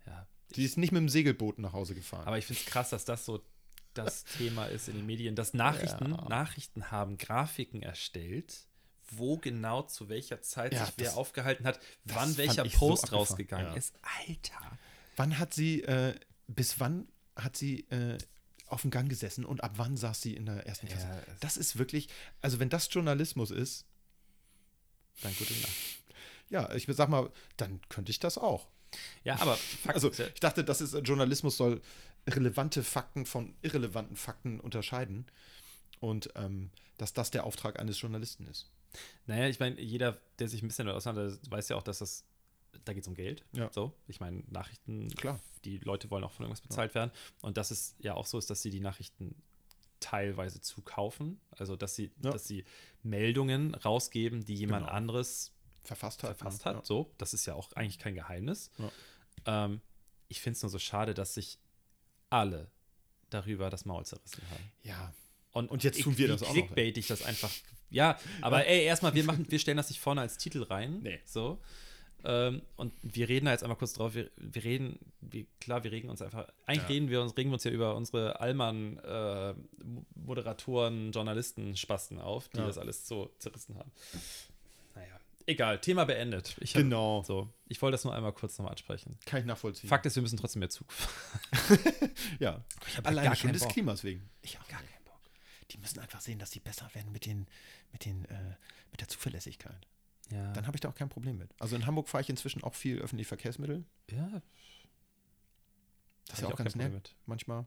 Ja. 0.05 0.27
Sie 0.55 0.63
ist 0.63 0.77
nicht 0.77 0.91
mit 0.91 0.99
dem 1.01 1.09
Segelboot 1.09 1.59
nach 1.59 1.73
Hause 1.73 1.93
gefahren. 1.95 2.25
Aber 2.25 2.37
ich 2.37 2.45
finde 2.45 2.61
es 2.61 2.65
krass, 2.67 2.89
dass 2.89 3.05
das 3.05 3.25
so 3.25 3.43
das 3.93 4.23
Thema 4.37 4.65
ist 4.65 4.87
in 4.87 4.95
den 4.95 5.05
Medien, 5.05 5.35
dass 5.35 5.53
Nachrichten, 5.53 6.11
Ja. 6.11 6.29
Nachrichten 6.29 6.91
haben 6.91 7.17
Grafiken 7.17 7.81
erstellt, 7.81 8.65
wo 9.11 9.37
genau 9.37 9.83
zu 9.83 10.09
welcher 10.09 10.41
Zeit 10.41 10.73
Ja, 10.73 10.85
sich 10.85 10.93
wer 10.97 11.05
das- 11.07 11.15
aufgehalten 11.17 11.65
hat, 11.65 11.79
wann 12.05 12.35
welcher 12.37 12.65
so 12.69 12.77
Post 12.77 13.03
abgefahren, 13.05 13.19
rausgegangen 13.27 13.67
ja. 13.67 13.73
ist. 13.73 13.93
Alter. 14.27 14.77
wann 15.15 15.39
hat 15.39 15.53
sie, 15.53 15.81
äh, 15.83 16.13
bis 16.47 16.79
wann 16.79 17.07
hat 17.35 17.55
sie 17.55 17.81
äh, 17.89 18.17
auf 18.67 18.81
dem 18.81 18.91
Gang 18.91 19.09
gesessen 19.09 19.45
und 19.45 19.63
ab 19.63 19.73
wann 19.77 19.95
saß 19.97 20.21
sie 20.21 20.33
in 20.33 20.45
der 20.45 20.65
ersten 20.65 20.87
Klasse? 20.87 21.07
Ja, 21.07 21.21
das 21.39 21.57
ist 21.57 21.77
wirklich, 21.77 22.09
also 22.41 22.59
wenn 22.59 22.69
das 22.69 22.89
Journalismus 22.91 23.51
ist, 23.51 23.85
Dann 25.21 25.35
gute 25.35 25.53
Nacht. 25.53 25.73
ja, 26.49 26.73
ich 26.75 26.85
sag 26.89 27.09
mal, 27.09 27.31
dann 27.57 27.79
könnte 27.89 28.11
ich 28.11 28.19
das 28.19 28.37
auch. 28.37 28.67
Ja, 29.23 29.39
aber 29.39 29.55
Fakt 29.55 29.95
Also 29.95 30.11
ich 30.11 30.39
dachte, 30.39 30.63
das 30.63 30.81
ist 30.81 30.93
Journalismus 30.93 31.57
soll 31.57 31.81
relevante 32.27 32.83
Fakten 32.83 33.25
von 33.25 33.53
irrelevanten 33.61 34.15
Fakten 34.15 34.59
unterscheiden 34.59 35.25
und 35.99 36.29
ähm, 36.35 36.71
dass 36.97 37.13
das 37.13 37.31
der 37.31 37.43
Auftrag 37.45 37.79
eines 37.79 37.99
Journalisten 38.01 38.47
ist. 38.47 38.69
Naja, 39.25 39.47
ich 39.47 39.59
meine, 39.59 39.79
jeder, 39.79 40.17
der 40.39 40.47
sich 40.49 40.61
ein 40.61 40.67
bisschen 40.67 40.85
damit 40.85 40.97
auseinandersetzt, 40.97 41.51
weiß 41.51 41.69
ja 41.69 41.75
auch, 41.75 41.83
dass 41.83 41.99
das, 41.99 42.23
da 42.85 42.93
geht 42.93 43.03
es 43.03 43.07
um 43.07 43.15
Geld. 43.15 43.43
Ja. 43.53 43.69
So, 43.73 43.93
ich 44.07 44.19
meine, 44.19 44.43
Nachrichten, 44.49 45.09
Klar. 45.09 45.39
die 45.65 45.77
Leute 45.79 46.09
wollen 46.11 46.23
auch 46.23 46.31
von 46.31 46.45
irgendwas 46.45 46.61
bezahlt 46.61 46.95
werden. 46.95 47.11
Und 47.41 47.57
dass 47.57 47.71
es 47.71 47.95
ja 47.99 48.13
auch 48.15 48.25
so 48.25 48.37
ist, 48.37 48.49
dass 48.49 48.61
sie 48.61 48.69
die 48.69 48.79
Nachrichten 48.79 49.35
teilweise 49.99 50.61
zukaufen. 50.61 51.39
Also, 51.51 51.75
dass 51.75 51.95
sie, 51.95 52.11
Ja. 52.23 52.31
dass 52.31 52.47
sie 52.47 52.63
Meldungen 53.03 53.73
rausgeben, 53.75 54.45
die 54.45 54.55
jemand 54.55 54.85
Genau. 54.85 54.95
anderes 54.95 55.53
Verfasst 55.83 56.23
hat. 56.23 56.37
verfasst 56.37 56.65
ne? 56.65 56.75
hat. 56.75 56.85
So, 56.85 57.13
das 57.17 57.33
ist 57.33 57.45
ja 57.45 57.53
auch 57.55 57.71
eigentlich 57.73 57.97
kein 57.99 58.13
Geheimnis. 58.13 58.71
Ja. 58.77 58.91
Ähm, 59.65 59.81
ich 60.27 60.41
finde 60.41 60.57
es 60.57 60.61
nur 60.63 60.69
so 60.69 60.79
schade, 60.79 61.13
dass 61.13 61.33
sich 61.33 61.59
alle 62.29 62.69
darüber 63.29 63.69
das 63.69 63.85
Maul 63.85 64.05
zerrissen 64.05 64.43
haben. 64.51 64.71
Ja. 64.83 65.13
Und, 65.53 65.71
Und 65.71 65.83
jetzt 65.83 66.01
tun 66.01 66.17
wir 66.17 66.27
das 66.27 66.43
auch 66.43 66.47
noch. 66.47 66.53
clickbait 66.53 66.97
ich 66.97 67.07
das 67.07 67.23
einfach. 67.23 67.51
Ja, 67.89 68.19
aber 68.41 68.65
ey, 68.67 68.83
erstmal, 68.83 69.13
wir 69.15 69.23
machen, 69.23 69.49
wir 69.49 69.59
stellen 69.59 69.77
das 69.77 69.89
nicht 69.89 70.01
vorne 70.01 70.19
als 70.21 70.37
Titel 70.37 70.63
rein. 70.63 70.99
Nee. 71.01 71.19
So. 71.25 71.61
Ähm, 72.23 72.61
und 72.75 72.93
wir 73.03 73.29
reden 73.29 73.45
da 73.45 73.51
jetzt 73.51 73.63
einmal 73.63 73.77
kurz 73.77 73.93
drauf. 73.93 74.15
Wir, 74.15 74.29
wir 74.37 74.63
reden, 74.63 74.99
wir, 75.21 75.45
klar, 75.61 75.83
wir 75.83 75.91
regen 75.91 76.09
uns 76.09 76.21
einfach. 76.21 76.47
Eigentlich 76.65 76.81
Ja. 76.83 76.87
reden 76.87 77.09
wir 77.09 77.21
uns, 77.21 77.37
regen 77.37 77.49
wir 77.51 77.53
uns 77.55 77.63
ja 77.63 77.71
über 77.71 77.95
unsere 77.95 78.39
Allmann 78.39 78.97
äh, 78.97 79.53
Moderatoren, 80.15 81.11
Journalisten, 81.11 81.75
Spasten 81.77 82.19
auf, 82.19 82.49
die 82.49 82.57
Ja. 82.57 82.67
das 82.67 82.77
alles 82.77 83.07
so 83.07 83.31
zerrissen 83.39 83.77
haben. 83.77 83.91
Naja, 84.95 85.19
egal, 85.45 85.79
Thema 85.79 86.05
beendet. 86.05 86.55
Ich 86.59 86.75
hab, 86.75 86.81
Genau. 86.81 87.23
So, 87.23 87.49
ich 87.67 87.81
wollte 87.81 87.93
das 87.93 88.03
nur 88.03 88.13
einmal 88.15 88.33
kurz 88.33 88.57
nochmal 88.57 88.71
ansprechen. 88.71 89.17
Kann 89.25 89.39
ich 89.41 89.45
nachvollziehen. 89.45 89.87
Fakt 89.89 90.05
ist, 90.05 90.15
wir 90.15 90.21
müssen 90.23 90.37
trotzdem 90.37 90.59
mehr 90.61 90.69
Zug 90.69 90.91
fahren. 90.91 91.79
Ja. 92.39 92.63
hab 92.97 93.07
Alleine 93.07 93.29
gar 93.29 93.35
schon 93.35 93.53
des 93.53 93.61
Bock. 93.61 93.71
Klimas 93.71 94.03
wegen. 94.03 94.27
Ich 94.41 94.57
auch 94.59 94.67
Gar 94.67 94.79
keinen 94.81 95.03
Bock. 95.05 95.19
Die 95.71 95.77
müssen 95.77 95.99
einfach 95.99 96.19
sehen, 96.21 96.39
dass 96.39 96.51
sie 96.51 96.59
besser 96.59 96.89
werden 96.93 97.11
mit 97.11 97.25
den, 97.25 97.47
mit 97.91 98.05
den, 98.05 98.25
äh, 98.25 98.55
mit 98.91 99.01
der 99.01 99.07
Zuverlässigkeit. 99.07 99.87
Ja. 100.31 100.51
Dann 100.53 100.67
habe 100.67 100.75
ich 100.75 100.81
da 100.81 100.89
auch 100.89 100.95
kein 100.95 101.09
Problem 101.09 101.37
mit. 101.37 101.49
Also 101.59 101.75
in 101.75 101.85
Hamburg 101.85 102.09
fahre 102.09 102.21
ich 102.21 102.29
inzwischen 102.29 102.63
auch 102.63 102.75
viel 102.75 102.99
öffentliche 102.99 103.27
Verkehrsmittel. 103.29 103.85
ja, 104.11 104.41
Das 106.25 106.39
ist 106.39 106.41
ja 106.41 106.47
ich 106.47 106.53
auch 106.53 106.57
ganz 106.57 106.73
kein 106.73 106.81
Problem 106.81 106.93
nett 106.93 106.93
mit. 106.93 107.15
manchmal. 107.25 107.65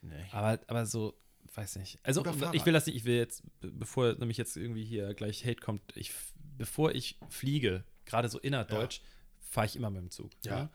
Nee. 0.00 0.24
Aber, 0.32 0.58
aber 0.66 0.86
so, 0.86 1.14
weiß 1.54 1.76
nicht. 1.76 1.98
Also, 2.02 2.24
ich 2.52 2.64
will 2.66 2.72
das 2.72 2.86
nicht, 2.86 2.96
ich 2.96 3.04
will 3.04 3.16
jetzt, 3.16 3.42
be- 3.60 3.70
bevor 3.70 4.14
nämlich 4.14 4.36
jetzt 4.36 4.56
irgendwie 4.56 4.84
hier 4.84 5.14
gleich 5.14 5.44
Hate 5.44 5.60
kommt, 5.60 5.82
ich, 5.96 6.12
bevor 6.58 6.92
ich 6.92 7.18
fliege, 7.28 7.84
gerade 8.04 8.28
so 8.28 8.38
innerdeutsch, 8.40 9.00
fahre 9.40 9.66
ich 9.66 9.76
immer 9.76 9.90
mit 9.90 10.00
dem 10.02 10.10
Zug. 10.10 10.30
Ja, 10.44 10.70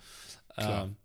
klar. 0.55 0.85
Ähm, 0.85 0.95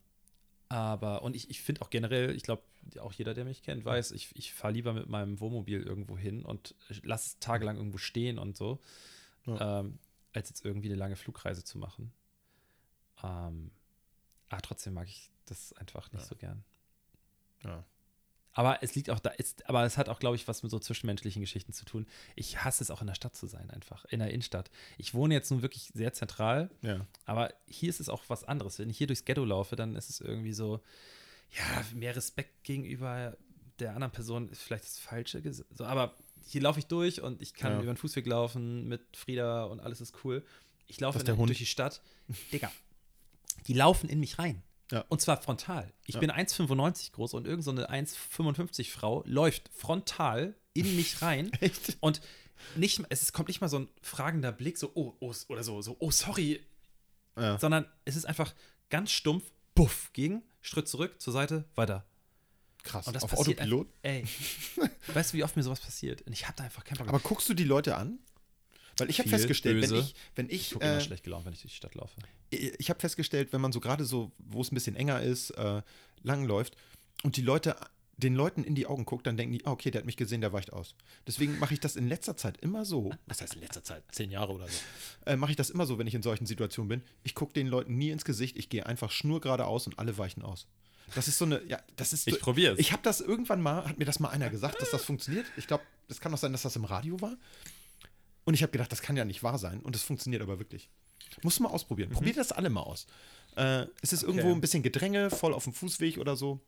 aber, 0.69 1.23
und 1.23 1.35
ich, 1.37 1.51
ich 1.51 1.61
finde 1.63 1.83
auch 1.83 1.91
generell, 1.91 2.35
ich 2.37 2.43
glaube, 2.43 2.63
auch 3.01 3.13
jeder, 3.13 3.35
der 3.35 3.45
mich 3.45 3.63
kennt, 3.63 3.85
weiß, 3.85 4.13
ich, 4.13 4.35
ich 4.37 4.55
fahre 4.55 4.73
lieber 4.73 4.93
mit 4.93 5.09
meinem 5.09 5.41
Wohnmobil 5.41 5.83
irgendwo 5.83 6.17
hin 6.19 6.45
und 6.45 6.75
lasse 7.03 7.29
es 7.29 7.39
tagelang 7.41 7.77
irgendwo 7.77 7.99
stehen 7.99 8.39
und 8.39 8.57
so, 8.57 8.81
Ja. 9.47 9.81
ähm, 9.81 9.99
als 10.33 10.49
jetzt 10.49 10.65
irgendwie 10.65 10.89
eine 10.89 10.97
lange 10.97 11.17
Flugreise 11.17 11.65
zu 11.65 11.79
machen. 11.79 12.13
Ähm, 13.23 13.71
aber 14.49 14.63
trotzdem 14.63 14.95
mag 14.95 15.09
ich 15.09 15.31
das 15.47 15.73
einfach 15.75 16.11
nicht 16.13 16.23
Ja. 16.23 16.29
so 16.29 16.37
gern. 16.37 16.65
Ja. 17.65 17.85
Aber 18.55 18.83
es 18.83 18.95
liegt 18.95 19.09
auch 19.09 19.19
da, 19.21 19.31
ist, 19.31 19.67
aber 19.69 19.83
es 19.85 19.97
hat 19.97 20.11
auch, 20.11 20.19
glaube 20.19 20.37
ich, 20.37 20.47
was 20.47 20.63
mit 20.63 20.71
so 20.71 20.79
zwischenmenschlichen 20.79 21.41
Geschichten 21.41 21.73
zu 21.73 21.87
tun. 21.87 22.07
Ich 22.37 22.63
hasse 22.65 22.85
es 22.85 22.91
auch 22.91 23.01
in 23.01 23.07
der 23.07 23.15
Stadt 23.15 23.35
zu 23.35 23.47
sein, 23.47 23.71
einfach, 23.71 24.05
in 24.07 24.19
der 24.19 24.29
Innenstadt. 24.31 24.71
Ich 24.99 25.15
wohne 25.15 25.33
jetzt 25.33 25.51
nun 25.51 25.63
wirklich 25.63 25.91
sehr 25.95 26.13
zentral, 26.13 26.71
Ja. 26.83 27.07
aber 27.25 27.55
hier 27.67 27.89
ist 27.89 28.01
es 28.01 28.11
auch 28.11 28.23
was 28.29 28.45
anderes. 28.45 28.79
Wenn 28.79 28.91
ich 28.91 28.99
hier 28.99 29.07
durchs 29.07 29.25
Ghetto 29.25 29.45
laufe, 29.45 29.75
dann 29.75 29.97
ist 29.97 30.11
es 30.11 30.21
irgendwie 30.21 30.53
so, 30.53 30.83
ja, 31.51 31.85
mehr 31.95 32.15
Respekt 32.15 32.63
gegenüber 32.65 33.37
der 33.79 33.95
anderen 33.95 34.13
Person 34.13 34.49
ist 34.51 34.63
vielleicht 34.63 34.85
das 34.85 34.99
Falsche. 34.99 35.43
So, 35.53 35.85
aber 35.87 36.15
hier 36.47 36.61
laufe 36.63 36.79
ich 36.79 36.87
durch 36.87 37.21
und 37.23 37.41
ich 37.43 37.55
kann 37.55 37.73
Ja. 37.73 37.81
über 37.83 37.93
den 37.93 37.97
Fußweg 37.97 38.27
laufen 38.27 38.89
mit 38.89 39.17
Frieda 39.17 39.65
und 39.65 39.81
alles 39.81 40.01
ist 40.01 40.15
cool. 40.25 40.45
Ich 40.87 41.01
laufe 41.01 41.19
in- 41.19 41.25
durch 41.47 41.59
die 41.59 41.67
Stadt. 41.67 42.03
Digga, 42.53 42.71
die 43.67 43.75
laufen 43.75 44.09
in 44.09 44.21
mich 44.21 44.39
rein. 44.39 44.63
Ja. 44.91 45.05
Und 45.09 45.23
zwar 45.23 45.41
frontal. 45.41 45.91
Ich 46.05 46.15
Ja. 46.17 46.21
bin 46.21 46.31
1,95 46.31 47.13
groß 47.13 47.33
und 47.35 47.47
irgend 47.47 47.65
so 47.65 47.71
eine 47.71 47.89
1,55 47.89 48.91
Frau 48.91 49.23
läuft 49.27 49.71
frontal 49.75 50.55
in 50.75 50.97
mich 50.97 51.23
rein. 51.23 51.51
Echt? 51.61 51.97
Und 52.01 52.21
nicht, 52.77 53.01
es 53.09 53.33
kommt 53.33 53.49
nicht 53.49 53.61
mal 53.61 53.69
so 53.69 53.79
ein 53.79 53.89
fragender 54.03 54.53
Blick, 54.53 54.77
so, 54.79 54.91
oh, 54.95 55.15
oh, 55.21 55.33
oder 55.49 55.63
so, 55.65 55.81
so, 55.83 55.97
oh, 55.99 56.11
sorry, 56.11 56.61
Ja. 57.37 57.59
sondern 57.59 57.87
es 58.05 58.17
ist 58.17 58.27
einfach 58.27 58.55
ganz 58.91 59.11
stumpf, 59.11 59.51
buff, 59.75 60.11
gegen, 60.13 60.43
Schritt 60.61 60.87
zurück, 60.89 61.21
zur 61.21 61.33
Seite, 61.33 61.65
weiter. 61.75 62.05
Krass. 62.83 63.07
Und 63.07 63.15
das 63.15 63.23
Auf 63.23 63.31
passiert 63.31 63.61
Autopilot? 63.61 63.89
Ey, 64.03 64.25
weißt 65.15 65.33
du, 65.33 65.39
wie 65.39 65.45
oft 65.45 65.57
mir 65.57 65.63
sowas 65.63 65.81
passiert? 65.81 66.23
Und 66.23 66.33
ich 66.33 66.47
habe 66.47 66.57
da 66.57 66.65
einfach 66.65 66.85
keinen 66.85 66.99
Bock. 66.99 67.09
Aber 67.09 67.21
guckst 67.21 67.49
du 67.49 67.55
die 67.55 67.65
Leute 67.65 67.97
an? 67.97 68.19
Weil 68.99 69.11
ich 69.11 69.19
habe 69.19 69.29
festgestellt, 69.29 69.83
wenn 69.83 69.91
böse. 69.91 70.01
ich, 70.01 70.15
wenn 70.35 70.47
ich 70.47 70.53
ich, 70.53 70.71
gucke 70.73 70.85
immer 70.85 70.97
äh, 70.97 71.01
schlecht 71.01 71.25
gelaunt, 71.25 71.47
wenn 71.47 71.53
ich 71.53 71.63
durch 71.63 71.73
die 71.73 71.77
Stadt 71.77 71.95
laufe. 71.95 72.15
ich 72.51 72.91
habe 72.91 73.01
festgestellt, 73.01 73.53
wenn 73.53 73.61
man 73.61 73.73
so 73.73 73.81
gerade 73.81 74.05
so, 74.05 74.33
wo 74.39 74.61
es 74.61 74.71
ein 74.71 74.75
bisschen 74.75 74.97
enger 74.97 75.23
ist, 75.23 75.51
äh, 75.51 75.83
lang 76.23 76.45
läuft 76.45 76.77
und 77.23 77.37
die 77.37 77.43
Leute, 77.43 77.77
den 78.17 78.35
Leuten 78.35 78.65
in 78.65 78.75
die 78.75 78.87
Augen 78.87 79.07
guckt, 79.07 79.27
dann 79.27 79.37
denken 79.37 79.55
die, 79.55 79.65
ah, 79.65 79.71
okay, 79.71 79.91
der 79.91 80.01
hat 80.01 80.07
mich 80.07 80.17
gesehen, 80.17 80.41
der 80.41 80.53
weicht 80.53 80.73
aus. 80.73 80.95
Deswegen 81.27 81.59
mache 81.59 81.75
ich 81.75 81.81
das 81.81 81.97
in 81.97 82.09
letzter 82.09 82.37
Zeit 82.37 82.59
immer 82.59 82.85
so, 82.85 83.11
was 83.27 83.41
heißt 83.41 83.55
in 83.55 83.61
letzter 83.61 83.83
Zeit, 83.83 84.05
zehn 84.13 84.31
Jahre 84.31 84.53
oder 84.53 84.69
so, 84.69 84.79
äh, 85.27 85.37
mache 85.37 85.53
ich 85.53 85.57
das 85.57 85.71
immer 85.71 85.87
so, 85.87 85.99
wenn 85.99 86.07
ich 86.07 86.15
in 86.15 86.23
solchen 86.23 86.47
Situationen 86.47 86.89
bin. 86.89 87.03
Ich 87.23 87.35
gucke 87.35 87.55
den 87.55 87.69
Leuten 87.69 87.97
nie 87.97 88.11
ins 88.11 88.25
Gesicht, 88.25 88.57
ich 88.59 88.69
gehe 88.69 88.85
einfach 88.85 89.11
schnurgeradeaus 89.11 89.87
und 89.87 89.99
alle 89.99 90.19
weichen 90.19 90.43
aus. 90.43 90.67
Das 91.15 91.29
ist 91.29 91.39
so 91.39 91.45
eine, 91.45 91.63
ja, 91.65 91.81
das 91.97 92.13
ist. 92.13 92.27
Ich 92.27 92.41
probier's. 92.41 92.79
Ich 92.79 92.93
habe 92.93 93.03
das 93.03 93.21
irgendwann 93.21 93.61
mal, 93.61 93.85
hat 93.85 93.99
mir 93.99 94.05
das 94.05 94.21
mal 94.21 94.31
einer 94.31 94.51
gesagt, 94.51 94.81
dass 94.81 94.91
das 94.91 95.05
funktioniert. 95.05 95.47
Ich 95.57 95.67
glaube, 95.67 95.85
das 96.09 96.21
kann 96.21 96.33
auch 96.33 96.39
sein, 96.39 96.53
dass 96.53 96.63
das 96.63 96.77
im 96.77 96.85
Radio 96.85 97.21
war. 97.21 97.37
Und 98.45 98.55
ich 98.55 98.63
habe 98.63 98.73
gedacht, 98.73 98.91
das 98.91 99.03
kann 99.03 99.17
ja 99.17 99.25
nicht 99.25 99.43
wahr 99.43 99.59
sein. 99.59 99.81
Und 99.81 99.95
es 99.95 100.03
funktioniert 100.03 100.43
aber 100.43 100.59
wirklich. 100.59 100.89
Musst 101.43 101.59
du 101.59 101.63
mal 101.63 101.71
ausprobieren. 101.71 102.11
Probiert 102.11 102.37
das 102.37 102.53
alle 102.53 102.71
mal 102.71 102.81
aus. 102.81 103.07
Äh, 103.57 103.87
es 104.01 104.13
ist 104.13 104.23
irgendwo 104.23 104.53
ein 104.53 104.61
bisschen 104.61 104.83
Gedränge, 104.83 105.31
voll 105.31 105.55
auf 105.55 105.65
dem 105.65 105.73
Fußweg 105.73 106.19
oder 106.19 106.37
so. 106.37 106.61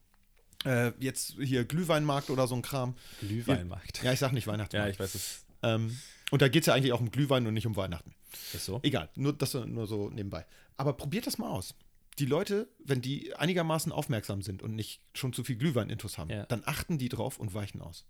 Äh, 0.64 0.92
jetzt 0.98 1.34
hier 1.40 1.64
Glühweinmarkt 1.64 2.30
oder 2.30 2.46
so 2.46 2.54
ein 2.54 2.62
Kram. 2.62 2.94
Glühweinmarkt. 3.20 4.02
Ja, 4.02 4.12
ich 4.12 4.18
sag 4.18 4.32
nicht 4.32 4.46
Weihnachtsmarkt. 4.46 4.86
Ja, 4.86 4.92
ich 4.92 4.98
weiß 4.98 5.14
es. 5.14 5.44
Ähm, 5.62 5.98
und 6.30 6.42
da 6.42 6.48
geht 6.48 6.62
es 6.62 6.66
ja 6.66 6.74
eigentlich 6.74 6.92
auch 6.92 7.00
um 7.00 7.10
Glühwein 7.10 7.46
und 7.46 7.54
nicht 7.54 7.66
um 7.66 7.76
Weihnachten. 7.76 8.14
Ist 8.52 8.64
so. 8.64 8.80
Egal, 8.82 9.08
nur 9.14 9.32
das 9.32 9.54
nur 9.54 9.86
so 9.86 10.10
nebenbei. 10.10 10.46
Aber 10.76 10.92
probiert 10.94 11.26
das 11.26 11.38
mal 11.38 11.48
aus. 11.48 11.74
Die 12.18 12.26
Leute, 12.26 12.68
wenn 12.78 13.00
die 13.00 13.34
einigermaßen 13.34 13.90
aufmerksam 13.90 14.40
sind 14.42 14.62
und 14.62 14.74
nicht 14.74 15.00
schon 15.14 15.32
zu 15.32 15.42
viel 15.44 15.56
Glühwein-Intus 15.56 16.16
haben, 16.18 16.30
Ja. 16.30 16.46
dann 16.46 16.62
achten 16.64 16.96
die 16.98 17.08
drauf 17.08 17.38
und 17.38 17.54
weichen 17.54 17.80
aus. 17.80 18.06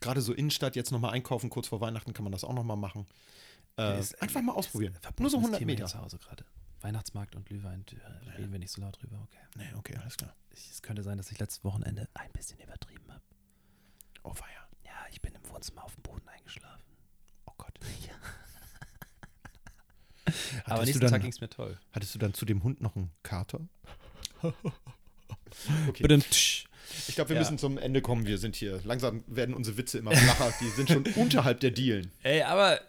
Gerade 0.00 0.22
so 0.22 0.32
Innenstadt 0.32 0.76
jetzt 0.76 0.90
nochmal 0.92 1.12
einkaufen, 1.12 1.50
kurz 1.50 1.68
vor 1.68 1.80
Weihnachten 1.82 2.14
kann 2.14 2.24
man 2.24 2.32
das 2.32 2.44
auch 2.44 2.54
nochmal 2.54 2.78
machen. 2.78 3.06
Äh, 3.78 4.00
Ist- 4.00 4.20
einfach 4.22 4.40
mal 4.40 4.52
ausprobieren. 4.54 4.98
Nur 5.18 5.28
so 5.30 5.36
100 5.38 5.58
Thema 5.58 5.72
Meter. 5.72 5.86
zu 5.86 5.98
Hause 5.98 6.18
gerade. 6.18 6.44
Weihnachtsmarkt 6.80 7.36
und 7.36 7.44
Glühwein, 7.44 7.84
da 8.24 8.30
reden 8.38 8.52
wir 8.52 8.58
nicht 8.58 8.72
so 8.72 8.80
laut 8.80 9.00
drüber, 9.02 9.20
okay. 9.24 9.38
Nee, 9.56 9.68
okay, 9.76 9.96
alles 9.98 10.16
klar. 10.16 10.34
Ich- 10.50 10.70
Es 10.70 10.80
könnte 10.80 11.02
sein, 11.02 11.18
dass 11.18 11.30
ich 11.30 11.38
letztes 11.38 11.62
Wochenende 11.62 12.08
ein 12.14 12.32
bisschen 12.32 12.58
übertrieben 12.58 13.12
habe. 13.12 13.22
Oh, 14.22 14.30
weia. 14.34 14.66
Ja, 14.86 14.92
ich 15.10 15.20
bin 15.20 15.34
im 15.34 15.46
Wohnzimmer 15.50 15.84
auf 15.84 15.92
dem 15.94 16.02
Boden 16.02 16.26
eingeschlafen. 16.26 16.82
Oh 17.44 17.52
Gott. 17.58 17.78
Aber 20.24 20.34
Hattest 20.64 20.86
nächsten 20.86 20.92
du 20.92 20.98
dann, 21.06 21.10
Tag 21.12 21.22
ging 21.22 21.30
es 21.30 21.40
mir 21.40 21.48
toll. 21.48 21.78
Hattest 21.92 22.14
du 22.14 22.18
dann 22.18 22.34
zu 22.34 22.44
dem 22.44 22.62
Hund 22.62 22.80
noch 22.80 22.94
einen 22.96 23.10
Kater? 23.22 23.60
okay. 25.88 26.22
Ich 27.08 27.14
glaube, 27.14 27.30
wir 27.30 27.36
Ja. 27.36 27.40
müssen 27.42 27.58
zum 27.58 27.78
Ende 27.78 28.02
kommen. 28.02 28.26
Wir 28.26 28.38
sind 28.38 28.56
hier. 28.56 28.80
Langsam 28.84 29.22
werden 29.26 29.54
unsere 29.54 29.76
Witze 29.76 29.98
immer 29.98 30.12
flacher. 30.14 30.52
Die 30.60 30.68
sind 30.70 30.88
schon 30.88 31.04
unterhalb 31.16 31.60
der 31.60 31.70
Dielen. 31.70 32.10
Ey, 32.22 32.42
aber, 32.42 32.80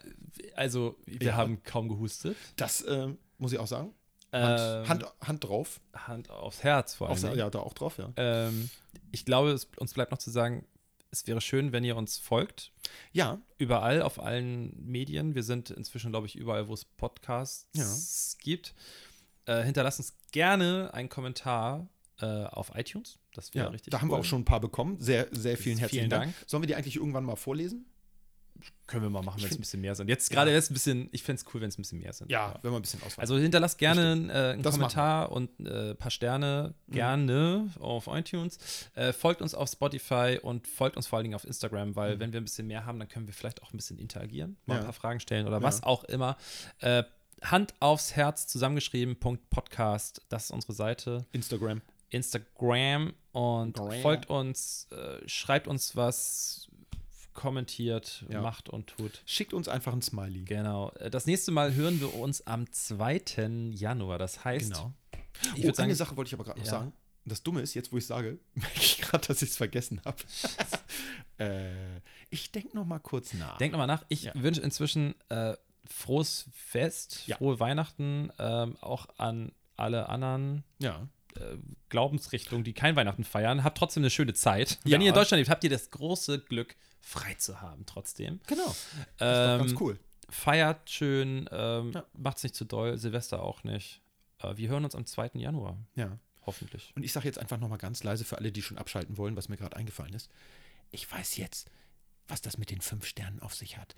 also, 0.56 0.96
wir 1.06 1.28
Ja. 1.28 1.34
haben 1.36 1.62
kaum 1.62 1.88
gehustet. 1.88 2.36
Das 2.56 2.82
äh, 2.82 3.08
muss 3.38 3.52
ich 3.52 3.58
auch 3.58 3.66
sagen. 3.66 3.94
Hand, 4.32 4.60
Ähm, 4.60 4.88
Hand, 4.88 5.04
Hand 5.20 5.44
drauf. 5.44 5.80
Hand 5.94 6.30
aufs 6.30 6.62
Herz 6.64 6.94
vor 6.94 7.08
allem. 7.08 7.12
Aufs, 7.24 7.36
ja, 7.36 7.50
da 7.50 7.58
auch 7.60 7.74
drauf, 7.74 7.98
ja. 7.98 8.10
Ähm, 8.16 8.70
ich 9.10 9.24
glaube, 9.24 9.50
es, 9.52 9.68
uns 9.76 9.92
bleibt 9.94 10.10
noch 10.10 10.18
zu 10.18 10.30
sagen, 10.30 10.64
es 11.10 11.26
wäre 11.26 11.40
schön, 11.40 11.72
wenn 11.72 11.84
ihr 11.84 11.96
uns 11.96 12.18
folgt. 12.18 12.71
Ja, 13.12 13.40
Überall, 13.58 14.02
auf 14.02 14.20
allen 14.20 14.74
Medien. 14.84 15.34
Wir 15.34 15.44
sind 15.44 15.70
inzwischen, 15.70 16.10
glaube 16.10 16.26
ich, 16.26 16.34
überall, 16.34 16.66
wo 16.66 16.74
es 16.74 16.84
Podcasts 16.84 18.36
gibt. 18.40 18.74
Äh, 19.46 19.62
hinterlasst 19.62 20.00
uns 20.00 20.16
gerne 20.32 20.92
einen 20.92 21.08
Kommentar 21.08 21.88
äh, 22.20 22.26
auf 22.26 22.72
iTunes. 22.74 23.18
Das 23.34 23.54
wäre 23.54 23.66
ja. 23.66 23.70
richtig 23.70 23.92
da 23.92 24.00
haben 24.00 24.08
wir 24.08 24.14
cool. 24.14 24.20
auch 24.20 24.24
schon 24.24 24.42
ein 24.42 24.44
paar 24.44 24.60
bekommen. 24.60 25.00
Sehr, 25.00 25.28
sehr 25.30 25.56
vielen 25.56 25.76
Vielen 25.76 25.78
herzlichen 25.78 26.10
Dank. 26.10 26.34
Dank. 26.34 26.48
Sollen 26.48 26.62
wir 26.62 26.66
die 26.66 26.74
eigentlich 26.74 26.96
irgendwann 26.96 27.24
mal 27.24 27.36
vorlesen? 27.36 27.86
Können 28.86 29.04
wir 29.04 29.10
mal 29.10 29.22
machen, 29.22 29.40
wenn 29.40 29.48
es 29.48 29.56
ein 29.56 29.60
bisschen 29.60 29.80
mehr 29.80 29.94
sind. 29.94 30.08
Jetzt 30.08 30.30
gerade 30.30 30.50
ist 30.52 30.70
ein 30.70 30.74
bisschen, 30.74 31.08
ich 31.12 31.22
fände 31.22 31.40
es 31.40 31.54
cool, 31.54 31.60
wenn 31.62 31.68
es 31.70 31.78
ein 31.78 31.82
bisschen 31.82 32.00
mehr 32.00 32.12
sind. 32.12 32.30
wenn 32.30 32.70
wir 32.70 32.76
ein 32.76 32.82
bisschen 32.82 33.00
ausweichen. 33.02 33.20
Also 33.20 33.38
hinterlasst 33.38 33.78
gerne 33.78 34.02
äh, 34.02 34.52
einen 34.52 34.62
Das 34.62 34.74
Kommentar 34.74 35.32
und 35.32 35.48
äh, 35.66 35.90
ein 35.92 35.96
paar 35.96 36.10
Sterne 36.10 36.74
gerne 36.88 37.70
auf 37.80 38.06
iTunes. 38.08 38.58
Äh, 38.94 39.12
folgt 39.12 39.40
uns 39.40 39.54
auf 39.54 39.68
Spotify 39.70 40.38
und 40.42 40.66
folgt 40.66 40.96
uns 40.96 41.06
vor 41.06 41.16
allen 41.18 41.24
Dingen 41.24 41.34
auf 41.34 41.44
Instagram, 41.44 41.96
weil 41.96 42.20
wenn 42.20 42.32
wir 42.32 42.40
ein 42.40 42.44
bisschen 42.44 42.66
mehr 42.66 42.84
haben, 42.84 42.98
dann 42.98 43.08
können 43.08 43.26
wir 43.26 43.34
vielleicht 43.34 43.62
auch 43.62 43.72
ein 43.72 43.76
bisschen 43.76 43.98
interagieren, 43.98 44.56
mal 44.66 44.74
Ja. 44.74 44.80
ein 44.80 44.84
paar 44.84 44.92
Fragen 44.92 45.20
stellen 45.20 45.46
oder 45.46 45.56
Ja. 45.58 45.62
was 45.62 45.82
auch 45.82 46.04
immer. 46.04 46.36
Äh, 46.80 47.04
Hand 47.42 47.74
aufs 47.80 48.14
Herz 48.14 48.46
zusammengeschrieben, 48.46 49.16
Punkt 49.16 49.48
Podcast, 49.50 50.20
das 50.28 50.44
ist 50.44 50.50
unsere 50.52 50.74
Seite. 50.74 51.24
Instagram. 51.32 51.80
Instagram 52.10 53.14
und 53.32 53.76
Gram. 53.76 53.90
folgt 54.02 54.28
uns, 54.30 54.86
äh, 54.92 55.26
schreibt 55.28 55.66
uns 55.66 55.96
was, 55.96 56.68
kommentiert, 57.34 58.24
Ja. 58.28 58.40
macht 58.40 58.68
und 58.68 58.86
tut. 58.88 59.22
Schickt 59.26 59.52
uns 59.54 59.68
einfach 59.68 59.92
ein 59.92 60.02
Smiley. 60.02 60.42
Genau. 60.44 60.90
Äh, 60.98 61.10
Das 61.10 61.26
nächste 61.26 61.50
Mal 61.52 61.74
hören 61.74 62.00
wir 62.00 62.14
uns 62.14 62.46
am 62.46 62.70
2. 62.70 63.70
Januar. 63.72 64.18
Das 64.18 64.44
heißt, 64.44 64.72
Genau. 64.72 64.92
ich 65.56 65.64
oh, 65.68 65.72
sagen, 65.72 65.84
eine 65.88 65.94
Sache 65.94 66.16
wollte 66.16 66.28
ich 66.28 66.34
aber 66.34 66.44
gerade 66.44 66.58
noch 66.60 66.66
Ja. 66.66 66.72
sagen. 66.72 66.92
Das 67.24 67.42
Dumme 67.44 67.60
ist, 67.60 67.74
jetzt 67.74 67.92
wo 67.92 67.98
ich 67.98 68.06
sage, 68.06 68.38
merke 68.54 68.80
ich 68.80 68.98
gerade, 69.00 69.26
dass 69.28 69.42
ich 69.42 69.50
es 69.50 69.56
vergessen 69.56 70.00
habe. 70.04 70.18
äh, 71.38 72.00
ich 72.30 72.50
denke 72.52 72.76
noch 72.76 72.84
mal 72.86 72.98
kurz 72.98 73.34
nach. 73.34 73.58
denk 73.58 73.72
nochmal 73.72 73.86
nach. 73.86 74.04
Ich 74.08 74.24
Ja. 74.24 74.32
wünsche 74.34 74.60
inzwischen 74.60 75.14
äh, 75.28 75.54
frohes 75.86 76.46
Fest, 76.52 77.24
Ja. 77.26 77.36
frohe 77.36 77.60
Weihnachten, 77.60 78.30
ähm, 78.38 78.76
auch 78.80 79.06
an 79.18 79.52
alle 79.76 80.08
anderen 80.08 80.64
ja. 80.78 81.08
äh, 81.36 81.56
Glaubensrichtungen, 81.88 82.64
die 82.64 82.72
kein 82.72 82.94
Weihnachten 82.96 83.24
feiern. 83.24 83.64
Habt 83.64 83.78
trotzdem 83.78 84.02
eine 84.02 84.10
schöne 84.10 84.34
Zeit. 84.34 84.78
Ja. 84.84 84.92
Wenn 84.92 85.00
ihr 85.02 85.08
in 85.08 85.14
Deutschland 85.14 85.38
lebt, 85.40 85.50
habt 85.50 85.64
ihr 85.64 85.70
das 85.70 85.90
große 85.90 86.40
Glück, 86.40 86.76
frei 87.02 87.34
zu 87.34 87.60
haben 87.60 87.84
trotzdem. 87.86 88.40
Genau. 88.46 88.64
Das 88.64 88.76
ist 88.76 89.20
doch 89.20 89.58
ganz 89.58 89.70
Ähm, 89.72 89.76
cool. 89.80 90.00
Feiert 90.30 90.88
schön, 90.88 91.48
ähm, 91.52 91.92
Ja. 91.92 92.06
macht's 92.14 92.42
nicht 92.42 92.54
zu 92.54 92.64
doll, 92.64 92.96
Silvester 92.96 93.42
auch 93.42 93.64
nicht. 93.64 94.00
Äh, 94.38 94.56
wir 94.56 94.68
hören 94.70 94.84
uns 94.84 94.94
am 94.94 95.04
2. 95.04 95.32
Januar, 95.40 95.76
Ja. 95.94 96.18
hoffentlich. 96.46 96.92
Und 96.96 97.02
ich 97.02 97.12
sage 97.12 97.26
jetzt 97.26 97.38
einfach 97.38 97.58
noch 97.58 97.68
mal 97.68 97.76
ganz 97.76 98.02
leise 98.02 98.24
für 98.24 98.38
alle, 98.38 98.50
die 98.52 98.62
schon 98.62 98.78
abschalten 98.78 99.18
wollen, 99.18 99.36
was 99.36 99.48
mir 99.50 99.56
gerade 99.58 99.76
eingefallen 99.76 100.14
ist. 100.14 100.30
Ich 100.90 101.10
weiß 101.10 101.36
jetzt, 101.36 101.70
was 102.28 102.40
das 102.40 102.56
mit 102.56 102.70
den 102.70 102.80
fünf 102.80 103.04
Sternen 103.04 103.40
auf 103.40 103.54
sich 103.54 103.76
hat. 103.76 103.94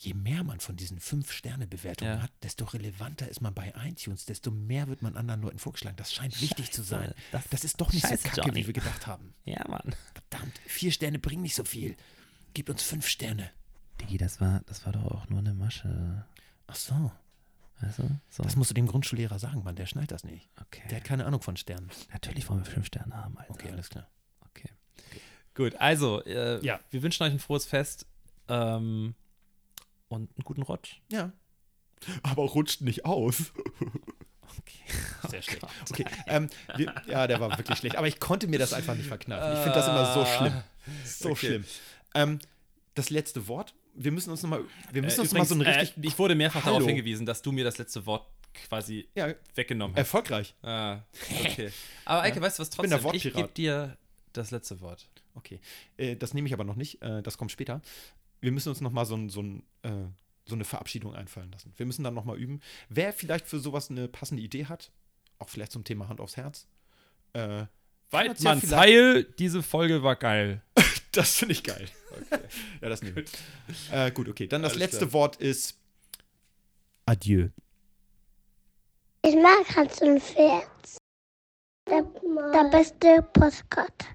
Je 0.00 0.14
mehr 0.14 0.44
man 0.44 0.60
von 0.60 0.76
diesen 0.76 1.00
Fünf-Sterne-Bewertungen 1.00 2.18
Ja. 2.18 2.22
hat, 2.22 2.30
desto 2.44 2.64
relevanter 2.66 3.28
ist 3.28 3.40
man 3.40 3.52
bei 3.54 3.72
iTunes, 3.84 4.26
desto 4.26 4.50
mehr 4.52 4.86
wird 4.88 5.02
man 5.02 5.16
anderen 5.16 5.40
Leuten 5.42 5.58
vorgeschlagen. 5.58 5.96
Das 5.96 6.12
scheint 6.12 6.40
wichtig 6.40 6.70
zu 6.70 6.82
sein. 6.82 7.14
das- 7.32 7.48
Das, 7.50 7.64
ist 7.64 7.80
doch 7.80 7.92
nicht 7.92 8.02
Scheiße, 8.06 8.22
so 8.24 8.28
kacke, 8.28 8.42
Johnny. 8.42 8.60
wie 8.62 8.66
wir 8.68 8.74
gedacht 8.74 9.06
haben. 9.08 9.34
Ja, 9.44 9.66
Mann. 9.66 9.94
Verdammt, 10.14 10.58
vier 10.66 10.92
Sterne 10.92 11.18
bringen 11.18 11.42
nicht 11.42 11.56
so 11.56 11.64
viel. 11.64 11.96
Gib 12.54 12.68
uns 12.68 12.82
fünf 12.82 13.06
Sterne. 13.06 13.50
Digi, 14.00 14.16
das 14.18 14.40
war, 14.40 14.62
das 14.66 14.84
war 14.86 14.92
doch 14.92 15.04
auch 15.04 15.28
nur 15.28 15.38
eine 15.40 15.54
Masche. 15.54 16.24
Ach 16.66 16.74
so, 16.76 17.10
Weißt 17.80 18.00
du? 18.00 18.10
So. 18.28 18.42
das 18.42 18.56
musst 18.56 18.70
du 18.70 18.74
dem 18.74 18.86
Grundschullehrer 18.88 19.38
sagen, 19.38 19.62
Mann, 19.62 19.76
der 19.76 19.86
schneidet 19.86 20.10
das 20.10 20.24
nicht. 20.24 20.48
okay. 20.60 20.82
Der 20.90 20.96
hat 20.98 21.04
keine 21.04 21.24
Ahnung 21.26 21.40
von 21.42 21.56
Sternen. 21.56 21.88
Natürlich 22.12 22.48
wollen 22.48 22.64
wir 22.64 22.70
fünf 22.70 22.86
Sterne 22.86 23.14
haben, 23.16 23.38
Alter. 23.38 23.52
Okay, 23.54 23.70
alles 23.70 23.88
klar. 23.88 24.08
Okay. 24.50 24.68
Gut, 25.54 25.76
also, 25.76 26.22
äh, 26.24 26.64
Ja. 26.64 26.80
wir 26.90 27.02
wünschen 27.02 27.22
euch 27.22 27.32
ein 27.32 27.38
frohes 27.38 27.66
Fest 27.66 28.06
ähm, 28.48 29.14
und 30.08 30.30
einen 30.36 30.44
guten 30.44 30.62
Rutsch. 30.62 31.00
Ja. 31.10 31.32
Aber 32.22 32.42
rutscht 32.44 32.80
nicht 32.80 33.04
aus. 33.04 33.52
Okay. 34.58 34.82
Sehr 35.30 35.42
schlecht. 35.42 35.66
Okay, 35.90 36.04
ähm, 36.26 36.48
wir, 36.76 36.92
ja, 37.06 37.26
der 37.28 37.38
war 37.40 37.56
wirklich 37.58 37.78
schlecht. 37.78 37.96
Aber 37.96 38.08
ich 38.08 38.18
konnte 38.18 38.48
mir 38.48 38.58
das 38.58 38.72
einfach 38.72 38.94
nicht 38.96 39.06
verkneifen. 39.06 39.52
Ich 39.52 39.58
finde 39.60 39.74
das 39.78 39.88
immer 39.88 40.14
so 40.14 40.24
schlimm. 40.26 40.62
So 41.04 41.30
Okay. 41.30 41.46
schlimm. 41.46 41.64
Ähm, 42.14 42.38
das 42.94 43.10
letzte 43.10 43.46
Wort. 43.48 43.74
Wir 43.94 44.12
müssen 44.12 44.30
uns 44.30 44.42
nochmal, 44.42 44.62
wir 44.92 45.02
müssen 45.02 45.18
Äh, 45.18 45.22
uns 45.22 45.32
noch 45.32 45.38
mal 45.38 45.44
so 45.44 45.54
ein 45.54 45.60
übrigens, 45.60 45.82
richtig 45.82 46.04
äh, 46.04 46.06
ich 46.06 46.18
wurde 46.18 46.34
mehrfach 46.34 46.62
darauf 46.62 46.76
Hallo. 46.78 46.86
hingewiesen, 46.86 47.26
dass 47.26 47.42
du 47.42 47.50
mir 47.52 47.64
das 47.64 47.78
letzte 47.78 48.06
Wort 48.06 48.26
quasi 48.68 49.08
ja, 49.14 49.34
weggenommen 49.54 49.94
hast. 49.94 49.98
erfolgreich. 50.00 50.54
Ah, 50.62 51.00
okay. 51.44 51.70
Aber 52.04 52.22
Eike, 52.22 52.40
weißt 52.40 52.58
du 52.58 52.62
was 52.62 52.70
trotzdem? 52.70 52.96
Ich 52.98 53.04
Wortpirat. 53.04 53.34
gebe 53.36 53.48
dir 53.54 53.96
das 54.32 54.50
letzte 54.50 54.80
Wort. 54.80 55.08
Okay, 55.34 55.60
äh, 55.96 56.16
das 56.16 56.32
nehme 56.34 56.46
ich 56.48 56.52
aber 56.54 56.64
noch 56.64 56.76
nicht. 56.76 57.00
Äh, 57.02 57.22
das 57.22 57.38
kommt 57.38 57.50
später. 57.52 57.80
Wir 58.40 58.50
müssen 58.52 58.68
uns 58.68 58.80
nochmal 58.80 59.04
so, 59.06 59.16
ein- 59.16 59.28
so, 59.30 59.42
ein, 59.42 59.62
äh, 59.82 59.90
so 60.46 60.54
eine 60.54 60.64
Verabschiedung 60.64 61.14
einfallen 61.14 61.50
lassen. 61.52 61.72
Wir 61.76 61.86
müssen 61.86 62.02
dann 62.04 62.14
nochmal 62.14 62.38
üben. 62.38 62.60
Wer 62.88 63.12
vielleicht 63.12 63.46
für 63.46 63.58
sowas 63.60 63.90
eine 63.90 64.08
passende 64.08 64.42
Idee 64.42 64.66
hat, 64.66 64.90
auch 65.38 65.48
vielleicht 65.48 65.72
zum 65.72 65.84
Thema 65.84 66.08
Hand 66.08 66.20
aufs 66.20 66.36
Herz. 66.36 66.66
Äh, 67.32 67.66
Weidmanns 68.10 68.60
vielleicht- 68.60 68.76
Heil, 68.76 69.24
diese 69.38 69.62
Folge 69.62 70.02
war 70.02 70.16
geil. 70.16 70.62
Das 71.18 71.34
finde 71.34 71.52
ich 71.54 71.64
geil. 71.64 71.88
ja, 72.80 72.88
das 72.88 73.02
nehme 73.02 73.22
ich. 73.22 73.30
Äh, 73.90 74.12
gut, 74.12 74.28
okay. 74.28 74.46
Dann 74.46 74.62
das 74.62 74.74
Alles 74.74 74.78
letzte 74.78 74.98
klar. 74.98 75.12
Wort 75.14 75.36
ist 75.36 75.76
Adieu. 77.06 77.48
Ich 79.22 79.34
mag 79.34 79.66
Hans 79.74 80.00
und 80.00 80.22
Pferd. 80.22 80.68
Der, 81.90 82.02
der 82.52 82.70
beste 82.70 83.22
Postkarte. 83.32 84.06